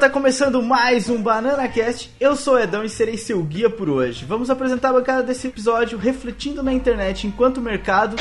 tá 0.00 0.08
começando 0.08 0.62
mais 0.62 1.10
um 1.10 1.20
Banana 1.22 1.68
Cast. 1.68 2.10
Eu 2.18 2.34
sou 2.34 2.54
o 2.54 2.58
Edão 2.58 2.82
e 2.82 2.88
serei 2.88 3.18
seu 3.18 3.42
guia 3.42 3.68
por 3.68 3.90
hoje. 3.90 4.24
Vamos 4.24 4.48
apresentar 4.48 4.88
a 4.88 4.92
bancada 4.94 5.22
desse 5.22 5.48
episódio 5.48 5.98
refletindo 5.98 6.62
na 6.62 6.72
internet 6.72 7.26
enquanto 7.26 7.58
o 7.58 7.60
mercado. 7.60 8.16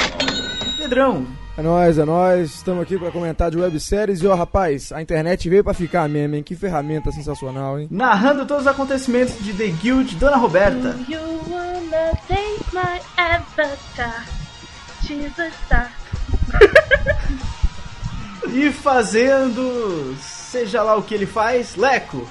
Pedrão, 0.78 1.26
É 1.58 1.62
nóis, 1.62 1.98
é 1.98 2.04
nóis. 2.04 2.56
Estamos 2.56 2.84
aqui 2.84 2.98
para 2.98 3.12
comentar 3.12 3.50
de 3.50 3.58
webséries. 3.58 4.22
E 4.22 4.28
ó, 4.28 4.36
rapaz, 4.36 4.92
a 4.92 5.02
internet 5.02 5.48
veio 5.50 5.64
para 5.64 5.74
ficar 5.74 6.10
mesmo, 6.10 6.36
hein? 6.36 6.44
Que 6.44 6.54
ferramenta 6.54 7.14
sensacional, 7.14 7.80
hein? 7.80 7.88
narrando 7.90 8.46
todos 8.46 8.64
os 8.64 8.68
acontecimentos 8.68 9.38
de 9.42 9.54
The 9.54 9.68
Guild, 9.68 10.16
Dona 10.18 10.36
Roberta. 10.36 10.98
You 11.08 11.20
wanna 11.50 12.12
date 12.28 12.66
my 12.74 13.00
avatar? 13.18 14.26
She's 15.06 15.32
a 15.40 15.50
star. 15.66 15.92
E 18.52 18.72
fazendo. 18.72 20.16
Seja 20.50 20.82
lá 20.84 20.96
o 20.96 21.04
que 21.04 21.14
ele 21.14 21.26
faz, 21.26 21.76
Leco. 21.76 22.28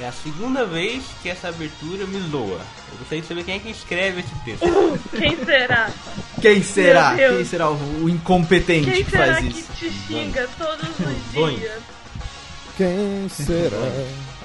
É 0.00 0.06
a 0.06 0.12
segunda 0.12 0.64
vez 0.64 1.02
que 1.20 1.28
essa 1.28 1.48
abertura 1.48 2.06
me 2.06 2.20
zoa. 2.30 2.60
Eu 2.92 2.98
gostaria 2.98 3.22
de 3.22 3.26
saber 3.26 3.44
quem 3.44 3.56
é 3.56 3.58
que 3.58 3.70
escreve 3.70 4.20
esse 4.20 4.34
texto. 4.44 4.64
Quem 5.16 5.44
será? 5.44 5.90
Quem 6.40 6.62
será? 6.62 7.16
Quem 7.16 7.44
será 7.44 7.70
o, 7.70 8.04
o 8.04 8.08
incompetente 8.08 8.88
Quem 8.90 9.04
que 9.04 9.10
será 9.10 9.34
faz 9.34 9.38
que 9.38 9.58
isso? 9.60 9.72
te 9.78 9.90
xinga 9.90 10.48
todos 10.56 10.88
os 10.88 11.32
dias? 11.58 11.82
Quem 12.76 13.28
será? 13.28 13.76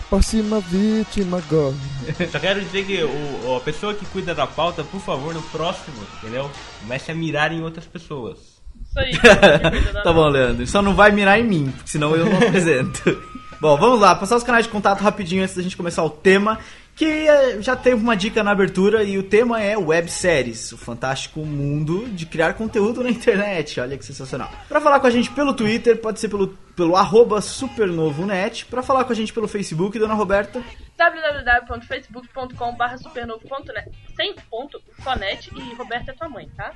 Próxima 0.09 0.59
vítima 0.61 1.37
agora. 1.37 1.75
Só 2.31 2.39
quero 2.39 2.61
dizer 2.61 2.85
que 2.85 3.03
o, 3.03 3.55
a 3.55 3.59
pessoa 3.61 3.93
que 3.93 4.05
cuida 4.07 4.33
da 4.33 4.47
pauta, 4.47 4.83
por 4.83 4.99
favor, 5.01 5.33
no 5.33 5.41
próximo, 5.43 5.97
entendeu? 6.17 6.49
Comece 6.81 7.11
a 7.11 7.15
mirar 7.15 7.51
em 7.51 7.61
outras 7.61 7.85
pessoas. 7.85 8.54
Isso 8.95 8.99
aí. 8.99 9.17
tá 10.03 10.13
bom, 10.13 10.29
Leandro. 10.29 10.65
Só 10.67 10.81
não 10.81 10.95
vai 10.95 11.11
mirar 11.11 11.37
em 11.39 11.43
mim, 11.43 11.73
porque 11.75 11.89
senão 11.89 12.15
eu 12.15 12.25
não 12.25 12.37
apresento. 12.37 13.21
bom, 13.59 13.75
vamos 13.77 13.99
lá, 13.99 14.15
passar 14.15 14.37
os 14.37 14.43
canais 14.43 14.65
de 14.65 14.71
contato 14.71 15.01
rapidinho 15.01 15.43
antes 15.43 15.55
da 15.55 15.61
gente 15.61 15.75
começar 15.75 16.01
o 16.03 16.09
tema. 16.09 16.57
Que 16.95 17.27
eh, 17.27 17.61
já 17.61 17.75
teve 17.75 18.01
uma 18.01 18.15
dica 18.15 18.41
na 18.41 18.51
abertura 18.51 19.03
e 19.03 19.17
o 19.17 19.23
tema 19.23 19.61
é 19.61 19.77
webséries, 19.77 20.71
o 20.71 20.77
fantástico 20.77 21.41
mundo 21.41 22.07
de 22.07 22.25
criar 22.25 22.53
conteúdo 22.53 23.03
na 23.03 23.09
internet. 23.09 23.81
Olha 23.81 23.97
que 23.97 24.05
sensacional. 24.05 24.49
Pra 24.69 24.79
falar 24.79 25.01
com 25.01 25.07
a 25.07 25.11
gente 25.11 25.29
pelo 25.31 25.53
Twitter, 25.53 25.97
pode 25.97 26.21
ser 26.21 26.29
pelo, 26.29 26.55
pelo 26.73 26.95
arroba 26.95 27.41
supernovonet. 27.41 28.65
Pra 28.67 28.81
falar 28.81 29.03
com 29.03 29.11
a 29.11 29.15
gente 29.15 29.33
pelo 29.33 29.45
Facebook, 29.45 29.99
Dona 29.99 30.13
Roberta. 30.13 30.63
www.facebook.com.br 30.97 32.97
supernovo.net 33.03 33.91
sem 34.15 34.33
ponto, 34.49 34.81
sonet 35.03 35.51
e 35.53 35.75
Roberta 35.75 36.11
é 36.11 36.13
tua 36.13 36.29
mãe, 36.29 36.47
tá? 36.55 36.71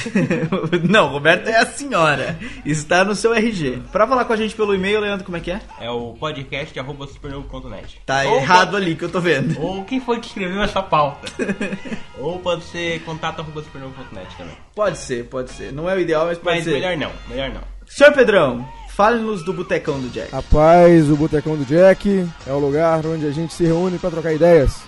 não, 0.88 1.08
Roberta 1.08 1.50
é 1.50 1.56
a 1.58 1.66
senhora. 1.66 2.38
Está 2.64 3.04
no 3.04 3.14
seu 3.14 3.34
RG. 3.34 3.82
Pra 3.92 4.06
falar 4.06 4.24
com 4.24 4.32
a 4.32 4.36
gente 4.36 4.54
pelo 4.54 4.74
e-mail, 4.74 5.00
Leandro, 5.00 5.24
como 5.24 5.36
é 5.36 5.40
que 5.40 5.50
é? 5.50 5.60
É 5.80 5.90
o 5.90 6.14
podcast 6.14 6.78
arroba 6.78 7.06
supernovo.net. 7.06 8.00
Tá 8.06 8.22
Ou 8.24 8.36
errado 8.36 8.72
pode- 8.72 8.84
ali 8.84 8.94
que 8.96 9.04
eu 9.04 9.10
tô 9.10 9.20
vendo. 9.20 9.60
Ou 9.60 9.84
quem 9.84 10.00
foi 10.00 10.20
que 10.20 10.26
escreveu 10.28 10.62
essa 10.62 10.82
pauta. 10.82 11.30
Ou 12.18 12.38
pode 12.38 12.64
ser 12.64 13.00
contato 13.04 13.40
arroba 13.40 13.62
supernovo.net 13.62 14.28
também. 14.36 14.54
Pode 14.74 14.98
ser, 14.98 15.24
pode 15.26 15.50
ser. 15.50 15.72
Não 15.72 15.88
é 15.88 15.94
o 15.94 16.00
ideal, 16.00 16.26
mas 16.26 16.38
pode 16.38 16.56
Mas 16.56 16.64
ser. 16.64 16.72
melhor 16.72 16.96
não, 16.96 17.10
melhor 17.28 17.50
não. 17.50 17.60
Senhor 17.86 18.12
Pedrão, 18.12 18.66
fale-nos 18.90 19.44
do 19.44 19.52
Botecão 19.52 20.00
do 20.00 20.08
Jack. 20.08 20.32
Rapaz, 20.32 21.10
o 21.10 21.16
Botecão 21.16 21.56
do 21.56 21.64
Jack 21.64 22.26
é 22.46 22.52
o 22.52 22.58
lugar 22.58 23.04
onde 23.06 23.26
a 23.26 23.30
gente 23.30 23.52
se 23.52 23.64
reúne 23.64 23.98
para 23.98 24.10
trocar 24.10 24.32
ideias. 24.32 24.80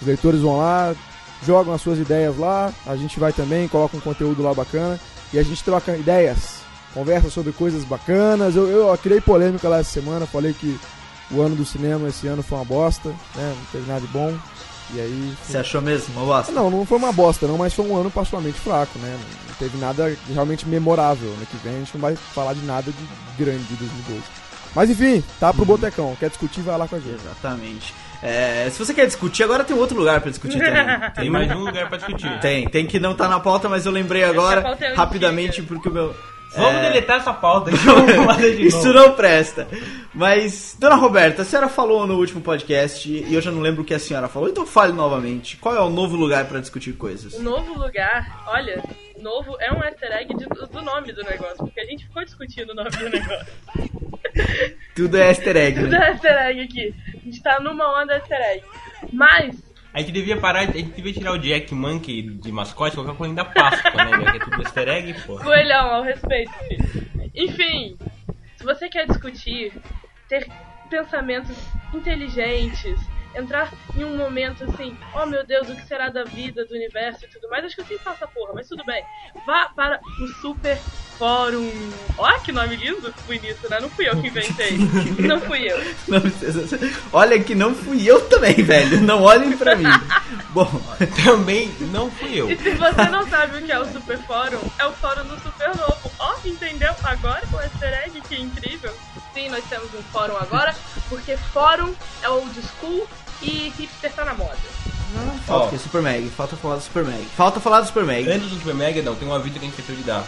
Os 0.00 0.06
leitores 0.06 0.40
vão 0.40 0.58
lá, 0.58 0.94
jogam 1.46 1.74
as 1.74 1.82
suas 1.82 1.98
ideias 1.98 2.36
lá, 2.36 2.72
a 2.86 2.96
gente 2.96 3.18
vai 3.18 3.32
também, 3.32 3.68
coloca 3.68 3.96
um 3.96 4.00
conteúdo 4.00 4.42
lá 4.42 4.54
bacana 4.54 4.98
e 5.32 5.38
a 5.38 5.42
gente 5.42 5.62
troca 5.62 5.96
ideias, 5.96 6.60
conversa 6.92 7.30
sobre 7.30 7.52
coisas 7.52 7.84
bacanas. 7.84 8.56
Eu, 8.56 8.68
eu 8.68 8.98
criei 8.98 9.20
polêmica 9.20 9.68
lá 9.68 9.78
essa 9.78 9.90
semana, 9.90 10.26
falei 10.26 10.52
que 10.52 10.78
o 11.30 11.40
ano 11.40 11.56
do 11.56 11.64
cinema 11.64 12.08
esse 12.08 12.26
ano 12.26 12.42
foi 12.42 12.58
uma 12.58 12.64
bosta, 12.64 13.08
né? 13.34 13.54
Não 13.56 13.64
teve 13.72 13.88
nada 13.88 14.00
de 14.00 14.08
bom. 14.08 14.36
E 14.92 15.00
aí. 15.00 15.36
Você 15.42 15.58
achou 15.58 15.80
mesmo? 15.80 16.14
Uma 16.14 16.26
bosta? 16.26 16.52
Não, 16.52 16.70
não 16.70 16.86
foi 16.86 16.98
uma 16.98 17.12
bosta, 17.12 17.46
não, 17.46 17.56
mas 17.56 17.72
foi 17.72 17.86
um 17.86 17.96
ano 17.96 18.10
particularmente 18.10 18.60
fraco, 18.60 18.98
né? 18.98 19.18
Não 19.48 19.54
teve 19.56 19.78
nada 19.78 20.16
realmente 20.32 20.68
memorável. 20.68 21.28
Ano 21.28 21.46
que 21.46 21.56
vem 21.58 21.76
a 21.76 21.78
gente 21.78 21.94
não 21.94 22.00
vai 22.00 22.16
falar 22.16 22.54
de 22.54 22.64
nada 22.64 22.92
de 22.92 23.42
grande 23.42 23.64
de 23.64 23.76
2012. 23.76 24.22
Mas 24.74 24.90
enfim, 24.90 25.22
tá 25.40 25.52
pro 25.52 25.64
Botecão. 25.64 26.16
Quer 26.18 26.28
discutir, 26.28 26.60
vai 26.60 26.76
lá 26.76 26.86
com 26.86 26.96
a 26.96 27.00
gente. 27.00 27.14
Exatamente. 27.14 27.94
É, 28.24 28.70
se 28.70 28.78
você 28.78 28.94
quer 28.94 29.04
discutir, 29.04 29.42
agora 29.42 29.62
tem 29.62 29.76
outro 29.76 29.98
lugar 29.98 30.18
pra 30.18 30.30
discutir 30.30 30.58
também. 30.58 30.84
Tem 31.14 31.28
mais 31.28 31.50
um 31.50 31.58
lugar 31.58 31.88
pra 31.90 31.98
discutir. 31.98 32.40
Tem, 32.40 32.66
tem 32.66 32.86
que 32.86 32.98
não 32.98 33.14
tá 33.14 33.28
na 33.28 33.38
pauta, 33.38 33.68
mas 33.68 33.84
eu 33.84 33.92
lembrei 33.92 34.24
agora, 34.24 34.78
é 34.80 34.94
rapidamente, 34.94 35.60
antiga. 35.60 35.66
porque 35.68 35.90
o 35.90 35.92
meu. 35.92 36.16
Vamos 36.56 36.74
é, 36.80 36.90
deletar 36.92 37.16
essa 37.18 37.32
pauta 37.32 37.70
e 37.70 37.74
vamos 37.76 38.12
fazer 38.26 38.56
de 38.56 38.66
Isso 38.66 38.76
novo. 38.92 38.92
não 39.08 39.12
presta. 39.14 39.66
Mas, 40.14 40.76
dona 40.78 40.94
Roberta, 40.94 41.42
a 41.42 41.44
senhora 41.44 41.68
falou 41.68 42.06
no 42.06 42.16
último 42.18 42.40
podcast 42.40 43.08
e 43.10 43.34
eu 43.34 43.40
já 43.40 43.50
não 43.50 43.60
lembro 43.60 43.82
o 43.82 43.84
que 43.84 43.92
a 43.94 43.98
senhora 43.98 44.28
falou, 44.28 44.48
então 44.48 44.64
fale 44.64 44.92
novamente. 44.92 45.56
Qual 45.56 45.74
é 45.74 45.80
o 45.80 45.90
novo 45.90 46.16
lugar 46.16 46.44
pra 46.46 46.60
discutir 46.60 46.92
coisas? 46.92 47.34
O 47.34 47.42
novo 47.42 47.74
lugar, 47.78 48.44
olha, 48.46 48.80
novo 49.20 49.56
é 49.60 49.72
um 49.72 49.82
easter 49.82 50.12
egg 50.12 50.32
de- 50.36 50.44
do 50.46 50.82
nome 50.82 51.12
do 51.12 51.24
negócio, 51.24 51.56
porque 51.58 51.80
a 51.80 51.84
gente 51.84 52.04
ficou 52.04 52.24
discutindo 52.24 52.70
o 52.70 52.74
nome 52.74 52.90
do 52.90 53.08
negócio. 53.10 53.46
Tudo 54.94 55.16
é 55.16 55.28
easter 55.28 55.56
egg, 55.56 55.80
Tudo 55.80 55.90
né? 55.90 56.06
é 56.06 56.10
easter 56.12 56.32
egg 56.46 56.60
aqui. 56.60 56.94
A 57.14 57.18
gente 57.24 57.42
tá 57.42 57.60
numa 57.60 58.00
onda 58.02 58.14
easter 58.14 58.40
egg. 58.40 58.64
Mas, 59.12 59.56
A 59.94 60.00
gente 60.00 60.10
devia 60.10 60.36
parar, 60.36 60.60
a 60.60 60.66
gente 60.66 60.90
devia 60.90 61.12
tirar 61.12 61.32
o 61.32 61.38
Jack 61.38 61.72
Monkey 61.72 62.22
de 62.22 62.50
mascote 62.50 62.96
colocar 62.96 63.12
o 63.12 63.16
coelhinho 63.16 63.36
da 63.36 63.44
Páscoa, 63.44 63.92
né? 64.04 64.32
Que 64.32 64.36
é 64.36 64.40
tudo 64.40 64.60
easter 64.62 64.88
egg, 64.88 65.14
pô. 65.24 65.36
coelhão, 65.38 65.94
ao 65.94 66.02
respeito. 66.02 66.50
Enfim, 67.32 67.96
se 68.56 68.64
você 68.64 68.88
quer 68.88 69.06
discutir, 69.06 69.72
ter 70.28 70.48
pensamentos 70.90 71.56
inteligentes, 71.94 72.98
entrar 73.34 73.72
em 73.96 74.04
um 74.04 74.16
momento 74.16 74.64
assim, 74.64 74.96
oh 75.14 75.26
meu 75.26 75.44
Deus, 75.44 75.68
o 75.68 75.74
que 75.74 75.86
será 75.86 76.08
da 76.08 76.24
vida, 76.24 76.64
do 76.64 76.74
universo 76.74 77.24
e 77.24 77.28
tudo 77.28 77.48
mais, 77.48 77.64
acho 77.64 77.74
que 77.74 77.80
eu 77.82 77.86
sempre 77.86 78.04
faço 78.04 78.24
essa 78.24 78.28
porra, 78.28 78.52
mas 78.54 78.68
tudo 78.68 78.84
bem. 78.84 79.04
Vá 79.46 79.70
para 79.74 80.00
o 80.20 80.26
Super 80.40 80.78
Fórum. 81.18 81.70
Ó, 82.18 82.38
que 82.40 82.52
nome 82.52 82.76
lindo, 82.76 83.14
bonito, 83.26 83.68
né? 83.68 83.80
Não 83.80 83.88
fui 83.88 84.08
eu 84.08 84.20
que 84.20 84.28
inventei. 84.28 84.76
Não 85.18 85.40
fui 85.40 85.70
eu. 85.70 85.78
Não 86.08 86.20
Olha 87.12 87.42
que 87.42 87.54
não 87.54 87.74
fui 87.74 88.08
eu 88.08 88.28
também, 88.28 88.54
velho. 88.54 89.00
Não 89.00 89.22
olhem 89.22 89.56
pra 89.56 89.76
mim. 89.76 89.84
Bom, 90.50 90.68
Também 91.24 91.74
não 91.92 92.10
fui 92.10 92.40
eu. 92.40 92.50
E 92.50 92.56
se 92.56 92.70
você 92.70 93.04
não 93.10 93.28
sabe 93.28 93.58
o 93.58 93.62
que 93.62 93.72
é 93.72 93.78
o 93.78 93.84
Super 93.86 94.18
Fórum, 94.18 94.60
é 94.78 94.86
o 94.86 94.92
fórum 94.92 95.24
do 95.24 95.38
Super 95.40 95.68
Novo. 95.76 96.10
Ó, 96.18 96.34
entendeu? 96.44 96.94
Agora 97.02 97.42
o 97.52 97.60
easter 97.60 98.04
egg, 98.04 98.20
que 98.22 98.40
incrível. 98.40 98.92
Sim, 99.32 99.48
nós 99.48 99.64
temos 99.64 99.92
um 99.94 100.02
fórum 100.04 100.36
agora, 100.36 100.74
porque 101.08 101.36
fórum 101.36 101.94
é 102.22 102.28
old 102.28 102.54
school 102.62 103.06
e 103.44 103.72
hipster 103.78 104.12
tá 104.12 104.24
na 104.24 104.34
moda. 104.34 104.56
falta 105.46 105.64
Ó. 105.64 105.66
o 105.66 105.70
quê? 105.70 105.78
Super 105.78 106.02
Mag. 106.02 106.28
Falta 106.30 106.56
falar 106.56 106.76
do 106.76 106.82
Super 106.82 107.04
Mag. 107.04 107.24
Falta 107.36 107.60
falar 107.60 107.80
do 107.82 107.86
Super 107.86 108.04
Mag. 108.04 108.28
Antes 108.28 108.50
do 108.50 108.56
Super 108.58 108.74
Mega, 108.74 109.02
não, 109.02 109.14
tem 109.14 109.28
um 109.28 109.34
aviso 109.34 109.54
que 109.54 109.58
a 109.58 109.62
gente 109.62 109.70
esqueceu 109.72 109.94
de 109.96 110.02
dar. 110.02 110.26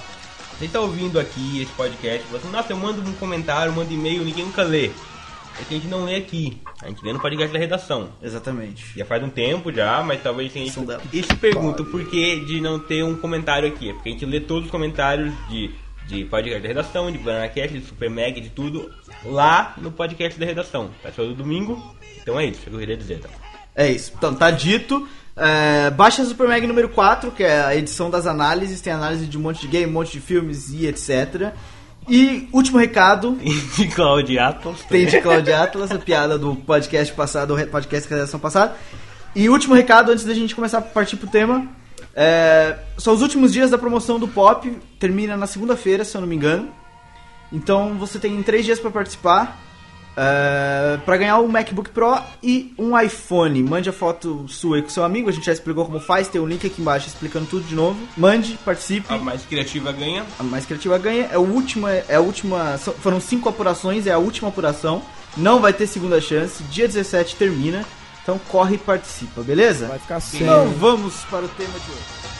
Você 0.59 0.69
tá 0.69 0.81
ouvindo 0.81 1.19
aqui 1.21 1.61
esse 1.63 1.73
podcast, 1.73 2.27
você 2.31 2.37
assim, 2.39 2.51
nossa, 2.51 2.73
eu 2.73 2.77
mando 2.79 3.03
um 3.03 3.13
comentário, 3.15 3.73
mando 3.73 3.93
e-mail, 3.93 4.25
ninguém 4.25 4.45
nunca 4.47 4.63
lê. 4.63 4.87
É 5.59 5.65
que 5.67 5.75
a 5.75 5.79
gente 5.79 5.87
não 5.89 6.05
lê 6.05 6.17
aqui. 6.17 6.61
A 6.83 6.89
gente 6.89 7.03
lê 7.05 7.13
no 7.13 7.21
podcast 7.21 7.53
da 7.53 7.59
redação. 7.59 8.11
Exatamente. 8.23 8.85
Já 8.97 9.05
faz 9.07 9.23
um 9.23 9.29
tempo 9.31 9.73
já, 9.73 10.03
mas 10.03 10.23
talvez 10.23 10.53
tenha 10.53 10.67
Isso 10.67 10.83
dá- 10.83 11.01
E 11.13 11.23
se 11.23 11.35
pergunta 11.37 11.83
o 11.83 11.87
porquê 11.87 12.41
de 12.41 12.61
não 12.61 12.79
ter 12.79 13.03
um 13.03 13.17
comentário 13.17 13.67
aqui. 13.69 13.89
É 13.91 13.93
porque 13.95 14.11
a 14.11 14.13
gente 14.13 14.27
lê 14.27 14.39
todos 14.41 14.67
os 14.67 14.71
comentários 14.71 15.33
de, 15.49 15.75
de 16.07 16.25
podcast 16.25 16.61
da 16.61 16.69
redação, 16.69 17.11
de 17.11 17.19
BananaCast, 17.19 17.79
de 17.79 17.87
Super 17.87 18.09
Mag, 18.09 18.41
de 18.41 18.49
tudo, 18.49 18.91
lá 19.25 19.75
no 19.79 19.91
podcast 19.91 20.39
da 20.39 20.47
redação. 20.47 20.91
Tá 21.03 21.11
todo 21.11 21.35
domingo. 21.35 21.95
Então 22.23 22.39
é 22.39 22.47
isso 22.47 22.61
que 22.61 22.73
eu 22.73 22.79
queria 22.79 22.97
dizer, 22.97 23.21
tá? 23.21 23.29
É 23.75 23.91
isso. 23.91 24.13
Então, 24.17 24.35
tá 24.35 24.51
dito. 24.51 25.07
É, 25.37 25.91
baixa 25.91 26.25
Super 26.25 26.49
Mag 26.49 26.67
número 26.67 26.89
4, 26.89 27.31
que 27.31 27.43
é 27.43 27.61
a 27.61 27.77
edição 27.77 28.09
das 28.09 28.27
análises. 28.27 28.81
Tem 28.81 28.93
análise 28.93 29.27
de 29.27 29.37
um 29.37 29.41
monte 29.43 29.61
de 29.61 29.69
game, 29.69 29.87
um 29.87 29.93
monte 29.93 30.13
de 30.13 30.21
filmes 30.21 30.71
e 30.73 30.87
etc. 30.87 31.53
E 32.09 32.49
último 32.53 32.79
recado, 32.79 33.37
de 33.77 33.89
Cloud 33.89 34.39
Atlas. 34.39 34.81
tem 34.89 35.07
de 35.07 35.21
Claudia 35.21 35.63
Atlas, 35.63 35.91
a 35.91 35.99
piada 35.99 36.39
do 36.39 36.55
podcast 36.55 37.13
passado, 37.13 37.57
do 37.57 37.67
podcast 37.67 38.09
da 38.09 38.17
redação 38.17 38.41
passada. 38.41 38.77
E 39.35 39.49
último 39.51 39.75
recado 39.75 40.13
antes 40.13 40.25
da 40.25 40.33
gente 40.33 40.55
começar 40.55 40.79
a 40.79 40.83
partir 40.83 41.17
pro 41.17 41.29
tema. 41.29 41.69
É, 42.19 42.79
são 42.97 43.13
os 43.13 43.21
últimos 43.21 43.53
dias 43.53 43.71
da 43.71 43.77
promoção 43.77 44.19
do 44.19 44.27
Pop, 44.27 44.75
termina 44.99 45.37
na 45.37 45.47
segunda-feira, 45.47 46.03
se 46.03 46.17
eu 46.17 46.23
não 46.23 46.29
me 46.29 46.35
engano. 46.35 46.71
Então 47.53 47.95
você 47.99 48.19
tem 48.19 48.43
três 48.43 48.65
dias 48.65 48.81
para 48.81 48.91
participar. 48.91 49.61
É, 50.19 50.99
para 51.05 51.19
ganhar 51.19 51.39
um 51.41 51.47
MacBook 51.47 51.91
Pro 51.91 52.19
e 52.43 52.73
um 52.79 52.99
iPhone. 52.99 53.63
Mande 53.63 53.91
a 53.91 53.93
foto 53.93 54.47
sua 54.49 54.77
aí 54.77 54.83
com 54.83 54.89
seu 54.89 55.05
amigo, 55.05 55.29
a 55.29 55.33
gente 55.33 55.45
já 55.45 55.53
explicou 55.53 55.85
como 55.85 56.01
faz, 56.01 56.27
tem 56.27 56.41
um 56.41 56.47
link 56.47 56.67
aqui 56.67 56.81
embaixo 56.81 57.07
explicando 57.07 57.45
tudo 57.45 57.67
de 57.67 57.75
novo. 57.75 58.01
Mande, 58.17 58.59
participe. 58.65 59.13
A 59.13 59.19
mais 59.19 59.45
criativa 59.45 59.93
ganha. 59.93 60.25
A 60.39 60.43
mais 60.43 60.65
criativa 60.65 60.97
ganha. 60.97 61.29
É, 61.31 61.37
o 61.37 61.43
última, 61.43 61.93
é 61.93 62.15
a 62.15 62.21
última. 62.21 62.79
Foram 62.79 63.21
cinco 63.21 63.51
apurações, 63.51 64.07
é 64.07 64.13
a 64.13 64.19
última 64.19 64.49
apuração. 64.49 65.03
Não 65.37 65.61
vai 65.61 65.75
ter 65.75 65.87
segunda 65.87 66.19
chance. 66.19 66.63
Dia 66.63 66.89
17 66.89 67.37
termina. 67.37 67.85
Então 68.27 68.41
corre 68.49 68.75
e 68.75 68.79
participa, 68.79 69.41
beleza? 69.41 69.87
Vai 69.87 70.01
ficar 70.01 70.19
sem. 70.19 70.43
Então 70.43 70.69
vamos 70.71 71.15
para 71.31 71.45
o 71.45 71.49
tema 71.49 71.79
de 71.79 71.93
hoje. 71.93 72.36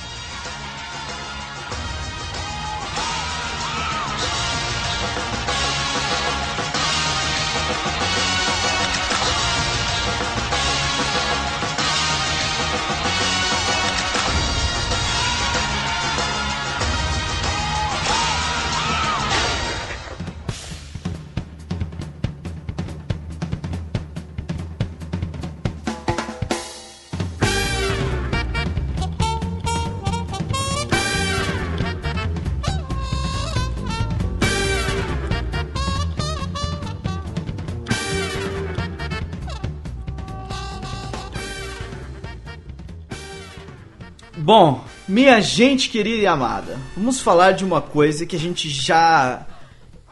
Bom, 44.59 44.83
minha 45.07 45.39
gente 45.39 45.91
querida 45.91 46.23
e 46.23 46.27
amada, 46.27 46.79
vamos 46.97 47.21
falar 47.21 47.53
de 47.53 47.63
uma 47.63 47.83
coisa 47.83 48.25
que 48.25 48.35
a 48.35 48.39
gente 48.39 48.71
já 48.71 49.45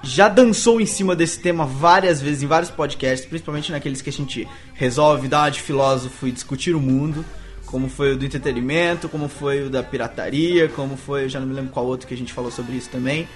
já 0.02 0.28
dançou 0.28 0.82
em 0.82 0.84
cima 0.84 1.16
desse 1.16 1.40
tema 1.40 1.64
várias 1.64 2.20
vezes 2.20 2.42
em 2.42 2.46
vários 2.46 2.70
podcasts, 2.70 3.26
principalmente 3.26 3.72
naqueles 3.72 4.02
que 4.02 4.10
a 4.10 4.12
gente 4.12 4.46
resolve 4.74 5.28
dar 5.28 5.44
uma 5.44 5.48
de 5.48 5.62
filósofo 5.62 6.28
e 6.28 6.30
discutir 6.30 6.74
o 6.74 6.78
mundo, 6.78 7.24
como 7.64 7.88
foi 7.88 8.12
o 8.12 8.18
do 8.18 8.26
entretenimento, 8.26 9.08
como 9.08 9.30
foi 9.30 9.62
o 9.62 9.70
da 9.70 9.82
pirataria, 9.82 10.68
como 10.68 10.94
foi, 10.94 11.24
eu 11.24 11.28
já 11.30 11.40
não 11.40 11.46
me 11.46 11.54
lembro 11.54 11.72
qual 11.72 11.86
outro 11.86 12.06
que 12.06 12.12
a 12.12 12.16
gente 12.18 12.30
falou 12.30 12.50
sobre 12.50 12.76
isso 12.76 12.90
também. 12.90 13.26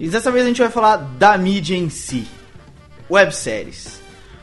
E 0.00 0.08
dessa 0.08 0.32
vez 0.32 0.44
a 0.44 0.48
gente 0.48 0.60
vai 0.60 0.70
falar 0.70 0.96
da 0.96 1.38
mídia 1.38 1.76
em 1.76 1.88
si, 1.88 2.26
webséries. 3.08 4.00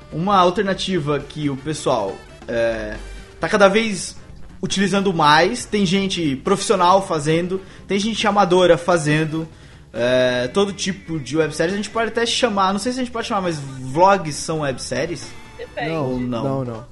Uma 0.09 0.38
alternativa 0.38 1.19
que 1.19 1.50
o 1.50 1.57
pessoal 1.57 2.15
é, 2.48 2.95
tá 3.42 3.50
cada 3.50 3.68
vez 3.68 4.15
utilizando 4.62 5.13
mais. 5.13 5.65
Tem 5.65 5.86
gente 5.86 6.36
profissional 6.38 7.06
fazendo, 7.06 7.62
tem 7.88 8.00
gente 8.00 8.25
amadora 8.27 8.77
fazendo. 8.77 9.48
é, 9.94 10.48
todo 10.50 10.74
tipo 10.74 11.18
de 11.19 11.36
webséries. 11.38 11.74
A 11.74 11.77
gente 11.77 11.89
pode 11.89 12.09
até 12.09 12.24
chamar, 12.25 12.71
não 12.71 12.80
sei 12.80 12.92
se 12.92 13.00
a 13.00 13.04
gente 13.04 13.12
pode 13.12 13.27
chamar, 13.27 13.42
mas 13.42 13.57
vlogs 13.59 14.36
são 14.36 14.59
webséries? 14.59 15.31
Depende. 15.57 15.89
Não, 15.89 16.06
Ou 16.12 16.19
não? 16.19 16.44
não, 16.44 16.65
não. 16.65 16.86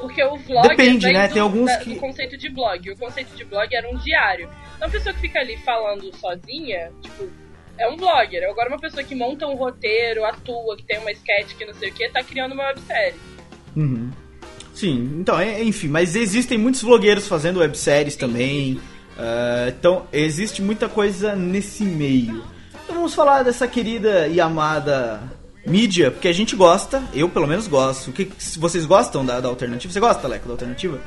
Porque 0.00 0.22
o 0.24 0.36
vlog 0.36 0.68
Depende, 0.68 1.04
vem 1.06 1.14
né? 1.14 1.26
do, 1.28 1.32
Tem 1.34 1.42
alguns 1.42 1.66
da- 1.66 1.78
que- 1.78 1.94
do 1.94 2.00
conceito 2.00 2.36
de 2.38 2.48
blog. 2.48 2.90
O 2.92 2.96
conceito 2.96 3.34
de 3.36 3.44
blog 3.44 3.74
era 3.74 3.86
um 3.90 3.96
diário. 3.98 4.48
Então 4.76 4.88
a 4.88 4.90
pessoa 4.90 5.12
que 5.14 5.20
fica 5.20 5.40
ali 5.40 5.56
falando 5.58 6.10
sozinha, 6.16 6.90
tipo, 7.02 7.28
é 7.78 7.88
um 7.88 7.96
blogger. 7.96 8.48
Agora 8.48 8.68
uma 8.70 8.78
pessoa 8.78 9.02
que 9.02 9.14
monta 9.14 9.46
um 9.46 9.56
roteiro, 9.56 10.24
atua, 10.24 10.76
que 10.76 10.84
tem 10.84 10.98
uma 10.98 11.10
sketch 11.12 11.54
que 11.58 11.64
não 11.66 11.74
sei 11.74 11.90
o 11.90 11.92
que, 11.92 12.08
tá 12.08 12.22
criando 12.22 12.52
uma 12.52 12.64
websérie. 12.68 13.16
Uhum. 13.76 14.10
Sim, 14.76 15.16
então, 15.18 15.38
é- 15.40 15.62
enfim, 15.64 15.88
mas 15.88 16.14
existem 16.14 16.58
muitos 16.58 16.82
vlogueiros 16.82 17.26
fazendo 17.26 17.60
webséries 17.60 18.14
também. 18.14 18.78
é, 19.18 19.72
então, 19.78 20.06
existe 20.12 20.60
muita 20.60 20.86
coisa 20.90 21.34
nesse 21.34 21.82
meio. 21.82 22.44
Então 22.84 22.96
vamos 22.96 23.14
falar 23.14 23.42
dessa 23.42 23.66
querida 23.66 24.28
e 24.28 24.38
amada 24.38 25.22
mídia, 25.66 26.10
porque 26.10 26.28
a 26.28 26.32
gente 26.34 26.54
gosta, 26.54 27.02
eu 27.14 27.26
pelo 27.26 27.46
menos 27.46 27.66
gosto. 27.66 28.10
O 28.10 28.12
que, 28.12 28.30
se 28.38 28.58
vocês 28.58 28.84
gostam 28.84 29.24
da, 29.24 29.40
da 29.40 29.48
alternativa? 29.48 29.90
Você 29.90 29.98
gosta, 29.98 30.28
Leco, 30.28 30.46
da 30.46 30.52
alternativa? 30.52 31.00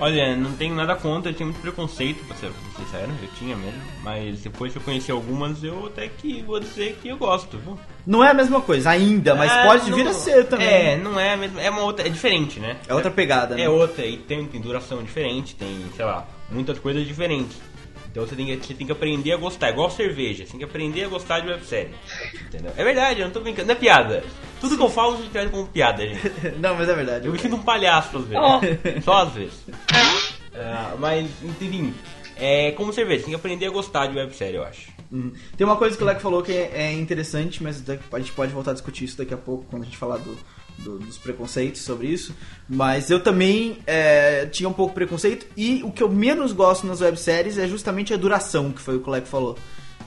Olha, 0.00 0.36
não 0.36 0.52
tenho 0.52 0.74
nada 0.76 0.94
contra, 0.94 1.30
eu 1.30 1.34
tinha 1.34 1.46
muito 1.46 1.60
preconceito, 1.60 2.24
pra 2.24 2.36
ser 2.36 2.50
sincero, 2.76 3.10
eu 3.20 3.28
tinha 3.36 3.56
mesmo. 3.56 3.80
Mas 4.02 4.40
depois 4.40 4.72
que 4.72 4.78
eu 4.78 4.82
conheci 4.82 5.10
algumas, 5.10 5.62
eu 5.64 5.86
até 5.86 6.06
que 6.08 6.40
vou 6.42 6.60
dizer 6.60 6.98
que 7.02 7.08
eu 7.08 7.16
gosto, 7.16 7.58
viu? 7.58 7.76
Não 8.06 8.22
é 8.24 8.30
a 8.30 8.34
mesma 8.34 8.60
coisa 8.60 8.90
ainda, 8.90 9.34
mas 9.34 9.50
É, 9.50 9.64
pode 9.66 9.90
não- 9.90 9.96
vir 9.98 10.06
a 10.06 10.12
ser 10.12 10.46
também. 10.46 10.68
É, 10.68 10.96
não 10.96 11.18
é 11.18 11.34
a 11.34 11.36
mesma, 11.36 11.60
é 11.60 11.68
uma 11.68 11.82
outra, 11.82 12.06
é 12.06 12.08
diferente, 12.10 12.60
né? 12.60 12.76
É 12.86 12.94
outra 12.94 13.10
pegada, 13.10 13.56
né? 13.56 13.62
É 13.62 13.68
outra, 13.68 14.06
e 14.06 14.16
tem, 14.18 14.46
tem 14.46 14.60
duração 14.60 15.02
diferente, 15.02 15.56
tem, 15.56 15.84
sei 15.96 16.04
lá, 16.04 16.26
muitas 16.48 16.78
coisas 16.78 17.04
diferentes. 17.06 17.56
Então 18.18 18.26
você 18.26 18.34
tem, 18.34 18.46
que, 18.46 18.66
você 18.66 18.74
tem 18.74 18.84
que 18.84 18.92
aprender 18.92 19.32
a 19.32 19.36
gostar, 19.36 19.70
igual 19.70 19.88
cerveja, 19.88 20.44
você 20.44 20.50
tem 20.50 20.58
que 20.58 20.64
aprender 20.64 21.04
a 21.04 21.08
gostar 21.08 21.38
de 21.38 21.46
websérie. 21.46 21.94
Entendeu? 22.34 22.72
É 22.76 22.82
verdade, 22.82 23.20
eu 23.20 23.26
não 23.26 23.32
tô 23.32 23.38
brincando, 23.38 23.68
não 23.68 23.74
é 23.76 23.78
piada. 23.78 24.24
Tudo 24.60 24.76
que 24.76 24.82
eu 24.82 24.90
falo 24.90 25.16
você 25.16 25.28
traz 25.28 25.48
como 25.48 25.68
piada, 25.68 26.04
gente. 26.04 26.32
Não, 26.58 26.74
mas 26.74 26.88
é 26.88 26.94
verdade. 26.96 27.26
Eu 27.26 27.32
me 27.32 27.38
sinto 27.38 27.54
um 27.54 27.62
palhaço 27.62 28.18
às 28.18 28.24
vezes. 28.24 28.44
Oh. 28.44 29.02
Só 29.02 29.22
às 29.22 29.32
vezes. 29.34 29.64
Ah, 30.52 30.96
mas, 30.98 31.30
enfim, 31.44 31.94
é 32.36 32.72
como 32.72 32.92
cerveja, 32.92 33.20
você 33.20 33.24
tem 33.26 33.34
que 33.34 33.38
aprender 33.38 33.66
a 33.66 33.70
gostar 33.70 34.08
de 34.08 34.16
websérie, 34.16 34.56
eu 34.56 34.64
acho. 34.64 34.90
Uhum. 35.12 35.32
Tem 35.56 35.64
uma 35.64 35.76
coisa 35.76 35.96
que 35.96 36.02
o 36.02 36.06
Leco 36.06 36.20
falou 36.20 36.42
que 36.42 36.50
é, 36.50 36.72
é 36.74 36.92
interessante, 36.92 37.62
mas 37.62 37.84
a 37.88 38.18
gente 38.18 38.32
pode 38.32 38.52
voltar 38.52 38.72
a 38.72 38.74
discutir 38.74 39.04
isso 39.04 39.16
daqui 39.16 39.32
a 39.32 39.38
pouco, 39.38 39.64
quando 39.70 39.82
a 39.82 39.84
gente 39.84 39.96
falar 39.96 40.16
do, 40.16 40.36
do- 40.78 40.98
dos 40.98 41.18
preconceitos 41.18 41.82
sobre 41.82 42.08
isso. 42.08 42.34
Mas 42.68 43.10
eu 43.10 43.20
também 43.20 43.78
é, 43.86 44.46
tinha 44.46 44.68
um 44.68 44.72
pouco 44.72 44.94
preconceito, 44.94 45.46
e 45.56 45.82
o 45.84 45.90
que 45.90 46.02
eu 46.02 46.08
menos 46.08 46.52
gosto 46.52 46.86
nas 46.86 47.00
webséries 47.00 47.58
é 47.58 47.66
justamente 47.66 48.12
a 48.14 48.16
duração, 48.16 48.70
que 48.72 48.80
foi 48.80 48.96
o 48.96 49.00
que 49.00 49.08
o 49.08 49.12
Leco 49.12 49.26
falou. 49.26 49.56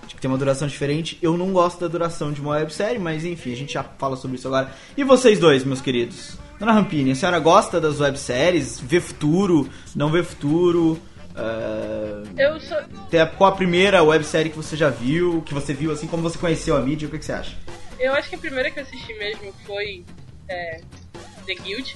De 0.08 0.16
que 0.16 0.22
tem 0.22 0.30
uma 0.30 0.38
duração 0.38 0.68
diferente. 0.68 1.18
Eu 1.22 1.38
não 1.38 1.54
gosto 1.54 1.80
da 1.80 1.88
duração 1.88 2.32
de 2.34 2.42
uma 2.42 2.56
websérie, 2.56 3.00
mas 3.00 3.24
enfim, 3.24 3.54
a 3.54 3.56
gente 3.56 3.74
já 3.74 3.84
fala 3.84 4.16
sobre 4.18 4.36
isso 4.38 4.48
agora. 4.48 4.72
E 4.98 5.04
vocês 5.04 5.40
dois, 5.40 5.64
meus 5.64 5.80
queridos? 5.80 6.38
Dona 6.60 6.74
Rampini, 6.74 7.12
a 7.12 7.16
senhora 7.16 7.40
gosta 7.40 7.80
das 7.80 8.00
webséries? 8.00 8.80
Vê 8.80 9.00
futuro? 9.00 9.70
Não 9.96 10.10
vê 10.12 10.22
futuro? 10.24 11.00
Ah, 11.36 12.24
Eu 12.38 12.60
sou. 12.60 12.78
Qual 13.38 13.50
a 13.52 13.56
primeira 13.56 14.04
websérie 14.04 14.52
que 14.52 14.58
você 14.58 14.76
já 14.76 14.90
viu, 14.90 15.42
que 15.46 15.54
você 15.54 15.74
viu, 15.74 15.92
assim 15.92 16.08
como 16.08 16.22
você 16.24 16.38
conheceu 16.38 16.76
a 16.76 16.82
mídia, 16.82 17.08
o 17.08 17.12
que, 17.12 17.18
que 17.20 17.26
você 17.26 17.34
acha? 17.34 17.56
Eu 18.00 18.14
acho 18.14 18.30
que 18.30 18.36
a 18.36 18.40
primeira 18.40 18.70
que 18.72 18.80
eu 18.80 18.84
assisti 18.84 19.14
mesmo 19.14 19.54
foi 19.66 20.04
é, 20.52 20.82
The 21.46 21.56
Guild. 21.56 21.96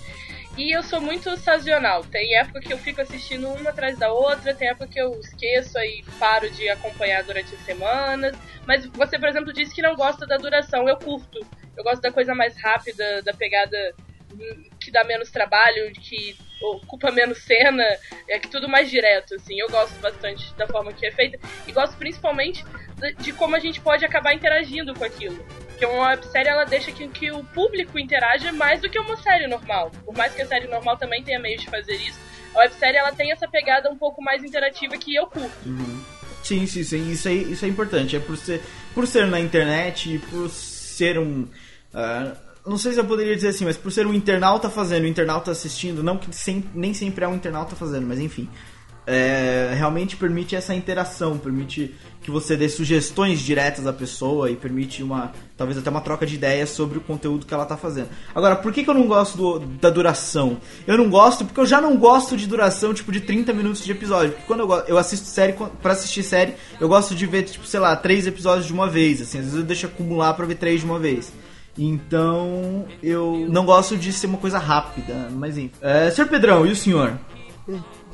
E 0.57 0.71
eu 0.73 0.81
sou 0.83 1.01
muito 1.01 1.35
sazonal. 1.37 2.03
Tem 2.05 2.37
época 2.37 2.61
que 2.61 2.71
eu 2.71 2.77
fico 2.77 3.01
assistindo 3.01 3.49
uma 3.49 3.71
atrás 3.71 3.97
da 3.97 4.11
outra, 4.11 4.53
tem 4.53 4.69
época 4.69 4.87
que 4.87 4.99
eu 4.99 5.19
esqueço 5.19 5.77
e 5.79 6.03
paro 6.17 6.49
de 6.49 6.69
acompanhar 6.69 7.23
durante 7.23 7.53
as 7.53 7.61
semanas. 7.65 8.35
Mas 8.65 8.85
você, 8.85 9.19
por 9.19 9.27
exemplo, 9.27 9.51
disse 9.51 9.75
que 9.75 9.81
não 9.81 9.95
gosta 9.95 10.25
da 10.25 10.37
duração. 10.37 10.87
Eu 10.87 10.95
curto. 10.95 11.45
Eu 11.75 11.83
gosto 11.83 12.01
da 12.01 12.11
coisa 12.11 12.33
mais 12.33 12.55
rápida, 12.61 13.21
da 13.21 13.33
pegada 13.33 13.93
que 14.79 14.91
dá 14.91 15.03
menos 15.03 15.31
trabalho, 15.31 15.91
que 15.93 16.37
ocupa 16.61 17.11
menos 17.11 17.39
cena, 17.39 17.83
é 18.29 18.39
que 18.39 18.47
tudo 18.47 18.67
mais 18.67 18.89
direto, 18.89 19.35
assim. 19.35 19.59
Eu 19.59 19.69
gosto 19.69 19.99
bastante 19.99 20.53
da 20.55 20.67
forma 20.67 20.93
que 20.93 21.05
é 21.05 21.11
feita 21.11 21.37
e 21.67 21.71
gosto 21.71 21.97
principalmente 21.97 22.63
de 23.19 23.33
como 23.33 23.55
a 23.55 23.59
gente 23.59 23.81
pode 23.81 24.05
acabar 24.05 24.33
interagindo 24.33 24.93
com 24.93 25.03
aquilo. 25.03 25.45
Porque 25.75 25.85
uma 25.85 26.07
websérie 26.07 26.47
ela 26.49 26.63
deixa 26.63 26.89
que, 26.91 27.05
que 27.09 27.31
o 27.31 27.43
público 27.43 27.99
interaja 27.99 28.51
mais 28.53 28.79
do 28.81 28.89
que 28.89 28.97
uma 28.97 29.17
série 29.17 29.45
normal. 29.45 29.91
Por 30.05 30.15
mais 30.15 30.33
que 30.33 30.41
a 30.41 30.47
série 30.47 30.67
normal 30.67 30.95
também 30.97 31.21
tenha 31.21 31.37
meios 31.37 31.61
de 31.61 31.69
fazer 31.69 31.95
isso, 31.95 32.17
a 32.55 32.59
websérie 32.59 32.97
ela 32.97 33.11
tem 33.11 33.31
essa 33.31 33.45
pegada 33.47 33.89
um 33.91 33.97
pouco 33.97 34.21
mais 34.23 34.41
interativa 34.43 34.97
que 34.97 35.13
eu 35.13 35.27
curto. 35.27 35.51
Sim, 36.41 36.65
sim, 36.65 36.83
sim, 36.83 37.11
isso, 37.11 37.27
aí, 37.27 37.51
isso 37.51 37.65
é 37.65 37.67
importante. 37.67 38.15
É 38.15 38.19
por 38.19 38.37
ser, 38.37 38.61
por 38.93 39.05
ser 39.05 39.27
na 39.27 39.39
internet 39.39 40.15
e 40.15 40.19
por 40.19 40.47
ser 40.49 41.19
um. 41.19 41.45
ah, 41.93 42.33
não 42.65 42.77
sei 42.77 42.93
se 42.93 42.99
eu 42.99 43.05
poderia 43.05 43.35
dizer 43.35 43.49
assim, 43.49 43.65
mas 43.65 43.75
por 43.77 43.91
ser 43.91 44.07
um 44.07 44.13
internauta 44.13 44.69
fazendo, 44.69 45.03
um 45.03 45.07
internauta 45.07 45.51
assistindo, 45.51 46.01
não 46.01 46.17
que 46.17 46.33
sem- 46.35 46.63
nem 46.73 46.93
sempre 46.93 47.25
é 47.25 47.27
um 47.27 47.35
internauta 47.35 47.75
fazendo, 47.75 48.07
mas 48.07 48.19
enfim. 48.19 48.49
É, 49.07 49.73
realmente 49.77 50.15
permite 50.17 50.55
essa 50.55 50.73
interação, 50.73 51.37
permite 51.37 51.93
que 52.21 52.31
você 52.31 52.57
dê 52.57 52.67
sugestões 52.67 53.39
diretas 53.39 53.85
à 53.85 53.93
pessoa 53.93 54.49
e 54.49 54.55
permite 54.55 55.03
uma 55.03 55.31
talvez 55.55 55.77
até 55.77 55.89
uma 55.91 56.01
troca 56.01 56.25
de 56.25 56.33
ideias 56.35 56.71
sobre 56.71 56.97
o 56.97 57.01
conteúdo 57.01 57.45
que 57.45 57.53
ela 57.53 57.65
tá 57.65 57.77
fazendo. 57.77 58.09
Agora, 58.33 58.55
por 58.55 58.73
que, 58.73 58.83
que 58.83 58.89
eu 58.89 58.95
não 58.95 59.05
gosto 59.07 59.37
do- 59.37 59.59
da 59.59 59.89
duração? 59.91 60.57
Eu 60.87 60.97
não 60.97 61.07
gosto 61.09 61.45
porque 61.45 61.59
eu 61.59 61.65
já 61.67 61.79
não 61.79 61.95
gosto 61.97 62.35
de 62.35 62.47
duração 62.47 62.93
tipo 62.95 63.11
de 63.11 63.21
30 63.21 63.53
minutos 63.53 63.85
de 63.85 63.91
episódio. 63.91 64.31
Porque 64.31 64.47
quando 64.47 64.61
eu, 64.61 64.71
eu 64.87 64.97
assisto 64.97 65.27
série, 65.27 65.53
para 65.81 65.93
assistir 65.93 66.23
série, 66.23 66.55
eu 66.81 66.87
gosto 66.89 67.13
de 67.13 67.25
ver 67.27 67.43
tipo, 67.43 67.65
sei 67.67 67.79
lá, 67.79 67.95
três 67.95 68.25
episódios 68.25 68.65
de 68.65 68.73
uma 68.73 68.89
vez, 68.89 69.21
assim, 69.21 69.37
às 69.37 69.45
vezes 69.45 69.59
eu 69.59 69.63
deixo 69.63 69.85
acumular 69.85 70.33
pra 70.33 70.45
ver 70.47 70.55
três 70.55 70.79
de 70.79 70.85
uma 70.87 70.97
vez. 70.97 71.31
Então, 71.77 72.85
eu 73.03 73.45
não 73.49 73.65
gosto 73.65 73.95
de 73.95 74.11
ser 74.11 74.27
uma 74.27 74.37
coisa 74.37 74.57
rápida, 74.57 75.29
mas 75.31 75.57
enfim. 75.57 75.71
É, 75.81 76.09
Sr. 76.09 76.25
Pedrão, 76.27 76.65
e 76.65 76.71
o 76.71 76.75
senhor? 76.75 77.19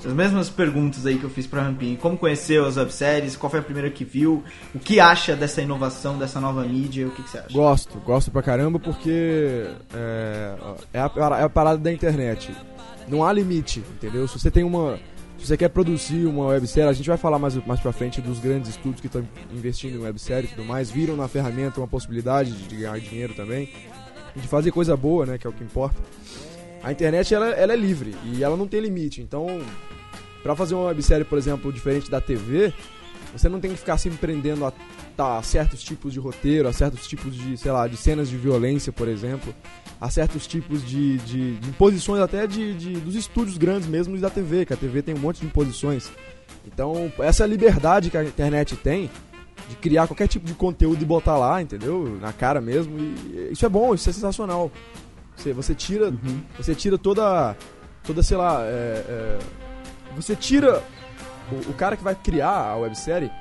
As 0.04 0.14
mesmas 0.14 0.50
perguntas 0.50 1.06
aí 1.06 1.18
que 1.18 1.24
eu 1.24 1.30
fiz 1.30 1.46
pra 1.46 1.62
Rampini. 1.62 1.96
Como 1.96 2.18
conheceu 2.18 2.66
as 2.66 2.76
webséries? 2.76 3.36
Qual 3.36 3.50
foi 3.50 3.60
a 3.60 3.64
primeira 3.64 3.90
que 3.90 4.04
viu? 4.04 4.44
O 4.74 4.80
que 4.80 5.00
acha 5.00 5.36
dessa 5.36 5.62
inovação, 5.62 6.18
dessa 6.18 6.40
nova 6.40 6.64
mídia? 6.64 7.08
O 7.08 7.12
que, 7.12 7.22
que 7.22 7.30
você 7.30 7.38
acha? 7.38 7.54
Gosto, 7.54 8.00
gosto 8.00 8.32
pra 8.32 8.42
caramba 8.42 8.80
porque 8.80 9.68
é, 9.94 10.56
é, 10.94 11.00
a, 11.00 11.40
é 11.40 11.44
a 11.44 11.50
parada 11.50 11.78
da 11.78 11.92
internet. 11.92 12.52
Não 13.08 13.24
há 13.24 13.32
limite, 13.32 13.84
entendeu? 13.96 14.28
Se 14.28 14.40
você 14.40 14.50
tem 14.50 14.64
uma. 14.64 14.98
Se 15.38 15.48
você 15.48 15.58
quer 15.58 15.70
produzir 15.70 16.26
uma 16.26 16.48
websérie, 16.48 16.90
a 16.90 16.94
gente 16.94 17.08
vai 17.08 17.18
falar 17.18 17.40
mais, 17.40 17.56
mais 17.66 17.80
pra 17.80 17.92
frente 17.92 18.22
dos 18.22 18.40
grandes 18.40 18.72
estúdios 18.72 19.02
que 19.02 19.08
estão 19.08 19.28
investindo 19.52 19.96
em 19.96 20.02
websérie 20.02 20.48
e 20.48 20.56
tudo 20.56 20.66
mais, 20.66 20.92
viram 20.92 21.16
na 21.16 21.28
ferramenta 21.28 21.80
uma 21.80 21.88
possibilidade 21.88 22.52
de 22.52 22.76
ganhar 22.76 23.00
dinheiro 23.00 23.34
também, 23.34 23.68
de 24.36 24.48
fazer 24.48 24.70
coisa 24.70 24.96
boa, 24.96 25.26
né, 25.26 25.40
que 25.40 25.48
é 25.48 25.50
o 25.50 25.54
que 25.54 25.64
importa. 25.64 26.00
A 26.84 26.92
internet, 26.92 27.34
ela, 27.34 27.50
ela 27.50 27.74
é 27.74 27.76
livre 27.76 28.16
e 28.24 28.44
ela 28.44 28.56
não 28.56 28.68
tem 28.68 28.80
limite, 28.82 29.20
então, 29.20 29.62
pra 30.42 30.56
fazer 30.56 30.76
uma 30.76 30.86
websérie, 30.86 31.26
por 31.26 31.38
exemplo, 31.38 31.72
diferente 31.72 32.10
da 32.10 32.20
TV, 32.20 32.74
você 33.34 33.48
não 33.48 33.60
tem 33.60 33.72
que 33.72 33.78
ficar 33.78 33.98
se 33.98 34.10
empreendendo 34.10 34.66
a, 34.66 34.74
tá, 35.16 35.38
a 35.38 35.44
certos 35.44 35.82
tipos 35.82 36.12
de 36.12 36.20
roteiro, 36.20 36.68
a 36.68 36.74
certos 36.74 37.08
tipos 37.08 37.36
de, 37.36 37.58
sei 37.58 37.72
lá, 37.72 37.88
de 37.88 37.96
cenas 37.96 38.30
de 38.30 38.38
violência, 38.38 38.92
por 38.92 39.08
exemplo, 39.08 39.54
a 40.00 40.10
certos 40.10 40.46
tipos 40.46 40.86
de, 40.86 41.18
de, 41.20 41.56
de 41.58 41.70
imposições 41.70 42.22
até 42.22 42.46
de, 42.46 42.74
de, 42.74 42.94
dos 43.00 43.16
estúdios 43.16 43.58
grandes 43.58 43.88
mesmo 43.88 44.16
e 44.18 44.20
da 44.20 44.30
TV, 44.30 44.66
que 44.66 44.74
a 44.74 44.78
TV 44.78 45.02
tem 45.02 45.16
um 45.16 45.20
monte 45.20 45.42
de 45.42 45.46
imposições. 45.46 46.12
Então, 46.66 47.12
essa 47.20 47.46
liberdade 47.46 48.10
que 48.10 48.18
a 48.18 48.24
internet 48.24 48.76
tem 48.76 49.10
de 49.70 49.76
criar 49.78 50.08
qualquer 50.08 50.28
tipo 50.28 50.46
de 50.46 50.54
conteúdo 50.54 51.02
e 51.02 51.06
botar 51.06 51.38
lá, 51.38 51.62
entendeu? 51.62 52.18
Na 52.20 52.34
cara 52.34 52.60
mesmo. 52.60 53.00
E 53.00 53.50
isso 53.52 53.66
é 53.66 53.70
bom, 53.70 53.94
isso 53.96 54.10
é 54.10 54.14
sensacional. 54.14 54.72
Você, 55.36 55.54
você 55.54 55.74
tira, 55.74 56.14
você 56.58 56.76
tira 56.76 56.98
toda, 56.98 57.56
toda, 58.04 58.22
sei 58.22 58.38
lá, 58.38 58.64
é, 58.64 59.06
é, 59.08 59.40
você 60.16 60.36
tira 60.36 60.84
o, 61.52 61.72
o 61.72 61.74
cara 61.74 61.96
que 61.98 62.04
vai 62.04 62.16
criar 62.16 62.72
a 62.72 62.76
websérie, 62.78 63.32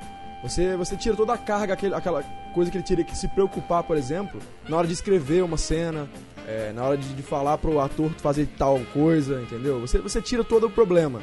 você, 0.43 0.75
você 0.75 0.95
tira 0.97 1.15
toda 1.15 1.33
a 1.33 1.37
carga, 1.37 1.73
aquele, 1.73 1.93
aquela 1.93 2.23
coisa 2.53 2.69
que 2.71 2.77
ele 2.77 2.83
teria 2.83 3.03
que 3.05 3.15
se 3.17 3.27
preocupar, 3.27 3.83
por 3.83 3.95
exemplo, 3.97 4.39
na 4.67 4.75
hora 4.77 4.87
de 4.87 4.93
escrever 4.93 5.43
uma 5.43 5.57
cena, 5.57 6.09
é, 6.47 6.71
na 6.73 6.83
hora 6.83 6.97
de, 6.97 7.07
de 7.13 7.21
falar 7.21 7.57
pro 7.59 7.79
ator 7.79 8.09
fazer 8.17 8.47
tal 8.57 8.79
coisa, 8.93 9.41
entendeu? 9.41 9.79
Você, 9.81 9.99
você 9.99 10.21
tira 10.21 10.43
todo 10.43 10.65
o 10.67 10.69
problema. 10.69 11.21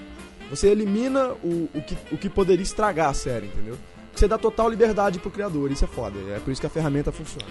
Você 0.50 0.68
elimina 0.68 1.30
o, 1.44 1.68
o, 1.74 1.82
que, 1.82 1.96
o 2.12 2.16
que 2.16 2.30
poderia 2.30 2.62
estragar 2.62 3.10
a 3.10 3.14
série, 3.14 3.46
entendeu? 3.46 3.76
Você 4.14 4.26
dá 4.26 4.38
total 4.38 4.70
liberdade 4.70 5.18
pro 5.18 5.30
criador, 5.30 5.70
isso 5.70 5.84
é 5.84 5.88
foda. 5.88 6.18
É 6.34 6.38
por 6.40 6.50
isso 6.50 6.60
que 6.60 6.66
a 6.66 6.70
ferramenta 6.70 7.12
funciona. 7.12 7.46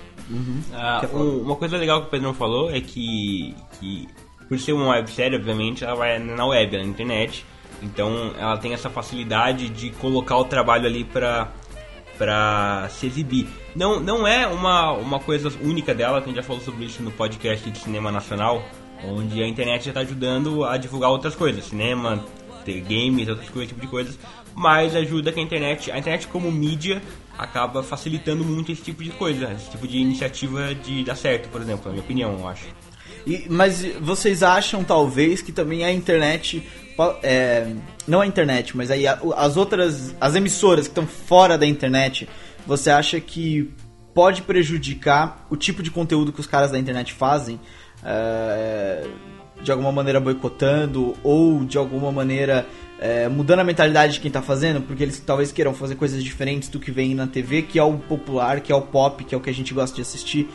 Ah, 0.73 1.01
um- 1.13 1.41
uma 1.43 1.55
coisa 1.55 1.77
legal 1.77 2.01
que 2.01 2.07
o 2.07 2.09
Pedrão 2.09 2.33
falou 2.33 2.71
é 2.71 2.81
que, 2.81 3.55
que 3.79 4.07
por 4.49 4.57
ser 4.59 4.73
uma 4.73 4.89
websérie, 4.89 5.37
obviamente, 5.37 5.83
ela 5.83 5.95
vai 5.95 6.17
na 6.19 6.45
web, 6.45 6.75
na 6.77 6.83
internet. 6.83 7.45
Então 7.81 8.33
ela 8.39 8.57
tem 8.57 8.73
essa 8.73 8.89
facilidade 8.89 9.69
de 9.69 9.91
colocar 9.91 10.37
o 10.37 10.45
trabalho 10.45 10.85
ali 10.85 11.03
pra, 11.03 11.51
pra 12.17 12.87
se 12.89 13.05
exibir. 13.05 13.47
Não, 13.75 13.99
não 13.99 14.27
é 14.27 14.47
uma, 14.47 14.91
uma 14.93 15.19
coisa 15.19 15.51
única 15.61 15.93
dela, 15.93 16.17
a 16.17 16.21
gente 16.21 16.35
já 16.35 16.43
falou 16.43 16.61
sobre 16.61 16.85
isso 16.85 17.03
no 17.03 17.11
podcast 17.11 17.69
de 17.69 17.77
cinema 17.77 18.11
nacional, 18.11 18.63
onde 19.05 19.41
a 19.43 19.47
internet 19.47 19.85
já 19.85 19.91
está 19.91 20.01
ajudando 20.01 20.63
a 20.65 20.77
divulgar 20.77 21.11
outras 21.11 21.35
coisas, 21.35 21.65
cinema, 21.65 22.23
games, 22.87 23.29
outras 23.29 23.49
coisas, 23.49 23.69
tipo 23.69 23.79
de 23.79 23.87
coisas, 23.87 24.19
mas 24.53 24.95
ajuda 24.95 25.31
que 25.31 25.39
a 25.39 25.43
internet, 25.43 25.91
a 25.91 25.97
internet 25.99 26.27
como 26.27 26.51
mídia 26.51 27.01
acaba 27.37 27.83
facilitando 27.83 28.43
muito 28.43 28.71
esse 28.71 28.81
tipo 28.81 29.03
de 29.03 29.11
coisa, 29.11 29.53
esse 29.53 29.69
tipo 29.69 29.87
de 29.87 29.97
iniciativa 29.99 30.73
de 30.75 31.03
dar 31.03 31.15
certo, 31.15 31.47
por 31.49 31.61
exemplo, 31.61 31.83
na 31.85 31.91
minha 31.91 32.03
opinião, 32.03 32.35
eu 32.39 32.47
acho. 32.47 32.65
E- 33.25 33.45
mas 33.49 33.85
vocês 34.01 34.41
acham, 34.43 34.83
talvez, 34.83 35.41
que 35.41 35.51
também 35.51 35.85
a 35.85 35.91
internet. 35.91 36.63
É, 37.23 37.73
não 38.07 38.21
a 38.21 38.27
internet, 38.27 38.75
mas 38.75 38.91
aí 38.91 39.05
as 39.07 39.57
outras. 39.57 40.15
As 40.19 40.35
emissoras 40.35 40.87
que 40.87 40.91
estão 40.91 41.07
fora 41.07 41.57
da 41.57 41.65
internet, 41.65 42.27
você 42.65 42.89
acha 42.89 43.19
que 43.19 43.71
pode 44.13 44.41
prejudicar 44.41 45.45
o 45.49 45.55
tipo 45.55 45.83
de 45.83 45.91
conteúdo 45.91 46.33
que 46.33 46.39
os 46.39 46.47
caras 46.47 46.71
da 46.71 46.79
internet 46.79 47.13
fazem? 47.13 47.59
é, 48.03 49.05
de 49.61 49.71
alguma 49.71 49.91
maneira 49.91 50.19
boicotando 50.19 51.15
ou 51.23 51.63
de 51.65 51.77
alguma 51.77 52.11
maneira 52.11 52.65
é, 52.99 53.27
mudando 53.27 53.59
a 53.59 53.63
mentalidade 53.63 54.13
de 54.13 54.19
quem 54.19 54.31
tá 54.31 54.41
fazendo, 54.41 54.81
porque 54.81 55.03
eles 55.03 55.19
talvez 55.19 55.51
queiram 55.51 55.73
fazer 55.73 55.95
coisas 55.95 56.23
diferentes 56.23 56.69
do 56.69 56.79
que 56.79 56.91
vem 56.91 57.13
na 57.13 57.27
TV, 57.27 57.61
que 57.61 57.77
é 57.77 57.83
o 57.83 57.93
popular, 57.97 58.61
que 58.61 58.71
é 58.71 58.75
o 58.75 58.81
pop, 58.81 59.23
que 59.23 59.35
é 59.35 59.37
o 59.37 59.41
que 59.41 59.49
a 59.49 59.53
gente 59.53 59.73
gosta 59.73 59.95
de 59.95 60.01
assistir 60.01 60.49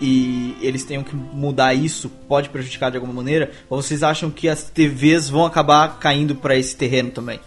e 0.00 0.56
eles 0.60 0.84
tenham 0.84 1.02
que 1.02 1.14
mudar 1.14 1.74
isso, 1.74 2.08
pode 2.28 2.48
prejudicar 2.48 2.90
de 2.90 2.96
alguma 2.96 3.12
maneira? 3.12 3.50
Ou 3.68 3.80
vocês 3.80 4.02
acham 4.02 4.30
que 4.30 4.48
as 4.48 4.64
TVs 4.64 5.28
vão 5.28 5.44
acabar 5.44 5.98
caindo 5.98 6.34
pra 6.34 6.56
esse 6.56 6.76
terreno 6.76 7.10
também? 7.10 7.38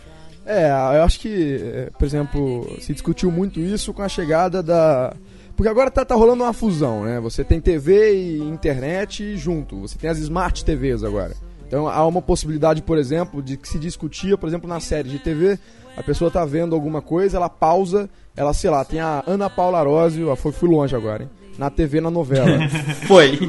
É, 0.45 0.69
eu 0.69 1.03
acho 1.03 1.19
que, 1.19 1.59
é, 1.61 1.89
por 1.97 2.05
exemplo, 2.05 2.77
se 2.79 2.93
discutiu 2.93 3.29
muito 3.29 3.59
isso 3.59 3.93
com 3.93 4.01
a 4.01 4.07
chegada 4.07 4.63
da. 4.63 5.13
Porque 5.55 5.67
agora 5.67 5.91
tá, 5.91 6.05
tá 6.05 6.15
rolando 6.15 6.43
uma 6.43 6.53
fusão, 6.53 7.03
né? 7.03 7.19
Você 7.19 7.43
tem 7.43 7.59
TV 7.59 8.15
e 8.15 8.39
internet 8.39 9.35
junto. 9.35 9.81
Você 9.81 9.97
tem 9.97 10.09
as 10.09 10.19
Smart 10.19 10.63
TVs 10.63 11.03
agora. 11.03 11.33
Então 11.67 11.87
há 11.87 12.05
uma 12.07 12.21
possibilidade, 12.21 12.81
por 12.81 12.97
exemplo, 12.97 13.41
de 13.41 13.57
que 13.57 13.67
se 13.67 13.77
discutia, 13.77 14.37
por 14.37 14.47
exemplo, 14.47 14.69
na 14.69 14.79
série 14.79 15.09
de 15.09 15.19
TV, 15.19 15.59
a 15.97 16.03
pessoa 16.03 16.31
tá 16.31 16.45
vendo 16.45 16.73
alguma 16.73 17.01
coisa, 17.01 17.35
ela 17.35 17.49
pausa, 17.49 18.09
ela, 18.35 18.53
sei 18.53 18.69
lá, 18.69 18.85
tem 18.85 19.01
a 19.01 19.23
Ana 19.27 19.49
Paula 19.49 19.79
Arósio, 19.79 20.33
foi, 20.37 20.53
fui 20.53 20.69
longe 20.69 20.95
agora, 20.95 21.23
hein? 21.23 21.29
Na 21.57 21.69
TV, 21.69 21.99
na 22.01 22.11
novela. 22.11 22.59
Foi. 23.07 23.39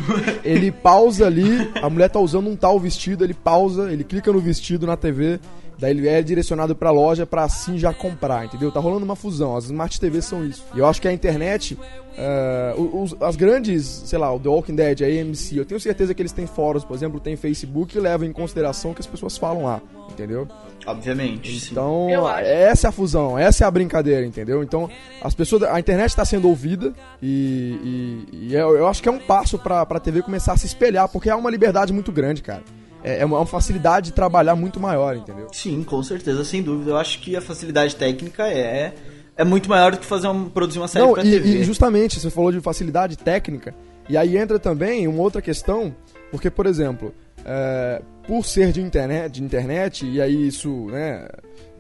ele 0.45 0.73
pausa 0.73 1.27
ali, 1.27 1.71
a 1.83 1.91
mulher 1.91 2.09
tá 2.09 2.19
usando 2.19 2.49
um 2.49 2.57
tal 2.57 2.79
vestido, 2.81 3.23
ele 3.25 3.35
pausa, 3.35 3.93
ele 3.93 4.03
clica 4.05 4.33
no 4.33 4.41
vestido 4.41 4.87
na 4.87 4.97
TV, 4.97 5.38
daí 5.79 5.91
ele 5.91 6.09
é 6.09 6.23
direcionado 6.23 6.75
pra 6.75 6.91
loja 6.91 7.27
pra 7.27 7.45
assim 7.45 7.77
já 7.79 7.93
comprar, 7.93 8.47
entendeu? 8.47 8.73
Tá 8.73 8.81
rolando 8.81 9.05
uma 9.05 9.15
fusão, 9.17 9.57
as 9.57 9.65
Smart 9.67 10.00
TVs 10.00 10.25
são 10.25 10.45
isso. 10.47 10.65
E 10.75 10.79
eu 10.79 10.87
acho 10.87 11.03
que 11.03 11.07
a 11.09 11.12
internet, 11.12 11.79
eh, 12.17 12.75
os- 12.77 13.15
as 13.21 13.37
grandes, 13.37 13.85
sei 14.07 14.19
lá, 14.19 14.33
o 14.35 14.41
The 14.41 14.49
Walking 14.49 14.75
Dead, 14.75 15.03
a 15.03 15.07
AMC, 15.07 15.57
eu 15.59 15.65
tenho 15.67 15.79
certeza 15.81 16.15
que 16.15 16.23
eles 16.23 16.33
têm 16.33 16.47
fóruns, 16.47 16.85
por 16.85 16.97
exemplo, 16.97 17.21
tem 17.21 17.37
Facebook 17.37 17.93
que 17.93 18.00
levam 18.00 18.27
em 18.27 18.33
consideração 18.33 18.91
o 18.93 18.95
que 18.95 19.00
as 19.00 19.07
pessoas 19.07 19.37
falam 19.37 19.65
lá, 19.65 19.81
entendeu? 20.11 20.49
Obviamente. 20.90 21.68
Então, 21.71 22.09
essa 22.40 22.87
é 22.87 22.90
a 22.90 22.92
fusão, 22.92 23.38
essa 23.38 23.64
é 23.64 23.66
a 23.66 23.71
brincadeira, 23.71 24.25
entendeu? 24.26 24.62
Então, 24.62 24.88
as 25.23 25.35
pessoas, 25.35 25.62
a 25.64 25.78
internet 25.78 26.09
está 26.11 26.25
sendo 26.25 26.49
ouvida 26.49 26.92
e, 27.23 28.26
e- 28.33 28.47
e 28.49 28.54
eu, 28.54 28.76
eu 28.76 28.87
acho 28.88 29.02
que 29.02 29.09
é 29.09 29.12
um 29.12 29.18
passo 29.18 29.59
pra, 29.59 29.85
pra 29.87 30.00
TV 30.00 30.23
começar 30.23 30.52
a 30.52 30.57
se 30.57 30.66
espelhar, 30.66 31.09
porque 31.09 31.28
há 31.30 31.37
uma 31.37 31.50
liberdade 31.50 31.92
muito 31.92 32.11
grande, 32.11 32.42
cara. 32.42 32.62
É, 33.04 33.21
é 33.21 33.25
uma, 33.25 33.38
uma 33.38 33.47
facilidade 33.47 34.07
de 34.07 34.12
trabalhar 34.12 34.57
muito 34.57 34.80
maior, 34.80 35.16
entendeu? 35.16 35.47
Sim, 35.52 35.85
com 35.85 36.02
certeza, 36.02 36.45
sem 36.45 36.62
dúvida. 36.62 36.90
Eu 36.92 36.97
acho 36.97 37.21
que 37.21 37.37
a 37.37 37.40
facilidade 37.40 37.95
técnica 37.95 38.49
é, 38.49 38.92
é 39.37 39.45
muito 39.45 39.68
maior 39.68 39.92
do 39.92 39.99
que 39.99 40.07
fazer 40.07 40.26
um, 40.28 40.49
produzir 40.49 40.78
uma 40.80 40.88
série 40.88 41.04
Não, 41.04 41.12
pra 41.12 41.25
e, 41.25 41.30
TV. 41.30 41.49
e 41.61 41.64
justamente, 41.64 42.18
você 42.18 42.28
falou 42.30 42.50
de 42.50 42.61
facilidade 42.61 43.16
técnica, 43.16 43.75
e 44.09 44.16
aí 44.16 44.37
entra 44.37 44.59
também 44.59 45.07
uma 45.07 45.23
outra 45.23 45.40
questão, 45.40 45.95
porque, 46.30 46.50
por 46.50 46.66
exemplo, 46.66 47.14
é, 47.49 48.02
por 48.26 48.45
ser 48.45 48.73
de 48.73 48.83
internet, 48.83 49.33
de 49.33 49.43
internet, 49.43 50.07
e 50.07 50.21
aí 50.21 50.47
isso, 50.47 50.87
né, 50.90 51.26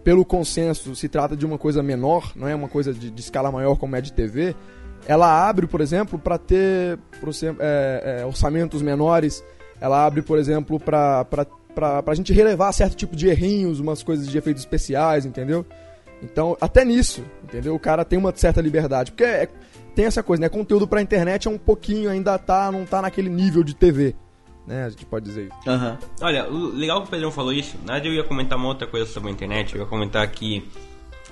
pelo 0.02 0.24
consenso, 0.24 0.96
se 0.96 1.08
trata 1.08 1.36
de 1.36 1.44
uma 1.44 1.58
coisa 1.58 1.82
menor, 1.82 2.32
não 2.34 2.48
é 2.48 2.54
uma 2.54 2.68
coisa 2.68 2.94
de, 2.94 3.10
de 3.10 3.20
escala 3.20 3.52
maior 3.52 3.76
como 3.76 3.94
é 3.94 4.00
de 4.00 4.12
TV, 4.12 4.56
ela 5.06 5.46
abre, 5.46 5.66
por 5.66 5.82
exemplo, 5.82 6.18
para 6.18 6.38
ter 6.38 6.98
por 7.20 7.30
é, 7.60 8.20
é, 8.20 8.26
orçamentos 8.26 8.80
menores, 8.80 9.44
ela 9.80 10.04
abre, 10.04 10.22
por 10.22 10.38
exemplo, 10.38 10.80
para 10.80 11.26
a 12.06 12.14
gente 12.14 12.32
relevar 12.32 12.72
certo 12.72 12.96
tipo 12.96 13.14
de 13.14 13.28
errinhos, 13.28 13.78
umas 13.78 14.02
coisas 14.02 14.26
de 14.26 14.36
efeitos 14.36 14.62
especiais, 14.62 15.24
entendeu? 15.26 15.64
Então, 16.22 16.56
até 16.60 16.84
nisso, 16.84 17.24
entendeu? 17.44 17.74
O 17.74 17.78
cara 17.78 18.04
tem 18.04 18.18
uma 18.18 18.32
certa 18.34 18.60
liberdade. 18.60 19.12
Porque 19.12 19.24
é- 19.24 19.48
tem 19.94 20.04
essa 20.04 20.22
coisa, 20.22 20.40
né? 20.40 20.48
Conteúdo 20.48 20.86
pra 20.86 21.00
internet 21.00 21.46
é 21.46 21.50
um 21.50 21.58
pouquinho, 21.58 22.10
ainda 22.10 22.36
tá, 22.38 22.72
não 22.72 22.84
tá 22.84 23.00
naquele 23.00 23.28
nível 23.28 23.62
de 23.62 23.74
TV. 23.74 24.16
Né? 24.68 24.84
A 24.84 24.90
gente 24.90 25.06
pode 25.06 25.24
dizer 25.24 25.46
isso. 25.46 25.70
Aham. 25.70 25.98
Olha, 26.20 26.46
o 26.46 26.68
legal 26.68 27.00
que 27.00 27.08
o 27.08 27.10
Pedrão 27.10 27.32
falou 27.32 27.54
isso, 27.54 27.78
na 27.78 27.94
verdade 27.94 28.08
eu 28.08 28.14
ia 28.14 28.22
comentar 28.22 28.58
uma 28.58 28.68
outra 28.68 28.86
coisa 28.86 29.06
sobre 29.06 29.30
a 29.30 29.32
internet, 29.32 29.74
eu 29.74 29.80
ia 29.80 29.86
comentar 29.86 30.30
que. 30.30 30.62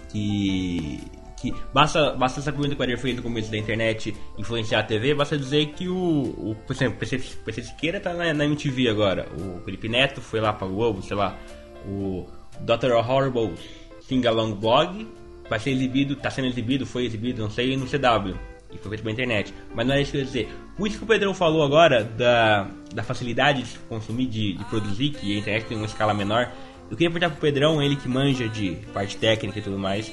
que. 0.09 1.01
que 1.37 1.55
basta, 1.73 2.13
basta 2.13 2.41
essa 2.41 2.51
pergunta 2.51 2.75
que 2.75 2.81
o 2.81 2.83
Ariel 2.83 2.99
fez 2.99 3.15
no 3.15 3.23
começo 3.23 3.51
da 3.51 3.59
internet 3.59 4.17
influenciar 4.39 4.81
a 4.81 4.83
TV, 4.83 5.15
basta 5.15 5.37
dizer 5.37 5.67
que 5.75 5.87
o. 5.87 5.95
o 5.95 6.57
por 6.67 6.75
exemplo, 6.75 6.97
o 6.97 6.99
PC, 6.99 7.19
PC 7.45 7.63
Siqueira 7.65 8.01
tá 8.01 8.15
na, 8.15 8.33
na 8.33 8.47
MTV 8.47 8.89
agora, 8.89 9.29
o 9.39 9.61
Felipe 9.67 9.87
Neto 9.87 10.23
foi 10.23 10.41
lá 10.41 10.55
pra 10.55 10.67
Globo, 10.67 11.03
sei 11.03 11.15
lá, 11.15 11.39
o 11.87 12.27
Dr. 12.61 12.93
Horrible 12.93 13.53
Sing 14.01 14.27
Along 14.27 14.55
Blog 14.55 15.07
vai 15.49 15.61
ser 15.61 15.71
exibido, 15.71 16.17
tá 16.17 16.31
sendo 16.31 16.49
exibido, 16.49 16.87
foi 16.87 17.05
exibido, 17.05 17.43
não 17.43 17.51
sei, 17.51 17.77
no 17.77 17.87
CW. 17.87 18.35
E 18.77 18.79
foi 18.79 18.91
feito 18.91 19.03
pela 19.03 19.13
internet. 19.13 19.55
Mas 19.75 19.87
não 19.87 19.95
é 19.95 20.03
isso 20.03 20.13
que 20.13 20.19
eu 20.19 20.21
ia 20.21 20.27
dizer. 20.27 20.49
Isso 20.81 20.99
que 20.99 21.05
o 21.05 21.07
Pedrão 21.07 21.35
falou 21.35 21.65
agora 21.65 22.05
da, 22.05 22.69
da 22.95 23.03
facilidade 23.03 23.63
de 23.63 23.79
consumir, 23.89 24.27
de, 24.27 24.53
de 24.55 24.65
produzir, 24.67 25.11
que 25.11 25.35
a 25.35 25.39
internet 25.39 25.67
tem 25.67 25.77
uma 25.77 25.87
escala 25.87 26.15
menor. 26.15 26.53
Eu 26.91 26.97
queria 26.97 27.11
perguntar 27.11 27.31
pro 27.31 27.41
Pedrão, 27.41 27.83
ele 27.83 27.97
que 27.97 28.09
manja 28.09 28.49
de 28.49 28.77
parte 28.93 29.17
técnica 29.17 29.59
e 29.59 29.63
tudo 29.63 29.79
mais, 29.79 30.13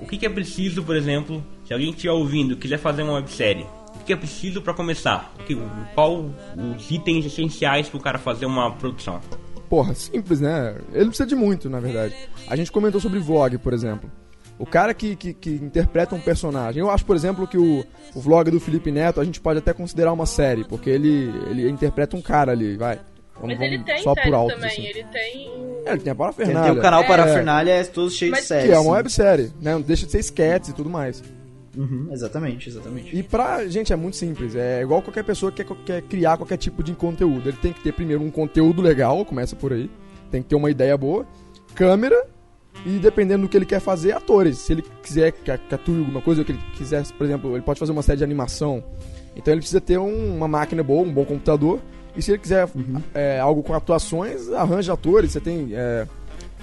o 0.00 0.06
que, 0.06 0.16
que 0.16 0.26
é 0.26 0.28
preciso, 0.28 0.84
por 0.84 0.94
exemplo, 0.94 1.44
se 1.64 1.72
alguém 1.72 1.90
estiver 1.90 2.12
ouvindo 2.12 2.56
quiser 2.56 2.78
fazer 2.78 3.02
uma 3.02 3.14
websérie, 3.14 3.66
o 3.88 3.98
que, 3.98 4.04
que 4.06 4.12
é 4.12 4.16
preciso 4.16 4.62
para 4.62 4.72
começar? 4.72 5.32
Que, 5.46 5.56
qual 5.94 6.30
os 6.76 6.90
itens 6.90 7.26
essenciais 7.26 7.88
para 7.88 7.98
o 7.98 8.00
cara 8.00 8.18
fazer 8.18 8.46
uma 8.46 8.70
produção? 8.70 9.20
porra, 9.72 9.94
simples, 9.94 10.38
né? 10.38 10.76
Ele 10.92 11.06
precisa 11.06 11.26
de 11.26 11.34
muito, 11.34 11.70
na 11.70 11.80
verdade. 11.80 12.14
A 12.46 12.54
gente 12.54 12.70
comentou 12.70 13.00
sobre 13.00 13.18
vlog, 13.18 13.56
por 13.56 13.72
exemplo. 13.72 14.12
O 14.62 14.66
cara 14.66 14.94
que, 14.94 15.16
que, 15.16 15.34
que 15.34 15.50
interpreta 15.50 16.14
um 16.14 16.20
personagem. 16.20 16.80
Eu 16.80 16.88
acho, 16.88 17.04
por 17.04 17.16
exemplo, 17.16 17.48
que 17.48 17.58
o, 17.58 17.84
o 18.14 18.20
vlog 18.20 18.48
do 18.48 18.60
Felipe 18.60 18.92
Neto 18.92 19.20
a 19.20 19.24
gente 19.24 19.40
pode 19.40 19.58
até 19.58 19.72
considerar 19.72 20.12
uma 20.12 20.24
série, 20.24 20.62
porque 20.62 20.88
ele, 20.88 21.32
ele 21.50 21.68
interpreta 21.68 22.16
um 22.16 22.22
cara 22.22 22.52
ali, 22.52 22.76
vai. 22.76 23.00
Vamos, 23.40 23.58
Mas 23.58 23.60
ele 23.72 23.82
tem 23.82 23.98
só 24.02 24.14
por 24.14 24.32
alto. 24.32 24.54
também, 24.54 24.70
assim. 24.70 24.86
ele 24.86 25.04
tem. 25.04 25.50
É, 25.50 25.50
ele 25.50 25.82
tem 25.84 25.94
a 25.94 25.96
Tem, 25.96 26.14
parafernália. 26.14 26.70
tem 26.70 26.78
o 26.78 26.82
canal 26.82 27.02
É. 27.02 27.06
Parafernália, 27.08 27.72
é 27.72 27.82
todos 27.84 28.14
cheios 28.14 28.34
de 28.34 28.38
Mas- 28.40 28.46
séries. 28.46 28.66
Que 28.68 28.72
é 28.72 28.78
uma 28.78 28.92
websérie, 28.92 29.52
né? 29.60 29.72
Não 29.72 29.80
deixa 29.80 30.06
de 30.06 30.12
ser 30.12 30.20
sketches 30.20 30.68
e 30.68 30.74
tudo 30.74 30.88
mais. 30.88 31.24
Uhum, 31.76 32.08
exatamente, 32.12 32.68
exatamente. 32.68 33.16
E 33.16 33.22
pra 33.22 33.66
gente 33.66 33.92
é 33.92 33.96
muito 33.96 34.16
simples, 34.16 34.54
é 34.54 34.82
igual 34.82 35.02
qualquer 35.02 35.24
pessoa 35.24 35.50
que 35.50 35.64
quer, 35.64 35.74
quer 35.84 36.02
criar 36.02 36.36
qualquer 36.36 36.56
tipo 36.58 36.84
de 36.84 36.92
conteúdo. 36.92 37.48
Ele 37.48 37.56
tem 37.56 37.72
que 37.72 37.80
ter 37.82 37.92
primeiro 37.92 38.22
um 38.22 38.30
conteúdo 38.30 38.80
legal, 38.80 39.24
começa 39.24 39.56
por 39.56 39.72
aí. 39.72 39.90
Tem 40.30 40.40
que 40.40 40.48
ter 40.50 40.54
uma 40.54 40.70
ideia 40.70 40.96
boa, 40.96 41.26
câmera 41.74 42.26
e 42.84 42.98
dependendo 42.98 43.42
do 43.42 43.48
que 43.48 43.56
ele 43.56 43.66
quer 43.66 43.80
fazer, 43.80 44.12
atores. 44.12 44.58
Se 44.58 44.72
ele 44.72 44.84
quiser 45.02 45.32
que, 45.32 45.50
atue 45.50 45.98
alguma 45.98 46.20
coisa, 46.20 46.40
ou 46.40 46.44
que 46.44 46.52
ele 46.52 46.60
quiser, 46.76 47.04
por 47.12 47.24
exemplo, 47.24 47.54
ele 47.54 47.62
pode 47.62 47.78
fazer 47.78 47.92
uma 47.92 48.02
série 48.02 48.18
de 48.18 48.24
animação. 48.24 48.82
Então 49.36 49.52
ele 49.54 49.60
precisa 49.60 49.80
ter 49.80 49.98
um- 49.98 50.36
uma 50.36 50.48
máquina 50.48 50.82
boa, 50.82 51.02
um 51.06 51.12
bom 51.12 51.24
computador. 51.24 51.80
E 52.16 52.20
se 52.20 52.30
ele 52.32 52.38
quiser 52.38 52.68
é, 53.14 53.38
algo 53.40 53.62
com 53.62 53.72
atuações, 53.72 54.50
arranja 54.52 54.92
atores. 54.92 55.32
Você 55.32 55.40
tem. 55.40 55.70
é, 55.72 56.06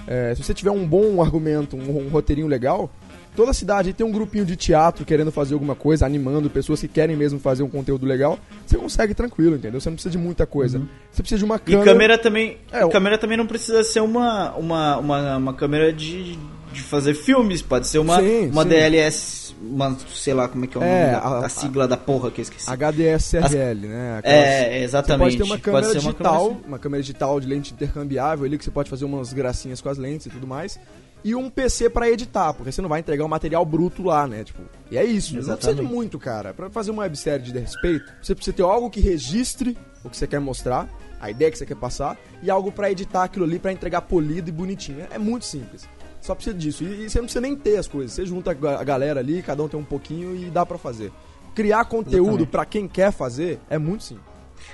é, 0.06 0.34
se 0.34 0.42
você 0.44 0.54
tiver 0.54 0.70
um 0.70 0.86
bom 0.86 1.20
argumento, 1.22 1.76
um, 1.76 2.06
um 2.06 2.08
roteirinho 2.08 2.46
legal, 2.46 2.90
toda 3.36 3.52
cidade 3.52 3.88
aí 3.88 3.92
tem 3.94 4.06
um 4.06 4.10
grupinho 4.12 4.44
de 4.44 4.56
teatro 4.56 5.04
querendo 5.04 5.30
fazer 5.32 5.54
alguma 5.54 5.74
coisa, 5.74 6.04
animando 6.06 6.48
pessoas 6.50 6.80
que 6.80 6.88
querem 6.88 7.16
mesmo 7.16 7.38
fazer 7.38 7.62
um 7.62 7.68
conteúdo 7.68 8.04
legal. 8.06 8.38
Você 8.66 8.76
consegue 8.76 9.14
tranquilo, 9.14 9.56
entendeu? 9.56 9.80
Você 9.80 9.88
não 9.88 9.94
precisa 9.96 10.12
de 10.12 10.18
muita 10.18 10.46
coisa. 10.46 10.80
Você 11.10 11.22
precisa 11.22 11.38
de 11.38 11.44
uma 11.44 11.56
E 11.56 11.58
câmera. 11.60 11.84
câmera 11.84 12.18
também. 12.18 12.58
É, 12.72 12.86
câmera 12.88 13.18
também 13.18 13.36
não 13.36 13.46
precisa 13.46 13.82
ser 13.84 14.00
uma, 14.00 14.54
uma, 14.56 14.96
uma, 14.98 15.36
uma 15.36 15.54
câmera 15.54 15.92
de, 15.92 16.38
de 16.72 16.82
fazer 16.82 17.14
filmes. 17.14 17.62
Pode 17.62 17.86
ser 17.86 17.98
uma, 17.98 18.18
Sim, 18.20 18.48
uma 18.50 18.62
sim. 18.62 18.68
DLS, 18.68 19.54
uma, 19.62 19.96
sei 20.14 20.34
lá 20.34 20.48
como 20.48 20.64
é 20.64 20.68
que 20.68 20.76
é 20.76 20.80
o 20.80 20.84
É, 20.84 21.00
nome 21.00 21.12
da, 21.12 21.18
a- 21.20 21.46
a 21.46 21.48
sigla 21.48 21.88
da 21.88 21.96
porra 21.96 22.30
que 22.30 22.40
eu 22.40 22.42
esqueci. 22.42 22.68
HDSRL, 22.70 23.86
né? 23.88 24.18
Aquelas- 24.18 24.38
É, 24.38 24.68
Você 24.70 24.84
exatamente. 24.84 25.24
pode 25.24 25.36
ter 25.36 25.42
uma 25.44 25.58
câmera 25.58 25.84
ser 25.86 25.92
uma 25.98 26.00
digital, 26.00 26.48
câmera 26.48 26.66
uma 26.68 26.78
câmera 26.78 27.02
digital 27.02 27.40
de 27.40 27.46
lente 27.46 27.72
intercambiável 27.72 28.44
ali 28.44 28.58
que 28.58 28.64
você 28.64 28.70
pode 28.70 28.88
fazer 28.90 29.04
umas 29.04 29.32
gracinhas 29.32 29.80
com 29.80 29.88
as 29.88 29.98
lentes 29.98 30.26
e 30.26 30.30
tudo 30.30 30.46
mais. 30.46 30.78
E 31.22 31.34
um 31.34 31.50
PC 31.50 31.90
pra 31.90 32.08
editar, 32.08 32.54
porque 32.54 32.72
você 32.72 32.80
não 32.80 32.88
vai 32.88 33.00
entregar 33.00 33.24
um 33.24 33.28
material 33.28 33.64
bruto 33.64 34.02
lá, 34.02 34.26
né? 34.26 34.42
Tipo, 34.44 34.62
e 34.90 34.96
é 34.96 35.04
isso. 35.04 35.34
Não 35.34 35.42
precisa 35.42 35.54
de 35.56 35.60
Exatamente. 35.64 35.92
muito, 35.92 36.18
cara. 36.18 36.54
Pra 36.54 36.70
fazer 36.70 36.90
uma 36.90 37.02
websérie 37.02 37.44
de 37.44 37.52
respeito, 37.58 38.10
você 38.22 38.34
precisa 38.34 38.56
ter 38.56 38.62
algo 38.62 38.88
que 38.88 39.00
registre 39.00 39.76
o 40.02 40.08
que 40.08 40.16
você 40.16 40.26
quer 40.26 40.40
mostrar, 40.40 40.88
a 41.20 41.30
ideia 41.30 41.50
que 41.50 41.58
você 41.58 41.66
quer 41.66 41.76
passar, 41.76 42.16
e 42.42 42.50
algo 42.50 42.72
pra 42.72 42.90
editar 42.90 43.24
aquilo 43.24 43.44
ali 43.44 43.58
pra 43.58 43.70
entregar 43.70 44.00
polido 44.02 44.48
e 44.48 44.52
bonitinho. 44.52 45.06
É 45.10 45.18
muito 45.18 45.44
simples. 45.44 45.86
Só 46.22 46.34
precisa 46.34 46.56
disso. 46.56 46.84
E, 46.84 47.04
e 47.04 47.10
você 47.10 47.18
não 47.18 47.24
precisa 47.26 47.40
nem 47.42 47.54
ter 47.54 47.76
as 47.76 47.86
coisas. 47.86 48.12
Você 48.12 48.24
junta 48.24 48.50
a 48.52 48.54
ga- 48.54 48.80
a 48.80 48.84
galera 48.84 49.20
ali, 49.20 49.42
cada 49.42 49.62
um 49.62 49.68
tem 49.68 49.78
um 49.78 49.84
pouquinho 49.84 50.34
e 50.34 50.46
dá 50.50 50.64
pra 50.64 50.78
fazer. 50.78 51.12
Criar 51.54 51.84
conteúdo 51.84 52.28
Exatamente. 52.28 52.48
pra 52.50 52.64
quem 52.64 52.88
quer 52.88 53.10
fazer 53.12 53.58
é 53.68 53.76
muito 53.76 54.04
simples. 54.04 54.24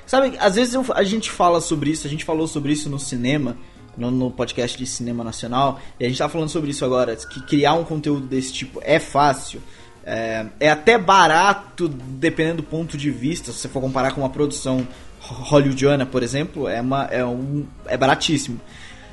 Sabe, 0.07 0.37
às 0.38 0.55
vezes 0.57 0.75
eu- 0.75 0.85
a 0.95 1.03
gente 1.03 1.31
fala 1.31 1.61
sobre 1.61 1.91
isso, 1.91 2.07
a 2.07 2.11
gente 2.11 2.25
falou 2.25 2.47
sobre 2.47 2.73
isso 2.73 2.88
no 2.91 2.99
cinema, 2.99 3.57
no, 3.97 4.11
no 4.11 4.31
podcast 4.31 4.76
de 4.76 4.87
cinema 4.87 5.25
nacional, 5.25 5.81
e 5.99 6.05
a 6.05 6.09
gente 6.09 6.19
tá 6.19 6.29
falando 6.29 6.49
sobre 6.49 6.71
isso 6.71 6.85
agora, 6.85 7.15
que 7.17 7.41
criar 7.47 7.75
um 7.75 7.85
conteúdo 7.85 8.26
desse 8.26 8.53
tipo 8.53 8.81
é 8.83 8.99
fácil. 8.99 9.63
É, 10.04 10.47
é 10.61 10.71
até 10.71 10.97
barato, 10.97 11.89
dependendo 11.89 12.59
do 12.59 12.63
ponto 12.63 12.97
de 12.97 13.11
vista. 13.11 13.50
Se 13.50 13.59
você 13.59 13.69
for 13.69 13.80
comparar 13.80 14.13
com 14.13 14.21
uma 14.21 14.30
produção 14.30 14.87
hollywoodiana, 15.21 16.06
por 16.06 16.23
exemplo, 16.23 16.69
é, 16.69 16.80
uma, 16.80 17.04
é, 17.06 17.25
um, 17.25 17.67
é 17.87 17.97
baratíssimo. 17.97 18.61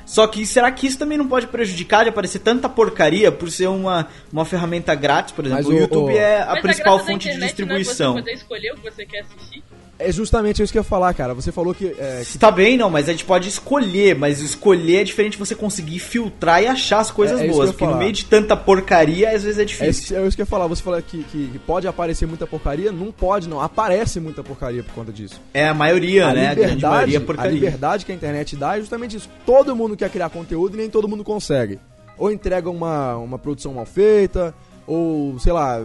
Só 0.06 0.26
que 0.26 0.44
será 0.46 0.70
que 0.70 0.86
isso 0.86 0.98
também 0.98 1.16
não 1.16 1.26
pode 1.26 1.46
prejudicar 1.46 2.04
de 2.04 2.10
aparecer 2.10 2.38
tanta 2.38 2.68
porcaria 2.68 3.32
por 3.32 3.50
ser 3.50 3.68
uma, 3.68 4.06
uma 4.30 4.44
ferramenta 4.44 4.94
grátis, 4.94 5.32
por 5.32 5.46
exemplo? 5.46 5.64
Mas 5.64 5.74
o 5.74 5.78
YouTube 5.78 6.12
o- 6.12 6.16
é 6.16 6.42
a 6.42 6.52
Mas 6.52 6.60
principal 6.60 6.96
graça 6.96 7.06
da 7.06 7.12
fonte 7.12 7.22
de 7.22 7.28
internet 7.30 7.48
distribuição. 7.48 8.12
Não 8.12 8.18
é 8.18 8.22
você 8.22 8.28
poder 8.30 8.36
escolher 8.36 8.72
o 8.72 8.76
que 8.76 8.90
você 8.90 9.06
quer 9.06 9.20
assistir. 9.20 9.64
É 9.98 10.10
justamente 10.10 10.62
isso 10.62 10.72
que 10.72 10.78
eu 10.78 10.80
ia 10.80 10.84
falar, 10.84 11.14
cara. 11.14 11.34
Você 11.34 11.52
falou 11.52 11.72
que. 11.74 11.86
é, 11.98 12.22
que- 12.24 12.38
Tá 12.38 12.50
bem, 12.50 12.76
não, 12.76 12.90
mas 12.90 13.08
a 13.08 13.12
gente 13.12 13.24
pode 13.24 13.48
escolher, 13.48 14.14
mas 14.16 14.40
escolher 14.40 15.02
é 15.02 15.04
diferente 15.04 15.32
de 15.32 15.38
você 15.38 15.54
conseguir 15.54 15.98
filtrar 16.00 16.62
e 16.62 16.66
achar 16.66 16.98
as 16.98 17.10
coisas 17.10 17.40
É- 17.40 17.46
é 17.46 17.48
boas, 17.50 17.70
porque 17.70 17.86
no 17.86 17.96
meio 17.96 18.12
de 18.12 18.24
tanta 18.24 18.56
porcaria, 18.56 19.30
às 19.30 19.44
vezes 19.44 19.58
é 19.58 19.62
é, 19.62 19.64
difícil. 19.64 20.16
é 20.18 20.26
isso 20.26 20.36
que 20.36 20.42
eu 20.42 20.44
ia 20.44 20.50
falar. 20.50 20.66
Você 20.66 20.82
falou 20.82 21.00
que, 21.00 21.22
que, 21.24 21.46
que 21.52 21.58
pode 21.60 21.86
aparecer 21.86 22.26
muita 22.26 22.46
porcaria. 22.46 22.90
Não 22.90 23.12
pode, 23.12 23.48
não. 23.48 23.60
Aparece 23.60 24.18
muita 24.20 24.42
porcaria 24.42 24.82
por 24.82 24.92
conta 24.94 25.12
disso. 25.12 25.40
É, 25.52 25.68
a 25.68 25.74
maioria, 25.74 26.26
a 26.28 26.32
né? 26.34 26.48
A 26.48 26.54
grande 26.54 26.82
maioria 26.82 27.16
é 27.16 27.18
a 27.18 27.20
porcaria. 27.24 27.52
liberdade 27.52 28.04
que 28.04 28.12
a 28.12 28.14
internet 28.14 28.56
dá 28.56 28.76
é 28.76 28.80
justamente 28.80 29.16
isso. 29.16 29.28
Todo 29.46 29.74
mundo 29.76 29.96
quer 29.96 30.10
criar 30.10 30.28
conteúdo 30.30 30.74
e 30.74 30.78
nem 30.78 30.90
todo 30.90 31.06
mundo 31.08 31.22
consegue. 31.22 31.78
Ou 32.18 32.30
entrega 32.30 32.70
uma, 32.70 33.16
uma 33.16 33.38
produção 33.38 33.74
mal 33.74 33.84
feita, 33.86 34.54
ou, 34.86 35.38
sei 35.38 35.52
lá, 35.52 35.78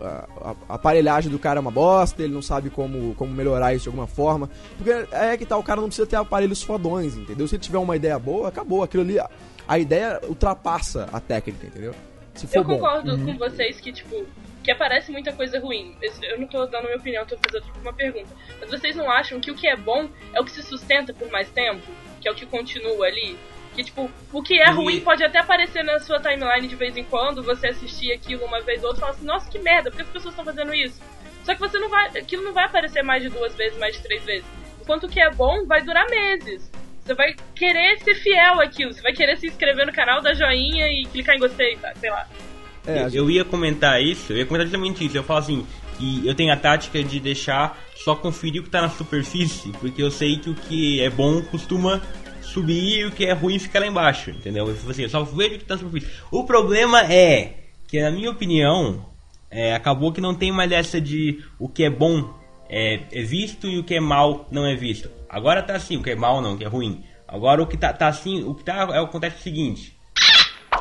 a, 0.00 0.50
a- 0.50 0.74
aparelhagem 0.74 1.30
do 1.30 1.38
cara 1.38 1.58
é 1.58 1.60
uma 1.62 1.70
bosta, 1.70 2.22
ele 2.22 2.32
não 2.34 2.42
sabe 2.42 2.70
como, 2.70 3.14
como 3.14 3.32
melhorar 3.32 3.74
isso 3.74 3.84
de 3.84 3.88
alguma 3.88 4.06
forma. 4.06 4.48
Porque 4.76 4.90
é 5.12 5.36
que 5.36 5.44
tá, 5.46 5.56
o 5.56 5.62
cara 5.62 5.80
não 5.80 5.88
precisa 5.88 6.06
ter 6.06 6.16
aparelhos 6.16 6.62
fodões, 6.62 7.16
entendeu? 7.16 7.46
Se 7.48 7.56
ele 7.56 7.62
tiver 7.62 7.78
uma 7.78 7.96
ideia 7.96 8.18
boa, 8.18 8.48
acabou. 8.48 8.82
Aquilo 8.82 9.02
ali, 9.02 9.18
a, 9.18 9.28
a 9.66 9.78
ideia 9.78 10.20
ultrapassa 10.28 11.08
a 11.12 11.20
técnica, 11.20 11.66
entendeu? 11.66 11.94
Se 12.34 12.46
for 12.46 12.58
Eu 12.58 12.64
bom. 12.64 12.74
concordo 12.74 13.18
com 13.18 13.36
vocês 13.38 13.80
que, 13.80 13.92
tipo, 13.92 14.24
que 14.62 14.70
aparece 14.70 15.10
muita 15.10 15.32
coisa 15.32 15.58
ruim. 15.58 15.96
Eu 16.22 16.38
não 16.38 16.46
tô 16.46 16.66
dando 16.66 16.84
minha 16.84 16.96
opinião, 16.98 17.24
tô 17.24 17.36
fazendo 17.38 17.64
uma 17.82 17.92
pergunta. 17.92 18.28
Mas 18.60 18.70
vocês 18.70 18.94
não 18.94 19.10
acham 19.10 19.40
que 19.40 19.50
o 19.50 19.54
que 19.54 19.66
é 19.66 19.76
bom 19.76 20.08
é 20.34 20.40
o 20.40 20.44
que 20.44 20.50
se 20.50 20.62
sustenta 20.62 21.14
por 21.14 21.30
mais 21.30 21.48
tempo? 21.50 21.82
Que 22.20 22.28
é 22.28 22.32
o 22.32 22.34
que 22.34 22.44
continua 22.46 23.06
ali? 23.06 23.38
Que, 23.76 23.84
tipo, 23.84 24.10
o 24.32 24.42
que 24.42 24.58
é 24.58 24.68
E- 24.68 24.72
ruim 24.72 25.00
pode 25.00 25.22
até 25.22 25.38
aparecer 25.38 25.84
na 25.84 26.00
sua 26.00 26.18
timeline 26.18 26.66
de 26.66 26.74
vez 26.74 26.96
em 26.96 27.04
quando, 27.04 27.42
você 27.42 27.68
assistir 27.68 28.10
aquilo 28.10 28.44
uma 28.46 28.62
vez 28.62 28.82
ou 28.82 28.88
outra 28.88 28.98
e 28.98 29.00
falar 29.00 29.12
assim, 29.12 29.26
nossa, 29.26 29.50
que 29.50 29.58
merda, 29.58 29.90
por 29.90 29.98
que 29.98 30.02
as 30.02 30.08
pessoas 30.08 30.32
estão 30.32 30.44
fazendo 30.46 30.74
isso? 30.74 30.98
Só 31.44 31.54
que 31.54 31.60
você 31.60 31.78
não 31.78 31.90
vai. 31.90 32.06
Aquilo 32.08 32.42
não 32.42 32.54
vai 32.54 32.64
aparecer 32.64 33.02
mais 33.02 33.22
de 33.22 33.28
duas 33.28 33.54
vezes, 33.54 33.78
mais 33.78 33.94
de 33.94 34.02
três 34.02 34.24
vezes. 34.24 34.46
Enquanto 34.80 35.04
o 35.04 35.08
que 35.08 35.20
é 35.20 35.30
bom 35.30 35.66
vai 35.66 35.82
durar 35.82 36.08
meses. 36.08 36.70
Você 37.04 37.14
vai 37.14 37.36
querer 37.54 38.00
ser 38.00 38.14
fiel 38.16 38.60
àquilo, 38.60 38.92
você 38.92 39.00
vai 39.02 39.12
querer 39.12 39.36
se 39.36 39.46
inscrever 39.46 39.86
no 39.86 39.92
canal, 39.92 40.20
dar 40.22 40.34
joinha 40.34 40.88
e 40.90 41.04
clicar 41.04 41.36
em 41.36 41.38
gostei, 41.38 41.76
tá? 41.76 41.92
sei 42.00 42.10
lá. 42.10 42.26
É, 42.86 43.04
a 43.04 43.08
eu 43.08 43.30
ia 43.30 43.44
comentar 43.44 44.02
isso, 44.02 44.32
eu 44.32 44.38
ia 44.38 44.46
comentar 44.46 44.66
justamente 44.66 45.04
isso. 45.04 45.16
Eu 45.16 45.22
falo 45.22 45.38
assim, 45.40 45.66
que 45.98 46.26
eu 46.26 46.34
tenho 46.34 46.52
a 46.52 46.56
tática 46.56 47.02
de 47.04 47.20
deixar 47.20 47.78
só 47.94 48.14
conferir 48.14 48.60
o 48.60 48.64
que 48.64 48.70
tá 48.70 48.80
na 48.80 48.88
superfície, 48.88 49.70
porque 49.80 50.02
eu 50.02 50.10
sei 50.10 50.36
que 50.38 50.50
o 50.50 50.54
que 50.54 51.00
é 51.00 51.10
bom 51.10 51.42
costuma 51.42 52.02
subir 52.56 53.00
e 53.00 53.04
o 53.04 53.10
que 53.10 53.26
é 53.26 53.32
ruim 53.32 53.58
fica 53.58 53.78
lá 53.78 53.86
embaixo, 53.86 54.30
entendeu? 54.30 54.66
Eu, 54.66 54.90
assim, 54.90 55.02
eu 55.02 55.10
só 55.10 55.22
vejo 55.22 55.56
o 55.56 55.58
que 55.58 55.64
tá 55.64 55.74
na 55.74 55.80
superfície. 55.80 56.10
O 56.30 56.44
problema 56.44 57.02
é 57.02 57.52
que, 57.86 58.00
na 58.00 58.10
minha 58.10 58.30
opinião, 58.30 59.04
é, 59.50 59.74
acabou 59.74 60.10
que 60.10 60.20
não 60.20 60.34
tem 60.34 60.50
mais 60.50 60.72
essa 60.72 60.98
de 60.98 61.44
o 61.58 61.68
que 61.68 61.84
é 61.84 61.90
bom 61.90 62.34
é, 62.68 63.02
é 63.12 63.22
visto 63.22 63.68
e 63.68 63.78
o 63.78 63.84
que 63.84 63.94
é 63.94 64.00
mal 64.00 64.46
não 64.50 64.66
é 64.66 64.74
visto. 64.74 65.10
Agora 65.28 65.62
tá 65.62 65.74
assim, 65.74 65.98
o 65.98 66.02
que 66.02 66.10
é 66.10 66.16
mal 66.16 66.40
não, 66.40 66.54
o 66.54 66.58
que 66.58 66.64
é 66.64 66.68
ruim. 66.68 67.04
Agora 67.28 67.62
o 67.62 67.66
que 67.66 67.76
tá, 67.76 67.92
tá 67.92 68.08
assim, 68.08 68.42
o 68.42 68.54
que 68.54 68.64
tá 68.64 68.88
é, 68.92 68.98
acontece 68.98 69.36
o 69.36 69.42
seguinte. 69.42 69.94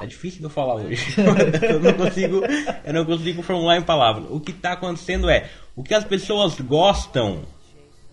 É 0.02 0.06
difícil 0.06 0.40
de 0.40 0.46
eu 0.46 0.50
falar 0.50 0.76
hoje. 0.76 0.98
eu 1.62 1.80
não 1.80 1.94
consigo, 1.94 2.42
eu 2.86 2.94
não 2.94 3.06
consigo 3.06 3.42
formular 3.42 3.78
em 3.78 3.82
palavras. 3.82 4.26
O 4.30 4.40
que 4.40 4.54
tá 4.54 4.74
acontecendo 4.74 5.30
é, 5.30 5.50
o 5.76 5.84
que 5.84 5.94
as 5.94 6.04
pessoas 6.04 6.60
gostam 6.62 7.44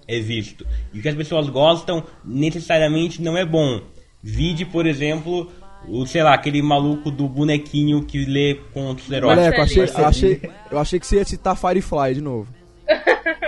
é 0.09 0.19
visto. 0.21 0.67
E 0.93 0.99
o 0.99 1.03
que 1.03 1.09
as 1.09 1.15
pessoas 1.15 1.49
gostam 1.49 2.05
necessariamente 2.25 3.23
não 3.23 3.37
é 3.37 3.45
bom. 3.45 3.81
Vide, 4.23 4.65
por 4.65 4.87
exemplo, 4.87 5.51
o, 5.89 6.07
sei 6.07 6.23
lá, 6.23 6.35
aquele 6.35 6.63
maluco 6.63 7.11
do 7.11 7.29
bonequinho 7.29 8.05
que 8.05 8.25
lê 8.25 8.55
contos 8.73 9.11
eróticos. 9.11 9.45
Moleque, 9.45 9.59
eu 9.59 9.65
achei, 9.65 9.83
eu, 9.83 10.07
achei, 10.07 10.51
eu 10.71 10.79
achei 10.79 11.01
que 11.01 11.07
você 11.07 11.17
ia 11.17 11.25
citar 11.25 11.57
Firefly 11.57 12.15
de 12.15 12.21
novo. 12.21 12.53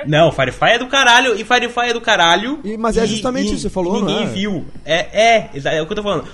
Não, 0.06 0.30
Firefly 0.30 0.72
é 0.72 0.78
do 0.78 0.86
caralho, 0.86 1.34
e 1.34 1.44
Firefly 1.44 1.90
é 1.90 1.92
do 1.94 2.00
caralho. 2.00 2.60
E- 2.62 2.76
mas 2.76 2.96
é 2.96 3.06
justamente 3.06 3.46
isso 3.46 3.54
que 3.54 3.60
você 3.62 3.70
falou, 3.70 3.96
e 3.96 4.00
Ninguém 4.00 4.16
não 4.16 4.22
é? 4.22 4.26
viu. 4.26 4.66
É, 4.84 4.98
é, 5.22 5.50
é 5.78 5.82
o 5.82 5.86
que 5.86 5.92
eu 5.92 5.96
tô 5.96 6.02
falando. 6.02 6.28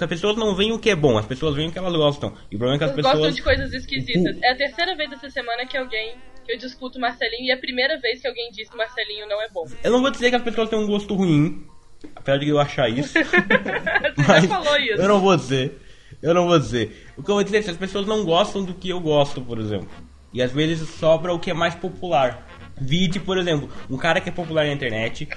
As 0.00 0.08
pessoas 0.08 0.36
não 0.36 0.54
veem 0.54 0.72
o 0.72 0.78
que 0.78 0.90
é 0.90 0.96
bom, 0.96 1.16
as 1.16 1.24
pessoas 1.26 1.54
veem 1.54 1.68
o 1.68 1.72
que 1.72 1.78
elas 1.78 1.92
gostam. 1.94 2.32
E 2.50 2.56
o 2.56 2.58
problema 2.58 2.74
é 2.74 2.78
que 2.78 2.84
as 2.84 2.90
Eles 2.90 3.02
gostam 3.02 3.20
pessoas. 3.20 3.36
de 3.36 3.42
coisas 3.42 3.72
esquisitas. 3.72 4.36
É 4.42 4.52
a 4.52 4.56
terceira 4.56 4.96
vez 4.96 5.12
essa 5.12 5.30
semana 5.30 5.64
que 5.66 5.76
alguém. 5.76 6.14
Que 6.44 6.52
eu 6.52 6.58
discuto 6.58 7.00
Marcelinho 7.00 7.46
e 7.46 7.50
é 7.50 7.54
a 7.54 7.58
primeira 7.58 7.98
vez 7.98 8.20
que 8.20 8.28
alguém 8.28 8.50
diz 8.52 8.68
que 8.68 8.76
Marcelinho 8.76 9.26
não 9.28 9.40
é 9.42 9.48
bom. 9.48 9.66
Eu 9.82 9.90
não 9.90 10.00
vou 10.00 10.10
dizer 10.10 10.30
que 10.30 10.36
as 10.36 10.42
pessoas 10.42 10.68
têm 10.68 10.78
um 10.78 10.86
gosto 10.86 11.14
ruim, 11.14 11.66
apesar 12.14 12.38
de 12.38 12.48
eu 12.48 12.58
achar 12.58 12.88
isso. 12.88 13.14
Você 13.18 14.22
mas 14.26 14.44
já 14.44 14.48
falou 14.48 14.76
isso. 14.78 15.00
Eu 15.00 15.08
não 15.08 15.20
vou 15.20 15.36
dizer. 15.36 15.80
Eu 16.22 16.34
não 16.34 16.46
vou 16.46 16.58
dizer. 16.58 17.12
O 17.16 17.22
que 17.22 17.30
eu 17.30 17.34
vou 17.34 17.44
dizer 17.44 17.58
é 17.58 17.62
que 17.62 17.70
as 17.70 17.76
pessoas 17.76 18.06
não 18.06 18.24
gostam 18.24 18.64
do 18.64 18.74
que 18.74 18.88
eu 18.88 19.00
gosto, 19.00 19.40
por 19.40 19.58
exemplo. 19.58 19.88
E 20.32 20.42
às 20.42 20.52
vezes 20.52 20.88
sobra 20.88 21.32
o 21.32 21.38
que 21.38 21.50
é 21.50 21.54
mais 21.54 21.74
popular. 21.74 22.46
Vide, 22.80 23.20
por 23.20 23.38
exemplo, 23.38 23.70
um 23.88 23.96
cara 23.96 24.20
que 24.20 24.28
é 24.28 24.32
popular 24.32 24.66
na 24.66 24.72
internet, 24.72 25.28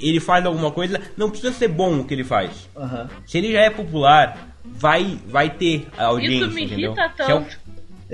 ele 0.00 0.20
faz 0.20 0.44
alguma 0.46 0.70
coisa, 0.70 1.00
não 1.16 1.28
precisa 1.28 1.52
ser 1.52 1.68
bom 1.68 2.00
o 2.00 2.04
que 2.04 2.14
ele 2.14 2.24
faz. 2.24 2.68
Aham. 2.76 3.08
Se 3.26 3.38
ele 3.38 3.52
já 3.52 3.60
é 3.60 3.70
popular, 3.70 4.56
vai, 4.64 5.18
vai 5.26 5.50
ter 5.50 5.88
a 5.96 6.06
audiência, 6.06 6.46
Isso 6.46 6.54
me 6.54 6.64
entendeu? 6.64 6.92
irrita 6.92 7.12
Se 7.16 7.22
é 7.22 7.26
tanto. 7.26 7.58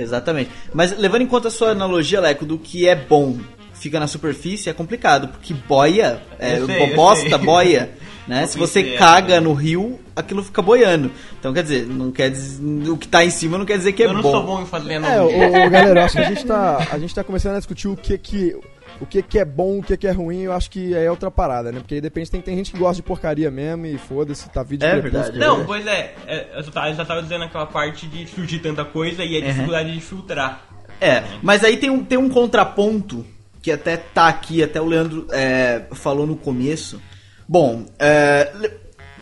Exatamente. 0.03 0.51
Mas 0.73 0.97
levando 0.99 1.23
em 1.23 1.27
conta 1.27 1.49
a 1.49 1.51
sua 1.51 1.71
analogia, 1.71 2.21
Leco, 2.21 2.45
do 2.47 2.59
que 2.59 2.89
é 2.89 2.95
bom 2.95 3.39
fica 3.75 3.99
na 3.99 4.07
superfície, 4.07 4.69
é 4.69 4.75
complicado, 4.75 5.29
porque 5.29 5.55
boia, 5.55 6.21
é, 6.39 6.59
Eu 6.59 6.67
sei, 6.67 6.95
bosta, 6.95 7.39
boia, 7.39 7.91
né? 8.29 8.47
Se 8.47 8.59
você 8.59 8.83
caga 8.99 9.41
no 9.41 9.55
rio, 9.55 9.99
aquilo 10.15 10.43
fica 10.45 10.61
boiando. 10.61 11.11
Então, 11.39 11.51
quer 11.55 11.63
dizer, 11.63 11.87
não 11.87 12.11
quer 12.13 12.31
dizer, 12.31 12.63
o 12.91 12.97
que 12.99 13.09
tá 13.09 13.25
em 13.25 13.31
cima 13.31 13.57
não 13.57 13.65
quer 13.65 13.79
dizer 13.79 13.93
que 13.93 14.03
é 14.03 14.07
eu 14.07 14.13
não 14.13 14.21
bom. 14.21 14.31
sou 14.33 14.43
bom 14.45 14.61
em 14.63 14.67
fazer 14.67 14.93
É, 14.93 14.97
analogia. 14.97 15.49
o, 15.49 15.67
o- 15.67 15.71
galera, 15.71 16.05
acho 16.05 16.15
que 16.15 16.21
a 16.23 16.29
gente 16.29 16.45
tá, 16.45 16.89
a 16.93 16.99
gente 16.99 17.15
tá 17.15 17.25
começando 17.25 17.55
a 17.55 17.59
discutir 17.59 17.89
o 17.89 17.97
que 17.97 18.19
que 18.19 18.55
o 19.01 19.07
que 19.07 19.23
que 19.23 19.39
é 19.39 19.45
bom, 19.45 19.79
o 19.79 19.83
que 19.83 19.97
que 19.97 20.07
é 20.07 20.11
ruim, 20.13 20.43
eu 20.43 20.53
acho 20.53 20.71
que 20.71 20.95
é 20.95 21.11
outra 21.11 21.31
parada, 21.31 21.71
né? 21.71 21.81
Porque 21.81 21.95
aí 21.97 22.01
depende, 22.01 22.31
tem, 22.31 22.41
tem 22.41 22.57
gente 22.57 22.73
que 22.73 22.79
gosta 22.79 22.97
de 22.97 23.03
porcaria 23.03 23.51
mesmo 23.51 23.87
e 23.87 23.99
foda-se, 23.99 24.49
tá 24.51 24.63
vídeo 24.63 24.87
É 24.87 24.95
de 24.95 25.01
verdade. 25.01 25.31
crepúsculo, 25.31 25.59
Não, 25.59 25.67
pois 25.67 25.87
é, 25.87 26.15
é, 26.27 26.49
eu 26.57 26.65
só 26.65 26.71
tava, 26.71 26.89
eu 26.89 26.95
só 26.95 27.05
tava 27.05 27.23
dizendo 27.23 27.45
aquela 27.45 27.67
parte 27.67 28.07
de 28.07 28.27
surgir 28.27 28.61
tanta 28.61 28.85
coisa 28.85 29.25
e 29.25 29.37
a 29.37 29.41
dificuldade 29.41 29.93
de 29.93 30.01
filtrar. 30.01 30.63
É, 31.01 31.23
mas 31.43 31.65
aí 31.65 31.77
tem 31.77 31.91
um, 31.91 32.05
tem 32.05 32.19
um 32.19 32.29
contraponto 32.29 33.25
que 33.63 33.71
até 33.71 33.97
tá 33.97 34.29
aqui, 34.29 34.63
até 34.63 34.81
o 34.81 34.87
Leandro 34.87 35.27
é, 35.33 35.83
falou 35.93 36.27
no 36.27 36.37
começo. 36.37 37.01
Bom, 37.49 37.85
é, 37.99 38.53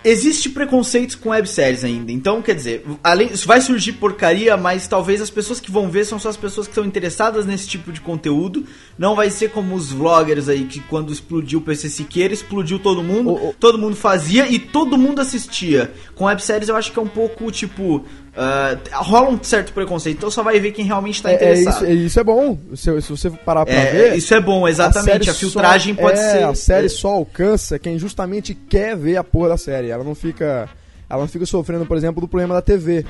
existe 0.09 0.49
preconceitos 0.51 1.15
com 1.15 1.31
webséries 1.31 1.85
ainda. 1.85 2.11
Então, 2.13 2.41
quer 2.43 2.55
dizer, 2.55 2.85
além, 3.03 3.33
isso 3.33 3.47
vai 3.47 3.61
surgir 3.61 3.93
porcaria, 3.95 4.57
mas 4.57 4.87
talvez 4.89 5.21
as 5.21 5.31
pessoas 5.31 5.61
que 5.61 5.71
vão 5.71 5.89
ver 5.91 6.05
são 6.05 6.19
só 6.19 6.29
as 6.29 6.37
pessoas 6.37 6.67
que 6.67 6.71
estão 6.73 6.85
interessadas 6.85 7.45
nesse 7.47 7.69
tipo 7.69 7.93
de 7.93 8.01
conteúdo. 8.01 8.65
Não 8.99 9.15
vai 9.15 9.31
ser 9.31 9.51
como 9.51 9.75
os 9.75 9.91
vloggers 9.93 10.49
aí, 10.49 10.65
que 10.65 10.81
quando 10.81 11.13
explodiu 11.13 11.59
o 11.59 11.63
PC 11.63 11.89
Siqueira, 11.89 12.33
explodiu 12.33 12.79
todo 12.79 13.03
mundo, 13.03 13.31
O- 13.31 13.51
o- 13.51 13.55
todo 13.59 13.79
mundo 13.79 13.97
fazia 13.97 14.49
e 14.49 14.59
todo 14.59 14.97
mundo 14.97 15.21
assistia. 15.21 15.93
Com 16.15 16.25
webséries 16.25 16.69
eu 16.69 16.77
acho 16.77 16.93
que 16.93 16.99
é 16.99 17.03
um 17.03 17.09
pouco, 17.09 17.51
tipo... 17.51 18.05
ah, 18.39 18.79
rola 19.03 19.31
um 19.31 19.43
certo 19.43 19.73
preconceito, 19.73 20.17
então 20.19 20.31
só 20.31 20.43
vai 20.43 20.61
ver 20.61 20.73
quem 20.73 20.85
realmente 20.85 21.23
tá 21.23 21.31
É, 21.31 21.33
é 21.33 21.37
interessado. 21.37 21.75
isso, 21.75 21.85
é, 21.85 21.93
isso 21.93 22.21
é 22.21 22.25
bom. 22.25 22.59
Se, 22.75 23.03
se 23.03 23.11
você 23.11 23.31
parar 23.31 23.67
pra 23.67 23.75
É, 23.75 23.91
ver. 23.91 24.17
isso 24.17 24.33
é 24.33 24.41
bom, 24.41 24.67
exatamente. 24.69 25.11
série 25.27 25.31
A, 25.31 25.35
filtragem 25.35 25.95
só- 25.95 26.01
pode 26.01 26.19
é, 26.19 26.23
ser. 26.33 26.43
A 26.45 26.55
série 26.55 26.89
só 26.89 27.09
alcança 27.09 27.79
quem 27.79 27.99
justamente 27.99 28.55
quer 28.55 28.97
ver 28.97 29.17
a 29.17 29.25
porra 29.25 29.51
da 29.51 29.57
série. 29.57 29.91
Ela 29.91 30.05
não 30.05 30.15
fica. 30.15 30.69
Ela 31.11 31.21
não 31.23 31.29
fica 31.29 31.45
sofrendo, 31.47 31.85
por 31.87 31.97
exemplo, 31.97 32.21
do 32.21 32.29
problema 32.29 32.55
da 32.55 32.63
TV. 32.63 33.05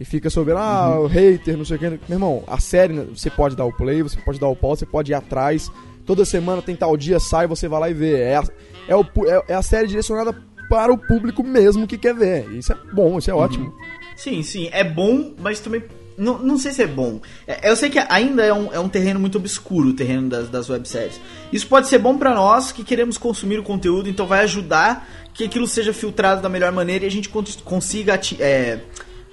E 0.00 0.04
fica 0.04 0.28
sobre, 0.30 0.54
ah, 0.56 0.94
Uhum. 0.96 1.04
o 1.04 1.06
hater, 1.06 1.56
não 1.56 1.64
sei 1.64 1.76
o 1.76 1.78
que. 1.78 1.88
Meu 1.88 2.00
irmão, 2.10 2.42
a 2.48 2.58
série, 2.58 2.94
você 3.14 3.30
pode 3.30 3.54
dar 3.54 3.64
o 3.66 3.72
play, 3.72 4.02
você 4.02 4.18
pode 4.20 4.40
dar 4.40 4.48
o 4.48 4.56
pause, 4.56 4.80
você 4.80 4.86
pode 4.86 5.12
ir 5.12 5.14
atrás. 5.14 5.70
Toda 6.04 6.24
semana 6.24 6.60
tem 6.60 6.74
tal 6.74 6.96
dia, 6.96 7.20
sai, 7.20 7.46
você 7.46 7.68
vai 7.68 7.78
lá 7.78 7.90
e 7.90 7.94
vê. 7.94 8.18
É 8.20 8.36
a, 8.36 8.42
é 8.88 8.96
o 8.96 9.04
é- 9.28 9.52
é 9.52 9.54
a 9.54 9.62
série 9.62 9.86
direcionada 9.86 10.34
para 10.68 10.92
o 10.92 10.98
público 10.98 11.44
mesmo 11.44 11.86
que 11.86 11.96
quer 11.98 12.14
ver. 12.14 12.48
Isso 12.52 12.72
é 12.72 12.76
bom, 12.92 13.18
isso 13.18 13.30
é 13.30 13.34
ótimo. 13.34 13.72
Sim, 14.16 14.42
sim. 14.42 14.68
É 14.72 14.84
bom, 14.84 15.32
mas 15.38 15.60
também. 15.60 15.82
Não, 16.16 16.38
não 16.38 16.58
sei 16.58 16.72
se 16.72 16.82
é 16.82 16.86
bom. 16.86 17.20
É, 17.46 17.70
eu 17.70 17.74
sei 17.74 17.88
que 17.88 17.98
ainda 17.98 18.44
é 18.44 18.52
um, 18.52 18.72
é 18.72 18.78
um 18.78 18.88
terreno 18.88 19.18
muito 19.18 19.38
obscuro 19.38 19.88
o 19.88 19.94
terreno 19.94 20.28
das, 20.28 20.48
das 20.48 20.68
webséries. 20.68 21.18
Isso 21.52 21.66
pode 21.66 21.88
ser 21.88 21.98
bom 21.98 22.18
pra 22.18 22.34
nós 22.34 22.70
que 22.70 22.84
queremos 22.84 23.16
consumir 23.16 23.58
o 23.58 23.62
conteúdo, 23.62 24.08
então 24.08 24.26
vai 24.26 24.42
ajudar 24.44 25.08
que 25.32 25.44
aquilo 25.44 25.66
seja 25.66 25.92
filtrado 25.92 26.42
da 26.42 26.48
melhor 26.50 26.70
maneira 26.70 27.04
e 27.04 27.08
a 27.08 27.10
gente 27.10 27.30
cons- 27.30 27.56
consiga 27.64 28.20
é, 28.38 28.80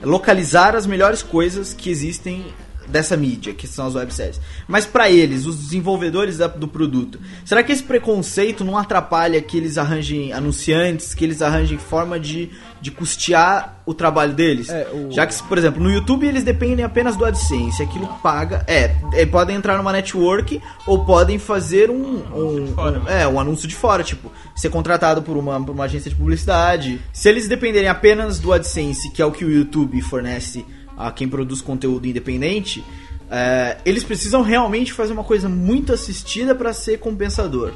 localizar 0.02 0.74
as 0.76 0.88
melhores 0.88 1.22
coisas 1.22 1.74
que 1.74 1.90
existem 1.90 2.46
dessa 2.90 3.16
mídia, 3.16 3.54
que 3.54 3.68
são 3.68 3.88
as 3.88 3.96
webséries. 3.96 4.40
Mas 4.68 4.86
pra 4.86 5.10
eles, 5.10 5.46
os 5.46 5.56
desenvolvedores 5.58 6.38
da- 6.38 6.48
do 6.48 6.68
produto, 6.68 7.20
será 7.46 7.64
que 7.64 7.72
esse 7.72 7.84
preconceito 7.84 8.64
não 8.64 8.78
atrapalha 8.78 9.42
que 9.42 9.58
eles 9.58 9.78
arranjem 9.78 10.34
anunciantes, 10.34 11.14
que 11.14 11.24
eles 11.24 11.42
arranjem 11.42 11.78
forma 11.78 12.20
de, 12.20 12.50
de 12.82 12.92
custear 12.92 13.82
o 13.86 13.94
trabalho 13.94 14.34
deles? 14.34 14.70
É, 14.70 14.88
o- 14.94 15.12
Já 15.12 15.26
que, 15.26 15.42
por 15.44 15.58
exemplo, 15.58 15.82
no 15.82 15.92
YouTube 15.92 16.28
eles 16.28 16.44
dependem 16.44 16.84
apenas 16.84 17.16
do 17.16 17.26
AdSense, 17.26 17.82
aquilo 17.84 18.08
paga. 18.24 18.64
É, 18.68 18.96
é, 19.14 19.26
podem 19.26 19.56
entrar 19.56 19.78
numa 19.78 19.92
network 19.94 20.62
ou 20.88 21.06
podem 21.06 21.38
fazer 21.40 21.90
um, 21.90 22.18
um, 22.36 22.74
fora, 22.76 23.00
um- 23.00 23.04
né? 23.04 23.24
é, 23.24 23.28
um 23.28 23.40
anúncio 23.40 23.68
de 23.68 23.76
fora, 23.76 24.04
tipo, 24.04 24.32
ser 24.56 24.70
contratado 24.70 25.22
por 25.22 25.38
uma, 25.38 25.64
por 25.64 25.72
uma 25.74 25.86
agência 25.86 26.10
de 26.10 26.16
publicidade. 26.16 27.00
Se 27.14 27.30
eles 27.30 27.48
dependerem 27.48 27.88
apenas 27.90 28.40
do 28.40 28.52
AdSense, 28.52 29.12
que 29.12 29.22
é 29.22 29.26
o 29.26 29.32
que 29.32 29.46
o 29.46 29.50
YouTube 29.52 30.02
fornece 30.02 30.66
a 31.00 31.12
quem 31.12 31.28
produz 31.28 31.62
conteúdo 31.62 32.06
independente, 32.08 32.84
é, 33.32 33.78
eles 33.86 34.04
precisam 34.04 34.42
realmente 34.42 34.92
fazer 34.94 35.14
uma 35.14 35.24
coisa 35.24 35.48
muito 35.50 35.94
assistida 35.94 36.54
para 36.54 36.74
ser 36.74 37.00
compensador. 37.00 37.72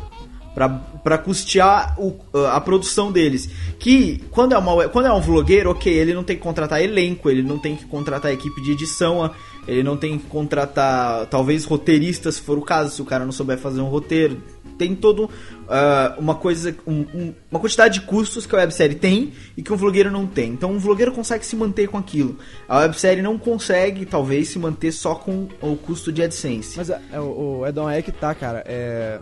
Pra 1.03 1.17
custear 1.17 1.95
o- 1.99 2.15
a 2.51 2.61
produção 2.61 3.11
deles. 3.11 3.49
Que 3.79 4.23
quando 4.29 4.53
é, 4.53 4.57
uma, 4.57 4.87
quando 4.89 5.07
é 5.07 5.11
um 5.11 5.19
vlogueiro, 5.19 5.71
ok, 5.71 5.91
ele 5.91 6.13
não 6.13 6.23
tem 6.23 6.35
que 6.37 6.43
contratar 6.43 6.79
elenco, 6.79 7.27
ele 7.27 7.41
não 7.41 7.57
tem 7.57 7.75
que 7.75 7.85
contratar 7.85 8.31
equipe 8.31 8.61
de 8.61 8.71
edição, 8.73 9.31
ele 9.67 9.81
não 9.81 9.97
tem 9.97 10.15
que 10.19 10.25
contratar 10.27 11.25
talvez 11.25 11.65
roteiristas, 11.65 12.35
se 12.35 12.41
for 12.41 12.57
o 12.59 12.61
caso, 12.61 12.93
se 12.95 13.01
o 13.01 13.05
cara 13.05 13.25
não 13.25 13.31
souber 13.31 13.57
fazer 13.57 13.81
um 13.81 13.87
roteiro. 13.87 14.37
Tem 14.77 14.95
todo 14.95 15.29
ah, 15.67 16.15
uma 16.17 16.35
coisa, 16.35 16.75
um- 16.85 17.05
um- 17.13 17.33
uma 17.51 17.59
quantidade 17.59 17.99
de 17.99 18.05
custos 18.05 18.45
que 18.45 18.55
a 18.55 18.59
websérie 18.59 18.95
tem 18.95 19.33
e 19.55 19.61
que 19.61 19.71
um 19.71 19.77
vlogueiro 19.77 20.11
não 20.11 20.25
tem. 20.27 20.49
Então 20.51 20.71
um 20.71 20.79
vlogueiro 20.79 21.11
consegue 21.11 21.45
se 21.45 21.55
manter 21.55 21.87
com 21.87 21.97
aquilo. 21.97 22.37
A 22.67 22.79
websérie 22.79 23.21
não 23.21 23.37
consegue, 23.37 24.05
talvez, 24.05 24.49
se 24.49 24.59
manter 24.59 24.91
só 24.91 25.15
com 25.15 25.47
o 25.61 25.75
custo 25.77 26.11
de 26.11 26.21
AdSense. 26.23 26.77
Mas 26.77 26.89
é, 26.89 26.99
é, 27.11 27.19
o, 27.19 27.59
o 27.59 27.67
Edão, 27.67 27.89
é 27.89 28.01
que 28.01 28.11
tá, 28.11 28.33
cara. 28.35 28.63
É, 28.67 29.19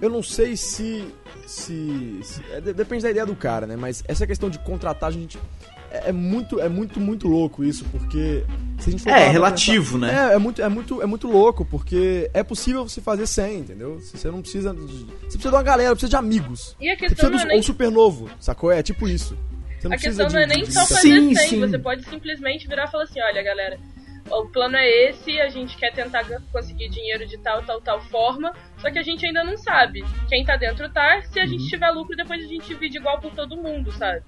eu 0.00 0.08
não 0.10 0.22
sei 0.22 0.56
se. 0.56 1.04
se, 1.46 2.20
se- 2.22 2.40
é, 2.52 2.60
de- 2.60 2.72
depende 2.72 3.02
da 3.02 3.10
ideia 3.10 3.26
do 3.26 3.34
cara, 3.34 3.66
né? 3.66 3.76
Mas 3.76 4.02
essa 4.08 4.26
questão 4.26 4.48
de 4.48 4.58
contratar, 4.60 5.08
a 5.08 5.12
gente. 5.12 5.38
É, 5.90 6.08
é 6.10 6.12
muito, 6.12 6.60
é 6.60 6.68
muito, 6.68 7.00
muito 7.00 7.26
louco 7.28 7.64
isso, 7.64 7.84
porque. 7.90 8.44
Se 8.78 8.88
a 8.88 8.92
gente 8.92 9.02
for 9.02 9.10
É, 9.10 9.28
relativo, 9.28 9.98
pensar- 9.98 10.12
né? 10.12 10.32
É, 10.32 10.34
é 10.36 10.38
muito, 10.38 10.62
é, 10.62 10.68
muito, 10.68 11.02
é 11.02 11.06
muito 11.06 11.28
louco, 11.28 11.64
porque 11.66 12.30
é 12.32 12.42
possível 12.42 12.88
você 12.88 13.00
fazer 13.00 13.26
sem, 13.26 13.58
entendeu? 13.58 14.00
Se 14.00 14.16
Você 14.16 14.30
não 14.30 14.40
precisa. 14.40 14.72
de- 14.72 14.80
Você 14.80 15.04
precisa 15.36 15.38
de 15.50 15.54
uma 15.56 15.62
galera, 15.62 15.90
precisa 15.90 16.08
de 16.10 16.16
amigos. 16.16 16.74
E 16.80 16.88
a 16.88 16.94
Você 16.94 17.00
questão 17.00 17.28
precisa 17.28 17.30
não 17.30 17.38
é 17.38 17.42
do 17.44 17.48
nem 17.48 17.58
um 17.58 17.62
super 17.62 17.90
novo, 17.90 18.30
sacou? 18.40 18.72
É 18.72 18.82
tipo 18.82 19.06
isso. 19.08 19.36
Você 19.78 19.88
não 19.88 19.94
A 19.94 19.98
questão 19.98 20.26
de- 20.28 20.34
não 20.34 20.40
é 20.42 20.46
nem 20.46 20.62
de- 20.62 20.72
só 20.72 20.80
fazer 20.86 21.00
Sim, 21.00 21.34
100, 21.34 21.48
sim. 21.48 21.60
você 21.60 21.78
pode 21.78 22.04
simplesmente 22.08 22.66
virar 22.68 22.84
e 22.86 22.90
falar 22.90 23.04
assim, 23.04 23.20
olha 23.20 23.42
galera, 23.42 23.78
o 24.30 24.46
plano 24.46 24.76
é 24.76 24.88
esse, 25.10 25.38
a 25.40 25.48
gente 25.50 25.76
quer 25.76 25.92
tentar 25.92 26.24
conseguir 26.52 26.88
dinheiro 26.88 27.26
de 27.26 27.36
tal, 27.38 27.62
tal, 27.64 27.80
tal 27.80 28.00
forma, 28.04 28.52
só 28.78 28.90
que 28.90 28.98
a 28.98 29.02
gente 29.02 29.26
ainda 29.26 29.42
não 29.44 29.56
sabe. 29.58 30.04
Quem 30.28 30.44
tá 30.44 30.56
dentro 30.56 30.88
tá, 30.90 31.20
se 31.30 31.38
a 31.38 31.42
Uhum. 31.44 31.48
gente 31.50 31.68
tiver 31.68 31.90
lucro, 31.90 32.16
depois 32.16 32.42
a 32.44 32.46
gente 32.46 32.66
divide 32.66 32.96
igual 32.98 33.20
por 33.20 33.32
todo 33.32 33.56
mundo, 33.56 33.90
sabe? 33.92 34.22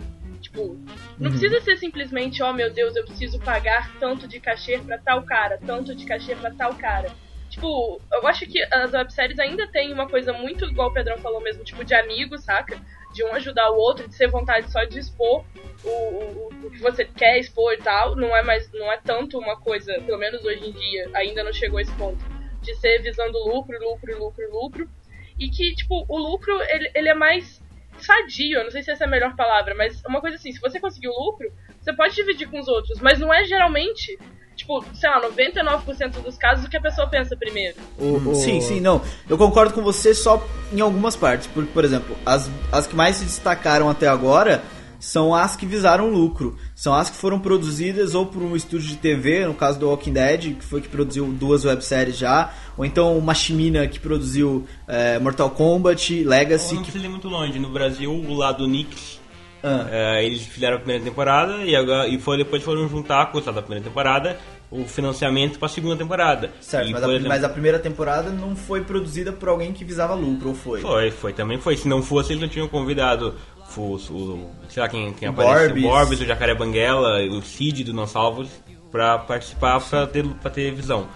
Tipo, 0.53 0.77
não 1.19 1.31
Uhum. 1.31 1.31
precisa 1.31 1.61
ser 1.63 1.77
simplesmente, 1.79 2.43
oh 2.43 2.53
meu 2.53 2.71
Deus, 2.71 2.95
eu 2.95 3.05
preciso 3.05 3.41
pagar 3.41 3.91
tanto 3.99 4.29
de 4.29 4.39
cachê 4.39 4.79
pra 4.79 4.99
tal 4.99 5.23
cara, 5.23 5.59
tanto 5.67 5.95
de 5.95 6.05
cachê 6.05 6.37
pra 6.37 6.51
tal 6.51 6.75
cara. 6.75 7.11
Tipo, 7.49 8.01
eu 8.13 8.27
acho 8.27 8.47
que 8.47 8.63
as 8.71 8.93
webséries 8.93 9.39
ainda 9.39 9.67
tem 9.67 9.93
uma 9.93 10.07
coisa 10.07 10.33
muito 10.33 10.67
igual 10.67 10.89
o 10.89 10.93
Pedrão 10.93 11.17
falou 11.19 11.41
mesmo, 11.41 11.65
tipo, 11.65 11.83
de 11.85 11.95
amigo, 11.95 12.37
saca? 12.39 12.79
De 13.15 13.25
um 13.25 13.33
ajudar 13.35 13.71
o 13.71 13.77
outro, 13.77 14.07
de 14.09 14.15
ser 14.15 14.29
vontade 14.29 14.71
só 14.71 14.85
de 14.85 14.99
expor 14.99 15.45
o, 15.85 15.89
o, 15.89 16.49
o 16.65 16.71
que 16.71 16.79
você 16.79 17.05
quer 17.05 17.39
expor 17.39 17.73
e 17.75 17.79
tal. 17.79 18.15
Não 18.17 18.35
é 18.37 18.43
mais, 18.43 18.71
não 18.73 18.91
é 18.93 18.99
tanto 18.99 19.39
uma 19.39 19.59
coisa, 19.59 19.93
pelo 20.03 20.19
menos 20.19 20.43
hoje 20.45 20.67
em 20.69 20.73
dia, 20.73 21.11
ainda 21.15 21.43
não 21.45 21.53
chegou 21.53 21.79
a 21.79 21.83
esse 21.83 21.93
ponto, 21.93 22.23
de 22.63 22.75
ser 22.77 23.01
visando 23.03 23.39
lucro, 23.39 23.79
lucro, 23.79 24.19
lucro, 24.19 24.51
lucro. 24.51 24.91
E 25.39 25.49
que, 25.49 25.75
tipo, 25.75 26.05
o 26.09 26.19
lucro, 26.19 26.59
ele, 26.69 26.91
ele 26.95 27.09
é 27.09 27.15
mais 27.15 27.62
sadio, 27.99 28.59
eu 28.59 28.65
não 28.65 28.71
sei 28.71 28.83
se 28.83 28.91
essa 28.91 29.05
é 29.05 29.07
a 29.07 29.11
melhor 29.11 29.35
palavra, 29.37 29.75
mas 29.75 30.03
uma 30.07 30.21
coisa 30.21 30.37
assim, 30.37 30.53
se 30.53 30.61
você 30.61 30.81
conseguiu 30.81 31.11
lucro, 31.13 31.49
você 31.81 31.93
pode 31.95 32.15
dividir 32.15 32.49
com 32.49 32.59
os 32.61 32.69
outros, 32.69 33.01
mas 33.01 33.19
não 33.19 33.33
é 33.33 33.45
geralmente, 33.45 34.19
tipo, 34.57 34.85
sei 34.95 35.09
lá, 35.11 35.21
99% 35.21 36.21
dos 36.23 36.37
casos 36.37 36.65
o 36.65 36.69
que 36.71 36.77
a 36.77 36.81
pessoa 36.81 37.09
pensa 37.09 37.37
primeiro. 37.37 37.77
o- 37.99 38.31
o- 38.31 38.35
Sim, 38.35 38.61
sim, 38.61 38.81
não. 38.81 39.01
Eu 39.29 39.37
concordo 39.39 39.73
com 39.75 39.83
você 39.83 40.15
só 40.15 40.45
em 40.73 40.81
algumas 40.81 41.15
partes. 41.17 41.47
Porque, 41.47 41.71
por 41.73 41.85
exemplo, 41.85 42.17
as, 42.27 42.51
as 42.71 42.87
que 42.87 42.95
mais 42.97 43.17
se 43.17 43.25
destacaram 43.25 43.89
até 43.89 44.07
agora 44.09 44.63
são 45.03 45.35
as 45.35 45.57
que 45.57 45.67
visaram 45.67 46.09
lucro. 46.09 46.57
São 46.77 46.95
as 46.95 47.11
que 47.11 47.17
foram 47.17 47.41
produzidas 47.41 48.15
ou 48.15 48.25
por 48.25 48.41
um 48.41 48.55
estúdio 48.55 48.87
de 48.87 48.97
TV, 48.97 49.45
no 49.45 49.53
caso 49.53 49.77
do 49.77 49.89
Walking 49.89 50.13
Dead, 50.13 50.55
que 50.55 50.65
foi 50.65 50.81
que 50.81 50.87
produziu 50.87 51.27
duas 51.27 51.65
webséries 51.65 52.17
já, 52.17 52.55
ou 52.79 52.85
então 52.85 53.19
o 53.19 53.21
Machimina, 53.21 53.85
que 53.89 53.99
produziu 53.99 54.65
eh, 54.87 55.19
Mortal 55.19 55.51
Kombat, 55.51 56.23
Legacy, 56.23 56.77
não 56.77 56.83
que... 56.83 56.93
precisa 56.93 57.07
ir 57.07 57.11
muito 57.11 57.29
longe. 57.29 57.59
No 57.59 57.71
Brasil, 57.71 58.13
o 58.13 58.33
lado 58.33 58.65
Nix, 58.69 59.21
Ah, 59.61 59.89
é, 59.91 60.25
eles 60.25 60.43
fizeram 60.43 60.77
a 60.77 60.79
primeira 60.79 61.03
temporada 61.03 61.65
e, 61.65 61.75
agora, 61.75 62.07
e 62.07 62.19
foi, 62.21 62.37
depois 62.37 62.63
foram 62.63 62.89
juntar 62.89 63.27
com 63.33 63.39
o 63.39 63.41
da 63.41 63.61
primeira 63.61 63.85
temporada 63.85 64.39
o 64.73 64.85
financiamento 64.85 65.59
para 65.59 65.67
a 65.67 65.69
segunda 65.69 65.97
temporada. 65.97 66.51
certo, 66.61 66.91
mas 66.91 67.03
a, 67.03 67.09
exemplo, 67.09 67.29
mas 67.29 67.45
a 67.45 67.49
primeira 67.49 67.79
temporada 67.79 68.31
não 68.31 68.57
foi 68.57 68.83
produzida 68.83 69.31
por 69.31 69.51
alguém 69.51 69.73
que 69.73 69.85
visava 69.85 70.15
lucro, 70.15 70.49
ou 70.49 70.55
foi? 70.55 70.81
Foi, 70.81 71.11
foi, 71.11 71.33
também 71.35 71.59
foi. 71.59 71.77
Se 71.77 71.87
não 71.87 72.03
fosse, 72.03 72.33
eles 72.33 72.41
não 72.41 72.49
tinham 72.49 72.67
convidado 72.67 73.35
o, 73.81 73.95
o 73.95 74.51
sei 74.69 74.83
lá 74.83 74.89
quem, 74.89 75.13
quem 75.13 75.29
O 75.29 75.33
aparece, 75.33 75.73
o 75.79 75.83
Borbs, 75.83 76.21
o 76.21 76.27
Jacaré 76.27 76.55
Banguela, 76.55 77.23
o 77.25 77.43
Cid 77.43 77.85
do 77.85 77.93
Não 77.93 78.07
Salvos, 78.07 78.49
pra 78.91 79.19
participar, 79.19 79.81
pra 79.81 80.07
ter, 80.07 80.27
pra 80.27 80.51
ter 80.51 80.73
visão. 80.73 81.09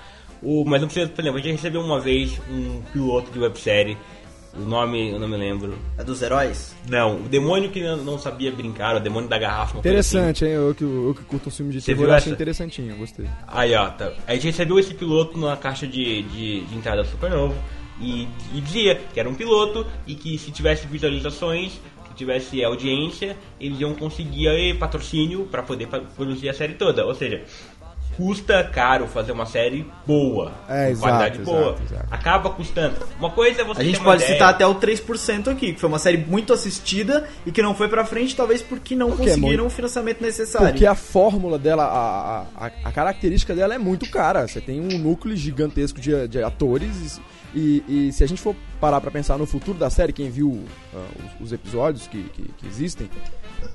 O, 0.42 0.64
mas 0.64 0.80
não 0.80 0.88
precisa, 0.88 1.08
por 1.08 1.20
exemplo, 1.20 1.38
a 1.38 1.42
gente 1.42 1.56
recebeu 1.56 1.80
uma 1.80 2.00
vez 2.00 2.40
um 2.50 2.82
piloto 2.92 3.30
de 3.30 3.38
websérie, 3.38 3.96
o 4.54 4.60
nome 4.60 5.10
eu 5.10 5.18
não 5.18 5.28
me 5.28 5.36
lembro. 5.36 5.78
É 5.98 6.04
dos 6.04 6.22
heróis? 6.22 6.74
Não, 6.88 7.16
o 7.16 7.28
demônio 7.28 7.70
que 7.70 7.80
não 7.82 8.18
sabia 8.18 8.50
brincar, 8.50 8.96
o 8.96 9.00
demônio 9.00 9.28
da 9.28 9.38
garrafa. 9.38 9.80
coisa 9.80 9.98
assim. 9.98 10.16
Interessante, 10.16 10.44
hein? 10.44 10.52
Eu 10.52 10.74
que, 10.74 10.84
eu 10.84 11.14
que 11.16 11.24
curto 11.24 11.48
um 11.48 11.52
filme 11.52 11.72
de 11.72 11.80
Você 11.80 11.94
terror, 11.94 12.08
eu 12.08 12.14
achei 12.14 12.32
essa? 12.32 12.34
interessantinho, 12.34 12.92
eu 12.92 12.96
gostei. 12.96 13.26
Aí, 13.46 13.74
ó, 13.74 13.90
tá. 13.90 14.12
A 14.26 14.34
gente 14.34 14.46
recebeu 14.46 14.78
esse 14.78 14.94
piloto 14.94 15.36
numa 15.38 15.56
caixa 15.56 15.86
de, 15.86 16.22
de, 16.22 16.60
de 16.62 16.76
entrada 16.76 17.04
super 17.04 17.30
novo 17.30 17.54
e, 18.00 18.28
e 18.54 18.60
dizia 18.60 18.94
que 19.12 19.20
era 19.20 19.28
um 19.28 19.34
piloto 19.34 19.86
e 20.06 20.14
que 20.14 20.38
se 20.38 20.50
tivesse 20.50 20.86
visualizações 20.86 21.78
tivesse 22.16 22.64
audiência, 22.64 23.36
eles 23.60 23.78
iam 23.80 23.94
conseguir 23.94 24.48
aí, 24.48 24.74
patrocínio 24.74 25.44
para 25.50 25.62
poder 25.62 25.86
produzir 26.16 26.48
a 26.48 26.54
série 26.54 26.74
toda. 26.74 27.04
Ou 27.06 27.14
seja, 27.14 27.42
custa 28.16 28.64
caro 28.64 29.06
fazer 29.06 29.32
uma 29.32 29.44
série 29.44 29.86
boa, 30.06 30.50
É, 30.68 30.86
com 30.86 30.90
exato, 30.92 31.00
qualidade 31.00 31.40
exato, 31.42 31.50
boa. 31.50 31.76
exato. 31.84 32.06
Acaba 32.10 32.48
custando. 32.50 32.96
Uma 33.18 33.30
coisa 33.30 33.60
é 33.60 33.64
você 33.64 33.82
A 33.82 33.84
gente 33.84 34.00
pode 34.00 34.22
ideia- 34.22 34.32
citar 34.32 34.48
até 34.50 34.66
o 34.66 34.74
3% 34.76 35.48
aqui, 35.50 35.74
que 35.74 35.80
foi 35.80 35.88
uma 35.88 35.98
série 35.98 36.16
muito 36.16 36.50
assistida 36.52 37.28
e 37.44 37.52
que 37.52 37.60
não 37.60 37.74
foi 37.74 37.88
pra 37.88 38.06
frente, 38.06 38.34
talvez 38.34 38.62
porque 38.62 38.94
não 38.96 39.08
Porque 39.08 39.24
é 39.24 39.26
conseguiram 39.34 39.64
muito- 39.64 39.72
o 39.72 39.76
financiamento 39.76 40.22
necessário. 40.22 40.68
Porque 40.68 40.86
a 40.86 40.94
fórmula 40.94 41.58
dela, 41.58 41.84
a, 41.84 42.64
a, 42.64 42.66
a- 42.68 42.72
a 42.84 42.92
característica 42.92 43.54
dela 43.54 43.74
é 43.74 43.78
muito 43.78 44.10
cara. 44.10 44.48
Você 44.48 44.62
tem 44.62 44.80
um 44.80 44.98
núcleo 44.98 45.36
gigantesco 45.36 46.00
de, 46.00 46.26
de 46.26 46.42
atores 46.42 47.18
e, 47.18 47.20
e 47.58 48.12
se 48.12 48.22
a 48.22 48.26
gente 48.28 48.40
for 48.40 48.54
parar 48.80 49.00
pra 49.00 49.10
pensar 49.10 49.38
no 49.38 49.46
futuro 49.46 49.78
da 49.78 49.88
série, 49.88 50.12
quem 50.12 50.28
viu 50.30 50.62
ah, 50.94 51.04
os, 51.40 51.46
os 51.46 51.52
episódios 51.52 52.06
que, 52.06 52.22
que, 52.24 52.42
que 52.58 52.66
existem, 52.66 53.08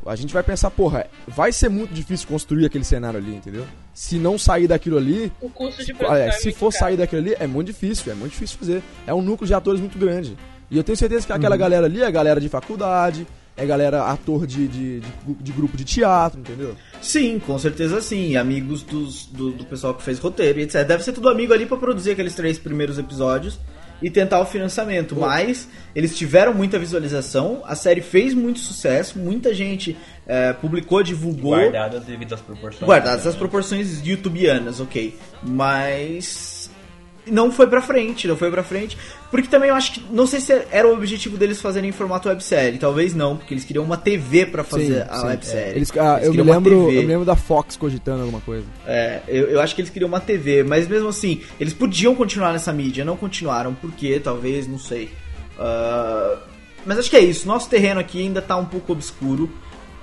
a 0.06 0.16
gente 0.16 0.34
vai 0.34 0.44
pensar, 0.44 0.70
porra, 0.72 1.08
vai 1.28 1.52
ser 1.52 1.70
muito 1.70 1.94
difícil 1.94 2.28
construir 2.28 2.66
aquele 2.66 2.84
cenário 2.84 3.18
ali, 3.20 3.34
entendeu? 3.36 3.66
Se 3.94 4.18
não 4.18 4.38
sair 4.38 4.68
daquilo 4.68 4.98
ali, 4.98 5.32
O 5.42 5.50
custo 5.50 5.84
de 5.84 5.94
produção 5.94 6.14
olha, 6.16 6.24
é 6.30 6.32
se 6.32 6.46
muito 6.46 6.58
for 6.58 6.72
caro. 6.72 6.80
sair 6.86 6.98
daquilo 6.98 7.22
ali, 7.22 7.36
é 7.40 7.48
muito 7.48 7.68
difícil, 7.68 8.12
é 8.12 8.16
muito 8.16 8.34
difícil 8.34 8.58
fazer. 8.60 8.84
É 9.08 9.14
um 9.14 9.22
núcleo 9.22 9.48
de 9.48 9.54
atores 9.54 9.80
muito 9.82 9.98
grande. 9.98 10.38
E 10.70 10.78
eu 10.78 10.84
tenho 10.84 10.98
certeza 10.98 11.26
que 11.26 11.32
Uhum. 11.34 11.38
aquela 11.38 11.58
galera 11.58 11.86
ali 11.88 12.02
é 12.02 12.10
galera 12.12 12.40
de 12.40 12.48
faculdade, 12.50 13.26
é 13.58 13.66
galera 13.66 14.04
ator 14.06 14.48
de, 14.48 14.68
de, 14.68 15.00
de, 15.00 15.12
de 15.40 15.52
grupo 15.52 15.78
de 15.78 15.84
teatro, 15.84 16.40
entendeu? 16.40 16.76
Sim, 17.02 17.40
com 17.40 17.58
certeza 17.60 18.02
sim. 18.02 18.36
Amigos 18.36 18.82
dos, 18.82 19.26
do, 19.26 19.52
do 19.52 19.66
pessoal 19.66 19.94
que 19.94 20.04
fez 20.04 20.20
roteiro 20.20 20.60
e 20.60 20.64
etc. 20.64 20.86
Deve 20.86 21.04
ser 21.04 21.12
tudo 21.12 21.30
amigo 21.30 21.54
ali 21.54 21.66
pra 21.66 21.78
produzir 21.78 22.12
aqueles 22.12 22.34
três 22.34 22.58
primeiros 22.58 22.98
episódios 22.98 23.60
e 24.02 24.10
tentar 24.10 24.40
o 24.40 24.46
financiamento. 24.46 25.16
Mas 25.16 25.68
eles 25.96 26.18
tiveram 26.18 26.54
muita 26.54 26.80
visualização, 26.80 27.62
a 27.66 27.76
série 27.76 28.02
fez 28.02 28.34
muito 28.34 28.60
sucesso, 28.60 29.20
muita 29.20 29.54
gente 29.54 29.96
eh, 30.26 30.54
publicou, 30.54 31.04
divulgou. 31.04 31.56
guardadas 31.56 32.04
devido 32.04 32.34
às 32.34 32.42
proporções. 32.42 32.86
Guardadas 32.86 33.28
as 33.28 33.36
proporções 33.36 34.06
youtubianas, 34.06 34.80
ok. 34.80 35.18
Mas. 35.44 36.51
Não 37.28 37.52
foi 37.52 37.68
pra 37.68 37.82
frente, 37.82 38.28
não 38.28 38.36
foi 38.36 38.50
pra 38.50 38.64
frente. 38.64 38.98
Porque 39.30 39.48
também 39.48 39.70
eu 39.70 39.76
acho 39.76 39.94
que. 39.94 40.04
Não 40.12 40.26
sei 40.26 40.40
se 40.40 40.52
era 40.72 40.88
o 40.88 40.94
objetivo 40.94 41.38
deles 41.38 41.62
fazerem 41.62 41.90
em 41.90 41.94
formato 41.94 42.30
websérie. 42.30 42.80
Talvez 42.80 43.14
não, 43.14 43.38
porque 43.38 43.54
eles 43.54 43.64
queriam 43.64 43.84
uma 43.84 43.98
TV 43.98 44.46
pra 44.46 44.64
fazer 44.64 45.06
a 45.10 45.24
websérie. 45.26 45.76
Eles, 45.76 45.92
ah, 45.98 46.18
Eles 46.18 46.28
eu, 46.28 46.34
me 46.34 46.52
lembro, 46.52 46.92
eu 46.92 47.02
me 47.02 47.08
lembro 47.08 47.26
da 47.26 47.36
Fox 47.36 47.76
cogitando 47.76 48.22
alguma 48.22 48.42
coisa. 48.42 48.66
É, 48.86 49.22
eu, 49.28 49.50
eu 49.50 49.62
acho 49.62 49.76
que 49.76 49.82
eles 49.82 49.92
queriam 49.92 50.08
uma 50.08 50.20
TV, 50.20 50.64
mas 50.64 50.88
mesmo 50.88 51.10
assim, 51.10 51.42
eles 51.60 51.74
podiam 51.74 52.16
continuar 52.16 52.54
nessa 52.54 52.74
mídia, 52.74 53.06
não 53.06 53.16
continuaram, 53.16 53.74
por 53.74 53.92
quê? 53.92 54.20
Talvez, 54.24 54.68
não 54.68 54.80
sei. 54.80 55.12
Ah, 55.60 56.38
mas 56.86 56.98
acho 56.98 57.10
que 57.10 57.18
é 57.18 57.22
isso, 57.22 57.48
nosso 57.48 57.70
terreno 57.70 58.00
aqui 58.00 58.20
ainda 58.20 58.42
tá 58.42 58.58
um 58.58 58.66
pouco 58.66 58.94
obscuro. 58.94 59.50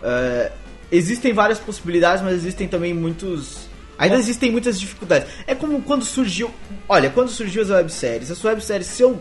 Ah, 0.02 0.50
existem 0.90 1.32
várias 1.32 1.58
possibilidades, 1.58 2.22
mas 2.22 2.34
existem 2.34 2.68
também 2.68 2.94
muitos. 2.94 3.67
Ainda 3.98 4.16
existem 4.16 4.52
muitas 4.52 4.78
dificuldades. 4.78 5.28
É 5.46 5.54
como 5.54 5.82
quando 5.82 6.04
surgiu. 6.04 6.50
Olha, 6.88 7.10
quando 7.10 7.28
surgiu 7.28 7.62
as 7.62 7.70
webséries. 7.70 8.30
As 8.30 8.42
webséries, 8.42 8.86
se 8.86 9.02
eu 9.02 9.20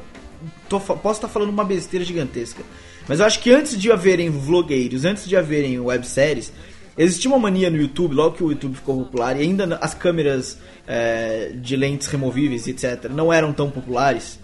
tô 0.70 0.80
posso 0.80 1.18
estar 1.18 1.28
falando 1.28 1.50
uma 1.50 1.64
besteira 1.64 2.06
gigantesca. 2.06 2.62
Mas 3.08 3.20
eu 3.20 3.26
acho 3.26 3.40
que 3.40 3.52
antes 3.52 3.80
de 3.80 3.92
haverem 3.92 4.30
vlogueiros, 4.30 5.04
antes 5.04 5.28
de 5.28 5.36
haverem 5.36 5.80
webséries, 5.80 6.52
existia 6.98 7.32
uma 7.32 7.40
mania 7.40 7.70
no 7.70 7.78
YouTube, 7.78 8.14
logo 8.14 8.36
que 8.36 8.44
o 8.44 8.52
YouTube 8.52 8.76
ficou 8.76 9.04
popular, 9.04 9.38
e 9.38 9.42
ainda 9.42 9.78
as 9.82 9.94
câmeras 9.94 10.60
é, 10.86 11.52
de 11.56 11.76
lentes 11.76 12.08
removíveis, 12.08 12.68
etc., 12.68 13.10
não 13.10 13.32
eram 13.32 13.54
tão 13.54 13.72
populares. 13.72 14.40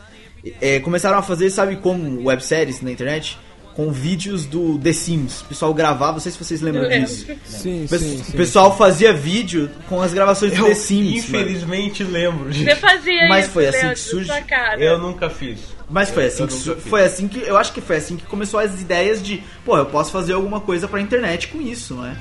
É, 0.61 0.79
começaram 0.79 1.17
a 1.17 1.21
fazer, 1.21 1.49
sabe 1.49 1.77
como 1.77 2.25
webséries 2.25 2.81
na 2.81 2.91
internet? 2.91 3.37
Com 3.75 3.91
vídeos 3.91 4.45
do 4.45 4.77
The 4.77 4.93
Sims. 4.93 5.41
O 5.41 5.45
pessoal 5.45 5.73
gravava, 5.73 6.11
não 6.13 6.19
sei 6.19 6.31
se 6.31 6.37
vocês 6.37 6.61
lembram 6.61 6.83
lembro. 6.83 7.07
disso. 7.07 7.25
Sim, 7.43 7.87
pe- 7.89 7.97
sim, 7.97 8.21
o 8.21 8.23
sim. 8.23 8.31
pessoal 8.37 8.77
fazia 8.77 9.11
vídeo 9.11 9.67
com 9.89 9.99
as 9.99 10.13
gravações 10.13 10.51
do 10.51 10.59
Eu 10.59 10.65
The 10.65 10.75
Sims. 10.75 11.27
mano. 11.29 11.43
infelizmente 11.43 12.03
lembro 12.03 12.51
disso. 12.51 12.65
Você 12.65 12.75
fazia 12.75 13.27
Mas 13.27 13.45
isso, 13.45 13.53
foi 13.53 13.67
assim 13.67 14.35
que 14.35 14.43
cara. 14.43 14.79
Eu 14.79 14.99
nunca 14.99 15.27
fiz. 15.29 15.57
Mas 15.89 16.11
foi 16.11 16.23
Eu- 16.23 16.27
assim, 16.27 16.41
eu 16.43 16.47
que, 16.47 16.53
su- 16.53 16.75
foi 16.75 17.03
assim 17.03 17.27
que 17.27 17.39
eu 17.39 17.57
acho 17.57 17.73
que 17.73 17.81
foi 17.81 17.97
assim 17.97 18.15
que 18.15 18.25
começou 18.25 18.59
as 18.59 18.79
ideias 18.79 19.21
de, 19.23 19.41
pô, 19.65 19.75
eu 19.75 19.87
posso 19.87 20.11
fazer 20.11 20.33
alguma 20.33 20.59
coisa 20.61 20.87
pra 20.87 21.01
internet 21.01 21.47
com 21.47 21.59
isso, 21.59 21.95
não 21.95 22.05
é? 22.05 22.11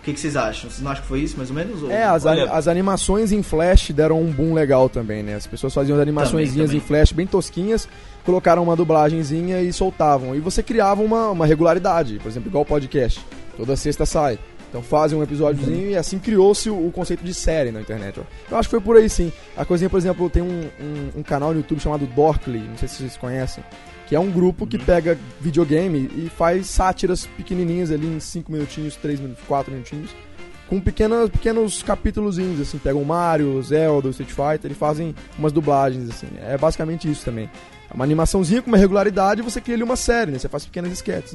O 0.00 0.04
que, 0.04 0.12
que 0.12 0.18
vocês 0.20 0.36
acham? 0.36 0.68
Vocês 0.68 0.80
não 0.82 0.90
acham 0.90 1.02
que 1.02 1.08
foi 1.08 1.20
isso, 1.20 1.36
mais 1.36 1.48
ou 1.48 1.54
menos? 1.56 1.82
Ou- 1.82 1.90
É, 1.90 2.02
as, 2.04 2.26
Olha- 2.26 2.50
as 2.50 2.66
animações 2.68 3.30
em 3.32 3.42
Flash 3.42 3.92
deram 3.92 4.20
um 4.20 4.30
boom 4.30 4.52
legal 4.52 4.88
também, 4.88 5.22
né? 5.22 5.36
As 5.36 5.46
pessoas 5.46 5.72
faziam 5.72 5.94
as 5.96 6.02
animaçõezinhas 6.02 6.70
também. 6.70 6.82
em 6.82 6.86
Flash 6.86 7.12
bem 7.12 7.26
tosquinhas, 7.26 7.88
colocaram 8.24 8.62
uma 8.62 8.76
dublagenzinha 8.76 9.60
e 9.60 9.72
soltavam. 9.72 10.34
E 10.34 10.40
você 10.40 10.62
criava 10.62 11.02
uma, 11.02 11.30
uma 11.30 11.46
regularidade, 11.46 12.18
por 12.22 12.28
exemplo, 12.28 12.48
igual 12.48 12.62
o 12.62 12.66
podcast. 12.66 13.20
Toda 13.56 13.76
sexta 13.76 14.06
sai. 14.06 14.38
Então 14.68 14.82
fazem 14.82 15.18
um 15.18 15.22
episódiozinho 15.22 15.90
e 15.90 15.96
assim 15.96 16.18
criou-se 16.18 16.70
o, 16.70 16.86
o 16.86 16.90
conceito 16.90 17.22
de 17.22 17.34
série 17.34 17.70
na 17.70 17.80
internet. 17.82 18.18
ó. 18.18 18.22
Eu 18.50 18.56
acho 18.56 18.68
que 18.68 18.70
foi 18.70 18.80
por 18.80 18.96
aí 18.96 19.08
sim. 19.08 19.30
A 19.54 19.64
coisinha, 19.66 19.90
por 19.90 19.98
exemplo, 19.98 20.30
tem 20.30 20.42
um, 20.42 20.62
um- 20.80 21.20
um 21.20 21.22
canal 21.22 21.50
no 21.52 21.58
YouTube 21.58 21.78
chamado 21.80 22.06
Dorkly, 22.06 22.60
não 22.60 22.78
sei 22.78 22.88
se 22.88 22.96
vocês 22.96 23.16
conhecem, 23.18 23.62
que 24.06 24.16
é 24.16 24.18
um 24.20 24.30
grupo 24.30 24.66
que 24.66 24.78
pega 24.78 25.18
videogame 25.38 26.10
e 26.16 26.30
faz 26.34 26.68
sátiras 26.68 27.26
pequenininhas 27.36 27.90
ali 27.90 28.06
em 28.06 28.18
5 28.18 28.50
minutinhos, 28.50 28.96
3 28.96 29.20
minutos, 29.20 29.44
4 29.46 29.70
minutinhos 29.70 30.08
com 30.70 30.80
pequenas, 30.80 31.28
pequenos 31.28 31.82
capítulozinhos, 31.82 32.58
assim, 32.58 32.78
pegam 32.78 33.04
Mario, 33.04 33.62
Zelda, 33.62 34.08
Street 34.08 34.30
Fighter 34.30 34.70
e 34.70 34.74
fazem 34.74 35.14
umas 35.38 35.52
dublagens, 35.52 36.08
assim. 36.08 36.28
É 36.42 36.56
basicamente 36.56 37.10
isso 37.10 37.22
também. 37.26 37.50
Uma 37.94 38.04
animaçãozinha 38.04 38.62
com 38.62 38.68
uma 38.68 38.78
regularidade 38.78 39.40
e 39.40 39.44
você 39.44 39.60
cria 39.60 39.74
ali 39.76 39.82
uma 39.84 39.96
série, 39.96 40.30
né? 40.32 40.38
Você 40.38 40.48
faz 40.48 40.64
pequenas 40.64 40.92
sketches. 40.92 41.34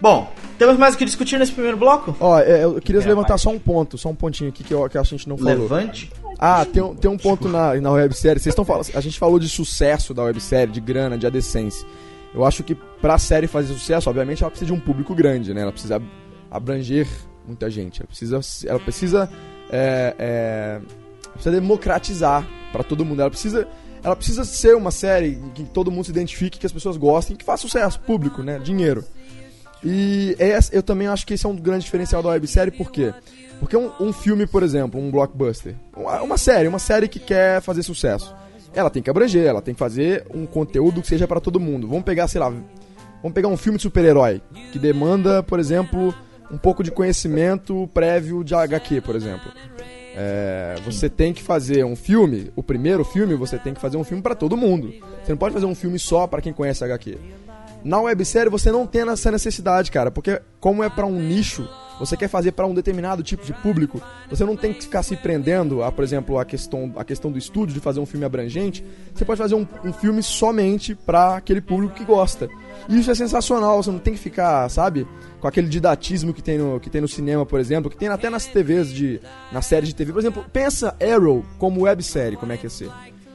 Bom, 0.00 0.30
temos 0.58 0.76
mais 0.76 0.94
o 0.94 0.98
que 0.98 1.04
discutir 1.06 1.38
nesse 1.38 1.52
primeiro 1.52 1.76
bloco? 1.78 2.14
Ó, 2.20 2.38
é, 2.38 2.64
eu 2.64 2.74
queria 2.82 3.00
É, 3.00 3.06
levantar 3.06 3.28
vai. 3.30 3.38
só 3.38 3.50
um 3.50 3.58
ponto, 3.58 3.96
só 3.96 4.10
um 4.10 4.14
pontinho 4.14 4.50
aqui 4.50 4.62
que, 4.62 4.74
eu, 4.74 4.86
que 4.90 4.98
a 4.98 5.02
gente 5.02 5.26
não 5.26 5.38
falou. 5.38 5.54
Levante. 5.62 6.12
Ah, 6.38 6.66
tem, 6.66 6.82
um- 6.82 6.94
tem 6.94 7.10
um 7.10 7.16
ponto 7.16 7.48
na, 7.48 7.74
na 7.80 7.90
websérie. 7.92 8.38
Vocês 8.38 8.52
estão 8.52 8.64
falando. 8.64 8.86
A 8.94 9.00
gente 9.00 9.18
falou 9.18 9.38
de 9.38 9.48
sucesso 9.48 10.12
da 10.12 10.22
websérie, 10.24 10.70
de 10.70 10.80
grana, 10.80 11.16
de 11.16 11.26
adescência. 11.26 11.88
Eu 12.34 12.44
acho 12.44 12.62
que 12.62 12.74
pra 12.74 13.16
série 13.16 13.46
fazer 13.46 13.72
sucesso, 13.72 14.10
obviamente, 14.10 14.42
ela 14.42 14.50
precisa 14.50 14.70
de 14.70 14.76
um 14.78 14.80
público 14.80 15.14
grande, 15.14 15.54
né? 15.54 15.62
Ela 15.62 15.72
precisa 15.72 16.02
abranger 16.50 17.08
muita 17.46 17.70
gente. 17.70 18.00
Ela 18.02 18.06
precisa. 18.06 18.40
Ela 18.68 18.78
precisa. 18.78 19.30
É, 19.70 20.14
é, 20.18 20.80
precisa 21.32 21.58
democratizar 21.58 22.46
pra 22.70 22.82
todo 22.84 23.02
mundo. 23.02 23.20
Ela 23.22 23.30
precisa. 23.30 23.66
Ela 24.06 24.14
precisa 24.14 24.44
ser 24.44 24.76
uma 24.76 24.92
série 24.92 25.36
que 25.52 25.64
todo 25.64 25.90
mundo 25.90 26.04
se 26.04 26.12
identifique, 26.12 26.60
que 26.60 26.64
as 26.66 26.70
pessoas 26.72 26.96
gostem, 26.96 27.34
que 27.36 27.44
faça 27.44 27.62
sucesso, 27.62 27.98
público, 27.98 28.40
né? 28.40 28.60
Dinheiro. 28.60 29.04
E 29.84 30.36
essa- 30.38 30.72
eu 30.72 30.80
também 30.80 31.08
acho 31.08 31.26
que 31.26 31.34
esse 31.34 31.44
é 31.44 31.48
um 31.48 31.56
grande 31.56 31.84
diferencial 31.84 32.22
da 32.22 32.28
websérie, 32.28 32.70
por 32.70 32.90
quê? 32.92 33.12
Porque 33.58 33.76
um, 33.76 33.90
um 34.00 34.12
filme, 34.12 34.46
por 34.46 34.62
exemplo, 34.62 35.00
um 35.00 35.10
blockbuster, 35.10 35.74
uma, 35.96 36.22
uma 36.22 36.38
série, 36.38 36.68
uma 36.68 36.78
série 36.78 37.08
que 37.08 37.18
quer 37.18 37.60
fazer 37.60 37.82
sucesso, 37.82 38.32
ela 38.72 38.90
tem 38.90 39.02
que 39.02 39.10
abranger, 39.10 39.44
ela 39.44 39.60
tem 39.60 39.74
que 39.74 39.78
fazer 39.80 40.24
um 40.32 40.46
conteúdo 40.46 41.02
que 41.02 41.08
seja 41.08 41.26
para 41.26 41.40
todo 41.40 41.58
mundo. 41.58 41.88
Vamos 41.88 42.04
pegar, 42.04 42.28
sei 42.28 42.40
lá, 42.40 42.48
vamos 42.48 43.34
pegar 43.34 43.48
um 43.48 43.56
filme 43.56 43.76
de 43.76 43.82
super-herói, 43.82 44.40
que 44.72 44.78
demanda, 44.78 45.42
por 45.42 45.58
exemplo, 45.58 46.14
um 46.48 46.56
pouco 46.58 46.84
de 46.84 46.92
conhecimento 46.92 47.88
prévio 47.92 48.44
de 48.44 48.54
HQ, 48.54 49.00
por 49.00 49.16
exemplo. 49.16 49.50
É, 50.18 50.76
você 50.82 51.10
tem 51.10 51.34
que 51.34 51.42
fazer 51.42 51.84
um 51.84 51.94
filme, 51.94 52.50
o 52.56 52.62
primeiro 52.62 53.04
filme, 53.04 53.34
você 53.34 53.58
tem 53.58 53.74
que 53.74 53.80
fazer 53.80 53.98
um 53.98 54.04
filme 54.04 54.22
para 54.22 54.34
todo 54.34 54.56
mundo. 54.56 54.92
Você 55.22 55.32
não 55.32 55.36
pode 55.36 55.52
fazer 55.52 55.66
um 55.66 55.74
filme 55.74 55.98
só 55.98 56.26
para 56.26 56.40
quem 56.40 56.54
conhece 56.54 56.82
HQ. 56.82 57.18
Na 57.84 58.00
websérie 58.00 58.50
você 58.50 58.72
não 58.72 58.86
tem 58.86 59.08
essa 59.08 59.30
necessidade, 59.30 59.90
cara, 59.90 60.10
porque 60.10 60.40
como 60.58 60.82
é 60.82 60.88
pra 60.88 61.06
um 61.06 61.20
nicho, 61.20 61.68
você 61.98 62.16
quer 62.16 62.28
fazer 62.28 62.52
pra 62.52 62.66
um 62.66 62.74
determinado 62.74 63.22
tipo 63.22 63.44
de 63.44 63.52
público, 63.52 64.00
você 64.28 64.44
não 64.44 64.56
tem 64.56 64.72
que 64.72 64.82
ficar 64.82 65.02
se 65.02 65.16
prendendo 65.16 65.82
a, 65.82 65.90
por 65.90 66.04
exemplo, 66.04 66.38
a 66.38 66.44
questão, 66.44 66.92
a 66.96 67.04
questão 67.04 67.30
do 67.30 67.38
estúdio 67.38 67.74
de 67.74 67.80
fazer 67.80 68.00
um 68.00 68.06
filme 68.06 68.24
abrangente. 68.24 68.84
Você 69.14 69.24
pode 69.24 69.38
fazer 69.38 69.54
um, 69.54 69.66
um 69.84 69.92
filme 69.92 70.22
somente 70.22 70.94
pra 70.94 71.36
aquele 71.36 71.60
público 71.60 71.94
que 71.94 72.04
gosta. 72.04 72.48
E 72.88 72.98
isso 72.98 73.10
é 73.10 73.14
sensacional, 73.14 73.82
você 73.82 73.90
não 73.90 73.98
tem 73.98 74.14
que 74.14 74.20
ficar, 74.20 74.68
sabe, 74.68 75.06
com 75.40 75.48
aquele 75.48 75.68
didatismo 75.68 76.32
que 76.34 76.42
tem 76.42 76.58
no, 76.58 76.78
que 76.78 76.90
tem 76.90 77.00
no 77.00 77.08
cinema, 77.08 77.46
por 77.46 77.58
exemplo, 77.58 77.90
que 77.90 77.96
tem 77.96 78.08
até 78.08 78.28
nas 78.28 78.46
TVs 78.46 78.92
de 78.92 79.20
na 79.52 79.62
série 79.62 79.86
de 79.86 79.94
TV. 79.94 80.12
Por 80.12 80.18
exemplo, 80.18 80.44
pensa 80.52 80.94
Arrow 81.00 81.44
como 81.58 81.82
websérie, 81.82 82.36
como 82.36 82.52
é 82.52 82.56
que 82.56 82.66
ia 82.66 82.70
ser? 82.70 82.90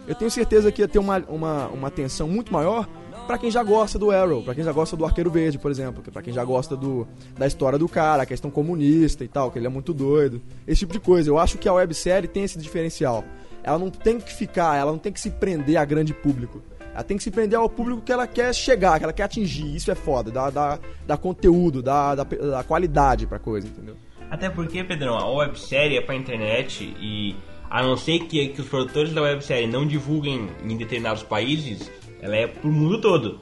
Eu 0.08 0.16
tenho 0.16 0.32
certeza 0.32 0.72
que 0.72 0.82
ia 0.82 0.88
ter 0.88 1.00
uma, 1.00 1.18
uma, 1.30 1.68
uma 1.68 1.88
atenção 1.88 2.28
muito 2.28 2.52
maior 2.52 2.88
pra 3.32 3.38
quem 3.38 3.50
já 3.50 3.64
gosta 3.64 3.98
do 3.98 4.12
Arrow, 4.12 4.44
pra 4.44 4.54
quem 4.54 4.62
já 4.62 4.74
gosta 4.74 4.98
do 4.98 5.06
Arqueiro 5.06 5.32
Verde, 5.32 5.58
por 5.58 5.72
exemplo, 5.72 6.04
pra 6.12 6.22
quem 6.22 6.34
já 6.34 6.44
gosta 6.44 6.76
do, 6.76 7.08
da 7.38 7.48
história 7.48 7.80
do 7.80 7.88
cara, 7.88 8.24
a 8.24 8.26
questão 8.26 8.52
comunista 8.52 9.24
e 9.24 9.28
tal, 9.30 9.50
que 9.50 9.58
ele 9.58 9.68
é 9.68 9.70
muito 9.70 9.94
doido, 9.94 10.42
esse 10.68 10.80
tipo 10.80 10.92
de 10.92 11.00
coisa. 11.00 11.30
Eu 11.30 11.40
acho 11.40 11.58
que 11.58 11.70
a 11.70 11.74
websérie 11.74 12.28
tem 12.28 12.44
esse 12.44 12.60
diferencial. 12.60 13.24
Ela 13.64 13.80
não 13.80 13.90
tem 13.90 14.20
que 14.20 14.34
ficar, 14.34 14.78
ela 14.78 14.92
não 14.92 15.00
tem 15.00 15.14
que 15.14 15.20
se 15.20 15.30
prender 15.30 15.78
a 15.78 15.86
grande 15.86 16.14
público. 16.14 16.62
Ela 16.94 17.04
tem 17.04 17.16
que 17.16 17.24
se 17.24 17.32
prender 17.32 17.58
ao 17.58 17.70
público 17.70 18.02
que 18.02 18.12
ela 18.12 18.28
quer 18.28 18.54
chegar, 18.54 18.98
que 19.00 19.06
ela 19.06 19.14
quer 19.14 19.24
atingir. 19.24 19.78
Isso 19.78 19.90
é 19.90 19.96
foda, 19.96 20.30
dá, 20.30 20.50
dá, 20.50 20.78
dá 21.08 21.16
conteúdo, 21.16 21.82
dá, 21.82 22.14
dá, 22.16 22.26
dá 22.26 22.64
qualidade 22.66 23.28
pra 23.28 23.40
coisa, 23.40 23.66
entendeu? 23.66 23.96
Até 24.30 24.50
porque, 24.50 24.84
Pedrão, 24.84 25.18
a 25.18 25.32
websérie 25.32 25.98
é 25.98 26.02
pra 26.02 26.16
internet 26.16 26.94
e 27.00 27.34
a 27.70 27.82
não 27.82 27.96
ser 27.96 28.20
que, 28.26 28.50
que 28.50 28.60
os 28.60 28.68
produtores 28.68 29.14
da 29.14 29.22
websérie 29.22 29.68
não 29.68 29.88
divulguem 29.88 30.50
em 30.62 30.76
determinados 30.76 31.24
países, 31.24 31.90
ela 32.22 32.36
é 32.36 32.48
pro 32.48 32.72
mundo 32.72 33.02
todo. 33.02 33.42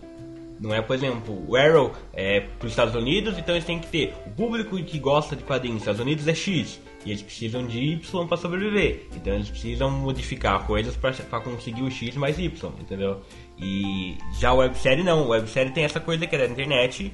Não 0.60 0.74
é, 0.74 0.82
por 0.82 0.96
exemplo, 0.96 1.46
o 1.48 1.56
Arrow 1.56 1.94
é 2.13 2.42
para 2.42 2.65
os 2.65 2.72
Estados 2.74 2.94
Unidos, 2.94 3.38
então 3.38 3.56
eles 3.56 3.65
têm 3.65 3.80
que 3.80 3.88
ter 3.88 4.13
o 4.26 4.30
público 4.32 4.76
que 4.84 5.00
gosta 5.00 5.36
de 5.36 5.44
quadrinhos 5.44 5.76
nos 5.76 5.84
Estados 5.84 6.02
Unidos 6.02 6.28
é 6.28 6.36
X 6.36 6.82
e 7.06 7.12
eles 7.12 7.22
precisam 7.22 7.65
de 7.65 7.80
Y 7.80 8.28
para 8.28 8.38
sobreviver. 8.38 9.08
Então 9.15 9.34
eles 9.34 9.50
precisam 9.50 9.89
modificar 9.89 10.65
coisas 10.65 10.96
para 10.98 11.39
conseguir 11.39 11.82
o 11.82 11.89
X 11.89 12.15
mais 12.15 12.38
Y, 12.38 12.72
entendeu? 12.80 13.22
E 13.58 14.18
já 14.38 14.52
o 14.54 14.58
websérie 14.58 15.04
não, 15.04 15.24
o 15.24 15.30
websérie 15.30 15.72
tem 15.72 15.84
essa 15.84 16.00
coisa 16.00 16.28
que 16.28 16.36
é 16.36 16.39
da 16.39 16.46
internet, 16.46 17.13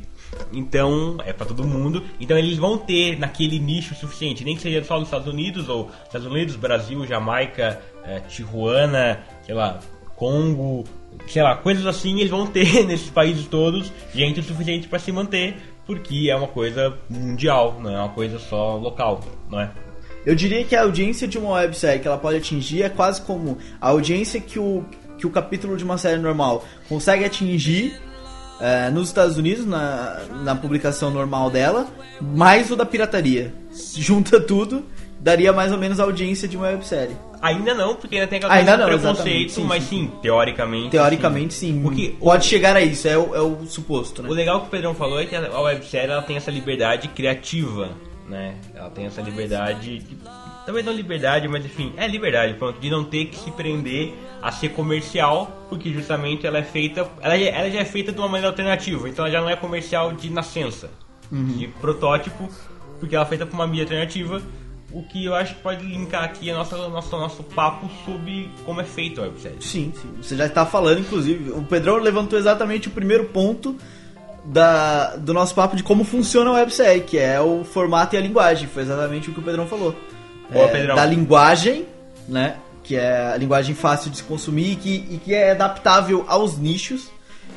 então 0.52 1.18
é 1.24 1.32
para 1.32 1.46
todo 1.46 1.64
mundo. 1.64 2.04
Então 2.20 2.38
eles 2.38 2.58
vão 2.58 2.78
ter 2.78 3.20
naquele 3.20 3.60
nicho 3.60 3.94
suficiente, 3.96 4.44
nem 4.44 4.56
que 4.56 4.62
seja 4.62 4.84
só 4.84 4.98
nos 4.98 5.08
Estados 5.08 5.28
Unidos 5.28 5.70
ou 5.70 5.92
Estados 6.04 6.26
Unidos, 6.26 6.56
Brasil, 6.56 7.06
Jamaica, 7.06 7.82
é, 8.04 8.22
Tijuana, 8.22 9.24
sei 9.44 9.54
lá, 9.54 9.80
Congo, 10.16 10.84
sei 11.28 11.42
lá, 11.42 11.56
coisas 11.56 11.86
assim 11.86 12.20
eles 12.20 12.30
vão 12.30 12.48
ter 12.48 12.84
nesses 12.88 13.10
países 13.10 13.46
todos 13.46 13.92
gente 14.14 14.40
o 14.40 14.44
suficiente 14.44 14.88
para 14.88 15.00
se 15.00 15.12
manter, 15.12 15.56
porque 15.86 16.28
é 16.30 16.36
uma 16.36 16.48
coisa 16.48 16.98
mundial, 17.10 17.80
não 17.82 17.90
é 17.90 17.98
uma 17.98 18.10
coisa 18.10 18.40
só 18.40 18.76
local, 18.76 19.22
não 19.50 19.60
é? 19.60 19.72
Eu 20.26 20.34
diria 20.34 20.64
que 20.64 20.76
a 20.76 20.82
audiência 20.82 21.28
de 21.28 21.38
uma 21.38 21.52
websérie 21.52 22.00
que 22.00 22.08
ela 22.08 22.18
pode 22.18 22.38
atingir 22.38 22.82
é 22.82 22.90
quase 22.90 23.22
como 23.22 23.60
a 23.80 23.90
audiência 23.90 24.42
que 24.42 24.58
o, 24.58 24.84
que 25.18 25.28
o 25.28 25.30
capítulo 25.30 25.78
de 25.78 25.84
uma 25.84 26.00
série 26.00 26.20
normal 26.20 26.66
consegue 26.90 27.24
atingir 27.24 28.00
é, 28.60 28.90
nos 28.90 29.10
Estados 29.10 29.38
Unidos, 29.38 29.66
na, 29.66 30.22
na 30.44 30.56
publicação 30.56 31.12
normal 31.12 31.52
dela, 31.52 31.88
mais 32.20 32.72
o 32.72 32.76
da 32.76 32.86
pirataria. 32.86 33.54
Junta 33.96 34.40
tudo, 34.40 34.84
daria 35.20 35.54
mais 35.54 35.72
ou 35.72 35.78
menos 35.78 36.00
a 36.00 36.04
audiência 36.04 36.48
de 36.48 36.58
uma 36.58 36.68
websérie. 36.68 37.16
Ainda 37.46 37.74
não, 37.74 37.96
porque 37.96 38.16
ainda 38.16 38.28
tem 38.28 38.38
aquela 38.38 38.54
Ainda 38.54 38.78
não, 38.78 38.86
preconceito, 38.88 39.52
sim, 39.52 39.64
mas 39.64 39.84
sim. 39.84 39.90
sim, 40.08 40.12
teoricamente. 40.22 40.90
Teoricamente, 40.90 41.54
sim. 41.54 41.82
Porque 41.82 42.16
o- 42.20 42.26
pode 42.26 42.46
chegar 42.46 42.76
a 42.76 42.82
isso, 42.82 43.08
é 43.08 43.18
o, 43.18 43.36
é 43.36 43.42
o 43.42 43.66
suposto, 43.66 44.22
né? 44.24 44.30
O 44.30 44.34
legal 44.34 44.62
que 44.62 44.68
o 44.68 44.70
Pedrão 44.70 44.94
falou 44.94 45.20
é 45.20 45.26
que 45.26 45.36
a 45.36 45.60
websérie 45.62 46.12
ela 46.12 46.22
tem 46.22 46.36
essa 46.38 46.50
liberdade 46.52 47.08
criativa, 47.10 47.90
né? 48.28 48.56
Ela 48.74 48.90
tem 48.90 49.06
essa 49.06 49.22
liberdade, 49.22 50.00
de- 50.00 50.18
talvez 50.66 50.86
não 50.86 50.94
liberdade, 50.94 51.48
mas 51.48 51.64
enfim, 51.66 51.94
é 51.98 52.08
liberdade, 52.08 52.56
pronto, 52.56 52.80
de 52.80 52.90
não 52.90 53.04
ter 53.04 53.26
que 53.26 53.38
se 53.38 53.52
prender 53.52 54.14
a 54.42 54.52
ser 54.52 54.70
comercial, 54.70 55.66
porque 55.70 55.92
justamente 55.92 56.46
ela 56.48 56.58
é 56.58 56.64
feita, 56.64 57.08
ela, 57.22 57.38
já- 57.38 57.46
ela 57.50 57.70
já 57.70 57.80
é 57.82 57.86
feita 57.86 58.12
de 58.12 58.18
uma 58.20 58.28
maneira 58.28 58.48
alternativa, 58.48 59.08
então 59.10 59.26
ela 59.26 59.32
já 59.34 59.42
não 59.42 59.50
é 59.50 59.56
comercial 59.56 60.12
de 60.14 60.30
nascença, 60.32 60.90
de 61.32 61.68
protótipo, 61.82 62.50
porque 63.00 63.16
ela 63.16 63.26
é 63.26 63.28
feita 63.28 63.46
por 63.46 63.54
uma 63.56 63.68
mídia 63.68 63.84
alternativa. 63.84 64.42
O 64.92 65.04
que 65.04 65.26
eu 65.26 65.36
acho 65.36 65.56
que 65.56 65.62
pode 65.62 65.84
linkar 65.86 66.24
aqui 66.24 66.50
é 66.50 66.54
nosso, 66.54 66.76
nosso, 66.78 67.18
nosso 67.18 67.44
papo 67.44 67.90
sobre 68.06 68.50
como 68.66 68.80
é 68.82 68.84
feito 68.84 69.20
a 69.20 69.24
websérie. 69.26 69.58
Sim, 69.60 69.92
sim. 70.00 70.10
Você 70.22 70.36
já 70.38 70.46
está 70.46 70.66
falando, 70.66 71.00
inclusive. 71.00 71.52
O 71.52 71.64
Pedrão 71.64 71.98
levantou 71.98 72.38
exatamente 72.38 72.88
o 72.88 72.92
primeiro 72.92 73.26
ponto 73.26 73.76
da, 74.46 75.16
do 75.16 75.34
nosso 75.34 75.56
papo 75.56 75.76
de 75.76 75.84
como 75.84 76.04
funciona 76.04 76.52
a 76.52 76.54
websérie, 76.54 77.02
que 77.02 77.18
é 77.18 77.42
o 77.42 77.64
formato 77.64 78.16
e 78.16 78.18
a 78.18 78.22
linguagem. 78.22 78.68
Foi 78.68 78.84
exatamente 78.84 79.30
o 79.30 79.34
que 79.34 79.40
o 79.40 79.44
Pedrão 79.44 79.68
falou. 79.68 79.96
Boa, 80.52 80.66
É, 80.66 80.68
Pedrão. 80.68 80.96
Da 80.96 81.06
linguagem, 81.06 81.88
né? 82.30 82.58
Que 82.84 82.96
é 82.96 83.34
a 83.34 83.38
linguagem 83.38 83.74
fácil 83.74 84.12
de 84.12 84.18
se 84.18 84.24
consumir 84.24 84.74
e 84.74 84.76
que, 84.76 84.96
e 85.10 85.18
que 85.24 85.34
é 85.34 85.52
adaptável 85.52 86.24
aos 86.28 86.58
nichos 86.58 87.10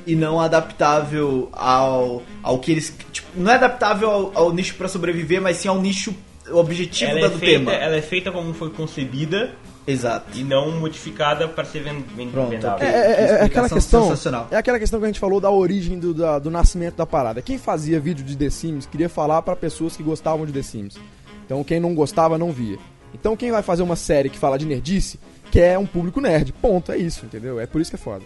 e 0.07 0.17
não 0.17 0.41
adaptável 0.41 1.51
ao, 1.53 2.23
ao 2.43 2.59
que 2.59 2.73
eles. 2.73 2.97
Tipo, 3.13 3.29
não 3.37 3.53
é 3.53 3.57
adaptável 3.57 4.11
ao, 4.11 4.33
ao 4.35 4.53
nicho 4.53 4.75
para 4.75 4.89
sobreviver, 4.89 5.41
mas 5.43 5.59
sim 5.59 5.69
ao 5.69 5.79
nicho 5.81 6.15
objetivo 6.53 7.11
Ela 7.11 7.21
da 7.21 7.27
é, 7.27 7.31
do 7.31 7.39
feita, 7.39 7.59
tema. 7.59 7.73
ela 7.75 7.97
é 7.97 8.03
feita 8.03 8.31
como 8.33 8.53
foi 8.55 8.71
concebida 8.71 9.53
Exato. 9.87 10.39
e 10.39 10.43
não 10.45 10.71
modificada 10.79 11.49
para 11.49 11.65
ser 11.65 11.81
ven- 11.83 12.05
ven- 12.17 12.31
Pronto, 12.31 12.51
vendável. 12.51 12.77
ok. 12.77 12.89
É, 12.89 12.91
é- 12.91 12.97
é 12.97 13.25
aquela 13.43 13.67
explicação 13.67 13.77
questão. 13.79 14.03
sensacional. 14.05 14.49
É 14.51 14.57
aquela 14.57 14.79
questão 14.79 14.99
que 15.01 15.05
a 15.07 15.09
gente 15.09 15.21
falou 15.21 15.41
da 15.41 15.51
origem 15.51 15.99
do, 15.99 16.13
da- 16.15 16.39
do 16.39 16.51
nascimento 16.51 16.97
da 16.97 17.07
parada. 17.07 17.41
Quem 17.43 17.59
fazia 17.59 17.99
vídeo 18.01 18.25
de 18.25 18.37
The 18.37 18.51
Sims 18.51 18.87
queria 18.87 19.09
falar 19.09 19.43
pra 19.43 19.57
pessoas 19.57 19.97
que 19.97 20.03
gostavam 20.03 20.45
de 20.47 20.53
The 20.53 20.63
Sims. 20.63 20.97
Então 21.47 21.63
quem 21.65 21.81
não 21.81 21.95
gostava 21.95 22.37
não 22.39 22.53
via. 22.53 22.79
Então 23.15 23.37
quem 23.37 23.51
vai 23.51 23.63
fazer 23.63 23.83
uma 23.83 23.97
série 23.97 24.29
que 24.29 24.39
fala 24.39 24.59
de 24.59 24.67
nerdice 24.67 25.19
quer 25.51 25.79
um 25.79 25.87
público 25.87 26.21
nerd. 26.21 26.53
Ponto, 26.53 26.93
é 26.93 26.99
isso, 26.99 27.25
entendeu? 27.25 27.59
É 27.59 27.67
por 27.67 27.81
isso 27.81 27.91
que 27.91 27.97
é 27.97 27.99
foda. 27.99 28.25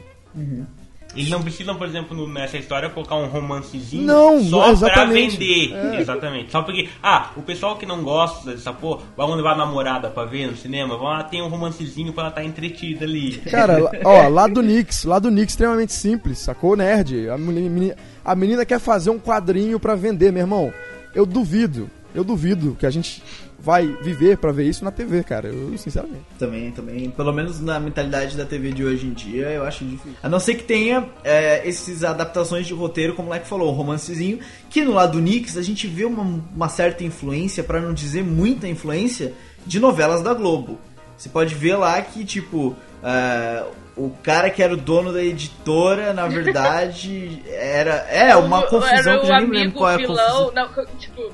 Eles 1.15 1.29
não 1.29 1.43
precisam, 1.43 1.77
por 1.77 1.87
exemplo, 1.87 2.17
no- 2.17 2.27
nessa 2.27 2.57
história 2.57 2.89
colocar 2.89 3.17
um 3.17 3.27
romancezinho 3.27 4.05
Não, 4.05 4.43
só 4.45 4.71
exatamente. 4.71 5.37
pra 5.37 5.45
vender. 5.47 5.73
É. 5.97 6.01
Exatamente. 6.03 6.51
Só 6.51 6.63
porque, 6.63 6.89
ah, 7.03 7.31
o 7.37 7.43
pessoal 7.43 7.77
que 7.77 7.85
não 7.87 8.03
gosta 8.03 8.51
dessa 8.51 8.73
porra, 8.73 9.03
vão 9.17 9.35
levar 9.35 9.53
a 9.53 9.57
namorada 9.57 10.09
pra 10.11 10.25
ver 10.25 10.47
no 10.51 10.57
cinema, 10.57 10.97
vão 10.97 11.07
lá, 11.09 11.23
tem 11.23 11.43
um 11.43 11.49
romancezinho 11.49 12.13
pra 12.13 12.25
ela 12.25 12.31
estar 12.31 12.45
entretida 12.45 13.05
ali. 13.05 13.37
Cara, 13.51 13.79
ó, 14.05 14.29
lá 14.29 14.47
do 14.47 14.63
Nix, 14.63 15.05
lá 15.05 15.19
do 15.19 15.31
Nix 15.31 15.53
extremamente 15.53 15.93
simples, 15.93 16.39
sacou? 16.39 16.75
Nerd. 16.77 17.29
A 17.29 17.37
menina, 17.37 17.95
a 18.25 18.35
menina 18.35 18.65
quer 18.65 18.81
fazer 18.81 19.11
um 19.11 19.19
quadrinho 19.19 19.79
pra 19.79 19.95
vender, 19.95 20.33
meu 20.33 20.43
irmão. 20.43 20.73
Eu 21.15 21.27
duvido, 21.27 21.91
eu 22.15 22.25
duvido 22.25 22.75
que 22.81 22.87
a 22.87 22.91
gente 22.91 23.23
vai 23.63 23.87
viver 24.03 24.37
pra 24.39 24.51
ver 24.51 24.65
isso 24.65 24.85
na 24.85 24.91
TV, 24.91 25.23
cara. 25.23 25.49
Eu, 25.49 25.77
sinceramente. 25.79 26.25
Também, 26.39 26.73
também. 26.73 27.11
Pelo 27.11 27.33
menos 27.33 27.61
na 27.61 27.79
mentalidade 27.79 28.37
da 28.37 28.45
TV 28.45 28.73
de 28.73 28.85
hoje 28.85 29.07
em 29.07 29.13
dia, 29.13 29.47
eu 29.51 29.65
acho 29.65 29.85
difícil. 29.85 30.17
A 30.23 30.29
não 30.29 30.41
ser 30.41 30.57
que 30.57 30.65
tenha 30.65 31.07
é, 31.23 31.67
esses 31.69 32.03
adaptações 32.03 32.67
de 32.67 32.75
roteiro, 32.75 33.15
como 33.15 33.29
o 33.29 33.31
Leque 33.31 33.47
falou, 33.47 33.71
um 33.73 33.77
romancezinho, 33.77 34.41
que 34.69 34.83
no 34.85 34.93
lado 34.93 35.13
do 35.13 35.21
Nix 35.21 35.57
a 35.57 35.63
gente 35.63 35.87
vê 35.87 36.05
uma, 36.05 36.43
uma 36.55 36.69
certa 36.69 37.05
influência, 37.05 37.63
pra 37.63 37.81
não 37.81 37.95
dizer 37.95 38.25
muita 38.25 38.67
influência, 38.67 39.33
de 39.65 39.79
novelas 39.79 40.23
da 40.23 40.35
Globo. 40.35 40.79
Você 41.17 41.29
pode 41.29 41.55
ver 41.55 41.77
lá 41.77 42.03
que, 42.03 42.25
tipo, 42.25 42.75
é, 43.01 43.63
o 43.97 44.11
cara 44.25 44.51
que 44.51 44.61
era 44.61 44.75
o 44.75 44.77
dono 44.77 45.13
da 45.13 45.23
editora, 45.23 46.13
na 46.13 46.27
verdade, 46.29 47.41
era. 47.47 47.95
É, 48.11 48.35
uma 48.35 48.59
O- 48.61 48.67
confusão 48.67 48.93
era 48.93 49.03
que 49.03 49.09
eu 49.19 49.23
o 49.23 49.27
já 49.27 49.41
nem 49.41 49.51
lembro 49.51 49.79
qual 49.79 49.91
é 49.91 49.95
a 49.95 49.99
vilão, 49.99 50.17
confusão. 50.51 50.53
não, 50.55 50.99
tipo, 50.99 51.31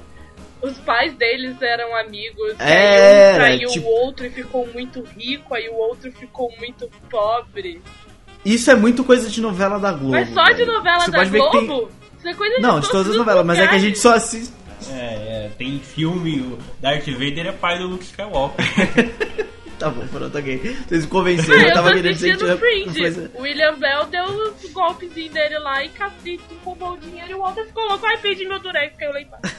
os 0.62 0.76
pais 0.78 1.14
deles 1.14 1.60
eram 1.62 1.94
amigos, 1.96 2.52
e 2.58 2.62
É, 2.62 3.30
aí 3.30 3.32
um 3.32 3.34
traiu 3.36 3.68
tipo- 3.70 3.86
o 3.88 3.90
outro 3.90 4.26
e 4.26 4.30
ficou 4.30 4.66
muito 4.72 5.02
rico, 5.16 5.54
aí 5.54 5.68
o 5.68 5.74
outro 5.74 6.10
ficou 6.12 6.52
muito 6.58 6.88
pobre. 7.10 7.80
Isso 8.44 8.70
é 8.70 8.74
muito 8.74 9.04
coisa 9.04 9.28
de 9.28 9.40
novela 9.40 9.78
da 9.78 9.92
Globo. 9.92 10.12
Mas 10.12 10.28
só 10.32 10.44
de 10.44 10.64
novela 10.64 11.06
da 11.08 11.24
que 11.24 11.30
tem- 11.30 11.66
Globo? 11.66 11.90
Isso 12.18 12.28
é 12.28 12.34
coisa 12.34 12.56
de 12.56 12.62
Não, 12.62 12.80
de 12.80 12.90
todas 12.90 13.10
as 13.10 13.16
novelas, 13.16 13.44
mas 13.46 13.58
é 13.58 13.66
que 13.68 13.74
a 13.74 13.78
gente 13.78 13.98
só 13.98 14.14
assiste. 14.14 14.52
É, 14.90 14.94
é, 15.46 15.50
tem 15.58 15.78
filme, 15.80 16.40
o 16.40 16.58
Darth 16.80 17.06
Vader 17.08 17.46
é 17.48 17.52
pai 17.52 17.78
do 17.78 17.88
Luke 17.88 18.04
Skywalker. 18.04 18.64
Tá 19.78 19.90
bom, 19.90 20.06
pronto, 20.08 20.36
ok. 20.36 20.76
Vocês 20.88 21.04
me 21.04 21.10
convenceram, 21.10 21.52
Ah, 21.58 21.62
eu 21.62 21.68
eu 21.68 21.74
tava 21.74 21.88
querendo 21.94 22.14
dizer 22.14 22.36
coisa- 22.38 23.30
O 23.34 23.42
William 23.42 23.74
Bell 23.78 24.06
deu 24.06 24.24
os 24.24 24.72
golpezinhos 24.72 25.32
dele 25.32 25.58
lá 25.60 25.84
e 25.84 25.88
Cacete 25.90 26.40
roubou 26.64 26.94
o 26.94 26.98
dinheiro 26.98 27.30
e 27.30 27.34
o 27.34 27.38
Walter 27.38 27.64
ficou 27.66 27.84
louco. 27.86 28.04
Ai, 28.06 28.18
perdi 28.18 28.44
meu 28.44 28.58
durex, 28.58 28.96
caiu 28.96 29.12
lá 29.12 29.20
embaixo. 29.22 29.54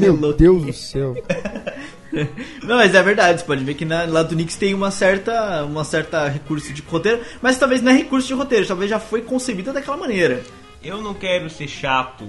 Meu 0.00 0.32
Deus 0.32 0.64
do 0.64 0.72
céu. 0.72 1.14
Não, 2.64 2.76
mas 2.76 2.92
é 2.94 3.02
verdade, 3.02 3.40
você 3.40 3.46
pode 3.46 3.62
ver 3.62 3.74
que 3.74 3.84
na, 3.84 4.04
lá 4.04 4.22
do 4.24 4.34
Knicks 4.34 4.56
tem 4.56 4.74
uma 4.74 4.90
certa, 4.90 5.62
uma 5.64 5.84
certa 5.84 6.26
recurso 6.28 6.72
de 6.72 6.82
roteiro, 6.82 7.20
mas 7.40 7.56
talvez 7.56 7.80
não 7.82 7.92
é 7.92 7.94
recurso 7.94 8.26
de 8.26 8.34
roteiro, 8.34 8.66
talvez 8.66 8.90
já 8.90 8.98
foi 8.98 9.22
concebida 9.22 9.72
daquela 9.72 9.96
maneira. 9.96 10.42
Eu 10.82 11.00
não 11.00 11.14
quero 11.14 11.48
ser 11.48 11.68
chato 11.68 12.24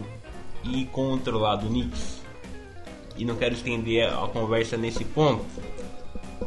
e 0.64 0.82
ir 0.84 0.86
contra 0.88 1.36
o 1.36 1.40
lado 1.40 1.66
Knicks. 1.68 2.22
E 3.18 3.26
não 3.26 3.36
quero 3.36 3.54
estender 3.56 4.08
a 4.08 4.28
conversa 4.28 4.78
nesse 4.78 5.04
ponto. 5.04 5.46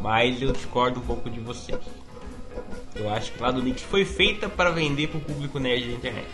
Mas 0.01 0.41
eu 0.41 0.53
discordo 0.53 1.01
um 1.01 1.03
pouco 1.03 1.31
de 1.31 1.41
vocês. 1.41 1.79
Eu 2.95 3.11
acho 3.11 3.33
que 3.33 3.41
o 3.41 3.43
lado 3.43 3.61
Knicks 3.61 3.83
foi 3.83 4.05
feita 4.05 4.49
para 4.49 4.71
vender 4.71 5.09
pro 5.09 5.19
público 5.19 5.59
nerd 5.59 5.87
da 5.87 5.93
internet. 5.95 6.29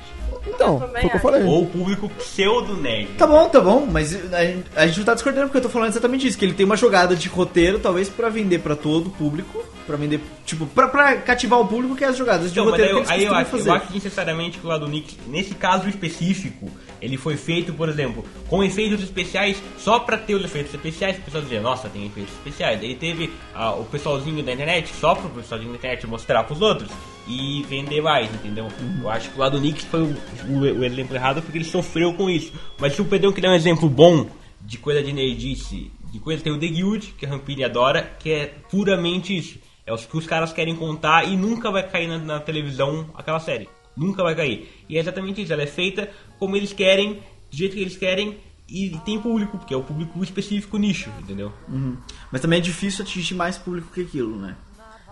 Então, 0.46 0.78
foi 0.78 1.06
o 1.06 1.10
que 1.10 1.16
eu 1.16 1.20
falei. 1.20 1.42
Ou 1.42 1.62
o 1.62 1.66
público 1.66 2.08
pseudo 2.10 2.76
nerd. 2.76 3.08
Tá 3.16 3.26
bom, 3.26 3.48
tá 3.48 3.60
bom, 3.60 3.86
mas 3.86 4.14
a 4.32 4.44
gente, 4.44 4.66
a 4.76 4.86
gente 4.86 4.98
não 4.98 5.06
tá 5.06 5.14
discordando 5.14 5.46
porque 5.46 5.58
eu 5.58 5.62
tô 5.62 5.68
falando 5.70 5.88
exatamente 5.88 6.26
isso, 6.26 6.36
que 6.36 6.44
ele 6.44 6.52
tem 6.52 6.66
uma 6.66 6.76
jogada 6.76 7.16
de 7.16 7.28
roteiro, 7.28 7.78
talvez 7.78 8.08
pra 8.08 8.28
vender 8.28 8.58
pra 8.58 8.76
todo 8.76 9.06
o 9.06 9.10
público, 9.10 9.64
pra 9.90 9.98
vender, 9.98 10.20
tipo, 10.46 10.66
pra, 10.66 10.86
pra 10.88 11.16
cativar 11.16 11.58
o 11.60 11.66
público 11.66 11.96
que 11.96 12.04
é 12.04 12.06
as 12.06 12.16
jogadas 12.16 12.52
de 12.52 12.58
Então, 12.60 12.70
mas 12.70 12.80
aí, 12.80 12.86
roteiro 12.92 13.04
eu, 13.06 13.10
aí 13.12 13.24
eu, 13.24 13.34
acho, 13.34 13.56
eu 13.56 13.72
acho 13.74 13.86
que 13.88 13.94
necessariamente 13.94 14.58
que 14.58 14.64
o 14.64 14.68
lado 14.68 14.86
Knicks, 14.86 15.16
nesse 15.26 15.54
caso 15.54 15.88
específico, 15.88 16.70
ele 17.02 17.16
foi 17.16 17.36
feito, 17.36 17.72
por 17.72 17.88
exemplo, 17.88 18.24
com 18.48 18.62
efeitos 18.62 19.02
especiais 19.02 19.60
só 19.78 19.98
pra 19.98 20.16
ter 20.16 20.34
os 20.34 20.44
efeitos 20.44 20.72
especiais, 20.74 21.18
o 21.18 21.22
pessoal 21.22 21.42
dizia, 21.42 21.60
nossa, 21.60 21.88
tem 21.88 22.06
efeitos 22.06 22.32
especiais. 22.34 22.82
Ele 22.82 22.94
teve 22.94 23.30
ah, 23.54 23.72
o 23.72 23.84
pessoalzinho 23.86 24.42
da 24.42 24.52
internet 24.52 24.90
só 25.00 25.14
pro 25.14 25.28
pessoalzinho 25.30 25.72
da 25.72 25.78
internet 25.78 26.06
mostrar 26.06 26.44
pros 26.44 26.60
outros 26.60 26.90
e 27.26 27.64
vender 27.68 28.00
mais, 28.02 28.28
entendeu? 28.34 28.64
Uhum. 28.80 28.98
Eu 29.02 29.10
acho 29.10 29.30
que 29.30 29.36
o 29.36 29.40
lado 29.40 29.58
Knicks 29.58 29.84
foi 29.86 30.02
o, 30.02 30.16
o- 30.48 30.60
o 30.80 30.84
exemplo 30.84 31.16
errado 31.16 31.42
porque 31.42 31.58
ele 31.58 31.64
sofreu 31.64 32.12
com 32.14 32.28
isso. 32.30 32.52
Mas 32.78 32.94
se 32.94 33.02
o 33.02 33.04
Pedrão 33.04 33.32
quer 33.32 33.48
um 33.48 33.54
exemplo 33.54 33.88
bom 33.88 34.26
de 34.60 34.76
coisa 34.78 35.02
de 35.02 35.12
nerdice, 35.12 35.90
de 36.12 36.18
coisa, 36.18 36.42
tem 36.42 36.52
o 36.52 36.58
The 36.58 36.66
Guild, 36.66 37.14
que 37.16 37.24
a 37.24 37.28
Rampini 37.30 37.64
adora, 37.64 38.12
que 38.18 38.30
é 38.30 38.52
puramente 38.70 39.34
isso. 39.36 39.58
É 39.90 39.92
os 39.92 40.06
que 40.06 40.16
os 40.16 40.24
caras 40.24 40.52
querem 40.52 40.76
contar 40.76 41.24
e 41.26 41.36
nunca 41.36 41.68
vai 41.68 41.82
cair 41.82 42.06
na, 42.06 42.16
na 42.18 42.38
televisão 42.38 43.06
aquela 43.12 43.40
série. 43.40 43.68
Nunca 43.96 44.22
vai 44.22 44.36
cair. 44.36 44.84
E 44.88 44.96
é 44.96 45.00
exatamente 45.00 45.42
isso. 45.42 45.52
Ela 45.52 45.62
é 45.62 45.66
feita 45.66 46.08
como 46.38 46.54
eles 46.56 46.72
querem, 46.72 47.14
do 47.14 47.56
jeito 47.56 47.74
que 47.74 47.80
eles 47.80 47.96
querem 47.96 48.38
e 48.68 48.90
tem 49.04 49.18
público, 49.20 49.58
porque 49.58 49.74
é 49.74 49.76
o 49.76 49.82
público 49.82 50.22
específico 50.22 50.76
nicho, 50.78 51.10
entendeu? 51.18 51.52
Uhum. 51.68 51.96
Mas 52.30 52.40
também 52.40 52.60
é 52.60 52.62
difícil 52.62 53.04
atingir 53.04 53.34
mais 53.34 53.58
público 53.58 53.88
que 53.92 54.02
aquilo, 54.02 54.36
né? 54.36 54.54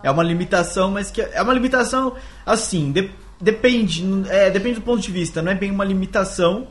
É 0.01 0.09
uma 0.09 0.23
limitação, 0.23 0.89
mas 0.91 1.11
que 1.11 1.21
é 1.21 1.41
uma 1.41 1.53
limitação 1.53 2.15
assim. 2.45 2.93
de- 2.93 3.11
depende, 3.41 4.01
é, 4.29 4.49
depende 4.49 4.75
do 4.75 4.81
ponto 4.81 5.01
de 5.01 5.11
vista, 5.11 5.41
não 5.41 5.51
é 5.51 5.55
bem 5.55 5.71
uma 5.71 5.83
limitação, 5.83 6.69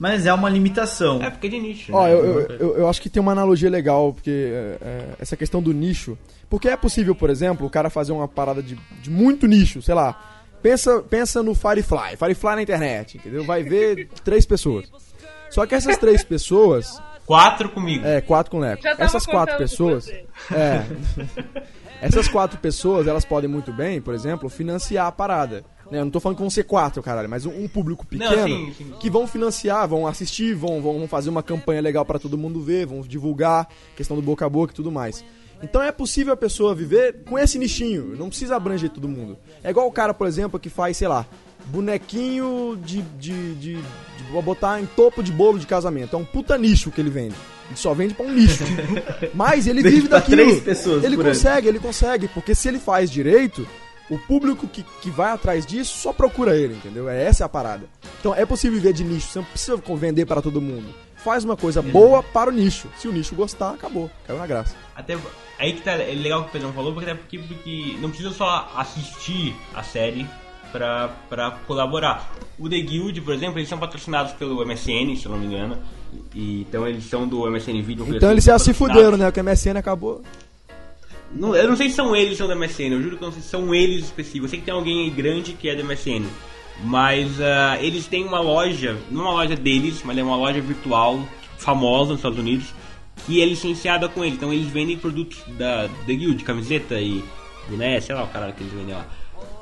mas 0.00 0.24
é 0.24 0.32
uma 0.32 0.48
limitação. 0.48 1.22
É 1.22 1.28
porque 1.28 1.46
é 1.46 1.50
de 1.50 1.60
nicho. 1.60 1.92
Ó, 1.94 2.06
né? 2.06 2.14
eu, 2.14 2.24
eu, 2.24 2.40
eu, 2.56 2.76
eu 2.78 2.88
acho 2.88 3.02
que 3.02 3.10
tem 3.10 3.20
uma 3.20 3.32
analogia 3.32 3.68
legal, 3.68 4.14
porque 4.14 4.30
é, 4.50 4.78
é, 4.80 5.08
essa 5.18 5.36
questão 5.36 5.62
do 5.62 5.74
nicho. 5.74 6.16
Porque 6.48 6.70
é 6.70 6.76
possível, 6.76 7.14
por 7.14 7.28
exemplo, 7.28 7.66
o 7.66 7.70
cara 7.70 7.90
fazer 7.90 8.12
uma 8.12 8.26
parada 8.26 8.62
de, 8.62 8.76
de 9.02 9.10
muito 9.10 9.46
nicho, 9.46 9.82
sei 9.82 9.94
lá. 9.94 10.40
Pensa, 10.62 11.02
pensa 11.02 11.42
no 11.42 11.54
Firefly, 11.54 12.16
Firefly 12.16 12.56
na 12.56 12.62
internet, 12.62 13.18
entendeu? 13.18 13.44
Vai 13.44 13.62
ver 13.62 14.08
três 14.24 14.46
pessoas. 14.46 14.90
Só 15.50 15.66
que 15.66 15.74
essas 15.74 15.98
três 15.98 16.24
pessoas, 16.24 16.98
Quatro 17.26 17.68
comigo. 17.68 18.06
é, 18.06 18.22
quatro 18.22 18.50
com 18.50 18.58
Leco. 18.58 18.82
Já 18.82 18.92
tava 18.92 19.04
Essas 19.04 19.26
quatro 19.26 19.58
pessoas, 19.58 20.08
é. 20.08 20.84
Essas 22.00 22.26
quatro 22.26 22.58
pessoas, 22.58 23.06
elas 23.06 23.26
podem 23.26 23.50
muito 23.50 23.70
bem, 23.70 24.00
por 24.00 24.14
exemplo, 24.14 24.48
financiar 24.48 25.06
a 25.06 25.12
parada. 25.12 25.62
Né, 25.90 25.98
Eu 25.98 26.04
não 26.04 26.10
tô 26.10 26.20
falando 26.20 26.36
que 26.36 26.42
vão 26.42 26.50
ser 26.50 26.64
quatro, 26.64 27.02
caralho, 27.02 27.28
mas 27.28 27.44
um, 27.46 27.50
um 27.64 27.68
público 27.68 28.06
pequeno 28.06 28.36
Não, 28.36 28.46
sim, 28.46 28.74
sim. 28.76 28.92
que 29.00 29.10
vão 29.10 29.26
financiar, 29.26 29.88
vão 29.88 30.06
assistir, 30.06 30.54
vão, 30.54 30.80
vão 30.80 31.06
fazer 31.08 31.30
uma 31.30 31.42
campanha 31.42 31.80
legal 31.80 32.04
pra 32.04 32.18
todo 32.18 32.38
mundo 32.38 32.60
ver, 32.60 32.86
vão 32.86 33.00
divulgar, 33.00 33.68
questão 33.96 34.16
do 34.16 34.22
boca 34.22 34.46
a 34.46 34.48
boca 34.48 34.72
e 34.72 34.76
tudo 34.76 34.90
mais. 34.92 35.24
Então 35.62 35.82
é 35.82 35.92
possível 35.92 36.32
a 36.32 36.36
pessoa 36.36 36.74
viver 36.74 37.22
com 37.24 37.38
esse 37.38 37.58
nichinho, 37.58 38.16
não 38.16 38.28
precisa 38.28 38.56
abranger 38.56 38.88
todo 38.90 39.08
mundo. 39.08 39.36
É 39.62 39.70
igual 39.70 39.86
o 39.86 39.92
cara, 39.92 40.14
por 40.14 40.26
exemplo, 40.26 40.58
que 40.58 40.70
faz, 40.70 40.96
sei 40.96 41.08
lá, 41.08 41.26
bonequinho 41.66 42.78
de, 42.84 43.02
de, 43.18 43.54
de, 43.56 43.76
de 43.76 44.42
botar 44.42 44.80
em 44.80 44.86
topo 44.86 45.22
de 45.22 45.32
bolo 45.32 45.58
de 45.58 45.66
casamento. 45.66 46.14
É 46.16 46.18
um 46.18 46.24
puta 46.24 46.56
nicho 46.56 46.90
que 46.90 47.00
ele 47.00 47.10
vende. 47.10 47.34
Ele 47.68 47.76
só 47.76 47.92
vende 47.94 48.14
pra 48.14 48.26
um 48.26 48.32
nicho. 48.32 48.64
Mas 49.34 49.66
ele 49.66 49.82
vive 49.82 50.08
daquilo. 50.08 50.42
três 50.44 50.60
pessoas 50.62 51.04
ele 51.04 51.16
por 51.16 51.26
ano. 51.26 51.34
consegue, 51.34 51.68
ele 51.68 51.78
consegue, 51.78 52.28
porque 52.28 52.54
se 52.54 52.68
ele 52.68 52.78
faz 52.78 53.10
direito, 53.10 53.66
o 54.10 54.18
público 54.18 54.66
que, 54.66 54.84
que 55.00 55.08
vai 55.08 55.30
atrás 55.32 55.64
disso 55.64 55.96
só 55.96 56.12
procura 56.12 56.56
ele, 56.56 56.74
entendeu? 56.74 57.08
É 57.08 57.24
essa 57.24 57.44
a 57.44 57.48
parada. 57.48 57.86
Então 58.18 58.34
é 58.34 58.44
possível 58.44 58.76
viver 58.76 58.92
de 58.92 59.04
nicho, 59.04 59.28
você 59.28 59.38
não 59.38 59.46
precisa 59.46 59.80
vender 59.96 60.26
para 60.26 60.42
todo 60.42 60.60
mundo. 60.60 60.92
Faz 61.16 61.44
uma 61.44 61.56
coisa 61.56 61.80
boa 61.82 62.22
para 62.22 62.50
o 62.50 62.52
nicho. 62.52 62.88
Se 62.98 63.06
o 63.06 63.12
nicho 63.12 63.34
gostar, 63.34 63.72
acabou. 63.72 64.10
Caiu 64.26 64.38
na 64.38 64.46
graça. 64.46 64.74
Até 64.96 65.16
aí 65.58 65.74
que 65.74 65.82
tá 65.82 65.92
é 65.92 66.14
legal 66.14 66.40
o 66.40 66.42
que 66.44 66.48
o 66.48 66.52
Pedrão 66.52 66.72
falou, 66.72 66.92
porque 66.92 67.10
até 67.10 67.20
porque, 67.20 67.38
porque 67.38 67.96
não 68.00 68.08
precisa 68.08 68.30
só 68.30 68.72
assistir 68.74 69.54
a 69.74 69.82
série 69.82 70.26
pra, 70.72 71.08
pra 71.28 71.50
colaborar. 71.66 72.32
O 72.58 72.68
The 72.68 72.80
Guild, 72.80 73.20
por 73.20 73.34
exemplo, 73.34 73.58
eles 73.58 73.68
são 73.68 73.78
patrocinados 73.78 74.32
pelo 74.32 74.64
MSN, 74.66 75.14
se 75.16 75.26
eu 75.26 75.32
não 75.32 75.38
me 75.38 75.46
engano. 75.46 75.78
E, 76.34 76.62
então 76.62 76.88
eles 76.88 77.04
são 77.04 77.28
do 77.28 77.48
MSN 77.50 77.82
Video. 77.82 78.16
Então 78.16 78.30
eles 78.30 78.44
já 78.44 78.58
se 78.58 78.72
fuderam, 78.72 79.16
né? 79.16 79.26
Porque 79.26 79.40
a 79.40 79.42
MSN 79.42 79.76
acabou. 79.76 80.22
Não, 81.32 81.54
eu 81.54 81.68
não 81.68 81.76
sei 81.76 81.88
se 81.88 81.94
são 81.94 82.14
eles 82.14 82.30
que 82.30 82.36
são 82.36 82.48
da 82.48 82.56
MSN, 82.56 82.92
eu 82.92 83.02
juro 83.02 83.16
que 83.16 83.22
não 83.22 83.32
sei 83.32 83.40
se 83.40 83.48
são 83.48 83.74
eles 83.74 84.04
específicos. 84.04 84.44
Eu 84.44 84.48
sei 84.48 84.58
que 84.58 84.64
tem 84.64 84.74
alguém 84.74 85.04
aí 85.04 85.10
grande 85.10 85.52
que 85.52 85.68
é 85.68 85.76
da 85.76 85.84
MSN. 85.84 86.26
Mas 86.82 87.40
ah, 87.40 87.78
eles 87.80 88.06
têm 88.06 88.24
uma 88.24 88.40
loja, 88.40 88.98
não 89.10 89.22
uma 89.22 89.32
loja 89.32 89.54
deles, 89.54 90.02
mas 90.04 90.16
é 90.16 90.22
uma 90.22 90.36
loja 90.36 90.60
virtual 90.60 91.20
famosa 91.58 92.10
nos 92.12 92.20
Estados 92.20 92.38
Unidos, 92.38 92.74
que 93.26 93.42
é 93.42 93.44
licenciada 93.44 94.08
com 94.08 94.24
eles. 94.24 94.36
Então 94.36 94.52
eles 94.52 94.66
vendem 94.66 94.96
produtos 94.96 95.42
da 95.58 95.88
The 96.06 96.14
Guild, 96.14 96.42
camiseta 96.42 96.98
e 97.00 97.22
boné, 97.68 98.00
sei 98.00 98.14
lá 98.14 98.24
o 98.24 98.28
caralho 98.28 98.54
que 98.54 98.62
eles 98.62 98.72
vendem 98.72 98.94
lá. 98.94 99.06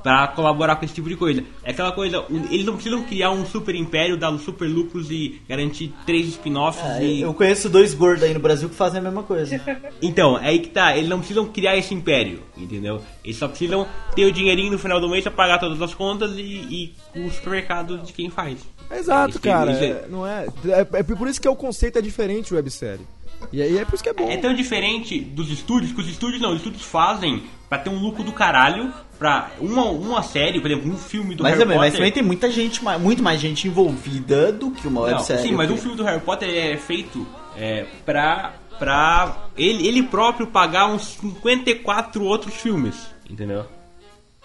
Pra 0.02 0.28
colaborar 0.28 0.76
com 0.76 0.84
esse 0.84 0.94
tipo 0.94 1.08
de 1.08 1.16
coisa. 1.16 1.42
É 1.64 1.70
aquela 1.72 1.92
coisa, 1.92 2.24
eles 2.50 2.64
não 2.64 2.74
precisam 2.74 3.02
criar 3.02 3.30
um 3.30 3.44
super 3.44 3.74
império, 3.74 4.16
dar 4.16 4.36
super 4.38 4.66
lucros 4.68 5.10
e 5.10 5.40
garantir 5.48 5.92
três 6.06 6.28
spin-offs 6.28 6.82
Ah, 6.84 7.02
e 7.02 7.20
eu 7.22 7.34
conheço 7.34 7.68
dois 7.68 7.94
gordos 7.94 8.22
aí 8.22 8.32
no 8.32 8.40
Brasil 8.40 8.68
que 8.68 8.74
fazem 8.74 9.00
a 9.00 9.02
mesma 9.02 9.22
coisa. 9.22 9.60
então, 10.00 10.38
é 10.38 10.48
aí 10.48 10.60
que 10.60 10.68
tá, 10.68 10.96
eles 10.96 11.08
não 11.08 11.18
precisam 11.18 11.46
criar 11.46 11.76
esse 11.76 11.92
império, 11.92 12.42
entendeu? 12.56 13.02
Eles 13.24 13.36
só 13.36 13.48
precisam 13.48 13.86
ter 14.14 14.24
o 14.24 14.32
dinheirinho 14.32 14.70
no 14.72 14.78
final 14.78 15.00
do 15.00 15.08
mês 15.08 15.22
pra 15.24 15.32
pagar 15.32 15.58
todas 15.58 15.80
as 15.82 15.92
contas 15.94 16.32
e, 16.36 16.94
e 17.14 17.20
o 17.20 17.30
supermercado 17.30 17.98
de 17.98 18.12
quem 18.12 18.30
faz. 18.30 18.58
Exato, 18.90 19.32
Eles- 19.32 19.40
cara. 19.40 19.72
é- 19.72 20.06
não 20.08 20.26
é, 20.26 20.46
é. 20.66 20.80
É 21.00 21.02
por 21.02 21.28
isso 21.28 21.40
que 21.40 21.48
o 21.48 21.56
conceito 21.56 21.98
é 21.98 22.02
diferente 22.02 22.54
websérie. 22.54 23.04
E 23.52 23.60
aí 23.62 23.78
é 23.78 23.84
por 23.84 23.94
isso 23.94 24.02
que 24.02 24.08
é 24.08 24.14
bom. 24.14 24.28
É 24.30 24.36
tão 24.36 24.54
diferente 24.54 25.20
dos 25.20 25.50
estúdios, 25.50 25.92
que 25.92 26.00
os 26.00 26.08
estúdios 26.08 26.40
não, 26.40 26.50
os 26.50 26.56
estúdios 26.56 26.82
fazem 26.82 27.42
pra 27.68 27.78
ter 27.78 27.90
um 27.90 27.98
lucro 27.98 28.22
do 28.24 28.32
caralho, 28.32 28.92
pra 29.18 29.50
uma, 29.60 29.84
uma 29.84 30.22
série, 30.22 30.60
por 30.60 30.70
exemplo, 30.70 30.90
um 30.90 30.96
filme 30.96 31.34
do 31.34 31.42
Mas, 31.42 31.52
Harry 31.52 31.62
também, 31.64 31.78
mas 31.78 31.86
Potter. 31.88 31.98
também 31.98 32.12
tem 32.12 32.22
muita 32.22 32.50
gente, 32.50 32.82
muito 32.98 33.22
mais 33.22 33.40
gente 33.40 33.68
envolvida 33.68 34.52
do 34.52 34.70
que 34.70 34.86
uma 34.86 35.02
websérie. 35.02 35.42
sim, 35.42 35.52
mas 35.52 35.70
um 35.70 35.76
filme 35.76 35.96
do 35.96 36.04
Harry 36.04 36.20
Potter 36.20 36.48
é 36.48 36.76
feito 36.76 37.26
é, 37.56 37.84
pra, 38.06 38.54
pra 38.78 39.48
ele, 39.56 39.86
ele 39.86 40.02
próprio 40.04 40.46
pagar 40.46 40.86
uns 40.86 41.18
54 41.20 42.24
outros 42.24 42.54
filmes, 42.54 43.08
entendeu? 43.28 43.66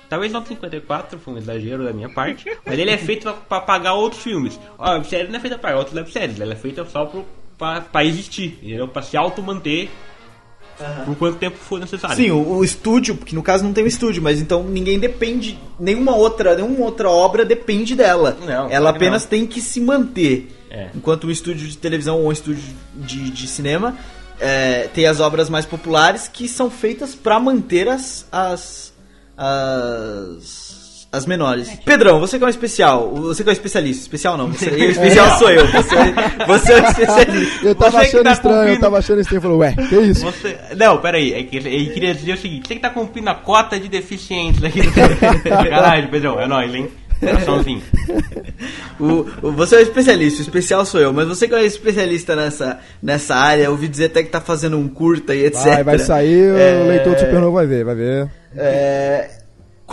Talvez 0.09 0.32
não 0.32 0.45
54, 0.45 1.17
foi 1.17 1.34
um 1.34 1.38
exagero 1.38 1.84
da 1.84 1.93
minha 1.93 2.09
parte, 2.09 2.45
mas 2.65 2.78
ele 2.78 2.91
é 2.91 2.97
feito 2.97 3.24
pra, 3.24 3.34
pra 3.34 3.61
pagar 3.61 3.93
outros 3.93 4.21
filmes. 4.21 4.59
A 4.78 4.93
websérie 4.93 5.30
não 5.30 5.38
é 5.38 5.39
feita 5.39 5.57
para 5.57 5.78
outras 5.78 5.95
webséries, 5.95 6.39
ela 6.39 6.53
é 6.53 6.57
feita 6.57 6.84
só 6.86 7.09
pra 7.91 8.03
existir, 8.03 8.59
entendeu? 8.61 8.88
Pra 8.88 9.01
se 9.01 9.15
auto-manter 9.15 9.89
por 11.05 11.15
quanto 11.15 11.38
tempo 11.38 11.57
for 11.57 11.80
necessário. 11.80 12.15
Sim, 12.15 12.32
o, 12.32 12.57
o 12.57 12.63
estúdio, 12.63 13.15
porque 13.15 13.36
no 13.36 13.43
caso 13.43 13.63
não 13.63 13.74
tem 13.74 13.84
um 13.84 13.88
estúdio, 13.88 14.21
mas 14.21 14.39
então 14.41 14.63
ninguém 14.63 14.99
depende, 14.99 15.59
nenhuma 15.80 16.15
outra, 16.15 16.55
nenhuma 16.55 16.86
outra 16.86 17.09
obra 17.09 17.45
depende 17.45 17.95
dela. 17.95 18.38
Não, 18.45 18.69
Ela 18.69 18.89
apenas 18.89 19.24
não. 19.24 19.30
tem 19.30 19.45
que 19.45 19.61
se 19.61 19.80
manter. 19.80 20.49
É. 20.69 20.89
Enquanto 20.95 21.28
um 21.28 21.32
estúdio 21.32 21.67
de 21.67 21.78
televisão 21.78 22.19
ou 22.19 22.28
um 22.28 22.32
estúdio 22.32 22.63
de, 22.95 23.30
de 23.30 23.47
cinema 23.47 23.95
é, 24.39 24.89
tem 24.93 25.05
as 25.05 25.19
obras 25.19 25.49
mais 25.49 25.65
populares 25.65 26.28
que 26.28 26.47
são 26.47 26.69
feitas 26.69 27.13
pra 27.13 27.39
manter 27.39 27.88
as, 27.88 28.28
as 28.32 28.93
as 29.38 30.72
as 31.14 31.26
menores. 31.28 31.70
Pedrão, 31.86 32.20
você 32.20 32.38
que 32.39 32.43
é 32.43 32.47
um 32.47 32.49
especial, 32.49 33.09
você 33.14 33.43
que 33.43 33.49
é 33.49 33.51
um 33.51 33.53
especialista, 33.53 34.01
especial 34.01 34.36
não, 34.36 34.47
você, 34.51 34.70
o 34.70 34.89
especial 34.89 35.38
sou 35.38 35.49
eu, 35.51 35.66
você, 35.68 35.95
você 36.47 36.74
é 36.74 36.82
um 36.82 36.86
especialista. 36.89 37.66
Eu 37.68 37.76
tava 37.76 37.91
Você 37.91 37.97
achando 38.07 38.24
tá 38.24 38.32
estranho, 38.32 38.55
eu 38.55 38.59
cumprindo- 38.61 38.82
tava 38.82 38.97
achando 38.97 39.22
estranho. 39.22 39.41
Falou, 39.41 39.57
ué, 39.59 39.74
que 39.88 39.95
isso? 39.95 40.26
Você... 40.26 40.57
Não, 40.76 40.97
peraí, 40.97 41.34
é 41.34 41.43
que 41.43 41.57
ele 41.57 41.86
queria 41.93 42.14
dizer 42.16 42.34
o 42.34 42.38
seguinte, 42.38 42.68
você 42.68 42.74
que 42.76 42.82
tá 42.82 42.89
cumprindo 42.89 43.30
a 43.30 43.36
cota 43.36 43.80
de 43.80 43.88
deficientes 43.88 44.64
aqui 44.64 44.82
do 44.82 44.91
Caralho, 45.70 46.09
Pedrão, 46.09 46.39
é 46.41 46.47
nóis, 46.47 46.74
hein? 46.74 46.89
O, 48.99 49.26
o- 49.47 49.51
você 49.51 49.76
é 49.76 49.80
um 49.80 49.82
especialista, 49.82 50.39
o 50.39 50.41
especial 50.41 50.86
sou 50.86 50.99
eu, 50.99 51.14
mas 51.14 51.28
você 51.28 51.47
que 51.47 51.53
é 51.53 51.57
um 51.57 51.61
especialista 51.61 52.36
nessa, 52.36 52.80
nessa 53.01 53.36
área, 53.36 53.64
eu 53.64 53.72
ouvi 53.72 53.88
dizer 53.88 54.05
até 54.05 54.24
que 54.24 54.30
tá 54.30 54.41
fazendo 54.41 54.78
um 54.78 54.88
curta 54.88 55.34
e 55.34 55.45
etc. 55.45 55.64
Vai, 55.64 55.84
vai 55.84 55.99
sair, 55.99 56.49
É, 56.55 56.82
o 56.84 56.88
leitor 56.88 57.14
do 57.14 57.20
Supernova 57.20 57.51
vai 57.51 57.68
ver, 57.68 57.86
vai 57.86 57.95
ver. 57.95 58.30
é, 58.57 59.30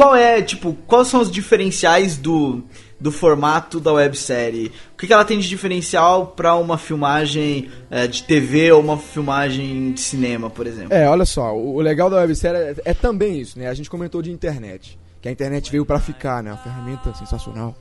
qual 0.00 0.16
é, 0.16 0.40
tipo, 0.40 0.72
quais 0.86 1.08
são 1.08 1.20
os 1.20 1.30
diferenciais 1.30 2.16
do, 2.16 2.62
do 2.98 3.12
formato 3.12 3.78
da 3.78 3.92
websérie? 3.92 4.72
O 4.94 4.96
que, 4.96 5.06
que 5.06 5.12
ela 5.12 5.26
tem 5.26 5.38
de 5.38 5.46
diferencial 5.46 6.28
pra 6.28 6.54
uma 6.56 6.78
filmagem 6.78 7.68
é, 7.90 8.06
de 8.06 8.22
TV 8.22 8.72
ou 8.72 8.80
uma 8.80 8.96
filmagem 8.96 9.92
de 9.92 10.00
cinema, 10.00 10.48
por 10.48 10.66
exemplo? 10.66 10.94
É, 10.94 11.06
olha 11.06 11.26
só, 11.26 11.54
o 11.54 11.78
legal 11.82 12.08
da 12.08 12.16
websérie 12.16 12.58
é, 12.58 12.74
é 12.86 12.94
também 12.94 13.38
isso, 13.38 13.58
né? 13.58 13.68
A 13.68 13.74
gente 13.74 13.90
comentou 13.90 14.22
de 14.22 14.30
internet, 14.32 14.98
que 15.20 15.28
a 15.28 15.32
internet 15.32 15.70
veio 15.70 15.84
pra 15.84 16.00
ficar, 16.00 16.42
né? 16.42 16.50
Uma 16.50 16.56
ferramenta 16.62 17.12
sensacional. 17.14 17.76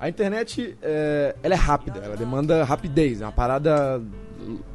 A 0.00 0.08
internet, 0.08 0.74
é, 0.82 1.36
ela 1.42 1.52
é 1.54 1.56
rápida, 1.56 2.00
ela 2.02 2.16
demanda 2.16 2.64
rapidez, 2.64 3.20
é 3.20 3.24
uma 3.26 3.30
parada 3.32 4.00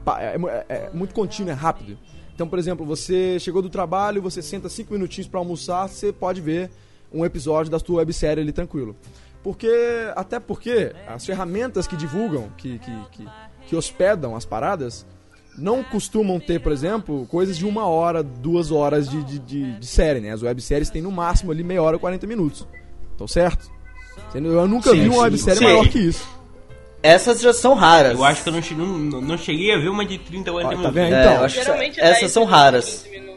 pa- 0.06 0.22
é, 0.22 0.36
é- 0.70 0.74
é 0.76 0.90
muito 0.94 1.16
contínua, 1.16 1.52
é 1.52 1.56
rápido. 1.56 1.98
Então, 2.38 2.48
por 2.48 2.60
exemplo, 2.60 2.86
você 2.86 3.40
chegou 3.40 3.64
do 3.64 3.70
trabalho, 3.70 4.22
você 4.22 4.44
senta 4.44 4.70
cinco 4.70 4.94
minutinhos 4.94 5.28
pra 5.28 5.40
almoçar, 5.40 5.90
você 5.90 6.14
pode 6.14 6.40
ver 6.40 6.70
um 7.12 7.26
episódio 7.26 7.72
da 7.72 7.80
sua 7.80 7.96
websérie 7.98 8.44
ali 8.44 8.52
tranquilo. 8.52 8.96
Porque, 9.42 9.68
até 10.16 10.40
porque 10.40 10.94
as 11.08 11.26
ferramentas 11.26 11.88
que 11.88 11.96
divulgam, 11.96 12.48
que, 12.56 12.78
que, 12.78 12.92
que, 13.12 13.26
que 13.66 13.76
hospedam 13.76 14.36
as 14.36 14.46
paradas, 14.46 15.04
não 15.58 15.84
costumam 15.84 16.40
ter, 16.40 16.62
por 16.62 16.72
exemplo, 16.72 17.26
coisas 17.26 17.58
de 17.58 17.66
uma 17.66 17.88
hora, 17.88 18.22
duas 18.22 18.70
horas 18.70 19.10
de, 19.10 19.24
de, 19.24 19.40
de, 19.40 19.80
de 19.80 19.88
série, 19.88 20.20
né? 20.20 20.32
As 20.32 20.44
webséries 20.44 20.92
têm 20.92 21.02
no 21.02 21.12
máximo 21.12 21.52
ali 21.52 21.64
meia 21.64 21.82
hora, 21.82 21.98
40 21.98 22.28
minutos. 22.28 22.68
Tô 23.18 23.28
certo? 23.28 23.68
Eu 24.36 24.68
nunca 24.68 24.92
Sim, 24.92 25.02
vi 25.02 25.10
uma 25.10 25.24
websérie 25.24 25.58
sim. 25.58 25.66
maior 25.66 25.90
que 25.90 25.98
isso. 25.98 26.37
Essas 27.08 27.42
já 27.42 27.54
são 27.54 27.74
raras. 27.74 28.14
Eu 28.18 28.24
acho 28.26 28.44
que 28.44 28.50
eu 28.50 28.54
não, 28.54 28.88
não, 28.88 29.22
não 29.22 29.38
cheguei 29.38 29.74
a 29.74 29.78
ver 29.78 29.90
uma 29.90 30.06
de 30.06 30.18
30 30.18 30.52
ou 30.52 30.60
40 30.62 30.68
Ó, 30.68 30.70
tá 30.70 30.92
minutos. 30.92 30.94
vendo? 30.94 31.14
É, 31.16 31.22
Então, 31.34 31.44
acho 31.46 31.56
que 31.60 31.64
Geralmente 31.66 32.00
essas 32.00 32.20
10 32.20 32.32
são 32.32 32.42
minutos, 32.44 32.60
raras. 32.62 32.86
15 33.04 33.10
minutos. 33.10 33.28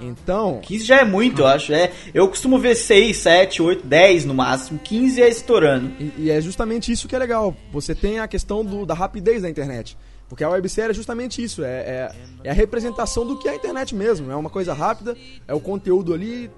Então, 0.00 0.58
15 0.62 0.84
já 0.84 0.96
é 1.00 1.04
muito, 1.04 1.42
eu 1.42 1.46
acho. 1.46 1.72
É, 1.72 1.90
eu 2.12 2.28
costumo 2.28 2.58
ver 2.58 2.74
6, 2.74 3.16
7, 3.16 3.62
8, 3.62 3.86
10 3.86 4.24
no 4.24 4.34
máximo. 4.34 4.78
15 4.82 5.22
é 5.22 5.28
estourando. 5.28 5.92
E, 6.00 6.12
e 6.24 6.30
é 6.30 6.40
justamente 6.40 6.90
isso 6.92 7.06
que 7.08 7.14
é 7.14 7.18
legal. 7.18 7.54
Você 7.72 7.94
tem 7.94 8.18
a 8.18 8.26
questão 8.28 8.64
do- 8.64 8.84
da 8.84 8.92
rapidez 8.94 9.42
da 9.42 9.48
internet. 9.48 9.96
Porque 10.28 10.42
a 10.42 10.48
websérie 10.48 10.90
é 10.90 10.94
justamente 10.94 11.42
isso. 11.42 11.62
É, 11.62 11.68
é, 11.68 12.12
é 12.44 12.50
a 12.50 12.54
representação 12.54 13.24
do 13.26 13.38
que 13.38 13.48
é 13.48 13.52
a 13.52 13.54
internet 13.54 13.94
mesmo. 13.94 14.30
É 14.32 14.36
uma 14.36 14.50
coisa 14.50 14.72
rápida, 14.74 15.16
é 15.46 15.54
o 15.54 15.60
conteúdo 15.60 16.12
ali 16.12 16.50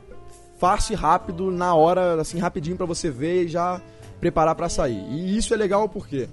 fácil 0.58 0.94
e 0.94 0.96
rápido, 0.96 1.50
na 1.50 1.74
hora, 1.74 2.18
assim, 2.20 2.38
rapidinho 2.38 2.76
pra 2.76 2.86
você 2.86 3.10
ver 3.10 3.44
e 3.44 3.48
já 3.48 3.80
preparar 4.20 4.54
pra 4.54 4.68
sair. 4.68 5.02
E 5.10 5.36
isso 5.36 5.52
é 5.52 5.56
legal 5.56 5.88
por 5.88 6.06
quê? 6.08 6.28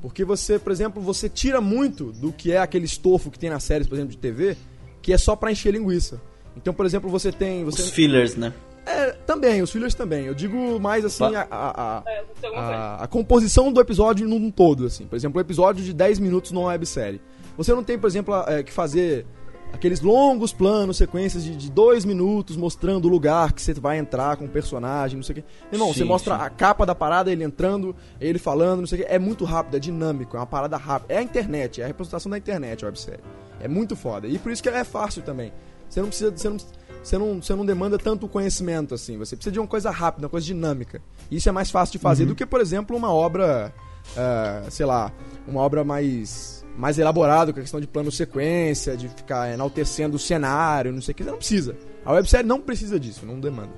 Porque 0.00 0.24
você, 0.24 0.58
por 0.58 0.72
exemplo, 0.72 1.00
você 1.00 1.28
tira 1.28 1.60
muito 1.60 2.12
do 2.12 2.32
que 2.32 2.50
é 2.52 2.58
aquele 2.58 2.84
estofo 2.86 3.30
que 3.30 3.38
tem 3.38 3.50
nas 3.50 3.62
séries, 3.62 3.86
por 3.86 3.94
exemplo, 3.94 4.10
de 4.12 4.18
TV, 4.18 4.56
que 5.00 5.12
é 5.12 5.18
só 5.18 5.36
pra 5.36 5.52
encher 5.52 5.72
linguiça. 5.72 6.20
Então, 6.56 6.74
por 6.74 6.84
exemplo, 6.84 7.08
você 7.08 7.30
tem... 7.32 7.64
Você, 7.64 7.82
Os 7.82 7.90
fillers, 7.90 8.34
né? 8.36 8.52
é, 8.84 9.12
também, 9.12 9.62
os 9.62 9.70
fillers 9.70 9.94
também. 9.94 10.26
Eu 10.26 10.34
digo 10.34 10.78
mais 10.80 11.04
assim, 11.04 11.34
a, 11.36 11.46
a, 11.50 11.98
a- 11.98 12.02
É, 12.04 12.18
aconteceu 12.20 12.48
alguma 12.50 12.66
coisa. 12.66 12.80
a, 12.82 13.04
a 13.04 13.06
composição 13.06 13.72
do 13.72 13.80
episódio 13.80 14.28
num 14.28 14.50
todo, 14.50 14.86
assim. 14.86 15.06
Por 15.06 15.14
exemplo, 15.14 15.38
um 15.38 15.40
episódio 15.40 15.84
de 15.84 15.92
10 15.92 16.18
minutos 16.18 16.50
numa 16.50 16.66
websérie. 16.68 17.20
Você 17.56 17.72
não 17.72 17.84
tem, 17.84 17.96
por 17.96 18.08
exemplo, 18.08 18.34
é, 18.48 18.62
que 18.62 18.72
fazer 18.72 19.24
aqueles 19.72 20.00
longos 20.00 20.52
planos, 20.52 20.96
sequências 20.96 21.42
de, 21.42 21.56
de 21.56 21.70
dois 21.70 22.04
minutos 22.04 22.56
mostrando 22.56 23.06
o 23.06 23.08
lugar 23.08 23.52
que 23.52 23.62
você 23.62 23.72
vai 23.74 23.98
entrar 23.98 24.36
com 24.36 24.44
o 24.44 24.48
personagem, 24.48 25.16
não 25.16 25.22
sei 25.22 25.32
o 25.32 25.36
quê. 25.36 25.44
Irmão, 25.72 25.92
você 25.92 26.00
Sim, 26.00 26.04
mostra 26.04 26.36
sim. 26.36 26.42
a 26.44 26.50
capa 26.50 26.84
da 26.84 26.94
parada, 26.94 27.32
ele 27.32 27.42
entrando, 27.42 27.94
ele 28.20 28.38
falando, 28.38 28.80
não 28.80 28.86
sei 28.86 29.00
o 29.00 29.02
quê. 29.02 29.08
É 29.10 29.18
muito 29.18 29.44
rápido, 29.44 29.76
é 29.76 29.80
dinâmico, 29.80 30.36
é 30.36 30.40
uma 30.40 30.46
parada 30.46 30.76
rápida. 30.76 31.14
É 31.14 31.18
a 31.18 31.22
internet, 31.22 31.80
é 31.80 31.84
a 31.84 31.86
representação 31.86 32.30
da 32.30 32.38
internet 32.38 32.84
a 32.84 32.88
websérie. 32.88 33.20
É 33.60 33.68
muito 33.68 33.94
foda. 33.96 34.26
E 34.26 34.38
por 34.38 34.50
isso 34.50 34.62
que 34.62 34.68
ela 34.68 34.78
é 34.78 34.84
fácil 34.84 35.22
também. 35.22 35.52
Você 35.88 36.00
não 36.00 36.08
precisa. 36.08 36.30
Você 36.30 36.48
não, 36.48 36.56
você 37.02 37.18
não, 37.18 37.42
você 37.42 37.54
não 37.54 37.66
demanda 37.66 37.98
tanto 37.98 38.26
conhecimento 38.26 38.94
assim. 38.94 39.18
Você 39.18 39.36
precisa 39.36 39.52
de 39.52 39.60
uma 39.60 39.68
coisa 39.68 39.90
rápida, 39.90 40.26
uma 40.26 40.30
coisa 40.30 40.46
dinâmica. 40.46 41.02
Isso 41.30 41.48
é 41.48 41.52
mais 41.52 41.70
fácil 41.70 41.92
de 41.92 41.98
fazer 41.98 42.24
do 42.24 42.34
que, 42.34 42.46
por 42.46 42.60
exemplo, 42.60 42.96
uma 42.96 43.12
obra. 43.12 43.72
ah, 44.16 44.64
sei 44.70 44.86
lá, 44.86 45.12
uma 45.46 45.60
obra 45.60 45.84
mais. 45.84 46.51
Mais 46.76 46.98
elaborada, 46.98 47.52
com 47.52 47.58
a 47.58 47.62
questão 47.62 47.80
de 47.80 47.86
plano 47.86 48.10
sequência, 48.10 48.96
de 48.96 49.08
ficar 49.08 49.52
enaltecendo 49.52 50.16
o 50.16 50.18
cenário, 50.18 50.90
não 50.92 51.02
sei 51.02 51.12
o 51.12 51.14
que. 51.14 51.22
Você 51.24 51.30
não 51.30 51.36
precisa. 51.38 51.76
A 52.04 52.12
websérie 52.12 52.46
não 52.46 52.60
precisa 52.60 52.98
disso, 52.98 53.26
não 53.26 53.38
demanda. 53.38 53.70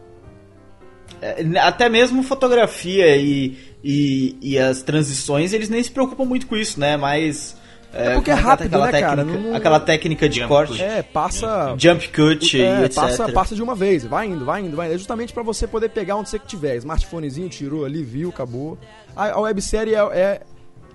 É, 1.20 1.44
até 1.58 1.88
mesmo 1.88 2.22
fotografia 2.22 3.16
e, 3.16 3.56
e, 3.82 4.36
e 4.40 4.58
as 4.58 4.82
transições, 4.82 5.52
eles 5.52 5.68
nem 5.68 5.82
se 5.82 5.90
preocupam 5.90 6.24
muito 6.24 6.46
com 6.46 6.56
isso, 6.56 6.78
né? 6.80 6.96
Mas. 6.96 7.56
É 7.96 8.14
porque 8.14 8.30
é 8.30 8.34
como 8.34 8.46
rápido, 8.48 8.66
aquela 8.66 8.86
né, 8.86 9.00
cara? 9.00 9.16
técnica, 9.24 9.38
Não- 9.40 9.50
não- 9.50 9.56
Aquela 9.56 9.78
técnica 9.80 10.28
de 10.28 10.36
Jump 10.40 10.48
corte. 10.48 10.72
cut. 10.72 10.82
É, 10.82 11.02
passa. 11.02 11.76
Jump 11.78 12.08
cut 12.08 12.60
É, 12.60 12.80
e 12.80 12.84
etc. 12.86 12.94
passa, 12.96 13.28
passa 13.32 13.54
de 13.54 13.62
uma 13.62 13.74
vez, 13.76 14.04
vai 14.04 14.26
indo, 14.26 14.44
vai 14.44 14.62
indo, 14.62 14.76
vai 14.76 14.86
indo. 14.88 14.94
É 14.96 14.98
justamente 14.98 15.32
pra 15.32 15.44
você 15.44 15.64
poder 15.66 15.90
pegar 15.90 16.16
onde 16.16 16.28
você 16.28 16.38
que 16.38 16.46
tiver. 16.46 16.76
Smartphonezinho, 16.78 17.48
tirou 17.48 17.84
ali, 17.84 18.02
viu, 18.02 18.30
acabou. 18.30 18.76
A, 19.14 19.30
a 19.30 19.40
websérie 19.40 19.94
é, 19.94 19.98
é- 20.12 20.40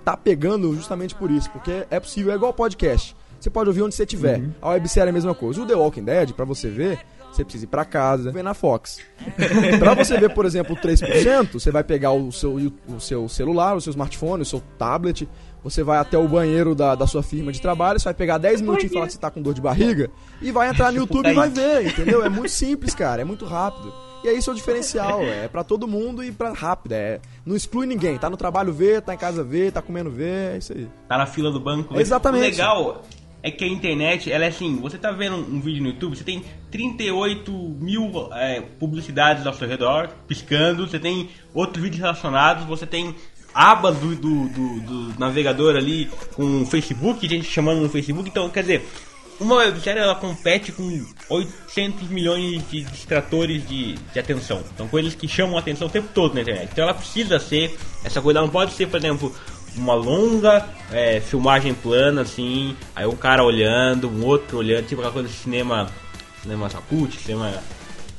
tá 0.04 0.16
pegando 0.16 0.74
justamente 0.74 1.14
por 1.14 1.30
isso, 1.30 1.50
porque 1.50 1.86
é 1.90 2.00
possível, 2.00 2.32
é 2.32 2.36
igual 2.36 2.52
podcast. 2.52 3.16
Você 3.38 3.48
pode 3.48 3.70
ouvir 3.70 3.82
onde 3.82 3.94
você 3.94 4.04
tiver. 4.04 4.38
Uhum. 4.38 4.52
A 4.60 4.70
websérie 4.70 5.08
é 5.08 5.10
a 5.10 5.12
mesma 5.12 5.34
coisa. 5.34 5.62
O 5.62 5.66
The 5.66 5.74
Walking 5.74 6.04
Dead, 6.04 6.32
pra 6.32 6.44
você 6.44 6.68
ver, 6.68 7.00
você 7.32 7.42
precisa 7.42 7.64
ir 7.64 7.68
pra 7.68 7.86
casa, 7.86 8.30
ver 8.30 8.42
na 8.42 8.52
Fox. 8.52 8.98
pra 9.78 9.94
você 9.94 10.18
ver, 10.18 10.34
por 10.34 10.44
exemplo, 10.44 10.76
o 10.76 10.78
3%, 10.78 11.52
você 11.54 11.70
vai 11.70 11.82
pegar 11.82 12.12
o 12.12 12.30
seu, 12.30 12.56
o 12.86 13.00
seu 13.00 13.28
celular, 13.28 13.76
o 13.76 13.80
seu 13.80 13.90
smartphone, 13.90 14.42
o 14.42 14.46
seu 14.46 14.62
tablet, 14.78 15.26
você 15.62 15.82
vai 15.82 15.98
até 15.98 16.18
o 16.18 16.28
banheiro 16.28 16.74
da, 16.74 16.94
da 16.94 17.06
sua 17.06 17.22
firma 17.22 17.50
de 17.50 17.60
trabalho, 17.60 17.98
você 17.98 18.04
vai 18.04 18.14
pegar 18.14 18.36
10 18.36 18.60
minutinhos 18.60 18.90
e 18.90 18.94
falar 18.94 19.06
que 19.06 19.12
você 19.12 19.18
tá 19.18 19.30
com 19.30 19.40
dor 19.40 19.54
de 19.54 19.60
barriga, 19.60 20.10
e 20.42 20.50
vai 20.50 20.68
entrar 20.68 20.92
no 20.92 20.98
YouTube 21.00 21.28
e 21.28 21.32
vai 21.32 21.48
ver, 21.48 21.86
entendeu? 21.86 22.24
É 22.24 22.28
muito 22.28 22.50
simples, 22.50 22.94
cara, 22.94 23.22
é 23.22 23.24
muito 23.24 23.46
rápido. 23.46 24.09
E 24.24 24.28
é 24.28 24.32
isso 24.34 24.50
o 24.50 24.54
diferencial, 24.54 25.22
é 25.22 25.48
pra 25.48 25.64
todo 25.64 25.88
mundo 25.88 26.22
e 26.22 26.30
pra 26.30 26.52
rápido, 26.52 26.92
é, 26.92 27.20
não 27.44 27.56
exclui 27.56 27.86
ninguém, 27.86 28.18
tá 28.18 28.28
no 28.28 28.36
trabalho 28.36 28.72
ver, 28.72 29.00
tá 29.00 29.14
em 29.14 29.18
casa 29.18 29.42
ver, 29.42 29.72
tá 29.72 29.80
comendo 29.80 30.10
ver, 30.10 30.54
é 30.54 30.58
isso 30.58 30.72
aí. 30.72 30.86
Tá 31.08 31.16
na 31.16 31.26
fila 31.26 31.50
do 31.50 31.58
banco. 31.58 31.98
Exatamente. 31.98 32.42
O 32.44 32.50
legal 32.50 33.02
é 33.42 33.50
que 33.50 33.64
a 33.64 33.68
internet, 33.68 34.30
ela 34.30 34.44
é 34.44 34.48
assim, 34.48 34.76
você 34.76 34.98
tá 34.98 35.10
vendo 35.10 35.36
um 35.36 35.58
vídeo 35.60 35.82
no 35.82 35.88
YouTube, 35.88 36.14
você 36.16 36.22
tem 36.24 36.44
38 36.70 37.50
mil 37.80 38.10
é, 38.32 38.60
publicidades 38.78 39.46
ao 39.46 39.54
seu 39.54 39.66
redor, 39.66 40.08
piscando, 40.28 40.86
você 40.86 40.98
tem 40.98 41.30
outros 41.54 41.82
vídeos 41.82 42.00
relacionados, 42.02 42.64
você 42.66 42.86
tem 42.86 43.14
abas 43.54 43.96
do, 43.96 44.14
do, 44.14 44.48
do- 44.50 44.80
do 45.12 45.18
navegador 45.18 45.74
ali 45.76 46.10
com 46.34 46.62
o 46.62 46.66
Facebook, 46.66 47.26
gente 47.26 47.44
chamando 47.50 47.80
no 47.80 47.88
Facebook, 47.88 48.28
então 48.28 48.48
quer 48.50 48.60
dizer, 48.60 48.86
uma 49.40 49.56
websérie 49.56 50.02
ela 50.02 50.14
compete 50.14 50.70
com 50.70 51.04
800 51.28 52.08
milhões 52.08 52.62
de 52.70 52.84
distratores 52.84 53.66
de, 53.66 53.94
de 53.94 54.18
atenção. 54.18 54.62
São 54.76 54.86
coisas 54.86 55.14
que 55.14 55.26
chamam 55.26 55.56
a 55.56 55.60
atenção 55.60 55.88
o 55.88 55.90
tempo 55.90 56.08
todo 56.14 56.34
na 56.34 56.42
internet. 56.42 56.68
Então 56.70 56.84
ela 56.84 56.94
precisa 56.94 57.38
ser, 57.40 57.76
essa 58.04 58.20
coisa 58.20 58.38
ela 58.38 58.46
não 58.46 58.52
pode 58.52 58.72
ser, 58.72 58.86
por 58.86 58.98
exemplo, 58.98 59.34
uma 59.76 59.94
longa 59.94 60.68
é, 60.92 61.20
filmagem 61.20 61.72
plana, 61.72 62.22
assim, 62.22 62.76
aí 62.94 63.06
um 63.06 63.16
cara 63.16 63.42
olhando, 63.42 64.10
um 64.10 64.24
outro 64.24 64.58
olhando, 64.58 64.86
tipo 64.86 65.00
aquela 65.00 65.12
coisa 65.12 65.28
de 65.28 65.34
cinema, 65.34 65.88
cinema 66.42 66.68
cult, 66.88 67.18
cinema... 67.18 67.54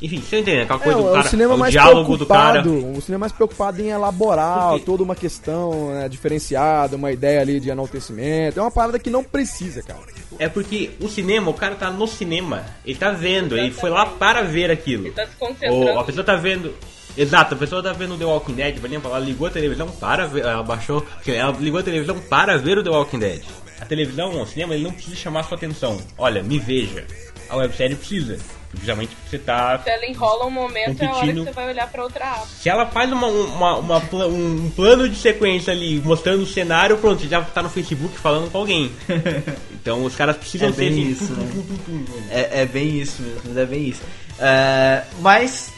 Enfim, 0.01 0.19
você 0.19 0.39
entende? 0.39 0.61
Aquela 0.61 0.79
É, 0.79 0.83
coisa 0.83 0.99
do 0.99 1.07
o, 1.09 1.13
cara, 1.13 1.29
cinema 1.29 1.53
o 1.53 1.57
mais 1.57 1.71
diálogo 1.71 2.17
do 2.17 2.25
cara... 2.25 2.61
preocupado, 2.63 2.97
o 2.97 3.01
cinema 3.01 3.19
mais 3.19 3.31
preocupado 3.31 3.81
em 3.81 3.89
elaborar 3.89 4.69
Porque- 4.71 4.85
toda 4.85 5.03
uma 5.03 5.15
questão 5.15 5.91
né, 5.93 6.09
diferenciada, 6.09 6.95
uma 6.95 7.11
ideia 7.11 7.39
ali 7.41 7.59
de 7.59 7.69
enaltecimento. 7.69 8.59
É 8.59 8.61
uma 8.63 8.71
parada 8.71 8.97
que 8.97 9.09
não 9.11 9.23
precisa, 9.23 9.83
cara. 9.83 9.99
É 10.39 10.49
porque 10.49 10.91
o 10.99 11.07
cinema, 11.07 11.51
o 11.51 11.53
cara 11.53 11.75
tá 11.75 11.91
no 11.91 12.07
cinema, 12.07 12.65
ele 12.83 12.97
tá 12.97 13.11
vendo, 13.11 13.55
ele 13.57 13.71
foi 13.71 13.91
lá 13.91 14.05
para 14.07 14.41
ver 14.41 14.71
aquilo. 14.71 15.05
Ele 15.05 15.13
tá 15.13 15.25
se 15.27 15.35
concentrando. 15.37 15.75
Ou 15.75 15.99
a 15.99 16.03
pessoa 16.03 16.23
tá 16.23 16.35
vendo. 16.35 16.73
Exato, 17.15 17.53
a 17.53 17.57
pessoa 17.57 17.83
tá 17.83 17.91
vendo 17.93 18.17
The 18.17 18.23
Walking 18.25 18.53
Dead, 18.53 18.79
por 18.79 18.87
exemplo, 18.89 19.09
ela 19.11 19.19
ligou 19.19 19.45
a 19.45 19.51
televisão 19.51 19.87
para 19.87 20.25
ver. 20.25 20.45
Ela 20.45 20.63
baixou. 20.63 21.05
Ela 21.27 21.51
ligou 21.59 21.79
a 21.79 21.83
televisão 21.83 22.17
para 22.21 22.57
ver 22.57 22.77
o 22.79 22.83
The 22.83 22.89
Walking 22.89 23.19
Dead. 23.19 23.41
A 23.79 23.85
televisão, 23.85 24.41
o 24.41 24.45
cinema, 24.47 24.73
ele 24.73 24.83
não 24.85 24.91
precisa 24.93 25.15
chamar 25.15 25.43
sua 25.43 25.57
atenção. 25.57 25.99
Olha, 26.17 26.41
me 26.41 26.57
veja. 26.57 27.05
A 27.49 27.57
websérie 27.57 27.95
precisa. 27.97 28.37
Justamente 28.73 29.09
porque 29.15 29.29
você 29.29 29.37
tá. 29.37 29.79
Se 29.83 29.89
ela 29.89 30.05
enrola 30.05 30.45
um 30.45 30.49
momento, 30.51 31.01
é 31.01 31.05
a 31.05 31.09
hora 31.09 31.19
que 31.19 31.27
Competindo. 31.33 31.43
você 31.43 31.51
vai 31.51 31.67
olhar 31.69 31.87
pra 31.91 32.03
outra 32.03 32.25
aba. 32.25 32.45
Se 32.45 32.69
ela 32.69 32.85
faz 32.85 33.11
uma, 33.11 33.27
uma, 33.27 33.75
uma 33.77 33.97
um 34.27 34.71
plano 34.75 35.09
de 35.09 35.15
sequência 35.17 35.73
ali, 35.73 35.99
mostrando 35.99 36.43
o 36.43 36.47
cenário, 36.47 36.97
pronto, 36.97 37.21
você 37.21 37.27
já 37.27 37.41
tá 37.41 37.61
no 37.61 37.69
Facebook 37.69 38.17
falando 38.17 38.49
com 38.51 38.57
alguém. 38.57 38.91
Então 39.81 40.05
os 40.05 40.15
caras 40.15 40.37
precisam 40.37 40.69
É 40.69 40.73
ser 40.73 40.77
bem 40.77 40.91
assim. 40.91 41.09
isso, 41.09 41.33
né? 41.33 41.49
É, 42.29 42.61
é 42.61 42.65
bem 42.67 42.99
isso 43.01 43.19
mesmo, 43.23 43.59
é 43.59 43.65
bem 43.65 43.89
isso. 43.89 44.01
É, 44.39 45.03
mas, 45.19 45.73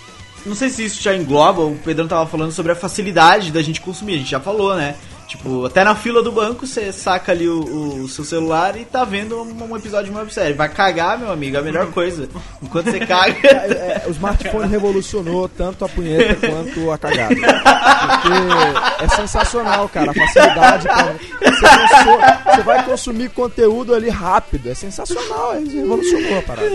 não 0.45 0.53
sei 0.55 0.67
se 0.67 0.83
isso 0.83 1.01
já 1.01 1.15
engloba, 1.15 1.61
o 1.61 1.77
Pedrão 1.77 2.05
tava 2.05 2.29
falando 2.29 2.51
sobre 2.51 2.73
a 2.73 2.75
facilidade 2.75 3.49
da 3.49 3.61
gente 3.61 3.79
consumir, 3.79 4.15
a 4.15 4.17
gente 4.17 4.31
já 4.31 4.41
falou, 4.41 4.75
né? 4.75 4.95
Tipo, 5.27 5.65
até 5.65 5.83
na 5.83 5.95
fila 5.95 6.21
do 6.21 6.31
banco 6.31 6.67
você 6.67 6.91
saca 6.91 7.31
ali 7.31 7.47
o, 7.47 8.03
o 8.03 8.07
seu 8.07 8.23
celular 8.23 8.75
e 8.77 8.85
tá 8.85 9.03
vendo 9.03 9.41
um, 9.41 9.71
um 9.71 9.75
episódio 9.77 10.05
de 10.05 10.11
uma 10.11 10.19
websérie. 10.19 10.53
Vai 10.53 10.69
cagar, 10.69 11.17
meu 11.17 11.31
amigo, 11.31 11.55
é 11.55 11.59
a 11.59 11.63
melhor 11.63 11.87
coisa. 11.87 12.29
Enquanto 12.61 12.91
você 12.91 12.99
caga. 12.99 13.33
É, 13.73 14.03
o 14.07 14.11
smartphone 14.11 14.67
revolucionou 14.67 15.47
tanto 15.47 15.83
a 15.85 15.89
punheta 15.89 16.47
quanto 16.47 16.91
a 16.91 16.97
cagada. 16.97 17.35
Porque 17.35 19.03
é 19.03 19.07
sensacional, 19.15 19.89
cara. 19.89 20.11
A 20.11 20.13
facilidade. 20.13 20.87
Pra... 20.87 22.55
Você, 22.55 22.63
vai 22.63 22.83
consumir 22.85 23.29
conteúdo 23.29 23.93
ali 23.95 24.09
rápido. 24.09 24.69
É 24.69 24.73
sensacional. 24.75 25.53
é- 25.55 25.59
Revolucionou 25.59 26.37
a 26.39 26.41
parada. 26.41 26.67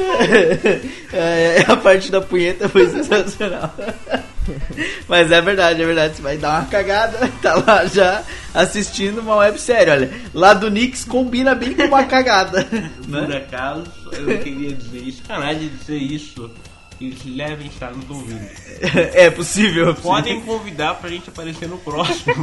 É, 1.13 1.65
a 1.69 1.77
parte 1.77 2.11
da 2.11 2.21
punheta 2.21 2.69
foi 2.69 2.89
sensacional. 2.89 3.73
Mas 5.09 5.31
é 5.33 5.41
verdade, 5.41 5.83
é 5.83 5.87
verdade. 5.87 6.17
Você 6.17 6.23
vai 6.23 6.37
dar 6.37 6.61
uma 6.61 6.69
cagada, 6.69 7.29
tá 7.43 7.55
lá 7.55 7.87
já 7.87 8.23
assistindo 8.55 9.21
uma 9.21 9.37
websérie. 9.37 9.91
Olha, 9.93 10.11
lá 10.35 10.55
do 10.55 10.71
Nix 10.71 11.05
combina 11.05 11.55
bem 11.55 11.75
com 11.75 11.85
uma 11.85 12.05
cagada. 12.05 12.65
Por 13.05 13.29
Né? 13.29 13.37
acaso, 13.37 13.85
eu 14.13 14.39
queria 14.39 14.73
dizer 14.75 14.99
isso, 14.99 15.23
sacanagem 15.27 15.69
de 15.69 15.77
dizer 15.77 15.97
isso. 15.99 16.51
Eles 17.01 17.23
devem 17.23 17.67
estar 17.69 17.93
nos 17.93 18.09
ouvindo. 18.11 18.41
É 19.15 19.31
possível. 19.31 19.91
é 19.91 19.93
possível. 19.93 19.95
Podem 19.95 20.41
convidar 20.41 20.95
pra 20.95 21.09
gente 21.09 21.29
aparecer 21.29 21.69
no 21.69 21.79
próximo. 21.79 22.35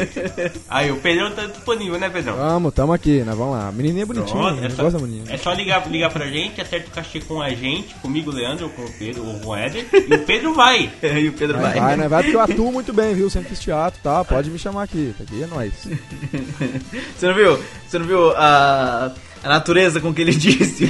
Aí, 0.68 0.90
o 0.90 0.96
Pedrão 0.96 1.30
tá 1.32 1.46
disponível, 1.46 1.98
né, 1.98 2.08
Pedrão? 2.08 2.36
Vamos, 2.36 2.74
tamo 2.74 2.92
aqui, 2.92 3.20
né? 3.20 3.32
Vamos 3.34 3.54
lá. 3.54 3.68
A 3.68 3.72
menininha 3.72 4.02
é 4.02 4.06
bonitinha. 4.06 4.42
Pronto, 4.42 4.60
eu 4.60 4.66
é, 4.66 4.70
só, 4.70 4.90
da 4.90 4.98
menina. 4.98 5.32
é 5.32 5.36
só 5.36 5.52
ligar, 5.52 5.88
ligar 5.88 6.10
pra 6.10 6.26
gente, 6.26 6.60
acerta 6.60 6.88
o 6.88 6.90
cachê 6.90 7.20
com 7.20 7.40
a 7.40 7.50
gente, 7.50 7.94
comigo, 7.96 8.30
Leandro, 8.30 8.66
ou 8.66 8.70
com 8.70 8.82
o 8.82 8.92
Pedro, 8.92 9.26
ou 9.26 9.40
com 9.40 9.48
o 9.48 9.56
Éder, 9.56 9.86
e 9.92 10.14
o 10.14 10.24
Pedro 10.24 10.54
vai. 10.54 10.90
E 11.16 11.28
o 11.28 11.32
Pedro 11.32 11.56
Vai, 11.58 11.72
vai. 11.72 11.80
vai, 11.80 11.96
né? 11.96 12.08
Vai 12.08 12.22
porque 12.22 12.36
eu 12.36 12.40
atuo 12.40 12.70
muito 12.72 12.92
bem, 12.92 13.14
viu? 13.14 13.30
Sempre 13.30 13.50
fiz 13.50 13.60
teatro, 13.60 13.98
tá? 14.02 14.22
Pode 14.24 14.50
me 14.50 14.58
chamar 14.58 14.82
aqui. 14.82 15.14
Aqui 15.18 15.42
é 15.42 15.46
nóis. 15.46 15.72
Você 17.16 17.26
não 17.26 17.34
viu? 17.34 17.58
Você 17.88 17.98
não 17.98 18.06
viu 18.06 18.30
a, 18.36 19.12
a 19.46 19.48
natureza 19.48 20.00
com 20.00 20.12
que 20.12 20.22
ele 20.22 20.32
disse? 20.36 20.84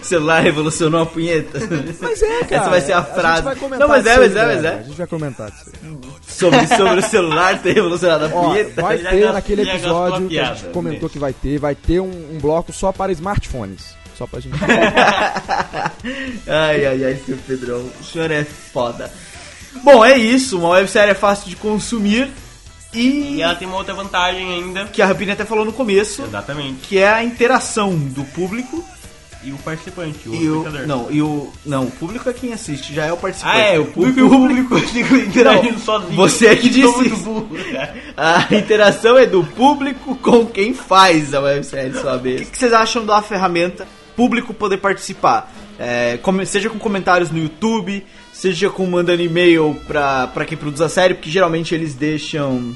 o 0.00 0.04
celular 0.04 0.40
revolucionou 0.42 1.02
a 1.02 1.06
punheta. 1.06 1.58
Mas 2.00 2.22
é, 2.22 2.44
cara. 2.44 2.56
Essa 2.62 2.70
vai 2.70 2.80
ser 2.80 2.92
a 2.94 3.00
gente 3.02 3.14
frase. 3.14 3.42
vai 3.42 3.56
comentar 3.56 3.78
não, 3.80 3.88
mas 3.88 4.06
é, 4.06 4.16
mas 4.18 4.36
é, 4.36 4.46
mas 4.46 4.64
é. 4.64 4.68
A 4.68 4.82
gente 4.82 4.96
vai 4.96 5.06
comentar 5.06 5.50
disso 5.50 5.70
aí. 5.82 5.98
Sobre, 6.26 6.66
sobre 6.68 6.98
o 6.98 7.02
celular 7.02 7.58
ter 7.60 7.74
revolucionado 7.74 8.24
a 8.24 8.28
Ó, 8.28 8.48
punheta. 8.48 8.80
vai 8.80 8.98
Já 8.98 9.10
ter 9.10 9.32
naquele 9.32 9.64
já 9.64 9.74
episódio 9.74 10.26
a 10.26 10.28
que 10.28 10.38
a 10.38 10.54
gente 10.54 10.64
comentou 10.72 11.08
que 11.10 11.18
vai 11.18 11.32
ter, 11.34 11.58
vai 11.58 11.74
ter 11.74 12.00
um, 12.00 12.06
um 12.34 12.38
bloco 12.40 12.72
só 12.72 12.90
para 12.90 13.12
smartphones. 13.12 13.94
Só 14.16 14.26
pra 14.26 14.40
gente. 14.40 14.54
ai, 16.46 16.86
ai, 16.86 17.04
ai, 17.04 17.20
seu 17.24 17.36
Pedrão. 17.46 17.84
O 18.00 18.04
senhor 18.04 18.30
é 18.30 18.44
foda. 18.44 19.10
Bom, 19.84 20.04
é 20.04 20.16
isso. 20.16 20.58
Uma 20.58 20.70
websérie 20.70 21.12
é 21.12 21.14
fácil 21.14 21.48
de 21.48 21.56
consumir. 21.56 22.28
E, 22.92 23.36
E 23.36 23.42
ela 23.42 23.54
tem 23.54 23.68
uma 23.68 23.76
outra 23.76 23.94
vantagem 23.94 24.52
ainda. 24.52 24.84
que 24.86 25.00
a 25.00 25.06
Rapina 25.06 25.32
até 25.32 25.44
falou 25.44 25.64
no 25.64 25.72
começo, 25.72 26.22
Exatamente. 26.22 26.80
que 26.88 26.98
é 26.98 27.08
a 27.08 27.22
interação 27.22 27.94
do 27.96 28.24
público 28.24 28.84
E 29.44 29.52
o 29.52 29.58
participante, 29.58 30.28
o 30.28 30.34
e 30.34 30.50
o. 30.50 30.56
espectador. 30.58 30.86
Não, 30.88 31.06
e 31.10 31.22
o. 31.22 31.50
Não, 31.64 31.84
o 31.84 31.90
público 31.90 32.28
é 32.28 32.32
quem 32.32 32.52
assiste, 32.52 32.92
já 32.92 33.06
é 33.06 33.12
o 33.12 33.16
participante. 33.16 33.56
Ah, 33.56 33.60
é, 33.60 33.78
o 33.78 33.86
público 33.86 34.18
e 34.20 34.22
o 34.22 34.28
público 34.28 34.78
ficam 34.80 35.16
interagindo 35.16 35.78
sozinho. 35.78 36.14
você 36.16 36.48
é 36.48 36.56
que 36.56 36.68
disse 36.68 37.06
isso. 37.06 37.16
burro. 37.18 37.48
A 38.16 38.54
interação 38.54 39.16
é 39.16 39.24
do 39.24 39.42
público 39.44 40.14
com 40.16 40.44
quem 40.44 40.74
faz 40.74 41.32
a 41.32 41.40
websérie, 41.40 41.94
sabe? 41.94 42.34
O 42.34 42.46
que, 42.46 42.58
vocês 42.58 42.72
acham 42.72 43.06
da 43.06 43.22
ferramenta 43.22 43.86
público 44.14 44.52
poder 44.52 44.76
participar. 44.76 45.50
É, 45.78 46.18
seja 46.44 46.68
com 46.68 46.78
comentários 46.78 47.30
no 47.30 47.38
YouTube, 47.38 48.04
seja 48.40 48.70
com 48.70 48.86
mandando 48.86 49.20
e-mail 49.20 49.78
pra, 49.86 50.26
pra 50.28 50.46
quem 50.46 50.56
produz 50.56 50.80
a 50.80 50.88
série, 50.88 51.12
porque 51.12 51.30
geralmente 51.30 51.74
eles 51.74 51.94
deixam. 51.94 52.74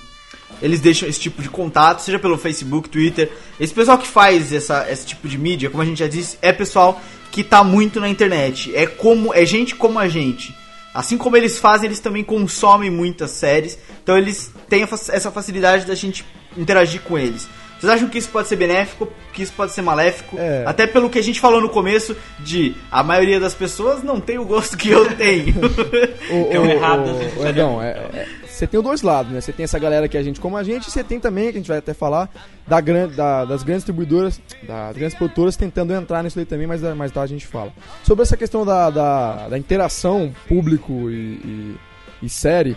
Eles 0.60 0.80
deixam 0.80 1.08
esse 1.08 1.18
tipo 1.18 1.42
de 1.42 1.48
contato, 1.48 2.00
seja 2.00 2.18
pelo 2.18 2.36
Facebook, 2.36 2.88
Twitter. 2.88 3.32
Esse 3.58 3.72
pessoal 3.72 3.98
que 3.98 4.06
faz 4.06 4.52
essa, 4.52 4.86
esse 4.90 5.06
tipo 5.06 5.26
de 5.26 5.36
mídia, 5.38 5.70
como 5.70 5.82
a 5.82 5.86
gente 5.86 5.98
já 5.98 6.06
disse, 6.06 6.38
é 6.40 6.52
pessoal 6.52 7.00
que 7.32 7.42
tá 7.42 7.64
muito 7.64 7.98
na 7.98 8.08
internet. 8.08 8.74
É 8.76 8.86
como 8.86 9.34
é 9.34 9.44
gente 9.46 9.74
como 9.74 9.98
a 9.98 10.06
gente. 10.06 10.54
Assim 10.94 11.16
como 11.18 11.36
eles 11.36 11.58
fazem, 11.58 11.86
eles 11.86 11.98
também 11.98 12.22
consomem 12.22 12.90
muitas 12.90 13.30
séries. 13.30 13.78
Então 14.02 14.16
eles 14.18 14.52
têm 14.68 14.82
essa 14.82 15.30
facilidade 15.30 15.86
da 15.86 15.94
gente 15.94 16.24
interagir 16.56 17.00
com 17.00 17.18
eles. 17.18 17.48
Vocês 17.84 17.96
acham 17.96 18.08
que 18.08 18.16
isso 18.18 18.30
pode 18.30 18.48
ser 18.48 18.56
benéfico? 18.56 19.06
Que 19.32 19.42
isso 19.42 19.52
pode 19.52 19.72
ser 19.72 19.82
maléfico? 19.82 20.36
É. 20.38 20.62
Até 20.66 20.86
pelo 20.86 21.10
que 21.10 21.18
a 21.18 21.22
gente 21.22 21.38
falou 21.38 21.60
no 21.60 21.68
começo 21.68 22.16
de 22.40 22.74
a 22.90 23.02
maioria 23.02 23.38
das 23.38 23.54
pessoas 23.54 24.02
não 24.02 24.18
tem 24.18 24.38
o 24.38 24.44
gosto 24.44 24.76
que 24.76 24.88
eu 24.90 25.14
tenho. 25.14 25.54
O, 26.30 26.52
É 26.52 26.58
um 26.58 26.62
o- 26.66 26.70
errado, 26.70 27.10
o- 27.36 27.42
o 27.42 27.46
Edão, 27.46 27.82
é- 27.82 27.90
é- 27.90 28.26
você 28.48 28.66
tem 28.66 28.78
os 28.80 28.84
dois 28.84 29.02
lados, 29.02 29.30
né? 29.32 29.40
Você 29.40 29.52
tem 29.52 29.64
essa 29.64 29.78
galera 29.78 30.08
que 30.08 30.16
é 30.16 30.22
gente 30.22 30.40
como 30.40 30.56
a 30.56 30.62
gente, 30.62 30.86
e 30.88 30.90
você 30.90 31.04
tem 31.04 31.20
também, 31.20 31.44
que 31.50 31.58
a 31.58 31.60
gente 31.60 31.68
vai 31.68 31.76
até 31.78 31.92
falar, 31.92 32.30
da 32.66 32.80
gran, 32.80 33.08
da- 33.08 33.44
das 33.44 33.62
grandes 33.62 33.82
distribuidoras, 33.84 34.40
das 34.62 34.96
grandes 34.96 35.14
produtoras 35.16 35.54
tentando 35.56 35.92
entrar 35.92 36.22
nisso 36.22 36.38
aí 36.38 36.46
também, 36.46 36.66
mas 36.66 36.80
mais 36.96 37.12
tarde 37.12 37.34
a 37.34 37.36
gente 37.38 37.46
fala. 37.46 37.70
Sobre 38.02 38.22
essa 38.22 38.36
questão 38.36 38.64
da, 38.64 38.88
da, 38.88 39.48
da 39.48 39.58
interação 39.58 40.34
público 40.48 41.10
e, 41.10 41.14
e- 41.14 41.76
e 42.22 42.28
série, 42.30 42.74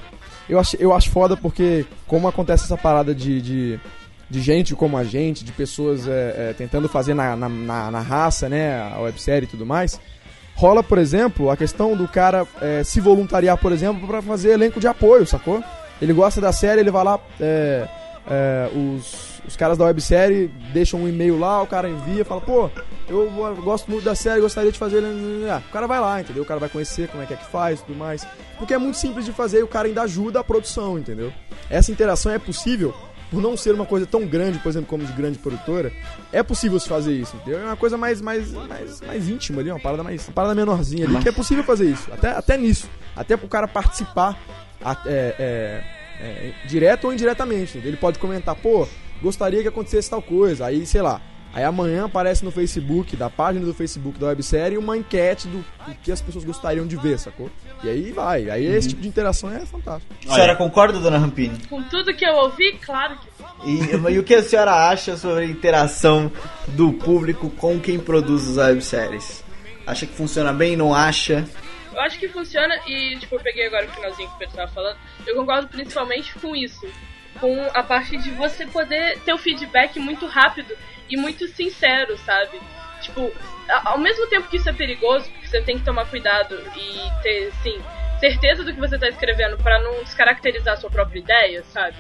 eu 0.50 0.60
acho, 0.60 0.76
eu 0.78 0.94
acho 0.94 1.10
foda 1.12 1.38
porque, 1.38 1.86
como 2.06 2.28
acontece 2.28 2.66
essa 2.66 2.78
parada 2.78 3.14
de, 3.16 3.42
de, 3.42 3.80
de 4.30 4.42
gente 4.42 4.76
como 4.76 4.98
a 4.98 5.04
gente, 5.04 5.44
de 5.44 5.52
pessoas 5.52 6.08
é, 6.08 6.50
é, 6.50 6.54
tentando 6.58 6.90
fazer 6.90 7.14
na, 7.14 7.36
na, 7.36 7.48
na, 7.48 7.92
na 7.92 8.02
raça, 8.02 8.50
né, 8.50 8.92
a 8.94 9.00
websérie 9.00 9.48
e 9.48 9.50
tudo 9.50 9.66
mais, 9.66 10.00
rola, 10.56 10.84
por 10.84 10.98
exemplo, 10.98 11.50
a 11.50 11.58
questão 11.58 11.96
do 11.96 12.08
cara 12.08 12.46
é, 12.62 12.84
se 12.84 13.00
voluntariar, 13.00 13.58
por 13.58 13.72
exemplo, 13.72 14.08
pra 14.08 14.22
fazer 14.22 14.52
elenco 14.52 14.80
de 14.80 14.88
apoio, 14.88 15.26
sacou? 15.26 15.64
Ele 16.02 16.14
gosta 16.14 16.42
da 16.42 16.52
série, 16.52 16.82
ele 16.82 16.92
vai 16.92 17.04
lá, 17.04 17.20
é, 17.40 17.88
é, 18.30 18.70
os, 18.76 19.42
os 19.48 19.56
caras 19.56 19.78
da 19.78 19.86
websérie 19.86 20.52
deixam 20.74 21.02
um 21.02 21.08
e-mail 21.08 21.40
lá, 21.40 21.62
o 21.62 21.68
cara 21.68 21.90
envia, 21.90 22.26
fala, 22.26 22.42
pô, 22.42 22.70
eu 23.08 23.32
gosto 23.64 23.90
muito 23.90 24.04
da 24.04 24.14
série, 24.14 24.42
gostaria 24.42 24.72
de 24.72 24.78
fazer. 24.78 25.02
Ah, 25.50 25.62
O 25.68 25.72
cara 25.72 25.88
vai 25.88 26.00
lá, 26.00 26.20
entendeu? 26.20 26.44
O 26.44 26.46
cara 26.46 26.60
vai 26.60 26.68
conhecer 26.68 27.08
como 27.08 27.24
é 27.24 27.26
que 27.26 27.34
é 27.34 27.38
que 27.38 27.46
faz 27.46 27.82
tudo 27.82 27.98
mais. 27.98 28.28
Porque 28.58 28.74
é 28.74 28.78
muito 28.78 28.98
simples 28.98 29.26
de 29.26 29.32
fazer 29.32 29.60
e 29.60 29.64
o 29.64 29.68
cara 29.68 29.88
ainda 29.88 30.02
ajuda 30.02 30.42
a 30.42 30.44
produção, 30.44 31.00
entendeu? 31.00 31.32
Essa 31.70 31.92
interação 31.92 32.32
é 32.32 32.38
possível 32.38 32.94
por 33.30 33.42
não 33.42 33.58
ser 33.58 33.74
uma 33.74 33.86
coisa 33.86 34.06
tão 34.06 34.26
grande, 34.26 34.60
por 34.60 34.70
exemplo, 34.70 34.88
como 34.88 35.04
de 35.04 35.12
grande 35.14 35.38
produtora, 35.38 35.92
é 36.32 36.42
possível 36.42 36.80
se 36.80 36.88
fazer 36.88 37.14
isso, 37.14 37.36
entendeu? 37.36 37.60
É 37.60 37.66
uma 37.66 37.76
coisa 37.76 37.98
mais, 37.98 38.22
mais, 38.22 38.52
mais, 38.52 39.02
mais 39.02 39.30
íntima 39.30 39.62
ali, 39.62 39.70
uma 39.70 39.80
parada 39.80 40.04
mais, 40.04 40.28
uma 40.28 40.34
parada 40.34 40.56
menorzinha 40.56 41.06
ali, 41.06 41.20
que 41.20 41.30
é 41.30 41.32
possível 41.32 41.64
fazer 41.64 41.90
isso, 41.90 42.12
até, 42.12 42.30
até 42.30 42.58
nisso, 42.58 42.90
até 43.16 43.36
pro 43.36 43.48
cara 43.48 43.68
participar 43.68 44.40
é, 45.06 45.36
é, 45.40 45.84
é, 46.22 46.54
direto 46.68 47.06
ou 47.06 47.14
indiretamente? 47.14 47.78
Ele 47.78 47.98
pode 47.98 48.20
comentar, 48.20 48.56
pô, 48.56 48.88
gostaria 49.22 49.62
que 49.62 49.68
acontecesse 49.68 50.10
tal 50.10 50.22
coisa, 50.22 50.66
aí, 50.66 50.86
sei 50.86 51.02
lá, 51.02 51.22
aí 51.58 51.64
amanhã 51.64 52.06
aparece 52.06 52.46
no 52.46 52.52
Facebook, 52.52 53.16
da 53.16 53.32
página 53.32 53.66
do 53.66 53.74
Facebook 53.74 54.20
da 54.20 54.28
websérie, 54.28 54.78
uma 54.78 54.96
enquete 54.96 55.48
do, 55.48 55.58
do 55.58 55.96
que 56.04 56.12
as 56.12 56.22
pessoas 56.22 56.46
gostariam 56.46 56.86
de 56.86 56.96
ver, 56.96 57.18
sacou? 57.18 57.50
E 57.84 57.90
aí 57.90 58.12
vai, 58.12 58.48
aí 58.48 58.64
esse 58.64 58.90
tipo 58.90 59.02
de 59.02 59.08
interação 59.08 59.52
é 59.52 59.66
fantástico. 59.66 60.14
a 60.30 60.34
senhora 60.36 60.56
concorda, 60.56 61.00
dona 61.00 61.18
Rampini? 61.18 61.58
Com 61.68 61.82
tudo 61.84 62.14
que 62.14 62.24
eu 62.24 62.36
ouvi, 62.36 62.74
claro 62.74 63.18
que 63.18 63.28
E, 63.68 64.14
e 64.14 64.20
o 64.20 64.24
que 64.24 64.36
a 64.36 64.44
senhora 64.44 64.72
acha 64.72 65.18
sobre 65.18 65.46
a 65.46 65.48
interação 65.48 66.32
do 66.68 66.94
público 66.94 67.50
com 67.50 67.80
quem 67.80 67.98
produz 67.98 68.56
as 68.56 68.58
webséries? 68.58 69.44
Acha 69.88 70.06
que 70.06 70.14
funciona 70.14 70.54
bem? 70.54 70.76
Não 70.76 70.94
acha? 70.94 71.44
Eu 71.92 72.02
acho 72.02 72.20
que 72.20 72.28
funciona 72.28 72.76
e, 72.86 73.18
tipo, 73.18 73.34
eu 73.34 73.40
peguei 73.40 73.66
agora 73.66 73.88
o 73.88 73.90
finalzinho 73.90 74.30
que 74.30 74.36
o 74.36 74.38
Pedro 74.38 74.56
tava 74.58 74.72
falando. 74.72 74.98
Eu 75.26 75.36
concordo 75.36 75.68
principalmente 75.70 76.36
com 76.36 76.56
isso. 76.56 76.88
Com 77.40 77.70
a 77.74 77.84
parte 77.84 78.18
de 78.18 78.32
você 78.32 78.66
poder 78.66 79.20
ter 79.20 79.34
o 79.34 79.38
feedback 79.38 80.00
muito 80.00 80.26
rápido 80.26 80.76
e 81.10 81.18
muito 81.18 81.48
sincero, 81.48 82.18
sabe? 82.18 82.60
Tipo, 83.02 83.32
ao 83.86 83.98
mesmo 83.98 84.28
tempo 84.28 84.48
que 84.48 84.58
isso 84.58 84.70
é 84.70 84.74
perigoso, 84.74 85.30
porque 85.32 85.48
você 85.48 85.62
tem 85.62 85.78
que 85.78 85.86
tomar 85.86 86.06
cuidado 86.06 86.56
e 86.76 87.22
ter, 87.22 87.48
assim, 87.50 87.80
certeza 88.20 88.64
do 88.64 88.74
que 88.74 88.80
você 88.80 88.98
tá 88.98 89.08
escrevendo 89.08 89.58
pra 89.58 89.80
não 89.82 90.04
descaracterizar 90.04 90.74
a 90.74 90.78
sua 90.78 90.90
própria 90.90 91.20
ideia, 91.20 91.64
sabe? 91.64 91.96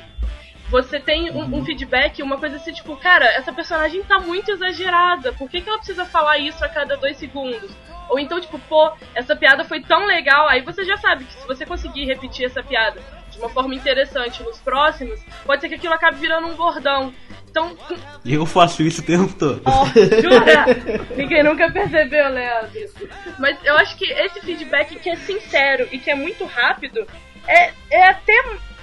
Você 0.69 0.99
tem 0.99 1.31
um, 1.31 1.43
um 1.55 1.63
feedback, 1.63 2.21
uma 2.21 2.37
coisa 2.37 2.57
assim, 2.57 2.73
tipo, 2.73 2.97
cara, 2.97 3.25
essa 3.25 3.53
personagem 3.53 4.03
tá 4.03 4.19
muito 4.19 4.51
exagerada, 4.51 5.31
por 5.33 5.49
que, 5.49 5.61
que 5.61 5.69
ela 5.69 5.77
precisa 5.77 6.05
falar 6.05 6.39
isso 6.39 6.63
a 6.63 6.67
cada 6.67 6.97
dois 6.97 7.17
segundos? 7.17 7.71
Ou 8.09 8.19
então, 8.19 8.39
tipo, 8.39 8.59
pô, 8.59 8.91
essa 9.15 9.35
piada 9.35 9.63
foi 9.63 9.81
tão 9.81 10.05
legal, 10.05 10.47
aí 10.47 10.61
você 10.61 10.83
já 10.83 10.97
sabe 10.97 11.25
que 11.25 11.33
se 11.33 11.47
você 11.47 11.65
conseguir 11.65 12.05
repetir 12.05 12.45
essa 12.45 12.63
piada 12.63 13.01
de 13.37 13.43
uma 13.43 13.49
forma 13.49 13.75
interessante 13.75 14.41
nos 14.43 14.57
próximos, 14.59 15.19
pode 15.45 15.61
ser 15.61 15.69
que 15.69 15.75
aquilo 15.75 15.93
acabe 15.93 16.17
virando 16.17 16.47
um 16.47 16.55
bordão. 16.55 17.13
Então, 17.49 17.75
eu 18.25 18.45
faço 18.45 18.83
isso 18.83 19.01
o 19.01 19.05
tempo 19.05 19.33
todo. 19.33 19.61
Ó, 19.65 19.85
jura? 20.21 20.65
Ninguém 21.15 21.43
nunca 21.43 21.71
percebeu, 21.71 22.29
Leandro. 22.29 22.71
Mas 23.39 23.57
eu 23.63 23.77
acho 23.77 23.95
que 23.97 24.05
esse 24.11 24.41
feedback 24.41 24.95
que 24.99 25.09
é 25.09 25.15
sincero 25.15 25.87
e 25.91 25.97
que 25.99 26.09
é 26.11 26.15
muito 26.15 26.45
rápido 26.45 27.07
é, 27.47 27.71
é 27.89 28.07
até 28.09 28.33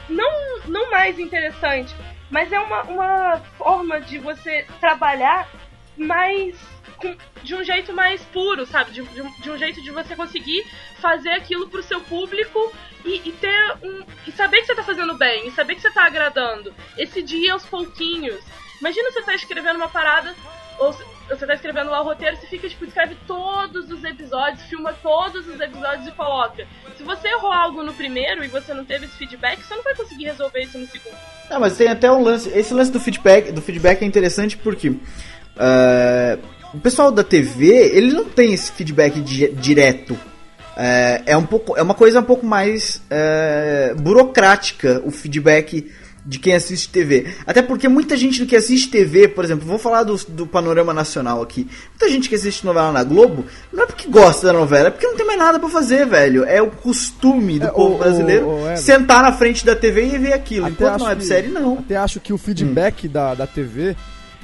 não, 0.09 0.61
não 0.67 0.91
mais 0.91 1.19
interessante, 1.19 1.95
mas 2.31 2.51
é 2.53 2.59
uma, 2.59 2.83
uma 2.85 3.37
forma 3.59 4.01
de 4.01 4.19
você 4.19 4.65
trabalhar 4.81 5.49
mais. 5.97 6.57
com- 6.97 7.15
de 7.43 7.55
um 7.55 7.63
jeito 7.63 7.93
mais 7.93 8.23
puro, 8.23 8.65
sabe? 8.67 8.91
De, 8.93 9.03
de 9.03 9.21
um, 9.23 9.31
de 9.41 9.51
um 9.51 9.59
jeito 9.59 9.83
de 9.83 9.91
você 9.91 10.17
conseguir 10.17 10.65
fazer 11.01 11.31
aquilo 11.31 11.69
pro 11.69 11.83
seu 11.83 12.01
público 12.01 12.73
e, 13.05 13.29
e 13.29 13.33
ter 13.33 13.75
um. 13.83 14.03
E 14.27 14.33
saber 14.33 14.61
que 14.61 14.67
você 14.67 14.75
tá 14.75 14.83
fazendo 14.83 15.15
bem, 15.17 15.49
e 15.49 15.51
saber 15.53 15.75
que 15.75 15.83
você 15.83 15.91
tá 15.91 16.05
agradando. 16.07 16.73
Esse 16.97 17.23
dia 17.23 17.53
aos 17.53 17.65
pouquinhos. 17.65 18.41
Imagina 18.81 19.11
você 19.13 19.23
tá 19.23 19.35
escrevendo 19.35 19.77
uma 19.77 19.89
parada, 19.89 20.35
ou 20.79 20.95
você 21.29 21.47
tá 21.47 21.55
escrevendo 21.55 21.91
lá 21.91 22.01
o 22.03 22.05
roteiro, 22.05 22.37
você 22.37 22.47
fica, 22.47 22.69
tipo, 22.69 22.85
escreve 22.85 23.17
todos 23.27 23.91
os 23.91 24.05
episódios, 24.05 24.63
filma 24.65 24.93
todos 25.03 25.47
os 25.49 25.59
episódios 25.61 26.07
e 26.07 26.13
coloca. 26.13 26.67
Se 26.97 27.03
você 27.03 27.29
errou 27.29 27.51
algo 27.53 27.83
no 27.83 27.95
primeiro 27.95 28.45
e 28.45 28.49
você 28.49 28.75
não 28.75 28.85
teve 28.85 29.07
esse 29.07 29.17
feedback, 29.17 29.63
você 29.63 29.75
não 29.75 29.83
vai 29.83 29.95
conseguir 29.95 30.25
resolver 30.27 30.61
isso 30.63 30.77
no 30.79 30.87
segundo. 30.87 31.17
Não, 31.49 31.61
mas 31.61 31.77
tem 31.77 31.89
até 31.89 32.11
um 32.11 32.23
lance. 32.23 32.49
Esse 32.51 32.75
lance 32.75 32.91
do 32.91 33.01
feedback, 33.01 33.53
do 33.53 33.63
feedback 33.63 34.03
é 34.03 34.05
interessante 34.07 34.57
porque 34.57 34.93
ah, 35.57 36.39
o 36.73 36.81
pessoal 36.81 37.11
da 37.11 37.23
TV 37.25 37.69
ele 37.97 38.13
não 38.13 38.25
tem 38.25 38.53
esse 38.53 38.73
feedback 38.73 39.21
di- 39.21 39.53
direto. 39.53 40.19
É, 40.77 41.23
é 41.27 41.37
um 41.37 41.45
pouco, 41.47 41.77
é 41.77 41.83
uma 41.83 41.95
coisa 41.95 42.21
um 42.21 42.25
pouco 42.25 42.45
mais 42.45 43.01
é, 43.11 43.95
burocrática 43.97 45.01
o 45.05 45.11
feedback 45.11 45.91
de 46.27 46.39
quem 46.39 46.55
assiste 46.55 46.89
TV. 46.89 47.27
Até 47.47 47.61
porque 47.61 47.87
muita 47.87 48.17
gente 48.17 48.47
que 48.47 48.57
assiste 48.57 48.89
TV, 48.89 49.29
por 49.29 49.45
exemplo, 49.45 49.67
vou 49.69 49.77
falar 49.79 50.05
do, 50.05 50.17
do 50.29 50.47
panorama 50.47 50.95
nacional 50.95 51.43
aqui. 51.43 51.69
Muita 51.91 52.09
gente 52.09 52.31
que 52.31 52.35
assiste 52.35 52.65
novela 52.65 52.91
na 52.91 53.05
Globo 53.05 53.45
não 53.71 53.83
é 53.85 53.87
porque 53.87 54.09
gosta 54.09 54.47
da 54.47 54.53
novela, 54.55 54.89
é 54.89 54.91
porque 54.91 55.07
não 55.07 55.17
tem 55.17 55.27
mais 55.27 55.39
nada 55.39 55.59
pra 55.59 55.69
fazer, 55.69 56.07
velho. 56.07 56.43
É 56.45 56.63
o 56.63 56.71
costume 56.71 57.59
do 57.59 57.67
É, 57.67 57.71
povo 57.71 57.97
o- 57.97 57.99
brasileiro 57.99 58.47
o- 58.47 58.63
o 58.63 58.67
Eder. 58.67 58.79
sentar 58.79 59.23
na 59.23 59.33
frente 59.33 59.67
da 59.67 59.77
TV 59.77 60.07
e 60.15 60.19
ver 60.19 60.33
aquilo. 60.33 60.67
Enquanto 60.67 61.07
é 61.07 61.15
que- 61.15 61.25
série, 61.27 61.49
não. 61.49 61.81
Até 61.81 61.97
acho 61.97 62.19
que 62.21 62.33
o 62.33 62.39
feedback 62.39 63.07
da, 63.07 63.35
da 63.35 63.47
TV 63.47 63.95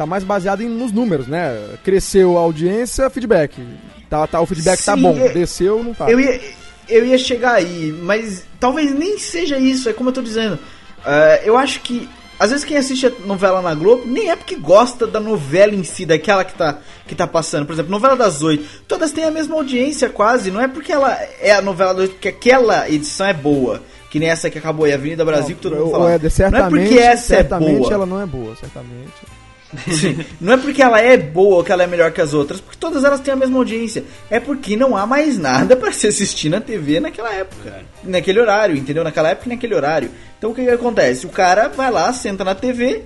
tá 0.01 0.07
mais 0.07 0.25
baseado 0.25 0.63
em, 0.63 0.69
nos 0.69 0.93
números, 0.93 1.27
né? 1.27 1.55
Cresceu 1.85 2.39
a 2.39 2.41
audiência, 2.41 3.11
feedback. 3.11 3.61
Tá, 4.09 4.27
tá, 4.27 4.41
o 4.41 4.47
feedback 4.47 4.83
tá 4.83 4.97
Sim, 4.97 5.03
bom, 5.03 5.19
é- 5.19 5.29
desceu, 5.29 5.85
não 5.85 5.93
tá. 5.93 6.11
Eu 6.11 6.19
ia, 6.19 6.41
eu 6.89 7.05
ia 7.05 7.19
chegar 7.19 7.53
aí, 7.53 7.95
mas 8.03 8.45
talvez 8.59 8.95
nem 8.95 9.19
seja 9.19 9.59
isso, 9.59 9.91
é 9.91 9.93
como 9.93 10.09
eu 10.09 10.15
tô 10.15 10.23
dizendo. 10.23 10.59
É, 11.05 11.43
eu 11.45 11.55
acho 11.55 11.81
que, 11.81 12.09
às 12.39 12.51
vezes, 12.51 12.65
quem 12.65 12.79
assiste 12.79 13.09
a 13.09 13.13
novela 13.27 13.61
na 13.61 13.75
Globo 13.75 14.05
nem 14.07 14.31
é 14.31 14.37
porque 14.37 14.57
gosta 14.57 15.07
da 15.07 15.21
novela 15.21 15.75
em 15.75 15.85
si, 15.85 16.07
daquela 16.07 16.47
que 16.47 16.55
tá, 16.55 16.79
que 17.07 17.15
tá 17.15 17.27
passando. 17.27 17.67
Por 17.67 17.75
exemplo, 17.75 17.91
novela 17.91 18.17
das 18.17 18.41
oito, 18.41 18.65
todas 18.89 19.13
têm 19.13 19.25
a 19.25 19.31
mesma 19.31 19.55
audiência 19.55 20.09
quase, 20.09 20.51
não 20.51 20.63
é 20.63 20.69
porque 20.69 20.93
ela 20.93 21.13
é 21.43 21.53
a 21.53 21.61
novela 21.61 21.93
das 21.93 22.03
oito, 22.05 22.17
que 22.17 22.29
aquela 22.29 22.89
edição 22.89 23.27
é 23.27 23.35
boa. 23.35 23.83
Que 24.11 24.19
nem 24.19 24.31
essa 24.31 24.49
que 24.51 24.59
acabou 24.59 24.87
aí, 24.87 24.93
Avenida 24.95 25.25
Brasil, 25.25 25.55
que 25.55 25.63
todo 25.63 25.77
mundo 25.77 25.91
fala. 25.91 26.13
Éder, 26.13 26.33
não 26.51 26.59
é 26.59 26.69
porque 26.69 26.99
essa 26.99 27.35
é 27.35 27.37
certamente 27.37 27.79
boa. 27.81 27.93
ela 27.93 28.07
não 28.07 28.21
é 28.21 28.27
boa, 28.27 28.57
certamente. 28.57 29.40
Sim. 29.91 30.25
Não 30.41 30.55
é 30.55 30.57
porque 30.57 30.83
ela 30.83 31.01
é 31.01 31.17
boa 31.17 31.57
ou 31.57 31.65
que 31.65 31.71
ela 31.71 31.83
é 31.83 31.87
melhor 31.87 32.11
que 32.13 32.21
as 32.21 32.35
outras, 32.35 32.61
porque 32.61 32.79
todas 32.79 33.05
elas 33.05 33.21
têm 33.21 33.33
a 33.33 33.37
mesma 33.37 33.59
audiência. 33.59 34.05
É 34.29 34.41
porque 34.41 34.77
não 34.77 34.97
há 34.97 35.07
mais 35.07 35.39
nada 35.39 35.77
pra 35.77 35.93
se 35.93 36.07
assistir 36.07 36.49
na 36.49 36.61
TV 36.61 37.01
naquela 37.01 37.33
época. 37.33 37.85
Naquele 38.03 38.41
horário, 38.41 38.77
entendeu? 38.77 39.05
Naquela 39.05 39.31
época 39.31 39.49
e 39.49 39.53
naquele 39.53 39.75
horário. 39.75 40.11
Então 40.39 40.51
o 40.51 40.55
que, 40.55 40.65
que 40.65 40.71
acontece? 40.71 41.27
O 41.27 41.31
cara 41.31 41.69
vai 41.69 41.91
lá, 41.91 42.13
senta 42.13 42.45
na 42.45 42.55
TV 42.55 43.03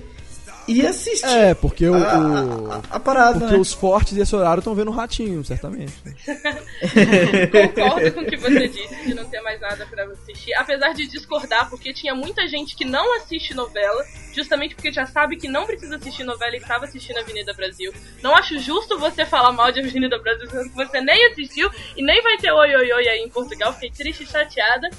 e 0.67 0.85
assiste 0.85 1.25
É, 1.25 1.53
porque 1.53 1.87
o. 1.87 1.95
a, 1.95 2.17
o- 2.19 2.71
a- 2.71 2.81
a 2.91 2.99
parada, 2.99 3.39
porque 3.39 3.53
né? 3.53 3.59
os 3.59 3.73
fortes 3.73 4.13
desse 4.13 4.35
horário 4.35 4.59
estão 4.59 4.73
vendo 4.75 4.89
o 4.89 4.93
ratinho, 4.93 5.43
certamente. 5.43 5.93
Concordo 7.51 8.11
com 8.13 8.21
o 8.21 8.25
que 8.25 8.37
você 8.37 8.67
disse 8.67 8.95
de 9.07 9.13
não 9.13 9.25
ter 9.25 9.41
mais 9.41 9.59
nada 9.61 9.85
pra 9.85 10.03
assistir. 10.05 10.53
Apesar 10.55 10.93
de 10.93 11.07
discordar, 11.07 11.69
porque 11.69 11.93
tinha 11.93 12.13
muita 12.15 12.47
gente 12.47 12.75
que 12.75 12.85
não 12.85 13.15
assiste 13.17 13.53
novela, 13.53 14.03
justamente 14.33 14.75
porque 14.75 14.91
já 14.91 15.05
sabe 15.05 15.37
que 15.37 15.47
não 15.47 15.65
precisa 15.65 15.95
assistir 15.95 16.23
novela 16.23 16.53
e 16.55 16.59
estava 16.59 16.85
assistindo 16.85 17.17
Avenida 17.19 17.53
Brasil. 17.53 17.93
Não 18.21 18.35
acho 18.35 18.57
justo 18.59 18.97
você 18.99 19.25
falar 19.25 19.51
mal 19.51 19.71
de 19.71 19.79
Avenida 19.79 20.17
Brasil, 20.19 20.49
sendo 20.49 20.69
que 20.69 20.75
você 20.75 21.01
nem 21.01 21.25
assistiu 21.31 21.69
e 21.95 22.03
nem 22.03 22.21
vai 22.21 22.37
ter 22.37 22.51
oi 22.51 22.75
oi 22.75 22.91
oi 22.91 23.07
aí 23.07 23.19
em 23.19 23.29
Portugal. 23.29 23.73
Fiquei 23.73 23.91
triste 23.91 24.23
e 24.23 24.27
chateada. 24.27 24.89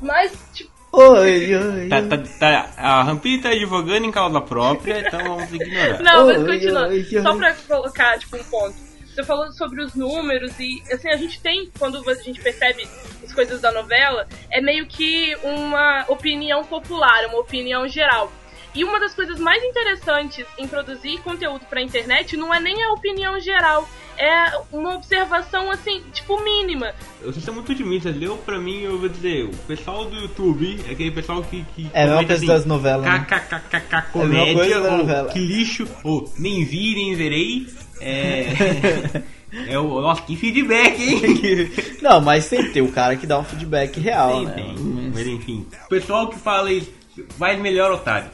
Mas, 0.00 0.32
tipo, 0.54 0.70
Oi, 0.92 1.54
oi, 1.54 1.88
Tá, 1.88 2.02
tá, 2.02 2.18
tá, 2.38 2.70
a 2.76 3.02
Rampini 3.04 3.40
tá 3.40 3.50
advogando 3.50 4.06
em 4.06 4.10
causa 4.10 4.40
própria, 4.40 5.00
então 5.06 5.36
vamos 5.36 5.52
ignorar. 5.52 6.02
Não, 6.02 6.26
mas 6.26 6.42
continua. 6.44 6.88
oi, 6.88 7.06
oi. 7.12 7.22
Só 7.22 7.36
pra 7.36 7.54
colocar, 7.54 8.18
tipo, 8.18 8.36
um 8.36 8.44
ponto. 8.44 8.74
Você 9.06 9.24
falou 9.24 9.52
sobre 9.52 9.82
os 9.82 9.94
números 9.94 10.52
e, 10.58 10.82
assim, 10.92 11.08
a 11.08 11.16
gente 11.16 11.40
tem, 11.40 11.70
quando 11.78 12.08
a 12.08 12.14
gente 12.14 12.40
percebe 12.40 12.86
as 13.24 13.32
coisas 13.32 13.60
da 13.60 13.70
novela, 13.72 14.26
é 14.50 14.60
meio 14.60 14.86
que 14.86 15.36
uma 15.42 16.04
opinião 16.08 16.64
popular, 16.64 17.26
uma 17.26 17.38
opinião 17.40 17.86
geral. 17.88 18.32
E 18.74 18.84
uma 18.84 19.00
das 19.00 19.14
coisas 19.14 19.38
mais 19.40 19.62
interessantes 19.64 20.46
em 20.58 20.66
produzir 20.68 21.18
conteúdo 21.22 21.62
pra 21.68 21.82
internet 21.82 22.36
não 22.36 22.54
é 22.54 22.60
nem 22.60 22.82
a 22.84 22.92
opinião 22.92 23.38
geral, 23.40 23.88
é 24.16 24.52
uma 24.70 24.94
observação, 24.94 25.70
assim, 25.70 26.02
tipo, 26.12 26.40
mínima. 26.44 26.92
Vocês 27.22 27.44
são 27.44 27.54
muito 27.54 27.72
otimistas. 27.72 28.14
Leu 28.16 28.36
pra 28.36 28.58
mim, 28.58 28.82
eu 28.82 28.98
vou 28.98 29.08
dizer, 29.08 29.44
o 29.44 29.56
pessoal 29.66 30.04
do 30.04 30.16
YouTube, 30.16 30.78
é 30.88 30.92
aquele 30.92 31.10
pessoal 31.10 31.42
que. 31.42 31.64
que 31.74 31.90
É 31.92 32.02
a 32.02 32.06
mesma 32.06 32.14
comenta 32.22 32.36
coisa 32.36 32.52
das 32.52 32.64
novelas, 32.66 33.06
né? 33.06 33.26
KKKKK 33.28 33.94
É 33.94 33.96
a 33.96 34.02
comédia, 34.02 34.54
coisa 34.54 34.80
da 34.82 34.90
ou 34.92 34.98
novela. 34.98 35.28
que 35.32 35.38
lixo, 35.38 35.88
ou 36.04 36.30
nem 36.38 36.64
vi, 36.64 36.94
nem 36.94 37.14
verei. 37.16 37.66
É. 38.00 39.22
é 39.72 39.78
o. 39.78 40.00
Nossa, 40.00 40.22
que 40.22 40.36
feedback, 40.36 41.00
hein? 41.02 41.70
Não, 42.00 42.20
mas 42.20 42.48
tem 42.48 42.62
que 42.62 42.70
ter 42.70 42.82
o 42.82 42.92
cara 42.92 43.16
que 43.16 43.26
dá 43.26 43.38
um 43.38 43.44
feedback 43.44 43.98
real, 43.98 44.32
Tem, 44.32 44.46
né? 44.46 44.52
tem. 44.54 44.74
Mas 45.14 45.26
enfim. 45.26 45.66
O 45.86 45.88
pessoal 45.88 46.28
que 46.28 46.38
fala 46.38 46.72
isso, 46.72 46.92
vai 47.36 47.56
melhor, 47.56 47.90
otário. 47.92 48.30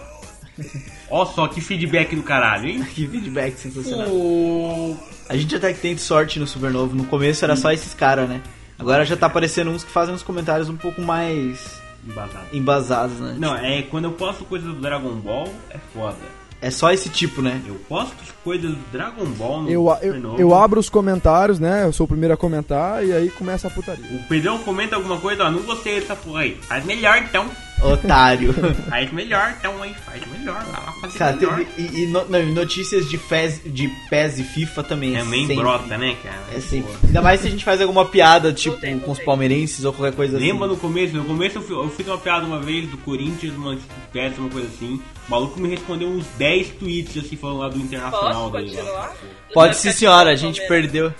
Ó 1.10 1.24
só 1.24 1.46
que 1.48 1.60
feedback 1.60 2.14
do 2.16 2.22
caralho, 2.22 2.68
hein? 2.68 2.86
Que 2.94 3.06
feedback 3.06 3.56
sensacional. 3.56 4.08
O... 4.08 4.96
A 5.28 5.36
gente 5.36 5.54
até 5.54 5.72
que 5.72 5.80
tem 5.80 5.96
sorte 5.96 6.38
no 6.38 6.46
Supernovo. 6.46 6.94
No 6.94 7.04
começo 7.04 7.44
era 7.44 7.56
só 7.56 7.72
esses 7.72 7.94
caras, 7.94 8.28
né? 8.28 8.40
Agora 8.78 9.04
já 9.04 9.16
tá 9.16 9.26
aparecendo 9.26 9.70
uns 9.70 9.82
que 9.82 9.90
fazem 9.90 10.14
uns 10.14 10.22
comentários 10.22 10.68
um 10.68 10.76
pouco 10.76 11.00
mais 11.00 11.80
Embasado. 12.06 12.46
embasados, 12.52 13.18
né? 13.18 13.36
Não, 13.38 13.56
é 13.56 13.82
quando 13.82 14.04
eu 14.04 14.12
posto 14.12 14.44
coisas 14.44 14.68
do 14.68 14.80
Dragon 14.80 15.14
Ball, 15.14 15.52
é 15.70 15.78
foda. 15.94 16.16
É 16.60 16.70
só 16.70 16.90
esse 16.90 17.08
tipo, 17.08 17.42
né? 17.42 17.60
Eu 17.66 17.74
posto 17.88 18.16
coisas 18.42 18.70
do 18.70 18.78
Dragon 18.90 19.24
Ball 19.26 19.62
no 19.62 19.70
Eu, 19.70 19.86
eu, 19.88 19.94
Supernovo. 19.94 20.40
eu 20.40 20.54
abro 20.54 20.80
os 20.80 20.88
comentários, 20.88 21.58
né? 21.58 21.84
Eu 21.84 21.92
sou 21.92 22.04
o 22.04 22.08
primeiro 22.08 22.34
a 22.34 22.36
comentar 22.36 23.04
e 23.04 23.12
aí 23.12 23.28
começa 23.30 23.68
a 23.68 23.70
putaria. 23.70 24.04
O 24.10 24.22
Pedrão 24.28 24.58
comenta 24.58 24.96
alguma 24.96 25.18
coisa, 25.18 25.44
ó, 25.44 25.50
não 25.50 25.62
gostei 25.62 26.00
dessa 26.00 26.16
porra 26.16 26.40
aí. 26.40 26.56
Faz 26.62 26.84
melhor 26.84 27.18
então. 27.18 27.50
Otário. 27.82 28.54
Faz 28.88 29.12
melhor 29.12 29.54
então 29.58 29.82
aí. 29.82 29.94
Faz 29.94 30.22
melhor. 30.30 30.62
Vai 30.64 30.72
lá 30.84 30.92
fazer 31.00 31.18
Cara, 31.18 31.36
melhor. 31.36 31.56
teve, 31.58 31.70
e, 31.82 32.02
e 32.02 32.06
no- 32.06 32.24
não, 32.28 32.40
e 32.40 32.52
notícias 32.52 33.08
de 33.08 33.18
PES, 33.18 33.60
de 33.66 33.88
PES 34.08 34.38
e 34.38 34.44
FIFA 34.44 34.82
também. 34.82 35.14
é 35.16 35.18
Também 35.20 35.40
sempre- 35.46 35.56
brota, 35.62 35.98
né, 35.98 36.16
cara? 36.22 36.38
É 36.54 36.60
sempre. 36.60 36.92
Ainda 37.04 37.22
mais 37.22 37.40
se 37.40 37.46
a 37.46 37.50
gente 37.50 37.64
faz 37.64 37.80
alguma 37.80 38.04
piada, 38.06 38.52
tipo, 38.52 38.78
com 39.00 39.10
os 39.12 39.18
palmeirenses 39.20 39.84
ou 39.84 39.92
qualquer 39.92 40.16
coisa 40.16 40.38
Lembra 40.38 40.66
assim. 40.66 40.74
no 40.74 40.80
começo? 40.80 41.16
No 41.16 41.24
começo 41.24 41.58
eu 41.58 41.62
fi- 41.62 41.72
eu 41.72 41.88
fiz 41.90 42.06
uma 42.06 42.18
piada 42.18 42.46
uma 42.46 42.60
vez 42.60 42.88
do 42.88 42.96
Corinthians, 42.98 43.54
uma 43.54 43.76
peça, 44.12 44.40
uma 44.40 44.48
coisa 44.50 44.68
assim. 44.68 45.00
O 45.28 45.30
maluco 45.30 45.60
me 45.60 45.68
respondeu 45.68 46.08
uns 46.08 46.24
10 46.38 46.68
tweets 46.78 47.16
assim, 47.24 47.36
falando 47.36 47.58
lá 47.58 47.68
do 47.68 47.78
Internacional 47.78 48.50
Posso 48.50 48.64
dele. 48.64 48.76
lá. 48.76 48.82
continuar? 48.82 49.16
Pode 49.52 49.76
sim, 49.76 49.92
senhora, 49.92 50.30
a 50.30 50.36
gente 50.36 50.66
perdeu. 50.66 51.12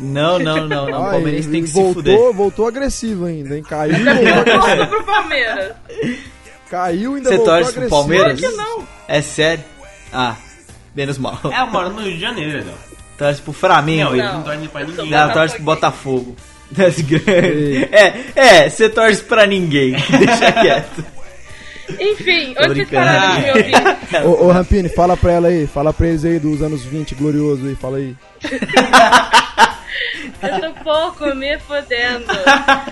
Não, 0.00 0.38
não, 0.38 0.66
não, 0.66 0.86
não. 0.88 1.00
O 1.00 1.10
palmeirense 1.10 1.48
tem 1.48 1.62
que 1.62 1.68
se 1.68 1.74
voltou, 1.74 1.94
fuder. 1.94 2.32
voltou 2.32 2.66
agressivo 2.66 3.26
ainda, 3.26 3.56
hein? 3.56 3.62
Caiu, 3.62 3.96
voltou 3.96 4.86
pro 4.88 5.04
Palmeiras. 5.04 5.72
Caiu 6.70 7.12
e 7.12 7.16
ainda 7.18 7.28
Você 7.28 7.36
voltou 7.36 7.54
torce 7.54 7.72
pro 7.72 7.82
agressivo. 7.82 7.90
Palmeiras? 7.90 8.40
Claro 8.40 8.54
que 8.54 8.62
não. 8.62 8.88
É 9.06 9.22
sério? 9.22 9.64
Ah, 10.12 10.36
menos 10.94 11.18
mal. 11.18 11.38
É, 11.44 11.60
eu 11.60 11.66
moro 11.68 11.90
no 11.90 12.02
Rio 12.02 12.14
de 12.14 12.20
Janeiro, 12.20 12.64
não. 12.64 12.74
Torce 13.16 13.40
pro 13.40 13.52
Flamengo. 13.52 14.10
Não, 14.10 14.16
ele 14.16 14.22
não 14.22 14.42
torce 14.42 14.68
pra 14.68 14.84
ninguém. 14.84 15.10
Não, 15.10 15.32
torce 15.32 15.54
pro 15.56 15.64
Botafogo. 15.64 16.36
É, 17.96 18.64
é, 18.64 18.68
você 18.68 18.88
torce 18.88 19.22
pra 19.22 19.46
ninguém. 19.46 19.92
Deixa 20.18 20.52
quieto. 20.52 21.04
Enfim, 22.00 22.54
Tô 22.54 22.64
onde 22.64 22.74
vocês 22.74 22.88
pararam 22.90 23.34
de 23.36 23.42
me 23.42 23.48
ouvir? 23.50 24.26
Ô, 24.26 24.46
ô 24.46 24.50
Rampini, 24.50 24.88
fala 24.88 25.16
pra 25.16 25.32
ela 25.32 25.48
aí, 25.48 25.66
fala 25.68 25.92
pra 25.92 26.08
eles 26.08 26.24
aí 26.24 26.38
dos 26.40 26.62
anos 26.62 26.82
20, 26.82 27.14
glorioso 27.14 27.64
aí, 27.66 27.76
fala 27.76 27.98
aí. 27.98 28.16
Eu 30.42 30.60
tô 30.60 30.80
pouco 30.84 31.34
me 31.34 31.58
fodendo. 31.60 32.26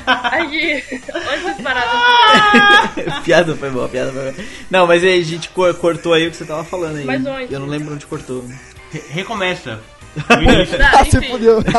Aqui, 0.06 0.82
onde 0.92 1.40
vocês 1.42 1.60
pararam? 1.62 3.22
piada 3.24 3.54
foi 3.56 3.70
boa, 3.70 3.88
piada 3.88 4.12
foi 4.12 4.32
boa. 4.32 4.46
Não, 4.70 4.86
mas 4.86 5.02
aí 5.02 5.18
a 5.20 5.24
gente 5.24 5.48
cor- 5.50 5.74
cortou 5.74 6.14
aí 6.14 6.26
o 6.26 6.30
que 6.30 6.36
você 6.36 6.44
tava 6.44 6.64
falando 6.64 6.96
aí. 6.98 7.04
Mas 7.04 7.24
onde? 7.26 7.52
Eu 7.52 7.60
não 7.60 7.66
lembro 7.66 7.94
onde 7.94 8.06
cortou. 8.06 8.44
Re- 8.90 9.02
Recomeça. 9.10 9.80
Início. 10.40 10.78
Ah, 10.82 11.04
fudeu. 11.30 11.58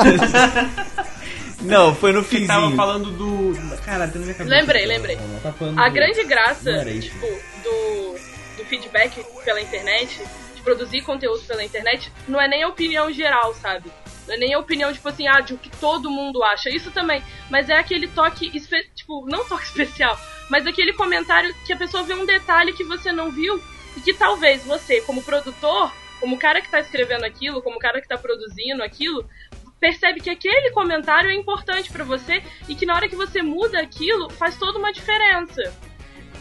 Não, 1.61 1.95
foi 1.95 2.11
no 2.11 2.21
Você 2.24 2.45
tava 2.45 2.61
finzinho. 2.61 2.76
falando 2.78 3.11
do. 3.11 3.78
Cara, 3.86 4.07
tem 4.07 4.19
na 4.19 4.26
minha 4.26 4.34
cabeça. 4.38 4.55
Lembrei, 4.55 4.86
lembrei. 4.86 5.17
Tá 5.41 5.53
falando 5.53 5.80
A 5.80 5.88
do- 5.88 5.93
grande 5.93 6.24
graça, 6.26 6.86
tipo, 6.99 7.26
do, 7.63 8.15
do 8.57 8.65
feedback 8.65 9.24
pela 9.45 9.61
internet, 9.61 10.21
de 10.55 10.61
produzir 10.61 11.01
conteúdo 11.03 11.41
pela 11.45 11.63
internet, 11.63 12.11
não 12.28 12.41
é 12.41 12.49
nem 12.49 12.63
a 12.63 12.67
opinião 12.67 13.09
geral, 13.13 13.53
sabe? 13.61 13.89
Não 14.28 14.36
é 14.36 14.38
nem 14.38 14.53
a 14.53 14.59
opinião, 14.59 14.93
tipo 14.93 15.07
assim, 15.09 15.28
ah, 15.28 15.41
de 15.41 15.53
o 15.53 15.57
que 15.57 15.69
todo 15.78 16.09
mundo 16.09 16.43
acha. 16.43 16.69
Isso 16.69 16.91
também. 16.91 17.24
Mas 17.49 17.69
é 17.69 17.78
aquele 17.78 18.07
toque, 18.07 18.49
tipo, 18.95 19.26
não 19.28 19.45
toque 19.47 19.63
especial, 19.63 20.17
mas 20.49 20.65
aquele 20.65 20.93
comentário 20.93 21.53
que 21.65 21.74
a 21.74 21.78
pessoa 21.78 22.03
vê 22.03 22.13
um 22.13 22.26
detalhe 22.26 22.74
que 22.74 22.84
você 22.84 23.11
não 23.11 23.32
viu 23.32 23.61
e 23.97 24.01
que 24.01 24.13
talvez 24.13 24.63
você, 24.63 25.01
como 25.01 25.24
produtor, 25.24 25.93
como 26.19 26.36
o 26.36 26.39
cara 26.39 26.61
que 26.61 26.69
tá 26.69 26.80
escrevendo 26.80 27.26
aquilo, 27.26 27.61
como 27.61 27.76
o 27.76 27.80
cara 27.80 28.01
que 28.01 28.07
tá 28.07 28.17
produzindo 28.17 28.82
aquilo, 28.82 29.28
percebe 29.80 30.21
que 30.21 30.30
aquele 30.30 30.71
comentário 30.71 31.30
é 31.30 31.34
importante 31.34 31.91
pra 31.91 32.05
você 32.05 32.41
e 32.69 32.76
que 32.76 32.86
na 32.86 32.95
hora 32.95 33.09
que 33.09 33.15
você 33.15 33.41
muda 33.41 33.80
aquilo 33.80 34.30
faz 34.30 34.57
toda 34.57 34.80
uma 34.80 34.93
diferença. 34.93 35.74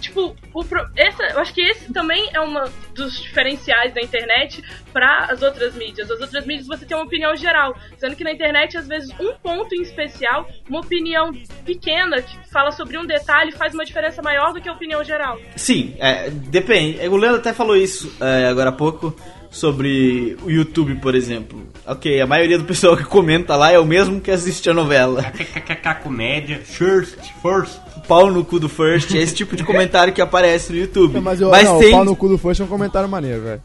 Tipo, 0.03 0.37
o 0.53 0.65
essa, 0.97 1.23
eu 1.23 1.39
acho 1.39 1.55
que 1.55 1.61
esse 1.61 1.93
também 1.93 2.29
é 2.35 2.41
um 2.41 2.55
dos 2.95 3.21
diferenciais 3.21 3.95
da 3.95 4.01
internet 4.01 4.63
para 4.93 5.27
as 5.27 5.41
outras 5.43 5.75
mídias. 5.75 6.11
As 6.11 6.21
outras 6.21 6.45
mídias 6.45 6.67
você 6.67 6.85
tem 6.85 6.97
uma 6.97 7.07
opinião 7.07 7.35
geral, 7.37 7.77
sendo 7.97 8.17
que 8.17 8.25
na 8.25 8.33
internet 8.33 8.77
às 8.77 8.87
vezes 8.87 9.11
um 9.21 9.35
ponto 9.35 9.75
em 9.75 9.83
especial, 9.83 10.49
uma 10.69 10.81
opinião 10.81 11.33
pequena 11.65 12.21
que 12.21 12.37
fala 12.51 12.73
sobre 12.73 12.99
um 12.99 13.07
detalhe 13.07 13.53
faz 13.53 13.73
uma 13.75 13.85
diferença 13.85 14.21
maior 14.21 14.53
do 14.53 14.61
que 14.61 14.69
a 14.69 14.73
opinião 14.73 15.03
geral. 15.05 15.39
Sim, 15.57 15.95
é, 15.99 16.31
depende. 16.31 16.99
O 17.09 17.17
Leandro 17.17 17.41
até 17.41 17.53
falou 17.53 17.77
isso 17.77 18.15
é, 18.21 18.47
agora 18.47 18.71
há 18.71 18.73
pouco 18.73 19.15
sobre 19.53 20.37
o 20.43 20.51
YouTube, 20.51 20.97
por 20.97 21.15
exemplo. 21.15 21.63
Ok, 21.87 22.21
a 22.21 22.27
maioria 22.27 22.59
do 22.59 22.65
pessoal 22.65 22.97
que 22.97 23.05
comenta 23.05 23.55
lá 23.55 23.71
é 23.71 23.79
o 23.79 23.85
mesmo 23.85 24.21
que 24.21 24.31
assiste 24.31 24.69
a 24.71 24.75
novela. 24.75 25.23
KKK 25.23 25.95
comédia, 26.03 26.61
first, 26.65 27.17
first. 27.41 27.79
Pau 28.09 28.33
no 28.33 28.45
cu 28.45 28.59
do 28.59 28.69
First, 28.69 29.15
é 29.15 29.19
esse 29.19 29.33
tipo 29.35 29.55
de 29.55 29.63
comentário 29.63 30.13
que 30.13 30.21
aparece 30.21 30.73
no 30.73 30.79
YouTube. 30.79 31.21
Mas, 31.21 31.41
eu, 31.41 31.51
Mas 31.51 31.65
não, 31.69 31.79
tem. 31.79 31.91
o 31.91 31.93
pau 31.93 32.05
no 32.05 32.17
cu 32.17 32.29
do 32.29 32.37
First 32.37 32.61
é 32.61 32.65
um 32.65 32.67
comentário 32.67 33.09
maneiro, 33.09 33.43
velho. 33.43 33.61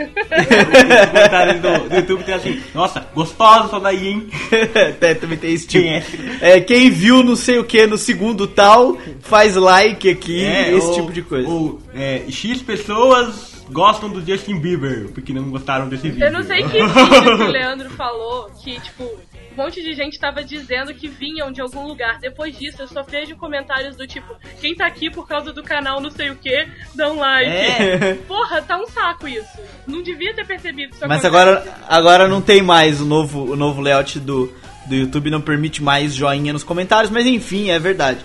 Os 0.00 1.08
comentários 1.10 1.60
do, 1.60 1.88
do 1.90 1.94
YouTube 1.96 2.24
tem 2.24 2.34
assim, 2.34 2.60
nossa, 2.74 3.06
gostosa 3.14 3.66
essa 3.66 3.80
daí, 3.80 4.08
hein? 4.08 4.26
É, 5.00 5.14
também 5.14 5.36
tem 5.36 5.52
esse 5.52 5.66
tipo. 5.66 5.84
Quem 5.84 5.94
é? 5.94 6.02
É, 6.40 6.60
quem 6.60 6.90
viu 6.90 7.22
não 7.22 7.36
sei 7.36 7.58
o 7.58 7.64
que 7.64 7.86
no 7.86 7.98
segundo 7.98 8.46
tal, 8.46 8.96
faz 9.20 9.54
like 9.56 10.08
aqui, 10.08 10.40
esse 10.42 10.86
ou- 10.86 10.94
tipo 10.94 11.12
de 11.12 11.20
coisa. 11.22 11.46
Ou 11.48 11.78
é, 11.94 12.22
X 12.30 12.62
pessoas 12.62 13.51
gostam 13.72 14.10
do 14.10 14.24
Justin 14.24 14.60
Bieber, 14.60 15.08
porque 15.12 15.32
não 15.32 15.50
gostaram 15.50 15.88
desse 15.88 16.10
vídeo. 16.10 16.26
Eu 16.26 16.32
não 16.32 16.42
sei 16.42 16.62
que 16.62 16.78
vídeo 16.86 17.36
que 17.36 17.42
o 17.42 17.50
Leandro 17.50 17.90
falou 17.90 18.50
que, 18.62 18.78
tipo, 18.80 19.04
um 19.52 19.56
monte 19.56 19.82
de 19.82 19.92
gente 19.92 20.18
tava 20.18 20.42
dizendo 20.42 20.94
que 20.94 21.08
vinham 21.08 21.52
de 21.52 21.60
algum 21.60 21.86
lugar. 21.86 22.18
Depois 22.18 22.56
disso, 22.56 22.82
eu 22.82 22.88
só 22.88 23.02
vejo 23.02 23.36
comentários 23.36 23.96
do 23.96 24.06
tipo, 24.06 24.34
quem 24.60 24.74
tá 24.74 24.86
aqui 24.86 25.10
por 25.10 25.26
causa 25.26 25.52
do 25.52 25.62
canal 25.62 26.00
não 26.00 26.10
sei 26.10 26.30
o 26.30 26.36
que, 26.36 26.66
dá 26.94 27.10
um 27.10 27.18
like. 27.18 27.50
É. 27.50 28.14
Porra, 28.28 28.62
tá 28.62 28.78
um 28.78 28.86
saco 28.86 29.28
isso. 29.28 29.60
Não 29.86 30.02
devia 30.02 30.34
ter 30.34 30.46
percebido 30.46 30.94
isso 30.94 31.06
Mas 31.08 31.24
agora, 31.24 31.64
agora 31.88 32.28
não 32.28 32.40
tem 32.40 32.62
mais 32.62 33.00
o 33.00 33.04
novo, 33.04 33.52
o 33.52 33.56
novo 33.56 33.80
layout 33.80 34.18
do, 34.20 34.52
do 34.88 34.94
YouTube, 34.94 35.30
não 35.30 35.40
permite 35.40 35.82
mais 35.82 36.14
joinha 36.14 36.52
nos 36.52 36.64
comentários, 36.64 37.10
mas 37.10 37.24
enfim, 37.26 37.70
é 37.70 37.78
verdade. 37.78 38.18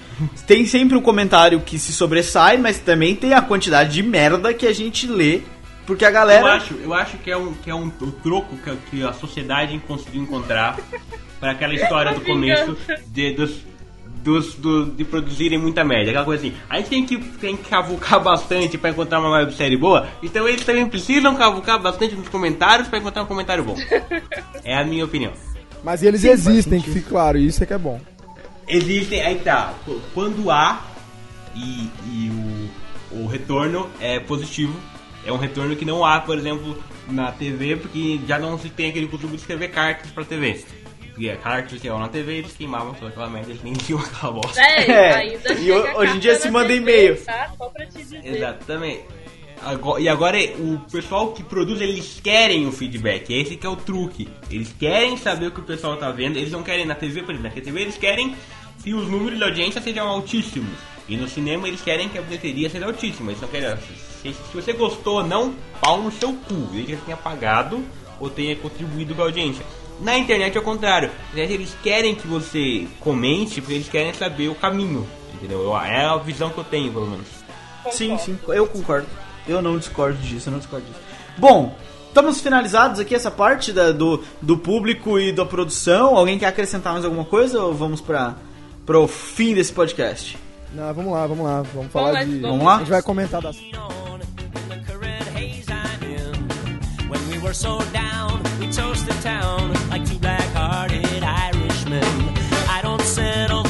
Tem 0.47 0.65
sempre 0.65 0.97
um 0.97 1.01
comentário 1.01 1.59
que 1.61 1.77
se 1.77 1.93
sobressai, 1.93 2.57
mas 2.57 2.79
também 2.79 3.15
tem 3.15 3.33
a 3.33 3.41
quantidade 3.41 3.93
de 3.93 4.01
merda 4.03 4.53
que 4.53 4.65
a 4.65 4.73
gente 4.73 5.05
lê, 5.07 5.41
porque 5.85 6.03
a 6.03 6.09
Eu 6.09 6.13
galera. 6.13 6.53
acho, 6.55 6.73
eu 6.75 6.93
acho 6.93 7.17
que 7.19 7.29
é 7.31 7.37
um, 7.37 7.53
que 7.53 7.69
é 7.69 7.75
um 7.75 7.87
o 8.01 8.11
troco 8.11 8.57
que, 8.57 8.69
a- 8.69 8.75
que 8.89 9.03
a 9.03 9.13
sociedade 9.13 9.79
conseguiu 9.87 10.21
encontrar 10.23 10.77
para 11.39 11.51
aquela 11.51 11.73
história 11.75 12.13
do 12.13 12.21
começo 12.21 12.75
de, 13.07 13.31
dos, 13.33 13.59
dos, 14.23 14.55
do- 14.55 14.87
de 14.87 15.05
produzirem 15.05 15.59
muita 15.59 15.83
merda. 15.85 16.09
Aquela 16.09 16.25
coisa 16.25 16.45
assim, 16.47 16.55
a 16.69 16.77
gente 16.77 16.89
tem 16.89 17.05
que, 17.05 17.17
tem 17.17 17.55
que 17.55 17.69
cavucar 17.69 18.19
bastante 18.21 18.77
pra 18.77 18.89
encontrar 18.89 19.19
uma 19.19 19.29
websérie 19.29 19.77
boa, 19.77 20.07
então 20.23 20.47
eles 20.47 20.65
também 20.65 20.87
precisam 20.89 21.35
cavucar 21.35 21.79
bastante 21.79 22.15
nos 22.15 22.27
comentários 22.27 22.87
pra 22.87 22.97
encontrar 22.99 23.21
um 23.23 23.27
comentário 23.27 23.63
bom. 23.63 23.75
É 24.65 24.75
a 24.75 24.83
minha 24.83 25.05
opinião. 25.05 25.31
Mas 25.83 26.03
eles 26.03 26.23
existem, 26.23 26.81
que 26.81 26.91
fique 26.91 27.07
claro, 27.09 27.37
isso 27.37 27.63
é 27.63 27.65
que 27.65 27.73
é 27.73 27.77
bom. 27.77 27.99
Existem, 28.67 29.21
aí 29.21 29.35
tá, 29.39 29.73
qu- 29.85 30.01
quando 30.13 30.51
há 30.51 30.85
e, 31.55 31.89
e 32.11 32.69
o, 33.11 33.23
o 33.23 33.27
retorno 33.27 33.89
é 34.01 34.19
positivo, 34.19 34.77
é 35.25 35.31
um 35.31 35.37
retorno 35.37 35.75
que 35.75 35.85
não 35.85 36.03
há, 36.05 36.19
por 36.19 36.37
exemplo, 36.37 36.77
na 37.09 37.31
TV, 37.31 37.77
porque 37.77 38.19
já 38.27 38.37
não 38.37 38.57
se 38.59 38.69
tem 38.69 38.89
aquele 38.89 39.07
costume 39.07 39.33
de 39.35 39.41
escrever 39.41 39.69
cartas 39.69 40.11
pra 40.11 40.23
TV. 40.25 40.63
Porque 41.13 41.29
cartas 41.37 41.79
que 41.81 41.87
iam 41.87 41.97
na 41.99 42.09
TV, 42.09 42.33
eles 42.39 42.53
queimavam 42.55 42.93
toda 42.93 43.07
aquela 43.09 43.27
merda, 43.29 43.49
eles 43.49 43.63
nem 43.63 43.73
tinham 43.73 43.99
aquela 43.99 44.33
bosta. 44.33 44.61
É, 44.61 44.91
É, 44.91 45.13
ainda 45.15 45.53
e 45.53 45.71
hoje 45.71 46.15
em 46.17 46.19
dia 46.19 46.35
se 46.39 46.51
manda 46.51 46.71
e-mail. 46.73 47.17
Tá? 47.23 47.49
Só 47.57 47.69
pra 47.69 47.85
te 47.87 47.97
dizer. 47.97 48.21
Exatamente. 48.23 49.01
Agora- 49.63 50.01
e 50.01 50.07
agora 50.07 50.37
o 50.59 50.79
pessoal 50.91 51.31
que 51.33 51.43
produz, 51.43 51.81
eles 51.81 52.19
querem 52.23 52.67
o 52.67 52.71
feedback. 52.71 53.29
Esse 53.33 53.55
que 53.55 53.65
é 53.65 53.69
o 53.69 53.75
truque. 53.75 54.27
Eles 54.49 54.73
querem 54.79 55.17
saber 55.17 55.47
o 55.47 55.51
que 55.51 55.59
o 55.59 55.63
pessoal 55.63 55.97
tá 55.97 56.09
vendo. 56.11 56.37
Eles 56.37 56.51
não 56.51 56.63
querem 56.63 56.85
na 56.85 56.95
TV, 56.95 57.21
por 57.23 57.33
exemplo, 57.33 57.49
na 57.55 57.61
TV 57.61 57.81
eles 57.81 57.97
querem 57.97 58.35
que 58.83 58.93
os 58.93 59.07
números 59.09 59.37
de 59.37 59.43
audiência 59.43 59.81
sejam 59.81 60.07
altíssimos. 60.07 60.77
E 61.09 61.15
no 61.17 61.27
cinema 61.27 61.67
eles 61.67 61.81
querem 61.81 62.07
que 62.09 62.17
a 62.17 62.21
bilheteria 62.21 62.69
seja 62.69 62.85
altíssima. 62.85 63.31
Eles 63.31 63.41
não 63.41 63.47
querem. 63.49 63.75
Se, 64.21 64.33
se 64.33 64.53
você 64.53 64.73
gostou 64.73 65.15
ou 65.17 65.23
não, 65.23 65.53
pau 65.81 66.01
no 66.01 66.11
seu 66.11 66.33
cu. 66.33 66.67
Ele 66.73 66.91
já 66.93 66.97
tenha 67.05 67.17
pagado 67.17 67.83
ou 68.19 68.29
tenha 68.29 68.55
contribuído 68.55 69.15
com 69.15 69.21
a 69.21 69.25
audiência. 69.25 69.65
Na 70.01 70.17
internet 70.17 70.55
é 70.55 70.59
o 70.59 70.63
contrário. 70.63 71.09
Eles 71.33 71.75
querem 71.81 72.13
que 72.13 72.27
você 72.27 72.87
comente 72.99 73.59
porque 73.61 73.73
eles 73.75 73.89
querem 73.89 74.13
saber 74.13 74.49
o 74.49 74.55
caminho. 74.55 75.07
Entendeu? 75.33 75.61
Eu- 75.63 75.77
É 75.77 76.05
a 76.05 76.17
visão 76.17 76.49
que 76.49 76.57
eu 76.57 76.63
tenho, 76.63 76.91
pelo 76.91 77.07
menos. 77.07 77.27
Sim, 77.91 78.17
sim, 78.17 78.37
eu 78.49 78.67
concordo. 78.67 79.07
Eu 79.47 79.61
não 79.61 79.77
discordo 79.77 80.17
disso, 80.19 80.49
eu 80.49 80.51
não 80.51 80.59
discordo 80.59 80.85
disso. 80.85 80.99
Bom, 81.37 81.75
estamos 82.07 82.41
finalizados 82.41 82.99
aqui 82.99 83.15
essa 83.15 83.31
parte 83.31 83.71
da- 83.71 83.91
do, 83.91 84.23
do 84.41 84.57
público 84.57 85.19
e 85.19 85.31
da 85.31 85.45
produção. 85.45 86.15
Alguém 86.17 86.37
quer 86.37 86.47
acrescentar 86.47 86.93
mais 86.93 87.05
alguma 87.05 87.25
coisa 87.25 87.61
ou 87.61 87.73
vamos 87.73 88.01
para 88.01 88.35
o 88.87 89.07
fim 89.07 89.53
desse 89.53 89.71
podcast? 89.71 90.37
Não, 90.73 90.93
vamos 90.93 91.13
lá, 91.13 91.25
vamos 91.27 91.45
lá. 91.45 91.61
Vamos 91.73 91.91
falar 91.91 92.11
lá, 92.11 92.23
de. 92.23 92.39
vamos 92.39 92.65
lá? 92.65 92.75
A 92.75 92.79
gente 92.79 92.89
vai 92.89 93.01
comentar 93.01 93.41
das. 93.41 93.57
were 97.47 97.53
so 97.53 97.79
down, 97.93 98.43
we 98.59 98.67
toasted 98.67 99.15
town 99.21 99.71
like 99.89 100.03
two 100.05 100.19
black-hearted 100.19 101.23
Irishmen. 101.23 102.03
I 102.67 102.81
don't 102.83 103.01
settle 103.01 103.63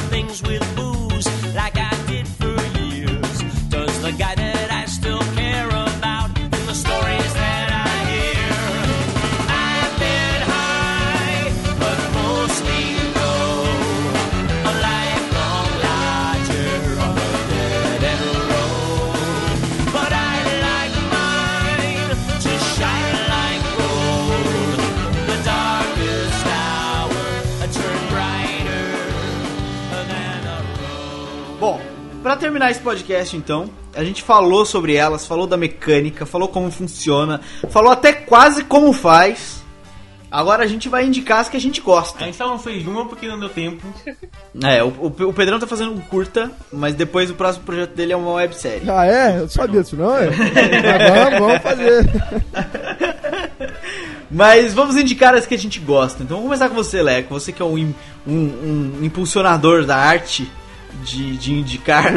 Bom, 31.58 31.80
pra 32.22 32.36
terminar 32.36 32.70
esse 32.70 32.80
podcast 32.80 33.36
então, 33.36 33.68
a 33.94 34.04
gente 34.04 34.22
falou 34.22 34.64
sobre 34.64 34.94
elas, 34.94 35.26
falou 35.26 35.46
da 35.46 35.56
mecânica, 35.56 36.24
falou 36.24 36.48
como 36.48 36.70
funciona, 36.70 37.40
falou 37.70 37.90
até 37.90 38.12
quase 38.12 38.64
como 38.64 38.92
faz. 38.92 39.58
Agora 40.30 40.62
a 40.62 40.66
gente 40.66 40.90
vai 40.90 41.06
indicar 41.06 41.40
as 41.40 41.48
que 41.48 41.56
a 41.56 41.60
gente 41.60 41.80
A 41.80 41.84
gosta. 41.84 42.22
gente 42.22 42.36
só 42.36 42.46
não 42.46 42.58
fez 42.58 42.86
uma 42.86 43.06
porque 43.06 43.26
não 43.26 43.40
deu 43.40 43.48
tempo. 43.48 43.82
É, 44.62 44.84
o, 44.84 44.88
o, 44.88 45.06
o 45.28 45.32
Pedrão 45.32 45.58
tá 45.58 45.66
fazendo 45.66 45.90
um 45.92 46.00
curta, 46.00 46.52
mas 46.70 46.94
depois 46.94 47.30
o 47.30 47.34
próximo 47.34 47.64
projeto 47.64 47.94
dele 47.94 48.12
é 48.12 48.16
uma 48.16 48.32
websérie. 48.34 48.88
Ah, 48.90 49.06
é? 49.06 49.38
Eu 49.40 49.48
sabia 49.48 49.82
disso, 49.82 49.96
não? 49.96 50.14
É? 50.14 50.26
Mas 50.28 51.38
vamos, 51.38 51.62
fazer. 51.62 52.06
Mas 54.30 54.74
vamos 54.74 54.96
indicar 54.98 55.34
as 55.34 55.46
que 55.46 55.54
a 55.54 55.58
gente 55.58 55.80
gosta. 55.80 56.22
Então 56.22 56.36
vamos 56.36 56.50
começar 56.50 56.68
com 56.68 56.74
você, 56.74 57.00
Leco. 57.02 57.32
Você 57.32 57.50
que 57.50 57.62
é 57.62 57.64
um, 57.64 57.94
um- 58.26 58.98
um 59.00 59.00
impulsionador 59.02 59.86
da 59.86 59.96
arte 59.96 60.46
de, 61.04 61.36
de 61.36 61.52
indicar. 61.52 62.12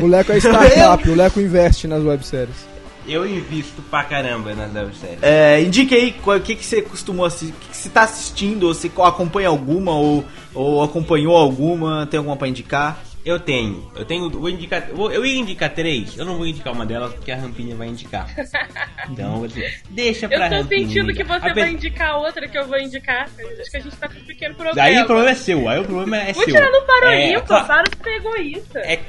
O 0.00 0.06
Leco 0.06 0.32
é 0.32 0.38
startup, 0.38 1.08
o 1.10 1.14
Leco 1.14 1.40
investe 1.40 1.86
nas 1.86 2.02
webséries. 2.02 2.70
Eu 3.06 3.26
invisto 3.28 3.82
pra 3.90 4.04
caramba 4.04 4.54
na 4.54 4.82
websérie. 4.82 5.18
É, 5.22 5.60
indique 5.60 5.92
aí 5.94 6.12
qual- 6.12 6.36
o 6.36 6.40
que, 6.40 6.54
que 6.54 6.64
você 6.64 6.80
costumou 6.82 7.26
assistir, 7.26 7.50
o 7.52 7.54
que, 7.60 7.68
que 7.70 7.76
você 7.76 7.88
tá 7.88 8.02
assistindo, 8.02 8.68
ou 8.68 8.74
você 8.74 8.88
acompanha 9.02 9.48
alguma, 9.48 9.92
ou, 9.92 10.24
ou 10.54 10.82
acompanhou 10.84 11.36
alguma, 11.36 12.06
tem 12.06 12.18
alguma 12.18 12.36
pra 12.36 12.46
indicar? 12.46 13.02
Eu 13.24 13.38
tenho. 13.38 13.88
Eu 13.94 14.04
tenho. 14.04 14.28
Vou 14.28 14.48
indicar. 14.48 14.88
vou- 14.92 15.10
eu 15.12 15.24
ia 15.24 15.36
indicar 15.38 15.70
três. 15.70 16.18
Eu 16.18 16.24
não 16.24 16.36
vou 16.36 16.46
indicar 16.46 16.72
uma 16.72 16.84
delas 16.84 17.14
porque 17.14 17.30
a 17.30 17.36
Rampinha 17.36 17.76
vai 17.76 17.88
indicar. 17.88 18.28
Então, 19.10 19.38
vou 19.40 19.48
deixa 19.90 20.28
pra 20.28 20.46
Eu 20.46 20.50
tô 20.50 20.56
Rampinha 20.56 20.86
sentindo 20.86 21.12
que 21.12 21.24
você 21.24 21.52
vai 21.52 21.70
indicar 21.70 22.16
outra 22.18 22.48
que 22.48 22.56
eu 22.58 22.66
vou 22.66 22.78
indicar. 22.78 23.28
Acho 23.60 23.70
que 23.70 23.76
a 23.76 23.80
gente 23.80 23.96
tá 23.96 24.08
com 24.08 24.18
um 24.18 24.24
pequeno 24.24 24.54
problema. 24.54 24.74
Daí 24.76 25.00
o 25.02 25.06
problema 25.06 25.30
é 25.30 25.34
seu. 25.34 25.68
Aí 25.68 25.80
o 25.80 25.84
problema 25.84 26.16
é 26.18 26.32
Vou 26.32 26.44
seu. 26.44 26.54
tirar 26.54 26.70
no 26.70 26.82
parolinho, 26.82 27.38
é, 27.38 27.40
Para 27.40 27.82
de 27.82 28.02
ser 28.02 28.10
egoísta. 28.16 28.78
é, 28.80 29.00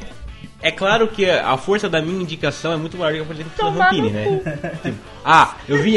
é 0.62 0.72
claro 0.72 1.08
que 1.08 1.30
a 1.30 1.56
força 1.58 1.90
da 1.90 2.02
minha 2.02 2.22
indicação 2.22 2.74
é 2.74 2.78
muito 2.78 2.98
maior 2.98 3.14
que 3.14 3.22
a 3.22 3.26
força 3.26 3.44
da 3.44 3.70
Rampini, 3.84 4.10
né? 4.10 4.40
Tipo, 4.84 4.98
ah, 5.24 5.56
eu 5.68 5.78
vim. 5.82 5.96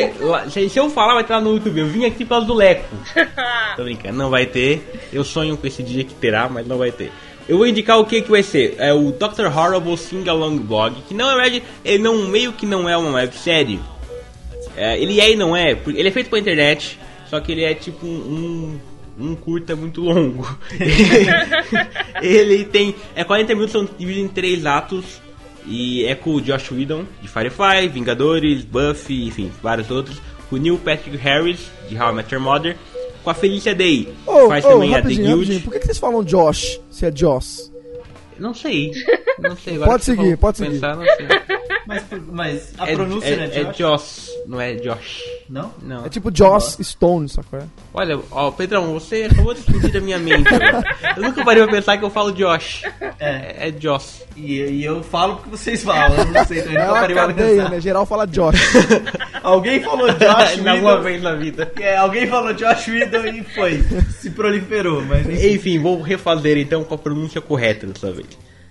se 0.51 0.77
eu 0.79 0.89
falar, 0.91 1.15
vai 1.15 1.23
estar 1.23 1.41
no 1.41 1.55
YouTube. 1.55 1.81
Eu 1.81 1.87
vim 1.87 2.05
aqui 2.05 2.25
por 2.25 2.31
causa 2.31 2.47
do 2.47 2.55
Leco. 2.55 2.95
Tô 3.77 3.83
brincando, 3.85 4.17
não 4.17 4.31
vai 4.31 4.47
ter. 4.47 5.09
Eu 5.13 5.25
sonho 5.25 5.57
com 5.57 5.67
esse 5.67 5.83
dia 5.83 6.05
que 6.05 6.15
terá, 6.15 6.49
mas 6.49 6.67
não 6.67 6.79
vai 6.79 6.93
ter. 6.93 7.11
Eu 7.49 7.59
vou 7.59 7.67
indicar 7.67 7.99
o 7.99 8.05
que 8.05 8.23
que 8.23 8.31
vai 8.31 8.43
ser. 8.43 8.75
É 8.79 8.93
o 8.93 9.13
Dr. 9.13 9.47
Horrible 9.47 9.97
Sing 9.97 10.29
Along 10.29 10.59
Blog, 10.59 10.97
que 11.09 11.15
na 11.15 11.27
verdade 11.35 11.63
ele 11.85 12.03
não 12.03 12.27
meio 12.29 12.53
que 12.53 12.67
não 12.67 12.89
é 12.89 12.97
uma 12.97 13.13
websérie. 13.13 13.81
É, 14.77 15.01
ele 15.01 15.21
é 15.21 15.33
e 15.33 15.37
não 15.37 15.57
é, 15.57 15.75
porque 15.75 15.99
ele 15.99 16.09
é 16.09 16.13
feito 16.13 16.29
pra 16.29 16.39
internet, 16.39 16.99
só 17.31 17.41
que 17.41 17.53
ele 17.53 17.65
é 17.65 17.73
tipo 17.73 18.05
um, 18.07 18.79
um, 19.19 19.27
um 19.29 19.35
curta 19.35 19.75
muito 19.77 20.03
longo. 20.03 20.47
ele 22.21 22.65
tem. 22.65 22.95
É 23.15 23.25
40 23.25 23.55
minutos, 23.55 23.73
são 23.73 23.89
divididos 23.99 24.31
em 24.31 24.35
três 24.35 24.67
atos. 24.67 25.25
E 25.69 26.05
é 26.05 26.15
com 26.15 26.35
o 26.35 26.41
Josh 26.41 26.71
Whedon, 26.71 27.05
de 27.21 27.27
Firefly, 27.27 27.89
Vingadores, 27.89 28.65
Buffy, 28.65 29.27
enfim, 29.27 29.51
vários 29.61 29.91
outros. 29.91 30.21
Com 30.49 30.55
o 30.55 30.59
Neil 30.61 30.79
Patrick 30.79 31.17
Harris, 31.17 31.59
de 31.89 31.99
How 31.99 32.13
I 32.13 32.15
Met 32.15 32.33
Your 32.33 32.43
Mother. 32.43 32.77
Com 33.27 33.31
a 33.31 33.35
Felicia 33.35 33.75
Day, 33.75 34.09
Ô, 34.25 34.47
faz 34.47 34.65
ô, 34.65 34.69
também 34.69 34.95
a 34.95 35.03
The 35.03 35.09
Guild. 35.09 35.59
Por 35.65 35.73
que, 35.73 35.81
que 35.81 35.87
vocês 35.87 35.99
falam 35.99 36.23
Josh 36.23 36.81
se 36.89 37.07
é 37.07 37.13
Joss? 37.13 37.73
Não 38.39 38.55
sei. 38.55 38.93
Não 39.43 39.57
sei. 39.57 39.75
Agora 39.75 39.91
Pode 39.91 40.05
seguir, 40.05 40.37
pode 40.39 40.59
seguir. 40.59 40.71
pensar, 40.75 40.95
não 40.97 41.05
sei. 41.05 41.27
Mas, 41.89 42.05
mas 42.31 42.73
a 42.79 42.89
É- 42.89 42.95
pronúncia, 42.95 43.27
é, 43.27 43.37
né, 43.37 43.51
é 43.53 43.65
Josh? 43.65 43.77
Joss, 43.79 44.26
não 44.47 44.61
é 44.61 44.75
Josh. 44.75 45.21
Não? 45.49 45.73
Não. 45.83 46.07
É 46.07 46.09
tipo 46.09 46.31
Joss 46.35 46.79
Stone, 46.83 47.29
sacou? 47.29 47.61
Olha, 47.93 48.19
ó, 48.31 48.51
Pedrão, 48.51 48.93
você 48.95 49.29
acabou 49.31 49.53
de 49.55 49.61
explodir 49.61 49.93
da 49.93 50.01
minha 50.01 50.19
mente. 50.19 50.47
agora. 50.53 50.83
eu 51.17 51.23
nunca 51.23 51.45
parei 51.45 51.63
pra 51.65 51.73
pensar 51.73 51.99
que 51.99 52.05
eu 52.05 52.11
falo 52.11 52.33
Josh. 52.33 52.83
É. 53.01 53.13
É, 53.19 53.69
é 53.69 53.75
Joss. 53.79 54.25
E, 54.37 54.55
e 54.61 54.85
eu 54.85 55.03
falo 55.03 55.37
porque 55.37 55.51
vocês 55.51 55.83
falam, 55.83 56.17
eu 56.19 56.25
não 56.27 56.45
sei, 56.45 56.61
então 56.61 56.73
eu 56.73 56.79
É 56.79 56.83
nunca 56.83 56.93
uma 56.93 57.01
parei 57.01 57.17
pra 57.17 57.35
pensar. 57.35 57.71
né? 57.71 57.81
Geral 57.81 58.07
fala 58.07 58.27
Josh. 58.27 58.61
Alguém 59.43 59.83
falou 59.83 60.09
Josh 60.09 60.57
Na 60.63 60.75
uma 60.75 60.91
Whedon, 60.93 61.03
vez 61.03 61.23
na 61.23 61.35
vida. 61.35 61.73
é, 61.81 61.97
alguém 61.97 62.27
falou 62.27 62.53
Josh 62.53 62.89
Whedon 62.89 63.27
e 63.27 63.43
foi, 63.45 63.83
se 64.21 64.31
proliferou, 64.31 65.03
mas. 65.05 65.27
Enfim, 65.45 65.79
vou 65.79 66.01
refazer 66.03 66.57
então 66.59 66.83
com 66.85 66.95
a 66.95 66.99
pronúncia 66.99 67.41
correta 67.41 67.87
dessa 67.87 68.13
vez. 68.13 68.27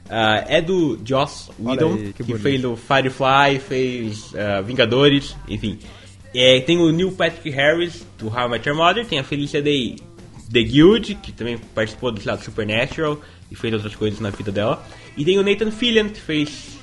Ah, 0.10 0.44
é 0.48 0.62
do 0.62 1.00
Joss 1.04 1.50
Whedon, 1.60 1.94
aí, 1.96 2.14
que 2.14 2.24
que, 2.24 2.38
fez 2.38 2.64
o 2.64 2.76
Firefly, 2.76 3.60
fez 3.60 4.34
ah, 4.36 4.62
Vingadores, 4.62 5.36
enfim. 5.48 5.80
É, 6.34 6.60
tem 6.60 6.78
o 6.78 6.92
Neil 6.92 7.12
Patrick 7.12 7.50
Harris, 7.50 8.06
do 8.18 8.28
How 8.28 8.48
I 8.48 8.50
Met 8.50 8.68
Your 8.68 8.78
Mother, 8.78 9.06
tem 9.06 9.20
a 9.20 9.24
Felicia 9.24 9.62
Day, 9.62 9.96
The 10.52 10.62
Guild, 10.62 11.16
que 11.16 11.32
também 11.32 11.58
participou 11.58 12.12
do 12.12 12.22
lá, 12.26 12.38
Supernatural 12.38 13.20
e 13.50 13.56
fez 13.56 13.74
outras 13.74 13.96
coisas 13.96 14.20
na 14.20 14.30
vida 14.30 14.52
dela. 14.52 14.86
E 15.18 15.24
tem 15.24 15.40
o 15.40 15.44
Nathan 15.44 15.72
Fillion, 15.72 16.10
que 16.10 16.20
fez 16.20 16.78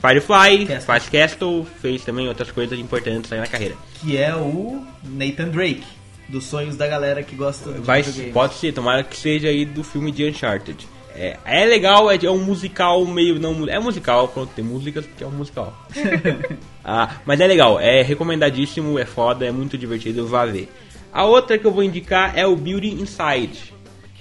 Firefly, 0.00 0.66
Castle. 0.66 0.86
faz 0.86 1.08
Castle, 1.08 1.66
fez 1.80 2.04
também 2.04 2.28
outras 2.28 2.50
coisas 2.50 2.78
importantes 2.78 3.32
aí 3.32 3.40
na 3.40 3.46
carreira. 3.46 3.74
Que 4.00 4.16
é 4.16 4.34
o 4.34 4.84
Nathan 5.02 5.48
Drake, 5.48 5.84
dos 6.28 6.44
sonhos 6.44 6.76
da 6.76 6.86
galera 6.86 7.22
que 7.22 7.34
gosta 7.34 7.72
de 7.72 7.80
Vai, 7.80 8.02
pode 8.32 8.54
ser, 8.54 8.72
tomara 8.72 9.02
que 9.02 9.16
seja 9.16 9.48
aí 9.48 9.64
do 9.64 9.82
filme 9.82 10.12
de 10.12 10.24
Uncharted. 10.28 10.86
É, 11.16 11.36
é 11.44 11.64
legal, 11.64 12.10
é, 12.10 12.16
é 12.16 12.30
um 12.30 12.42
musical 12.42 13.04
meio 13.06 13.38
não 13.38 13.68
é 13.68 13.78
musical, 13.78 14.26
pronto, 14.28 14.52
tem 14.54 14.64
músicas 14.64 15.06
porque 15.06 15.22
é 15.22 15.26
um 15.26 15.30
musical. 15.30 15.86
ah, 16.84 17.16
mas 17.24 17.40
é 17.40 17.46
legal, 17.46 17.78
é 17.78 18.02
recomendadíssimo, 18.02 18.98
é 18.98 19.04
foda, 19.04 19.46
é 19.46 19.52
muito 19.52 19.78
divertido, 19.78 20.26
vá 20.26 20.44
ver. 20.44 20.68
A 21.12 21.24
outra 21.24 21.56
que 21.56 21.64
eu 21.64 21.70
vou 21.70 21.84
indicar 21.84 22.36
é 22.36 22.44
o 22.44 22.56
Beauty 22.56 22.88
Inside, 22.94 23.72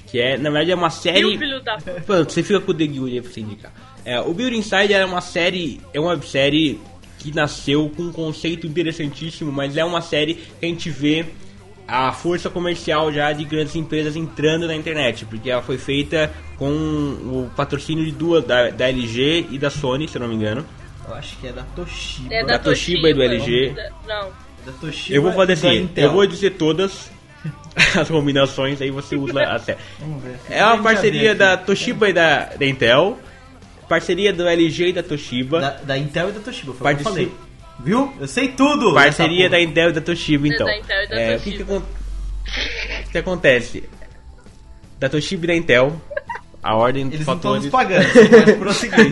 Que 0.06 0.20
é, 0.20 0.38
na 0.38 0.52
verdade, 0.52 0.72
é 0.72 0.76
uma 0.76 0.92
série. 0.92 1.22
Pronto, 2.06 2.32
você 2.32 2.44
fica 2.44 2.60
com 2.60 2.72
o 2.72 2.76
The 2.76 2.86
Guild 2.86 3.12
aí 3.12 3.22
pra 3.22 3.32
você 3.32 3.42
indicar. 3.42 3.74
É, 4.06 4.20
o 4.20 4.34
Build 4.34 4.56
Inside 4.56 4.94
é 4.94 5.06
uma 5.06 5.22
série, 5.22 5.82
é 5.94 6.00
uma 6.00 6.12
websérie 6.12 6.80
que 7.20 7.34
nasceu 7.34 7.90
com 7.96 8.04
um 8.04 8.12
conceito 8.12 8.68
interessantíssimo, 8.68 9.52
mas 9.52 9.78
é 9.78 9.86
uma 9.86 10.02
série 10.02 10.36
que 10.36 10.66
a 10.66 10.68
gente 10.68 10.90
vê 10.90 11.26
a 11.88 12.12
força 12.12 12.50
comercial 12.50 13.12
já 13.12 13.32
de 13.34 13.44
grandes 13.44 13.76
empresas 13.76 14.16
entrando 14.16 14.68
na 14.68 14.76
internet, 14.76 15.26
porque 15.26 15.50
ela 15.50 15.62
foi 15.62 15.78
feita 15.78 16.32
com 16.58 16.68
o 16.72 17.52
patrocínio 17.56 18.06
de 18.06 18.12
duas, 18.12 18.44
da, 18.46 18.70
da 18.70 18.88
LG 18.90 19.48
e 19.52 19.58
da 19.60 19.70
Sony, 19.70 20.08
se 20.08 20.16
eu 20.16 20.22
não 20.22 20.28
me 20.28 20.36
engano. 20.36 20.66
Eu 21.08 21.16
acho 21.16 21.36
que 21.38 21.48
é 21.48 21.52
da 21.52 21.64
Toshiba. 21.76 22.34
É 22.34 22.46
da 22.46 22.58
Toshiba 22.60 23.10
e 23.10 23.14
do 23.14 23.22
LG. 23.22 23.74
Da- 23.76 23.90
Não. 24.08 24.30
Da 24.66 24.72
Toshiba 24.80 25.16
Eu 25.18 25.22
vou 25.22 25.34
fazer 25.34 25.56
da 25.58 25.68
assim, 25.70 25.90
eu 25.98 26.12
vou 26.14 26.26
dizer 26.26 26.52
todas 26.52 27.12
as 28.00 28.08
combinações, 28.08 28.82
aí 28.82 28.90
você 28.90 29.18
usa 29.18 29.44
a 29.44 29.60
série. 29.60 29.78
Vamos 30.00 30.24
ver. 30.24 30.38
É 30.50 30.64
uma 30.64 30.82
parceria 30.82 31.36
da 31.36 31.58
Toshiba 31.58 32.10
e 32.10 32.14
da, 32.14 32.46
da 32.46 32.66
Intel, 32.66 33.20
parceria 33.90 34.32
do 34.32 34.48
LG 34.48 34.88
e 34.88 34.94
da 34.94 35.04
Toshiba. 35.04 35.60
Da, 35.60 35.70
da 35.72 35.98
Intel 35.98 36.30
e 36.30 36.32
da 36.32 36.40
Toshiba, 36.40 36.74
foi 36.74 36.94
o 36.94 36.96
que 36.96 37.02
eu 37.02 37.04
falei. 37.04 37.32
Viu? 37.80 38.14
Eu 38.20 38.28
sei 38.28 38.50
tudo! 38.50 38.94
Parceria 38.94 39.50
da. 39.50 39.60
Intel 39.60 39.90
e 39.90 39.94
da 39.94 40.02
Toshiba, 40.02 40.48
então. 40.48 40.66
da 40.66 40.78
Intel 40.78 41.04
e 41.04 41.08
da 41.08 41.16
É, 41.20 41.36
o 41.36 41.40
que, 41.40 41.52
que, 41.52 41.64
Toshiba. 41.64 41.86
o 43.08 43.12
que 43.12 43.18
acontece? 43.18 43.84
Da 45.00 45.10
Toshiba 45.10 45.46
e 45.46 45.48
da 45.48 45.56
Intel, 45.56 46.02
a 46.62 46.76
ordem 46.76 47.06
dos 47.06 47.16
Eles 47.16 47.28
não 47.28 47.36
estão 47.36 47.56
nos 47.56 47.68
pagando, 47.68 48.08
você 48.08 48.26
pode 48.30 48.54
prosseguir. 48.54 49.12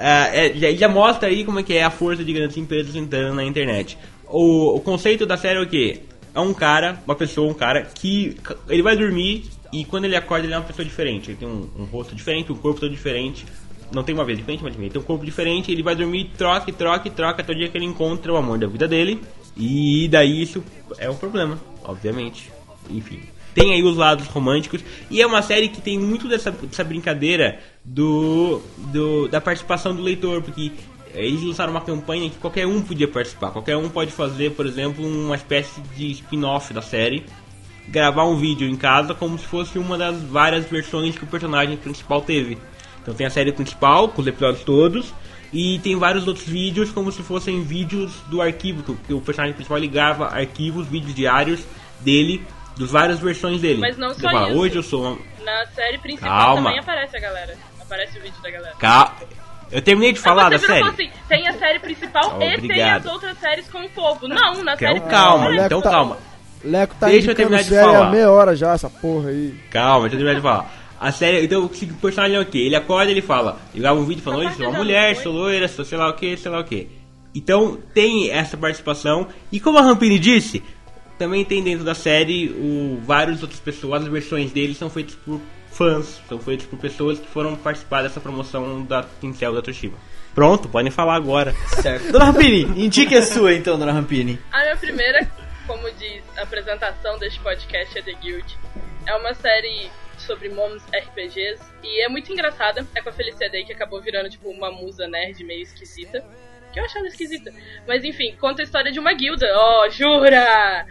Ah, 0.00 0.28
é, 0.32 0.54
já, 0.54 0.70
já 0.72 0.88
mostra 0.88 1.28
aí 1.28 1.44
como 1.44 1.58
é 1.58 1.62
que 1.62 1.74
é 1.74 1.82
a 1.82 1.90
força 1.90 2.22
de 2.22 2.32
grandes 2.32 2.56
empresas 2.56 2.94
entrando 2.94 3.34
na 3.34 3.44
internet. 3.44 3.98
O, 4.26 4.76
o 4.76 4.80
conceito 4.80 5.26
da 5.26 5.36
série 5.36 5.58
é 5.58 5.62
o 5.62 5.66
quê? 5.66 6.00
É 6.34 6.38
um 6.38 6.54
cara, 6.54 7.02
uma 7.04 7.16
pessoa, 7.16 7.50
um 7.50 7.54
cara 7.54 7.82
que 7.82 8.36
ele 8.68 8.82
vai 8.82 8.96
dormir 8.96 9.46
e 9.72 9.84
quando 9.84 10.04
ele 10.04 10.14
acorda 10.14 10.46
ele 10.46 10.54
é 10.54 10.56
uma 10.56 10.64
pessoa 10.64 10.84
diferente. 10.84 11.30
Ele 11.30 11.38
tem 11.38 11.48
um, 11.48 11.68
um 11.76 11.84
rosto 11.84 12.14
diferente, 12.14 12.52
um 12.52 12.54
corpo 12.54 12.78
todo 12.78 12.90
diferente. 12.90 13.44
Não 13.92 14.02
tem 14.02 14.14
uma 14.14 14.24
vez 14.24 14.38
diferente, 14.38 14.62
mas 14.62 14.74
ele 14.74 14.90
tem 14.90 15.00
um 15.00 15.04
corpo 15.04 15.24
diferente. 15.24 15.72
Ele 15.72 15.82
vai 15.82 15.96
dormir, 15.96 16.30
troca, 16.36 16.70
e 16.70 16.72
troca, 16.72 17.08
e 17.08 17.10
troca 17.10 17.42
até 17.42 17.52
o 17.52 17.56
dia 17.56 17.68
que 17.68 17.78
ele 17.78 17.86
encontra 17.86 18.32
o 18.32 18.36
amor 18.36 18.58
da 18.58 18.66
vida 18.66 18.86
dele. 18.86 19.20
E 19.56 20.08
daí 20.08 20.42
isso 20.42 20.62
é 20.98 21.08
um 21.08 21.16
problema, 21.16 21.58
obviamente. 21.82 22.50
Enfim. 22.90 23.20
Tem 23.54 23.72
aí 23.72 23.82
os 23.82 23.96
lados 23.96 24.26
românticos. 24.28 24.84
E 25.10 25.20
é 25.20 25.26
uma 25.26 25.42
série 25.42 25.68
que 25.68 25.80
tem 25.80 25.98
muito 25.98 26.28
dessa, 26.28 26.50
dessa 26.50 26.84
brincadeira 26.84 27.58
do, 27.84 28.60
do 28.92 29.26
da 29.28 29.40
participação 29.40 29.94
do 29.94 30.02
leitor, 30.02 30.42
porque 30.42 30.70
eles 31.14 31.42
lançaram 31.42 31.72
uma 31.72 31.80
campanha 31.80 32.30
que 32.30 32.36
qualquer 32.36 32.66
um 32.66 32.80
podia 32.82 33.08
participar. 33.08 33.50
Qualquer 33.50 33.76
um 33.76 33.88
pode 33.88 34.12
fazer, 34.12 34.52
por 34.52 34.66
exemplo, 34.66 35.04
uma 35.04 35.34
espécie 35.34 35.80
de 35.96 36.10
spin-off 36.12 36.72
da 36.72 36.82
série. 36.82 37.24
Gravar 37.88 38.24
um 38.24 38.36
vídeo 38.36 38.68
em 38.68 38.76
casa 38.76 39.14
como 39.14 39.38
se 39.38 39.46
fosse 39.46 39.78
uma 39.78 39.96
das 39.96 40.22
várias 40.22 40.66
versões 40.66 41.16
que 41.16 41.24
o 41.24 41.26
personagem 41.26 41.76
principal 41.76 42.20
teve. 42.20 42.58
Então 43.08 43.16
tem 43.16 43.26
a 43.26 43.30
série 43.30 43.52
principal, 43.52 44.08
com 44.10 44.20
os 44.20 44.26
episódios 44.26 44.62
todos, 44.64 45.14
e 45.50 45.78
tem 45.78 45.96
vários 45.96 46.28
outros 46.28 46.46
vídeos 46.46 46.90
como 46.92 47.10
se 47.10 47.22
fossem 47.22 47.62
vídeos 47.62 48.12
do 48.28 48.42
arquivo, 48.42 48.82
que 49.06 49.14
o- 49.14 49.20
personagem 49.22 49.54
principal 49.54 49.78
ele 49.78 49.88
grava 49.88 50.26
arquivos, 50.26 50.86
vídeos 50.86 51.14
diários 51.14 51.60
dele, 52.00 52.44
das 52.78 52.90
várias 52.90 53.18
versões 53.18 53.62
dele. 53.62 53.80
Mas 53.80 53.96
não 53.96 54.12
só 54.12 54.30
fala, 54.30 54.50
isso. 54.50 54.58
hoje 54.58 54.76
eu 54.76 54.82
sou 54.82 55.02
uma... 55.02 55.18
Na 55.42 55.66
série 55.74 55.96
principal 55.96 56.28
Calma. 56.38 56.62
também 56.64 56.78
aparece 56.80 57.16
a 57.16 57.20
galera. 57.20 57.56
Aparece 57.80 58.18
o 58.18 58.22
vídeo 58.22 58.42
da 58.42 58.50
galera. 58.50 58.74
Ca- 58.78 59.12
Eu 59.72 59.80
terminei 59.80 60.12
de 60.12 60.20
falar 60.20 60.46
Ah, 60.46 60.50
da 60.50 60.58
série. 60.58 60.80
falou 60.80 60.92
assim, 60.94 61.10
tem 61.30 61.48
a 61.48 61.52
série 61.54 61.78
principal 61.78 62.38
e 62.42 62.68
tem 62.68 62.82
as 62.82 63.06
outras 63.06 63.38
séries 63.38 63.66
com 63.70 63.78
o 63.84 63.88
povo. 63.88 64.28
Não, 64.28 64.62
na 64.62 64.74
Então 64.74 64.76
série 64.76 65.00
calma, 65.00 65.48
Leco 65.48 65.64
então 65.64 65.80
tá- 65.80 65.90
calma. 65.90 66.18
Leco 66.62 66.94
tá 67.00 67.06
Deixa 67.06 67.30
eu 67.30 67.34
terminar 67.34 67.62
de 67.62 67.70
falar. 67.70 68.10
meia 68.10 68.30
hora 68.30 68.54
já, 68.54 68.72
essa 68.74 68.90
porra 68.90 69.30
aí. 69.30 69.54
Calma, 69.70 70.08
deixa 70.10 70.16
eu 70.16 70.18
terminar 70.18 70.34
de 70.34 70.42
falar. 70.42 70.77
A 71.00 71.12
série, 71.12 71.44
então 71.44 71.64
o 71.64 71.68
personagem 71.68 72.36
é 72.36 72.40
o 72.40 72.46
quê? 72.46 72.58
Ele 72.58 72.74
acorda 72.74 73.10
e 73.10 73.14
ele 73.14 73.22
fala, 73.22 73.60
ele 73.72 73.82
grava 73.82 74.00
um 74.00 74.04
vídeo 74.04 74.22
falando, 74.22 74.46
hoje 74.46 74.56
sou 74.56 74.66
uma 74.66 74.74
eu 74.74 74.78
mulher, 74.78 75.16
sou 75.16 75.32
loira, 75.32 75.68
sou 75.68 75.84
sei 75.84 75.96
lá 75.96 76.08
o 76.08 76.14
que, 76.14 76.36
sei 76.36 76.50
lá 76.50 76.58
o 76.58 76.64
que. 76.64 76.88
Então 77.34 77.78
tem 77.94 78.30
essa 78.30 78.56
participação. 78.56 79.28
E 79.52 79.60
como 79.60 79.78
a 79.78 79.82
Rampini 79.82 80.18
disse, 80.18 80.62
também 81.18 81.44
tem 81.44 81.62
dentro 81.62 81.84
da 81.84 81.94
série 81.94 82.48
o, 82.48 83.00
várias 83.04 83.42
outras 83.42 83.60
pessoas, 83.60 84.02
as 84.02 84.08
versões 84.08 84.50
deles 84.50 84.76
são 84.76 84.90
feitas 84.90 85.14
por 85.14 85.40
fãs, 85.70 86.20
são 86.28 86.38
feitas 86.38 86.66
por 86.66 86.78
pessoas 86.78 87.18
que 87.18 87.28
foram 87.28 87.54
participar 87.54 88.02
dessa 88.02 88.20
promoção 88.20 88.82
da 88.82 89.02
Pincel 89.02 89.54
da 89.54 89.62
Toshiba. 89.62 89.96
Pronto, 90.34 90.68
podem 90.68 90.90
falar 90.90 91.14
agora. 91.14 91.54
Certo. 91.80 92.12
Dona 92.12 92.26
Rampini, 92.26 92.84
indique 92.84 93.14
a 93.14 93.22
sua 93.22 93.54
então, 93.54 93.78
Dona 93.78 93.92
Rampini. 93.92 94.38
A 94.52 94.62
minha 94.62 94.76
primeira, 94.76 95.30
como 95.66 95.88
diz 95.92 96.22
a 96.36 96.42
apresentação 96.42 97.18
deste 97.18 97.38
podcast 97.40 97.98
é 97.98 98.02
The 98.02 98.14
Guild. 98.14 98.58
É 99.06 99.14
uma 99.14 99.34
série 99.34 99.90
sobre 100.28 100.50
moms 100.50 100.84
RPGs 100.92 101.60
e 101.82 102.04
é 102.04 102.08
muito 102.08 102.30
engraçada. 102.30 102.86
É 102.94 103.00
com 103.00 103.08
a 103.08 103.12
Felicia 103.12 103.48
Day 103.48 103.64
que 103.64 103.72
acabou 103.72 104.00
virando 104.00 104.28
tipo 104.28 104.50
uma 104.50 104.70
musa 104.70 105.08
nerd 105.08 105.42
meio 105.42 105.62
esquisita. 105.62 106.22
Que 106.70 106.78
eu 106.78 106.84
achava 106.84 107.06
esquisita. 107.06 107.50
Mas 107.86 108.04
enfim, 108.04 108.36
conta 108.38 108.60
a 108.60 108.64
história 108.64 108.92
de 108.92 109.00
uma 109.00 109.14
guilda. 109.14 109.46
Oh, 109.58 109.88
jura! 109.88 110.86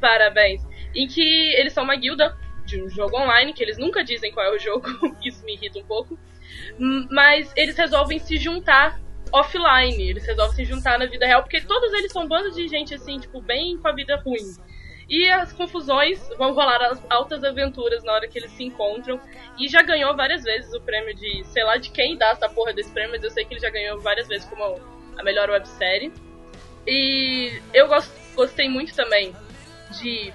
Parabéns. 0.00 0.60
Em 0.92 1.06
que 1.06 1.22
eles 1.54 1.72
são 1.72 1.84
uma 1.84 1.94
guilda 1.94 2.36
de 2.64 2.82
um 2.82 2.88
jogo 2.88 3.16
online, 3.16 3.52
que 3.52 3.62
eles 3.62 3.78
nunca 3.78 4.02
dizem 4.02 4.32
qual 4.32 4.44
é 4.44 4.50
o 4.50 4.58
jogo, 4.58 4.88
isso 5.24 5.44
me 5.44 5.54
irrita 5.54 5.78
um 5.78 5.84
pouco. 5.84 6.18
Mas 7.10 7.52
eles 7.56 7.76
resolvem 7.76 8.18
se 8.18 8.36
juntar 8.36 9.00
offline, 9.32 10.10
eles 10.10 10.26
resolvem 10.26 10.56
se 10.56 10.64
juntar 10.64 10.98
na 10.98 11.06
vida 11.06 11.24
real, 11.24 11.42
porque 11.42 11.60
todos 11.60 11.92
eles 11.92 12.10
são 12.10 12.26
bandos 12.26 12.56
de 12.56 12.66
gente 12.66 12.92
assim, 12.92 13.20
tipo, 13.20 13.40
bem 13.40 13.78
com 13.78 13.86
a 13.86 13.92
vida 13.92 14.16
ruim. 14.16 14.56
E 15.10 15.28
as 15.28 15.52
confusões 15.52 16.20
vão 16.38 16.54
rolar 16.54 16.80
as 16.82 17.02
altas 17.10 17.42
aventuras 17.42 18.04
na 18.04 18.12
hora 18.12 18.28
que 18.28 18.38
eles 18.38 18.52
se 18.52 18.62
encontram. 18.62 19.20
E 19.58 19.66
já 19.66 19.82
ganhou 19.82 20.14
várias 20.14 20.44
vezes 20.44 20.72
o 20.72 20.80
prêmio 20.80 21.12
de, 21.16 21.42
sei 21.46 21.64
lá 21.64 21.76
de 21.76 21.90
quem 21.90 22.16
dá 22.16 22.28
essa 22.28 22.48
porra 22.48 22.72
desse 22.72 22.92
prêmio, 22.92 23.10
mas 23.10 23.24
eu 23.24 23.30
sei 23.30 23.44
que 23.44 23.52
ele 23.52 23.60
já 23.60 23.70
ganhou 23.70 24.00
várias 24.00 24.28
vezes 24.28 24.48
como 24.48 24.80
a 25.18 25.22
melhor 25.24 25.50
websérie. 25.50 26.12
E 26.86 27.60
eu 27.74 27.88
gost, 27.88 28.08
gostei 28.36 28.68
muito 28.68 28.94
também 28.94 29.34
de 30.00 30.32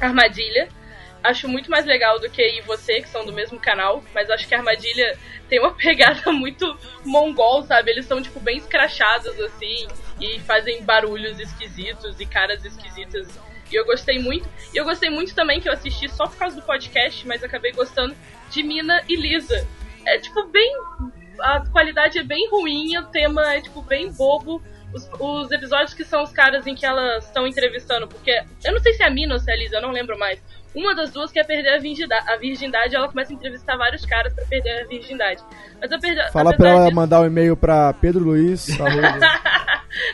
Armadilha. 0.00 0.68
Acho 1.22 1.46
muito 1.46 1.70
mais 1.70 1.84
legal 1.84 2.18
do 2.18 2.30
que 2.30 2.42
e 2.42 2.62
você, 2.62 3.02
que 3.02 3.08
são 3.08 3.26
do 3.26 3.32
mesmo 3.32 3.60
canal, 3.60 4.02
mas 4.14 4.30
acho 4.30 4.48
que 4.48 4.54
a 4.54 4.58
Armadilha 4.58 5.18
tem 5.50 5.58
uma 5.58 5.74
pegada 5.76 6.32
muito 6.32 6.78
mongol, 7.04 7.62
sabe? 7.62 7.90
Eles 7.90 8.06
são, 8.06 8.22
tipo, 8.22 8.40
bem 8.40 8.56
escrachados, 8.56 9.38
assim, 9.40 9.86
e 10.18 10.40
fazem 10.40 10.82
barulhos 10.82 11.38
esquisitos 11.38 12.18
e 12.20 12.24
caras 12.24 12.64
esquisitas. 12.64 13.28
E 13.70 13.76
eu 13.76 13.84
gostei 13.84 14.18
muito. 14.18 14.48
E 14.72 14.76
eu 14.76 14.84
gostei 14.84 15.10
muito 15.10 15.34
também 15.34 15.60
que 15.60 15.68
eu 15.68 15.72
assisti 15.72 16.08
só 16.08 16.26
por 16.26 16.36
causa 16.36 16.56
do 16.56 16.62
podcast, 16.62 17.26
mas 17.26 17.42
acabei 17.44 17.72
gostando 17.72 18.14
de 18.50 18.62
Mina 18.62 19.02
e 19.08 19.16
Lisa. 19.16 19.66
É, 20.06 20.18
tipo, 20.18 20.44
bem. 20.48 20.72
A 21.40 21.60
qualidade 21.70 22.18
é 22.18 22.22
bem 22.24 22.48
ruim, 22.50 22.96
o 22.98 23.04
tema 23.06 23.54
é, 23.54 23.60
tipo, 23.60 23.80
bem 23.82 24.10
bobo. 24.12 24.60
Os, 24.92 25.06
os 25.20 25.52
episódios 25.52 25.92
que 25.92 26.02
são 26.02 26.22
os 26.22 26.32
caras 26.32 26.66
em 26.66 26.74
que 26.74 26.86
elas 26.86 27.26
estão 27.26 27.46
entrevistando, 27.46 28.08
porque 28.08 28.30
eu 28.64 28.72
não 28.72 28.80
sei 28.80 28.94
se 28.94 29.02
é 29.02 29.06
a 29.06 29.10
Mina 29.10 29.34
ou 29.34 29.38
se 29.40 29.50
é 29.50 29.54
a 29.54 29.56
Lisa, 29.56 29.76
eu 29.76 29.82
não 29.82 29.90
lembro 29.90 30.18
mais. 30.18 30.42
Uma 30.74 30.94
das 30.94 31.10
duas 31.12 31.30
quer 31.30 31.44
perder 31.46 31.74
a 31.74 31.78
virgindade, 31.78 32.28
a 32.30 32.36
virgindade 32.36 32.94
ela 32.96 33.06
começa 33.08 33.32
a 33.32 33.34
entrevistar 33.36 33.76
vários 33.76 34.04
caras 34.06 34.32
pra 34.32 34.44
perder 34.46 34.82
a 34.82 34.86
virgindade. 34.86 35.42
Mas 35.80 35.90
eu 35.90 35.98
perdi, 36.00 36.32
Fala 36.32 36.56
pra 36.56 36.70
ela 36.70 36.84
disso- 36.84 36.94
mandar 36.96 37.20
um 37.20 37.26
e-mail 37.26 37.56
pra 37.56 37.92
Pedro 37.94 38.24
Luiz. 38.24 38.66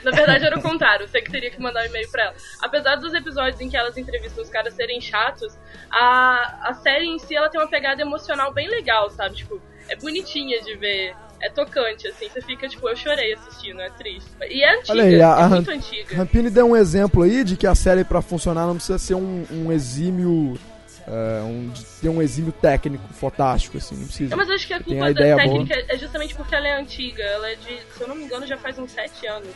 Na 0.03 0.11
verdade 0.11 0.45
era 0.45 0.59
o 0.59 0.63
contrário, 0.63 1.07
você 1.09 1.21
que 1.21 1.31
teria 1.31 1.51
que 1.51 1.61
mandar 1.61 1.83
um 1.83 1.87
e-mail 1.87 2.09
pra 2.11 2.25
ela. 2.25 2.35
Apesar 2.63 2.97
dos 2.97 3.13
episódios 3.15 3.61
em 3.61 3.69
que 3.69 3.77
elas 3.77 3.97
entrevistam 3.97 4.43
os 4.43 4.51
caras 4.51 4.75
serem 4.75 5.01
chatos, 5.01 5.59
a, 5.91 6.71
a 6.71 6.75
série 6.75 7.07
em 7.07 7.19
si 7.19 7.35
ela 7.37 7.49
tem 7.49 7.61
uma 7.61 7.69
pegada 7.69 8.01
emocional 8.03 8.53
bem 8.53 8.69
legal, 8.69 9.11
sabe? 9.11 9.37
Tipo, 9.37 9.61
é 9.89 9.97
bonitinha 9.97 10.61
de 10.63 10.77
ver. 10.77 11.15
É 11.43 11.51
tocante, 11.51 12.09
assim, 12.09 12.27
você 12.29 12.41
fica, 12.41 12.67
tipo, 12.67 12.89
eu 12.89 12.97
chorei 12.97 13.35
assistindo, 13.35 13.79
é 13.81 13.91
triste. 13.91 14.31
E 14.49 14.63
é 14.63 14.79
antiga, 14.79 14.93
Olha 14.93 15.03
aí, 15.05 15.15
a, 15.17 15.19
é 15.19 15.43
a 15.43 15.49
muito 15.51 15.69
Ram- 15.71 15.77
antiga. 15.77 16.17
Rampini 16.17 16.49
deu 16.49 16.67
um 16.71 16.77
exemplo 16.77 17.23
aí 17.23 17.45
de 17.45 17.55
que 17.57 17.67
a 17.67 17.75
série 17.75 18.03
pra 18.03 18.23
funcionar 18.23 18.67
não 18.67 18.77
precisa 18.77 18.99
ser 18.99 19.15
um, 19.15 19.45
um 19.51 19.71
exímio. 19.71 20.59
É, 21.07 21.43
um, 21.43 21.69
de 21.69 21.85
ter 21.85 22.09
um 22.09 22.23
exímio 22.23 22.53
técnico 22.53 23.07
fantástico, 23.13 23.77
assim, 23.77 23.95
não 23.97 24.05
precisa. 24.07 24.35
É, 24.35 24.37
mas 24.37 24.49
acho 24.51 24.67
que 24.67 24.73
a 24.75 24.79
Tem 24.79 24.87
culpa 24.87 25.03
a 25.03 25.13
da 25.13 25.21
ideia 25.21 25.37
técnica 25.37 25.85
é 25.89 25.99
justamente 25.99 26.35
porque 26.35 26.55
ela 26.55 26.67
é 26.67 26.81
antiga. 26.81 27.23
Ela 27.23 27.51
é 27.51 27.55
de, 27.57 27.79
se 27.95 28.01
eu 28.01 28.09
não 28.09 28.15
me 28.15 28.25
engano, 28.25 28.47
já 28.47 28.57
faz 28.57 28.79
uns 28.79 28.91
7 28.93 29.27
anos. 29.27 29.49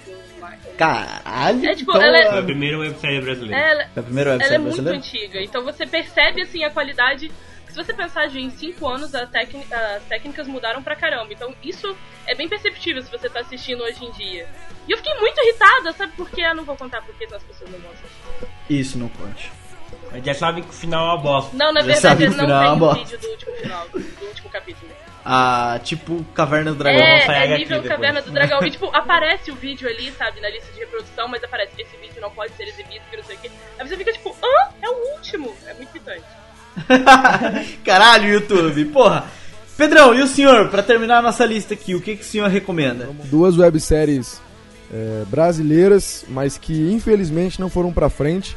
Caralho! 0.76 1.66
É, 1.66 1.74
tipo, 1.74 1.90
então, 1.90 2.02
ela 2.02 2.18
é- 2.18 2.28
Foi 2.30 2.38
a 2.38 2.42
primeira 2.42 2.78
websérie 2.78 3.20
brasileira. 3.20 3.56
Ela, 3.56 3.82
É 3.94 4.00
a 4.00 4.02
primeira 4.02 4.30
ela 4.30 4.38
websérie 4.38 4.54
é 4.54 4.58
muito 4.58 4.82
brasileira? 4.82 4.98
antiga. 4.98 5.42
Então 5.42 5.64
você 5.64 5.86
percebe 5.86 6.42
assim 6.42 6.64
a 6.64 6.70
qualidade. 6.70 7.30
Se 7.68 7.74
você 7.74 7.92
pensar 7.92 8.26
de 8.28 8.40
em 8.40 8.50
5 8.50 8.86
anos, 8.88 9.14
a 9.14 9.22
as 9.24 10.02
técnicas 10.08 10.46
mudaram 10.46 10.82
pra 10.82 10.96
caramba. 10.96 11.32
Então 11.32 11.54
isso 11.62 11.94
é 12.26 12.34
bem 12.34 12.48
perceptível 12.48 13.02
se 13.02 13.10
você 13.10 13.28
tá 13.28 13.40
assistindo 13.40 13.82
hoje 13.82 14.04
em 14.04 14.10
dia. 14.12 14.48
E 14.86 14.92
eu 14.92 14.96
fiquei 14.96 15.14
muito 15.18 15.38
irritada, 15.42 15.92
sabe 15.92 16.12
por 16.12 16.30
quê? 16.30 16.42
Eu 16.42 16.54
não 16.54 16.64
vou 16.64 16.76
contar 16.76 17.02
porque 17.02 17.24
as 17.24 17.42
pessoas 17.42 17.70
não 17.70 17.78
vão 17.78 17.90
assistir. 17.90 18.48
Isso, 18.70 18.98
não 18.98 19.08
conte. 19.08 19.50
Mas 20.10 20.24
já 20.24 20.34
sabem 20.34 20.62
que 20.62 20.70
o 20.70 20.72
final 20.72 21.04
é 21.04 21.08
uma 21.14 21.18
bosta. 21.18 21.56
Não, 21.56 21.72
na 21.72 21.80
Já 21.80 21.86
verdade 21.86 22.02
sabe 22.02 22.24
eles 22.24 22.34
que 22.34 22.40
não 22.40 22.44
o 22.44 22.48
final 22.48 22.62
é 22.62 22.64
têm 22.64 22.74
uma 22.74 22.76
o 22.76 22.78
bosta. 22.94 23.04
vídeo 23.04 23.18
do 23.18 23.28
último 23.28 23.52
final, 23.56 23.88
do 23.88 24.26
último 24.26 24.50
capítulo. 24.50 24.92
Ah, 25.24 25.80
tipo 25.84 26.24
Caverna 26.34 26.72
do 26.72 26.78
Dragão. 26.78 27.02
É, 27.02 27.26
é 27.26 27.42
HQ 27.42 27.58
nível. 27.58 27.82
Caverna 27.82 28.22
do 28.22 28.30
Dragão. 28.30 28.62
E, 28.62 28.70
tipo, 28.72 28.86
aparece 28.94 29.50
o 29.50 29.54
vídeo 29.54 29.88
ali, 29.88 30.10
sabe, 30.12 30.40
na 30.40 30.48
lista 30.48 30.72
de 30.72 30.80
reprodução, 30.80 31.28
mas 31.28 31.44
aparece, 31.44 31.72
esse 31.78 31.96
vídeo 31.98 32.20
não 32.20 32.30
pode 32.30 32.52
ser 32.54 32.64
exibido, 32.64 33.02
que 33.10 33.16
não 33.16 33.24
sei 33.24 33.36
o 33.36 33.38
quê. 33.38 33.50
Aí 33.78 33.86
você 33.86 33.96
fica 33.96 34.12
tipo, 34.12 34.30
hã? 34.42 34.70
É 34.82 34.88
o 34.88 35.14
último. 35.16 35.54
É 35.66 35.74
muito 35.74 35.90
irritante. 35.94 36.24
Caralho, 37.84 38.28
YouTube, 38.32 38.84
porra. 38.86 39.24
Pedrão, 39.76 40.14
e 40.14 40.22
o 40.22 40.26
senhor, 40.26 40.68
pra 40.70 40.82
terminar 40.82 41.18
a 41.18 41.22
nossa 41.22 41.44
lista 41.44 41.74
aqui, 41.74 41.94
o 41.94 42.00
que, 42.00 42.16
que 42.16 42.22
o 42.22 42.26
senhor 42.26 42.48
recomenda? 42.48 43.10
Duas 43.24 43.56
webséries 43.56 44.40
é, 44.92 45.24
brasileiras, 45.26 46.24
mas 46.28 46.58
que 46.58 46.90
infelizmente 46.92 47.60
não 47.60 47.68
foram 47.70 47.92
pra 47.92 48.08
frente, 48.08 48.56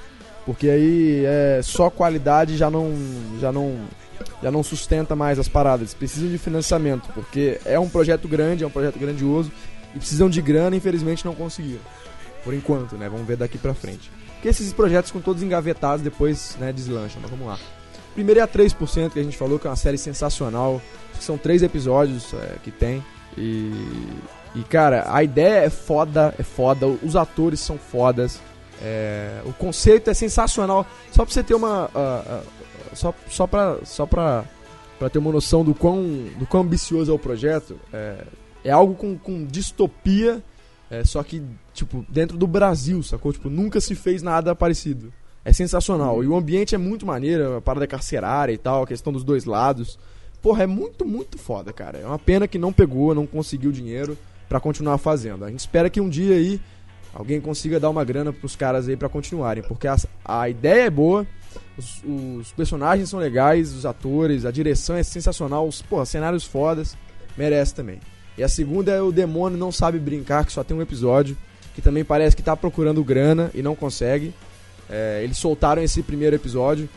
porque 0.51 0.69
aí 0.69 1.23
é, 1.25 1.61
só 1.63 1.89
qualidade 1.89 2.57
já 2.57 2.69
não, 2.69 2.93
já 3.39 3.53
não 3.53 3.87
já 4.43 4.51
não 4.51 4.61
sustenta 4.61 5.15
mais 5.15 5.39
as 5.39 5.47
paradas. 5.47 5.93
Precisam 5.93 6.29
de 6.29 6.37
financiamento, 6.37 7.09
porque 7.13 7.57
é 7.63 7.79
um 7.79 7.87
projeto 7.87 8.27
grande, 8.27 8.61
é 8.61 8.67
um 8.67 8.69
projeto 8.69 8.99
grandioso 8.99 9.49
e 9.95 9.97
precisam 9.97 10.29
de 10.29 10.41
grana, 10.41 10.75
infelizmente 10.75 11.23
não 11.23 11.33
conseguiram. 11.33 11.79
Por 12.43 12.53
enquanto, 12.53 12.97
né? 12.97 13.07
Vamos 13.07 13.25
ver 13.25 13.37
daqui 13.37 13.57
pra 13.57 13.73
frente. 13.73 14.11
Porque 14.33 14.49
esses 14.49 14.73
projetos 14.73 15.11
ficam 15.11 15.21
todos 15.21 15.41
engavetados, 15.41 16.03
depois, 16.03 16.57
né, 16.59 16.73
deslancham, 16.73 17.21
mas 17.21 17.31
vamos 17.31 17.47
lá. 17.47 17.57
Primeiro 18.13 18.41
é 18.41 18.43
a 18.43 18.47
3%, 18.47 19.11
que 19.13 19.19
a 19.19 19.23
gente 19.23 19.37
falou, 19.37 19.57
que 19.57 19.67
é 19.67 19.69
uma 19.69 19.77
série 19.77 19.97
sensacional. 19.97 20.81
São 21.17 21.37
três 21.37 21.63
episódios 21.63 22.33
é, 22.33 22.55
que 22.61 22.71
tem. 22.71 23.01
E, 23.37 23.71
e, 24.53 24.63
cara, 24.69 25.05
a 25.07 25.23
ideia 25.23 25.63
é 25.63 25.69
foda, 25.69 26.35
é 26.37 26.43
foda. 26.43 26.87
Os 26.87 27.15
atores 27.15 27.61
são 27.61 27.77
fodas. 27.77 28.41
É, 28.81 29.41
o 29.45 29.53
conceito 29.53 30.09
é 30.09 30.13
sensacional. 30.13 30.85
Só 31.11 31.23
pra 31.23 31.33
você 31.33 31.43
ter 31.43 31.53
uma. 31.53 31.89
ah, 31.93 32.23
ah, 32.27 32.43
só, 32.93 33.13
só 33.29 33.47
pra. 33.47 33.77
Só 33.83 34.05
pra, 34.05 34.45
pra 34.97 35.09
ter 35.09 35.19
uma 35.19 35.31
noção 35.31 35.63
do 35.63 35.73
quão, 35.73 36.03
do 36.37 36.45
quão 36.45 36.63
ambicioso 36.63 37.11
é 37.11 37.13
o 37.13 37.19
projeto. 37.19 37.79
É, 37.93 38.23
é 38.65 38.71
algo 38.71 38.95
com, 38.95 39.17
com 39.17 39.45
distopia. 39.45 40.41
é, 40.89 41.03
só 41.03 41.23
que, 41.23 41.41
tipo, 41.73 42.05
dentro 42.09 42.37
do 42.37 42.47
Brasil, 42.47 43.01
sacou? 43.03 43.31
Tipo, 43.31 43.49
nunca 43.49 43.79
se 43.79 43.95
fez 43.95 44.21
nada 44.21 44.55
parecido. 44.55 45.11
É 45.43 45.51
sensacional. 45.51 46.23
E 46.23 46.27
o 46.27 46.35
ambiente 46.35 46.75
é 46.75 46.77
muito 46.77 47.05
maneiro, 47.05 47.57
a 47.57 47.61
parada 47.61 47.87
carcerária 47.87 48.53
e 48.53 48.57
tal, 48.57 48.83
a 48.83 48.87
questão 48.87 49.11
dos 49.11 49.23
dois 49.23 49.45
lados. 49.45 49.97
Porra, 50.41 50.63
é 50.63 50.67
muito, 50.67 51.05
muito 51.05 51.37
foda, 51.37 51.71
cara. 51.73 51.99
É 51.99 52.05
uma 52.05 52.19
pena 52.19 52.47
que 52.47 52.57
não 52.57 52.73
pegou, 52.73 53.13
não 53.13 53.25
conseguiu 53.25 53.71
dinheiro 53.71 54.17
pra 54.47 54.59
continuar 54.59 54.97
fazendo. 54.97 55.45
A 55.45 55.49
gente 55.49 55.59
espera 55.59 55.89
que 55.89 56.01
um 56.01 56.09
dia 56.09 56.35
aí 56.35 56.59
alguém 57.13 57.41
consiga 57.41 57.79
dar 57.79 57.89
uma 57.89 58.03
grana 58.03 58.31
pros 58.31 58.55
caras 58.55 58.87
aí 58.87 58.95
pra 58.95 59.09
continuarem, 59.09 59.63
porque 59.63 59.87
a, 59.87 59.95
a 60.23 60.49
ideia 60.49 60.83
é 60.83 60.89
boa, 60.89 61.25
os, 61.77 62.01
os 62.03 62.51
personagens 62.51 63.09
são 63.09 63.19
legais, 63.19 63.73
os 63.73 63.85
atores, 63.85 64.45
a 64.45 64.51
direção 64.51 64.95
é 64.95 65.03
sensacional, 65.03 65.67
os 65.67 65.81
porra, 65.81 66.05
cenários 66.05 66.45
fodas, 66.45 66.97
merece 67.37 67.73
também. 67.73 67.99
E 68.37 68.43
a 68.43 68.49
segunda 68.49 68.91
é 68.91 69.01
o 69.01 69.11
Demônio 69.11 69.57
Não 69.57 69.71
Sabe 69.71 69.99
Brincar, 69.99 70.45
que 70.45 70.51
só 70.51 70.63
tem 70.63 70.75
um 70.75 70.81
episódio, 70.81 71.37
que 71.75 71.81
também 71.81 72.03
parece 72.03 72.35
que 72.35 72.43
tá 72.43 72.55
procurando 72.55 73.03
grana 73.03 73.51
e 73.53 73.61
não 73.61 73.75
consegue. 73.75 74.33
É, 74.89 75.21
eles 75.23 75.37
soltaram 75.37 75.81
esse 75.81 76.01
primeiro 76.01 76.35
episódio 76.35 76.89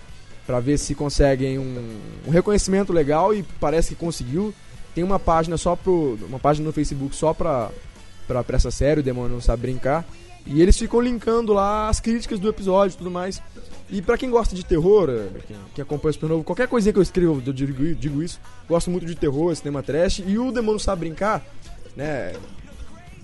pra 0.47 0.61
ver 0.61 0.79
se 0.79 0.95
conseguem 0.95 1.59
um, 1.59 1.99
um 2.27 2.31
reconhecimento 2.31 2.93
legal 2.93 3.35
e 3.35 3.43
parece 3.61 3.91
que 3.91 3.95
conseguiu. 3.95 4.55
Tem 4.95 5.03
uma 5.03 5.19
página 5.19 5.57
só 5.57 5.75
pro. 5.75 6.19
uma 6.29 6.39
página 6.39 6.67
no 6.67 6.73
Facebook 6.73 7.17
só 7.17 7.33
pra, 7.33 7.71
pra, 8.27 8.45
essa 8.49 8.70
série, 8.70 9.01
o 9.01 9.03
Demônio 9.03 9.35
Não 9.35 9.41
Sabe 9.41 9.62
Brincar. 9.62 10.05
E 10.47 10.61
eles 10.61 10.77
ficam 10.77 11.01
linkando 11.01 11.53
lá 11.53 11.89
as 11.89 12.01
críticas 12.01 12.39
do 12.39 12.49
episódio 12.49 12.95
e 12.95 12.99
tudo 12.99 13.11
mais. 13.11 13.41
E 13.91 14.03
pra 14.03 14.18
quem 14.18 14.31
gosta 14.31 14.55
de 14.55 14.64
terror, 14.64 15.09
é, 15.09 15.29
quem, 15.47 15.57
quem 15.75 15.83
acompanha 15.83 16.11
o 16.11 16.14
Supernovo, 16.14 16.45
qualquer 16.45 16.68
coisinha 16.68 16.93
que 16.93 16.99
eu 16.99 17.03
escrevo, 17.03 17.43
eu 17.45 17.53
digo, 17.53 17.95
digo 17.95 18.22
isso. 18.22 18.41
Gosto 18.68 18.91
muito 18.91 19.07
de 19.07 19.14
terror, 19.14 19.55
cinema 19.57 19.83
trash. 19.83 20.22
E 20.27 20.39
o 20.39 20.53
Demônio 20.53 20.81
Sabe 20.81 21.01
Brincar, 21.01 21.43
né? 21.97 22.35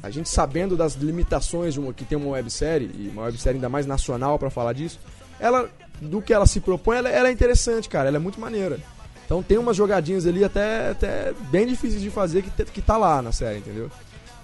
A 0.02 0.08
gente 0.08 0.30
sabendo 0.30 0.76
das 0.76 0.94
limitações 0.94 1.74
de 1.74 1.80
uma, 1.80 1.92
que 1.92 2.06
tem 2.06 2.16
uma 2.16 2.30
websérie, 2.30 2.90
e 2.94 3.08
uma 3.08 3.24
websérie 3.24 3.56
ainda 3.56 3.68
mais 3.68 3.86
nacional 3.86 4.38
pra 4.38 4.48
falar 4.48 4.72
disso, 4.72 4.98
ela, 5.38 5.68
do 6.00 6.22
que 6.22 6.32
ela 6.32 6.46
se 6.46 6.58
propõe, 6.58 6.96
ela, 6.96 7.10
ela 7.10 7.28
é 7.28 7.32
interessante, 7.32 7.86
cara. 7.86 8.08
Ela 8.08 8.16
é 8.16 8.20
muito 8.20 8.40
maneira. 8.40 8.78
Então 9.26 9.42
tem 9.42 9.58
umas 9.58 9.76
jogadinhas 9.76 10.26
ali 10.26 10.42
até, 10.42 10.90
até 10.90 11.32
bem 11.50 11.66
difíceis 11.66 12.02
de 12.02 12.10
fazer 12.10 12.42
que, 12.42 12.64
que 12.64 12.82
tá 12.82 12.96
lá 12.96 13.20
na 13.22 13.30
série, 13.30 13.58
entendeu? 13.58 13.90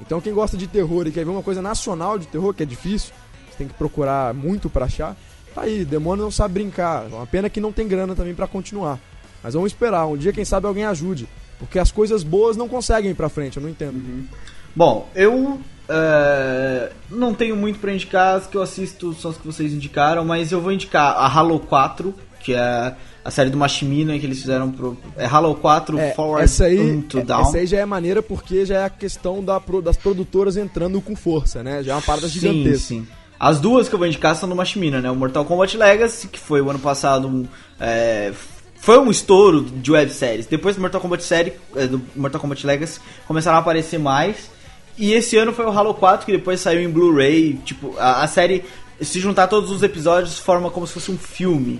Então 0.00 0.20
quem 0.20 0.32
gosta 0.32 0.56
de 0.56 0.66
terror 0.66 1.06
e 1.06 1.12
quer 1.12 1.24
ver 1.24 1.30
uma 1.30 1.42
coisa 1.42 1.62
nacional 1.62 2.18
de 2.18 2.26
terror, 2.26 2.52
que 2.52 2.62
é 2.62 2.66
difícil, 2.66 3.12
você 3.50 3.58
tem 3.58 3.68
que 3.68 3.74
procurar 3.74 4.34
muito 4.34 4.68
pra 4.68 4.84
achar, 4.84 5.16
tá 5.54 5.62
aí, 5.62 5.84
Demônio 5.84 6.24
não 6.24 6.30
sabe 6.30 6.54
brincar. 6.54 7.06
É 7.10 7.14
uma 7.14 7.26
pena 7.26 7.48
que 7.48 7.60
não 7.60 7.72
tem 7.72 7.88
grana 7.88 8.14
também 8.14 8.34
pra 8.34 8.46
continuar. 8.46 8.98
Mas 9.42 9.54
vamos 9.54 9.72
esperar, 9.72 10.06
um 10.06 10.16
dia 10.16 10.32
quem 10.32 10.44
sabe 10.44 10.66
alguém 10.66 10.84
ajude. 10.84 11.28
Porque 11.58 11.78
as 11.78 11.90
coisas 11.90 12.22
boas 12.22 12.56
não 12.56 12.68
conseguem 12.68 13.12
ir 13.12 13.14
pra 13.14 13.28
frente, 13.28 13.56
eu 13.56 13.62
não 13.62 13.70
entendo. 13.70 14.28
Bom, 14.74 15.08
eu 15.14 15.58
é, 15.88 16.90
não 17.10 17.32
tenho 17.32 17.56
muito 17.56 17.78
pra 17.78 17.92
indicar, 17.92 18.36
as 18.36 18.46
que 18.46 18.56
eu 18.56 18.62
assisto 18.62 19.14
são 19.14 19.30
as 19.30 19.36
que 19.36 19.46
vocês 19.46 19.72
indicaram, 19.72 20.24
mas 20.24 20.52
eu 20.52 20.60
vou 20.60 20.72
indicar 20.72 21.16
a 21.16 21.26
Halo 21.26 21.60
4, 21.60 22.14
que 22.40 22.54
é 22.54 22.94
a 23.26 23.30
série 23.30 23.50
do 23.50 23.56
Machimina 23.56 24.18
que 24.18 24.24
eles 24.24 24.40
fizeram 24.40 24.70
pro. 24.70 24.96
É 25.16 25.26
Halo 25.26 25.54
4 25.56 25.98
É, 25.98 26.12
Forward 26.14 26.44
essa 26.44 26.64
aí, 26.66 26.78
Unto 26.80 27.18
é- 27.18 27.22
Down. 27.24 27.42
essa 27.42 27.58
aí 27.58 27.66
já 27.66 27.78
é 27.78 27.84
maneira 27.84 28.22
porque 28.22 28.64
já 28.64 28.78
é 28.80 28.84
a 28.84 28.90
questão 28.90 29.42
da 29.42 29.60
das 29.82 29.96
produtoras 29.96 30.56
entrando 30.56 31.00
com 31.00 31.16
força, 31.16 31.62
né? 31.62 31.82
Já 31.82 31.92
é 31.92 31.94
uma 31.96 32.02
parada 32.02 32.28
Sim, 32.28 32.40
gigantesca. 32.40 32.78
sim. 32.88 33.06
As 33.38 33.60
duas 33.60 33.88
que 33.88 33.94
eu 33.94 33.98
vou 33.98 34.06
indicar 34.06 34.34
são 34.36 34.48
do 34.48 34.54
Machimina, 34.56 35.00
né? 35.00 35.10
O 35.10 35.16
Mortal 35.16 35.44
Kombat 35.44 35.76
Legacy, 35.76 36.28
que 36.28 36.38
foi 36.38 36.60
o 36.62 36.70
ano 36.70 36.78
passado 36.78 37.28
um, 37.28 37.46
é, 37.78 38.32
foi 38.78 38.98
um 38.98 39.10
estouro 39.10 39.62
de 39.62 39.90
webséries. 39.92 40.46
Depois 40.46 40.76
do 40.76 40.80
Mortal 40.80 41.00
Kombat 41.00 41.22
série, 41.24 41.52
é, 41.74 41.86
do 41.86 42.00
Mortal 42.14 42.40
Kombat 42.40 42.66
Legacy, 42.66 43.00
começaram 43.26 43.56
a 43.58 43.60
aparecer 43.60 43.98
mais. 43.98 44.48
E 44.96 45.12
esse 45.12 45.36
ano 45.36 45.52
foi 45.52 45.66
o 45.66 45.70
Halo 45.70 45.92
4, 45.92 46.24
que 46.24 46.32
depois 46.32 46.60
saiu 46.60 46.80
em 46.80 46.88
Blu-ray. 46.88 47.54
Tipo, 47.64 47.94
a, 47.98 48.22
a 48.22 48.26
série, 48.26 48.64
se 49.02 49.20
juntar 49.20 49.48
todos 49.48 49.70
os 49.70 49.82
episódios, 49.82 50.38
forma 50.38 50.70
como 50.70 50.86
se 50.86 50.94
fosse 50.94 51.10
um 51.10 51.18
filme. 51.18 51.78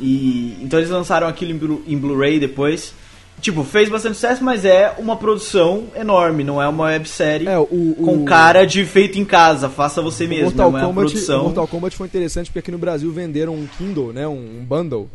E 0.00 0.56
então 0.62 0.78
eles 0.78 0.90
lançaram 0.90 1.26
aquilo 1.26 1.52
em 1.52 1.56
Blu- 1.56 1.82
em 1.86 1.96
Blu-ray 1.98 2.38
depois. 2.40 2.94
Tipo, 3.40 3.64
fez 3.64 3.88
bastante 3.88 4.14
sucesso, 4.14 4.44
mas 4.44 4.64
é 4.64 4.94
uma 4.98 5.16
produção 5.16 5.84
enorme, 5.96 6.44
não 6.44 6.62
é 6.62 6.68
uma 6.68 6.84
websérie 6.84 7.48
É, 7.48 7.58
o- 7.58 7.62
o- 7.62 7.94
com 8.04 8.24
cara 8.24 8.64
de 8.64 8.84
feito 8.84 9.18
em 9.18 9.24
casa, 9.24 9.68
faça 9.68 10.00
você 10.00 10.28
mesmo, 10.28 10.44
Mortal, 10.44 10.70
não 10.70 10.78
é 10.78 10.82
uma 10.82 10.88
Kombat, 10.88 11.10
produção. 11.12 11.42
Mortal 11.44 11.66
Kombat 11.66 11.96
foi 11.96 12.06
interessante 12.06 12.46
porque 12.46 12.60
aqui 12.60 12.70
no 12.70 12.78
Brasil 12.78 13.10
venderam 13.10 13.54
um 13.54 13.66
Kindle, 13.66 14.12
né? 14.12 14.28
Um, 14.28 14.60
um 14.60 14.64
bundle. 14.64 15.10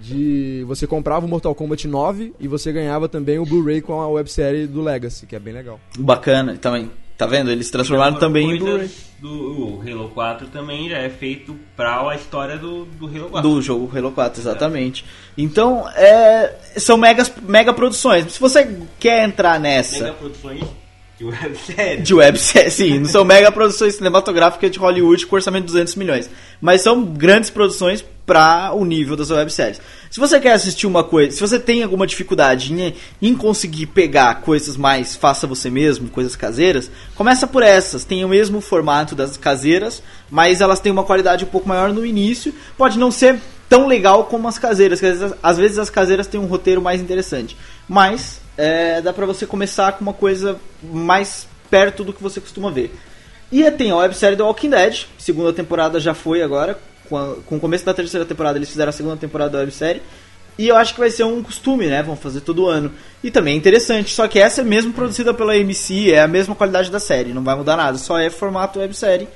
De. 0.00 0.62
Você 0.68 0.86
comprava 0.86 1.24
o 1.26 1.28
Mortal 1.28 1.54
Kombat 1.54 1.88
9 1.88 2.32
e 2.38 2.46
você 2.46 2.70
ganhava 2.70 3.08
também 3.08 3.38
o 3.38 3.46
Blu-ray 3.46 3.80
com 3.80 4.00
a 4.00 4.06
websérie 4.08 4.66
do 4.66 4.82
Legacy, 4.82 5.26
que 5.26 5.34
é 5.34 5.38
bem 5.38 5.54
legal. 5.54 5.80
Bacana, 5.98 6.56
também. 6.60 6.90
Tá 7.16 7.24
vendo? 7.24 7.50
Eles 7.50 7.70
transformaram 7.70 8.18
também 8.18 8.50
em 8.50 8.58
Blu-ray. 8.58 8.90
Do 9.18 9.30
o 9.30 9.80
Halo 9.80 10.10
4 10.10 10.48
também 10.48 10.90
já 10.90 10.98
é 10.98 11.08
feito 11.08 11.56
pra 11.74 12.06
a 12.06 12.14
história 12.14 12.58
do, 12.58 12.84
do 12.84 13.06
Halo 13.06 13.30
4. 13.30 13.50
Do 13.50 13.62
jogo 13.62 13.90
Halo 13.96 14.12
4, 14.12 14.42
exatamente. 14.42 15.04
Então, 15.38 15.88
é, 15.94 16.54
são 16.76 16.98
megas, 16.98 17.32
mega 17.42 17.72
produções. 17.72 18.30
Se 18.30 18.38
você 18.38 18.78
quer 19.00 19.24
entrar 19.24 19.58
nessa 19.58 20.04
Mega 20.04 20.14
produções 20.14 20.85
de 21.18 21.24
websérie. 21.24 22.02
de 22.02 22.14
websérie, 22.14 22.70
sim, 22.70 22.98
não 22.98 23.06
são 23.08 23.24
mega 23.24 23.50
produções 23.50 23.94
cinematográficas 23.94 24.70
de 24.70 24.78
Hollywood 24.78 25.26
com 25.26 25.36
orçamento 25.36 25.66
de 25.66 25.72
200 25.72 25.94
milhões, 25.96 26.30
mas 26.60 26.82
são 26.82 27.04
grandes 27.04 27.48
produções 27.48 28.04
para 28.26 28.72
o 28.74 28.84
nível 28.84 29.16
das 29.16 29.30
webséries. 29.30 29.80
Se 30.10 30.18
você 30.18 30.40
quer 30.40 30.52
assistir 30.52 30.86
uma 30.86 31.04
coisa, 31.04 31.30
se 31.30 31.40
você 31.40 31.58
tem 31.58 31.82
alguma 31.82 32.06
dificuldade 32.06 32.72
em, 32.72 32.94
em 33.22 33.34
conseguir 33.34 33.86
pegar 33.86 34.42
coisas 34.42 34.76
mais 34.76 35.14
faça 35.14 35.46
você 35.46 35.70
mesmo, 35.70 36.10
coisas 36.10 36.34
caseiras, 36.34 36.90
começa 37.14 37.46
por 37.46 37.62
essas. 37.62 38.04
Tem 38.04 38.24
o 38.24 38.28
mesmo 38.28 38.60
formato 38.60 39.14
das 39.14 39.36
caseiras, 39.36 40.02
mas 40.30 40.60
elas 40.60 40.80
têm 40.80 40.90
uma 40.90 41.04
qualidade 41.04 41.44
um 41.44 41.48
pouco 41.48 41.68
maior 41.68 41.92
no 41.92 42.04
início. 42.04 42.52
Pode 42.76 42.98
não 42.98 43.10
ser 43.10 43.38
tão 43.68 43.86
legal 43.86 44.24
como 44.24 44.48
as 44.48 44.58
caseiras, 44.58 45.00
às 45.42 45.56
vezes 45.56 45.78
as 45.78 45.90
caseiras 45.90 46.26
têm 46.26 46.40
um 46.40 46.46
roteiro 46.46 46.82
mais 46.82 47.00
interessante. 47.00 47.56
Mas 47.88 48.40
é, 48.56 49.00
dá 49.00 49.12
pra 49.12 49.26
você 49.26 49.46
começar 49.46 49.92
com 49.92 50.00
uma 50.02 50.12
coisa 50.12 50.56
mais 50.82 51.46
perto 51.70 52.04
do 52.04 52.12
que 52.12 52.22
você 52.22 52.40
costuma 52.40 52.70
ver. 52.70 52.94
E 53.50 53.68
tem 53.70 53.90
a 53.90 53.96
websérie 53.96 54.36
do 54.36 54.44
Walking 54.44 54.70
Dead, 54.70 55.04
segunda 55.18 55.52
temporada 55.52 56.00
já 56.00 56.14
foi 56.14 56.42
agora, 56.42 56.78
com, 57.08 57.16
a- 57.16 57.34
com 57.46 57.56
o 57.56 57.60
começo 57.60 57.84
da 57.84 57.94
terceira 57.94 58.24
temporada 58.26 58.58
eles 58.58 58.68
fizeram 58.68 58.90
a 58.90 58.92
segunda 58.92 59.16
temporada 59.16 59.50
da 59.50 59.58
websérie. 59.58 60.02
E 60.58 60.68
eu 60.68 60.76
acho 60.76 60.94
que 60.94 61.00
vai 61.00 61.10
ser 61.10 61.22
um 61.24 61.42
costume, 61.42 61.86
né? 61.86 62.02
Vão 62.02 62.16
fazer 62.16 62.40
todo 62.40 62.66
ano. 62.66 62.90
E 63.22 63.30
também 63.30 63.54
é 63.54 63.56
interessante, 63.58 64.14
só 64.14 64.26
que 64.26 64.38
essa 64.38 64.62
é 64.62 64.64
mesmo 64.64 64.92
produzida 64.92 65.34
pela 65.34 65.52
AMC, 65.52 66.10
é 66.12 66.20
a 66.22 66.26
mesma 66.26 66.54
qualidade 66.54 66.90
da 66.90 66.98
série, 66.98 67.34
não 67.34 67.44
vai 67.44 67.54
mudar 67.54 67.76
nada, 67.76 67.98
só 67.98 68.18
é 68.18 68.30
formato 68.30 68.78
websérie. 68.78 69.28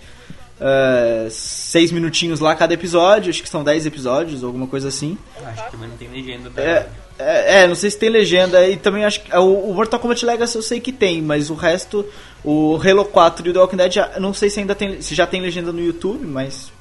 É, 0.63 1.27
seis 1.31 1.91
minutinhos 1.93 2.39
lá 2.41 2.55
cada 2.55 2.75
episódio, 2.75 3.31
acho 3.31 3.43
que 3.43 3.49
são 3.49 3.63
dez 3.65 3.87
episódios, 3.87 4.43
alguma 4.45 4.67
coisa 4.67 4.89
assim. 4.89 5.17
Acho 5.47 5.65
que 5.67 5.71
também 5.73 5.89
não 5.89 5.97
tem 5.97 6.09
legenda. 6.09 6.51
Tá? 6.51 6.61
É, 6.63 6.87
é, 7.21 7.63
é, 7.63 7.69
não 7.69 7.75
sei 7.75 7.91
se 7.91 7.99
tem 7.99 8.09
legenda. 8.09 8.67
E 8.69 8.77
também 8.77 9.05
acho 9.05 9.23
que. 9.23 9.37
O, 9.37 9.71
o 9.71 9.75
Mortal 9.75 10.01
Kombat 10.01 10.25
Legacy 10.25 10.57
eu 10.57 10.63
sei 10.63 10.81
que 10.81 10.93
tem, 10.93 11.21
mas 11.21 11.51
o 11.51 11.55
resto, 11.55 12.05
o 12.45 12.77
Halo 12.77 13.05
4 13.05 13.47
e 13.47 13.51
o 13.51 13.53
The 13.53 13.59
Walking 13.59 13.77
Dead, 13.77 13.97
não 14.19 14.33
sei 14.33 14.51
se 14.51 14.61
ainda 14.61 14.75
tem. 14.75 15.01
Se 15.01 15.15
já 15.15 15.27
tem 15.27 15.41
legenda 15.41 15.73
no 15.73 15.81
YouTube, 15.81 16.27
mas. 16.27 16.73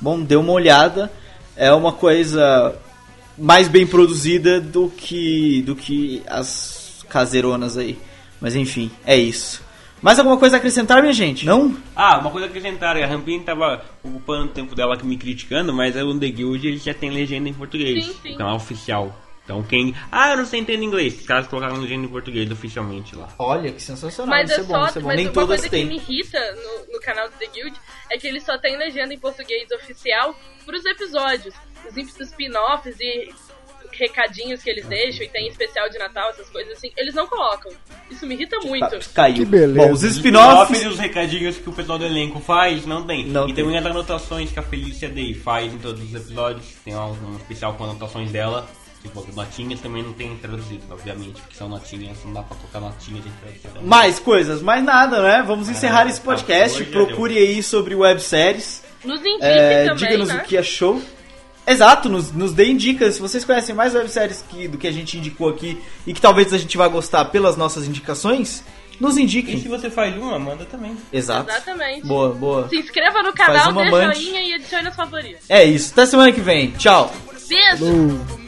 Bom, 0.00 0.20
dê 0.20 0.36
uma 0.36 0.52
olhada. 0.52 1.10
é 1.56 1.72
uma 1.72 1.92
coisa 1.92 2.76
mais 3.38 3.68
bem 3.68 3.86
produzida 3.86 4.60
do 4.60 4.88
que 4.88 5.62
do 5.62 5.74
que 5.74 6.22
as 6.26 7.04
caseironas 7.08 7.76
aí. 7.76 7.98
Mas 8.40 8.54
enfim, 8.54 8.90
é 9.06 9.16
isso. 9.16 9.64
Mais 10.02 10.18
alguma 10.18 10.36
coisa 10.36 10.56
a 10.56 10.58
acrescentar, 10.58 11.00
minha 11.00 11.12
gente? 11.12 11.46
Não? 11.46 11.74
Ah, 11.94 12.18
uma 12.18 12.30
coisa 12.30 12.46
a 12.46 12.50
acrescentar, 12.50 12.96
a 12.96 13.06
Rampin 13.06 13.40
tava 13.40 13.82
ocupando 14.04 14.44
o 14.44 14.48
tempo 14.48 14.74
dela 14.74 14.94
aqui 14.94 15.06
me 15.06 15.16
criticando, 15.16 15.72
mas 15.72 15.96
o 15.96 16.18
The 16.18 16.28
Guild 16.28 16.68
ele 16.68 16.76
já 16.76 16.92
tem 16.92 17.10
legenda 17.10 17.48
em 17.48 17.54
português. 17.54 18.04
Sim, 18.04 18.14
sim. 18.22 18.34
O 18.34 18.36
canal 18.36 18.56
oficial. 18.56 19.25
Então 19.46 19.62
quem. 19.62 19.94
Ah, 20.10 20.32
eu 20.32 20.38
não 20.38 20.44
sei 20.44 20.58
entender 20.58 20.84
inglês. 20.84 21.20
Os 21.20 21.24
caras 21.26 21.46
colocaram 21.46 21.76
legenda 21.76 22.04
em 22.04 22.08
português 22.08 22.50
oficialmente 22.50 23.14
lá. 23.14 23.28
Olha, 23.38 23.70
que 23.70 23.80
sensacional. 23.80 24.36
Mas 24.36 24.50
isso 24.50 24.60
é 24.60 24.64
é 24.64 24.66
bom, 24.66 24.74
só, 24.74 24.86
isso 24.88 24.98
é 24.98 25.00
bom. 25.00 25.06
mas 25.06 25.16
Nem 25.16 25.26
uma 25.26 25.32
todas 25.32 25.60
coisa 25.60 25.70
têm. 25.70 25.88
que 25.88 25.94
me 25.94 25.96
irrita 26.00 26.38
no, 26.56 26.92
no 26.94 27.00
canal 27.00 27.28
do 27.28 27.34
The 27.36 27.46
Guild 27.46 27.80
é 28.10 28.18
que 28.18 28.26
ele 28.26 28.40
só 28.40 28.58
tem 28.58 28.76
legenda 28.76 29.14
em 29.14 29.18
português 29.18 29.70
oficial 29.70 30.34
pros 30.64 30.84
episódios. 30.84 31.54
Os 31.88 31.96
spin-offs 32.20 32.96
e 32.98 33.32
recadinhos 33.92 34.62
que 34.62 34.68
eles 34.68 34.84
deixam 34.86 35.24
e 35.24 35.28
tem 35.28 35.46
especial 35.48 35.88
de 35.88 35.96
Natal, 35.96 36.30
essas 36.30 36.50
coisas 36.50 36.76
assim, 36.76 36.90
eles 36.96 37.14
não 37.14 37.26
colocam. 37.26 37.72
Isso 38.10 38.26
me 38.26 38.34
irrita 38.34 38.58
muito. 38.60 38.90
Tá, 38.90 38.98
caiu. 39.14 39.36
Que 39.36 39.44
beleza. 39.44 39.86
Bom, 39.86 39.92
os 39.92 40.02
spin-offs. 40.02 40.82
e 40.82 40.86
os 40.88 40.98
recadinhos 40.98 41.56
que 41.56 41.68
o 41.68 41.72
pessoal 41.72 41.98
do 41.98 42.04
elenco 42.04 42.40
faz, 42.40 42.84
não 42.84 43.06
tem. 43.06 43.24
Não 43.26 43.48
e 43.48 43.54
tem. 43.54 43.64
também 43.64 43.78
as 43.78 43.86
anotações 43.86 44.50
que 44.50 44.58
a 44.58 44.62
Felícia 44.62 45.08
Day 45.08 45.34
faz 45.34 45.72
em 45.72 45.78
todos 45.78 46.02
os 46.02 46.14
episódios. 46.14 46.66
Tem 46.84 46.94
um 46.96 47.36
especial 47.36 47.74
com 47.74 47.84
anotações 47.84 48.30
dela. 48.30 48.68
Tipo, 49.06 49.20
as 49.28 49.34
notinhas 49.34 49.80
também 49.80 50.02
não 50.02 50.12
tem 50.12 50.36
traduzido, 50.36 50.82
obviamente, 50.90 51.40
porque 51.40 51.54
são 51.56 51.68
notinhas, 51.68 52.16
não 52.24 52.32
dá 52.32 52.42
pra 52.42 52.56
colocar 52.56 52.80
notinhas 52.80 53.24
em 53.26 53.30
tradução. 53.60 53.82
Mais 53.82 54.18
coisas, 54.18 54.60
mais 54.62 54.82
nada, 54.84 55.22
né? 55.22 55.44
Vamos 55.46 55.68
encerrar 55.68 56.06
esse 56.08 56.20
podcast. 56.20 56.78
já 56.78 56.84
deu. 56.90 57.06
Procure 57.06 57.36
aí 57.38 57.62
sobre 57.62 57.94
webséries. 57.94 58.82
Nos 59.04 59.20
indique 59.20 59.44
É, 59.44 59.84
também, 59.86 59.96
Diga-nos 59.96 60.28
né? 60.28 60.42
o 60.42 60.44
que 60.44 60.56
achou. 60.58 61.00
Exato, 61.66 62.08
nos, 62.08 62.32
nos 62.32 62.52
deem 62.52 62.76
dicas. 62.76 63.14
Se 63.16 63.20
vocês 63.20 63.44
conhecem 63.44 63.74
mais 63.74 63.94
webséries 63.94 64.44
que, 64.48 64.68
do 64.68 64.78
que 64.78 64.86
a 64.86 64.92
gente 64.92 65.16
indicou 65.18 65.48
aqui 65.48 65.80
e 66.06 66.12
que 66.12 66.20
talvez 66.20 66.52
a 66.52 66.58
gente 66.58 66.76
vá 66.76 66.86
gostar 66.88 67.24
pelas 67.26 67.56
nossas 67.56 67.86
indicações, 67.88 68.62
nos 69.00 69.14
E 69.14 69.16
se 69.16 69.22
indiquem. 69.22 69.58
você 69.68 69.90
faz 69.90 70.16
uma, 70.16 70.38
manda 70.38 70.64
também. 70.64 70.96
Exato. 71.12 71.50
Exatamente. 71.50 72.06
Boa, 72.06 72.30
boa. 72.32 72.68
Se 72.68 72.76
inscreva 72.76 73.22
no 73.22 73.32
canal, 73.32 73.72
dê 73.72 73.90
joinha 73.90 74.40
e 74.42 74.54
adicione 74.54 74.84
nos 74.84 74.94
favoritos. 74.96 75.44
É 75.48 75.64
isso. 75.64 75.92
Até 75.92 76.06
semana 76.06 76.30
que 76.32 76.40
vem. 76.40 76.70
Tchau. 76.72 77.12
Beijo! 77.48 78.45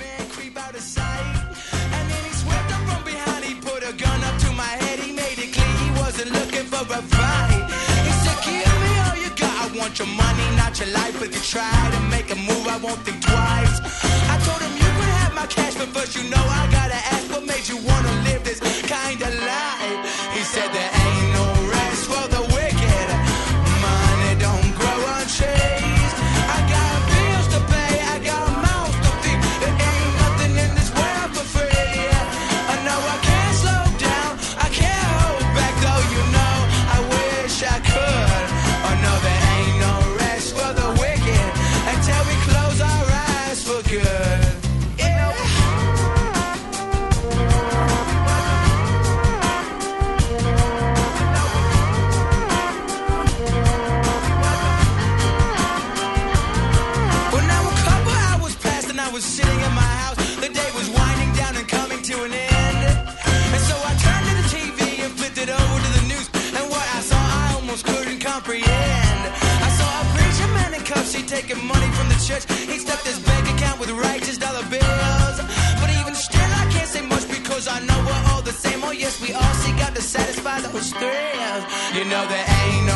Fight. 7.02 7.64
He 8.06 8.12
said, 8.22 8.38
Give 8.44 8.74
me 8.84 8.92
all 9.04 9.16
you 9.16 9.30
got. 9.36 9.54
I 9.64 9.78
want 9.78 9.98
your 9.98 10.08
money, 10.08 10.46
not 10.56 10.78
your 10.80 10.90
life. 10.90 11.20
If 11.22 11.34
you 11.34 11.42
try 11.42 11.90
to 11.94 12.00
make 12.10 12.30
a 12.30 12.36
move, 12.36 12.66
I 12.66 12.78
won't 12.78 13.00
think 13.06 13.20
twice. 13.22 13.76
I 14.32 14.36
told 14.46 14.60
him 14.62 14.72
you 14.76 14.90
could 14.98 15.12
have 15.22 15.34
my 15.34 15.46
cash, 15.46 15.74
but 15.74 15.88
first 15.88 16.16
you 16.16 16.28
know 16.30 16.44
I 16.60 16.68
gotta 16.70 17.00
ask 17.14 17.30
what 17.30 17.44
made 17.44 17.66
you 17.68 17.76
wanna 17.76 18.12
live 18.26 18.44
this 18.44 18.60
kind 18.82 19.20
of 19.22 19.32
life. 19.34 19.98
He 20.34 20.42
said 20.42 20.68
there 20.72 20.97
man 71.08 71.14
in 71.14 71.14
cuffs, 71.14 71.14
he 71.14 71.22
taking 71.22 71.64
money 71.66 71.86
from 71.92 72.08
the 72.08 72.18
church. 72.26 72.44
He 72.66 72.78
stuffed 72.78 73.06
his 73.06 73.18
bank 73.20 73.46
account 73.54 73.80
with 73.80 73.90
righteous 73.90 74.38
dollar 74.38 74.64
bills. 74.68 75.38
But 75.80 75.90
even 76.00 76.14
still, 76.14 76.40
I 76.40 76.68
can't 76.70 76.88
say 76.88 77.02
much 77.02 77.28
because 77.28 77.68
I 77.68 77.80
know 77.80 77.98
we're 78.06 78.32
all 78.32 78.42
the 78.42 78.52
same. 78.52 78.82
Oh, 78.84 78.92
yes, 78.92 79.20
we 79.20 79.32
all 79.32 79.54
seek 79.64 79.78
out 79.84 79.94
to 79.94 80.02
satisfy 80.02 80.60
those 80.60 80.92
thrills. 80.92 81.64
You 81.94 82.04
know, 82.04 82.26
there 82.28 82.46
ain't 82.62 82.87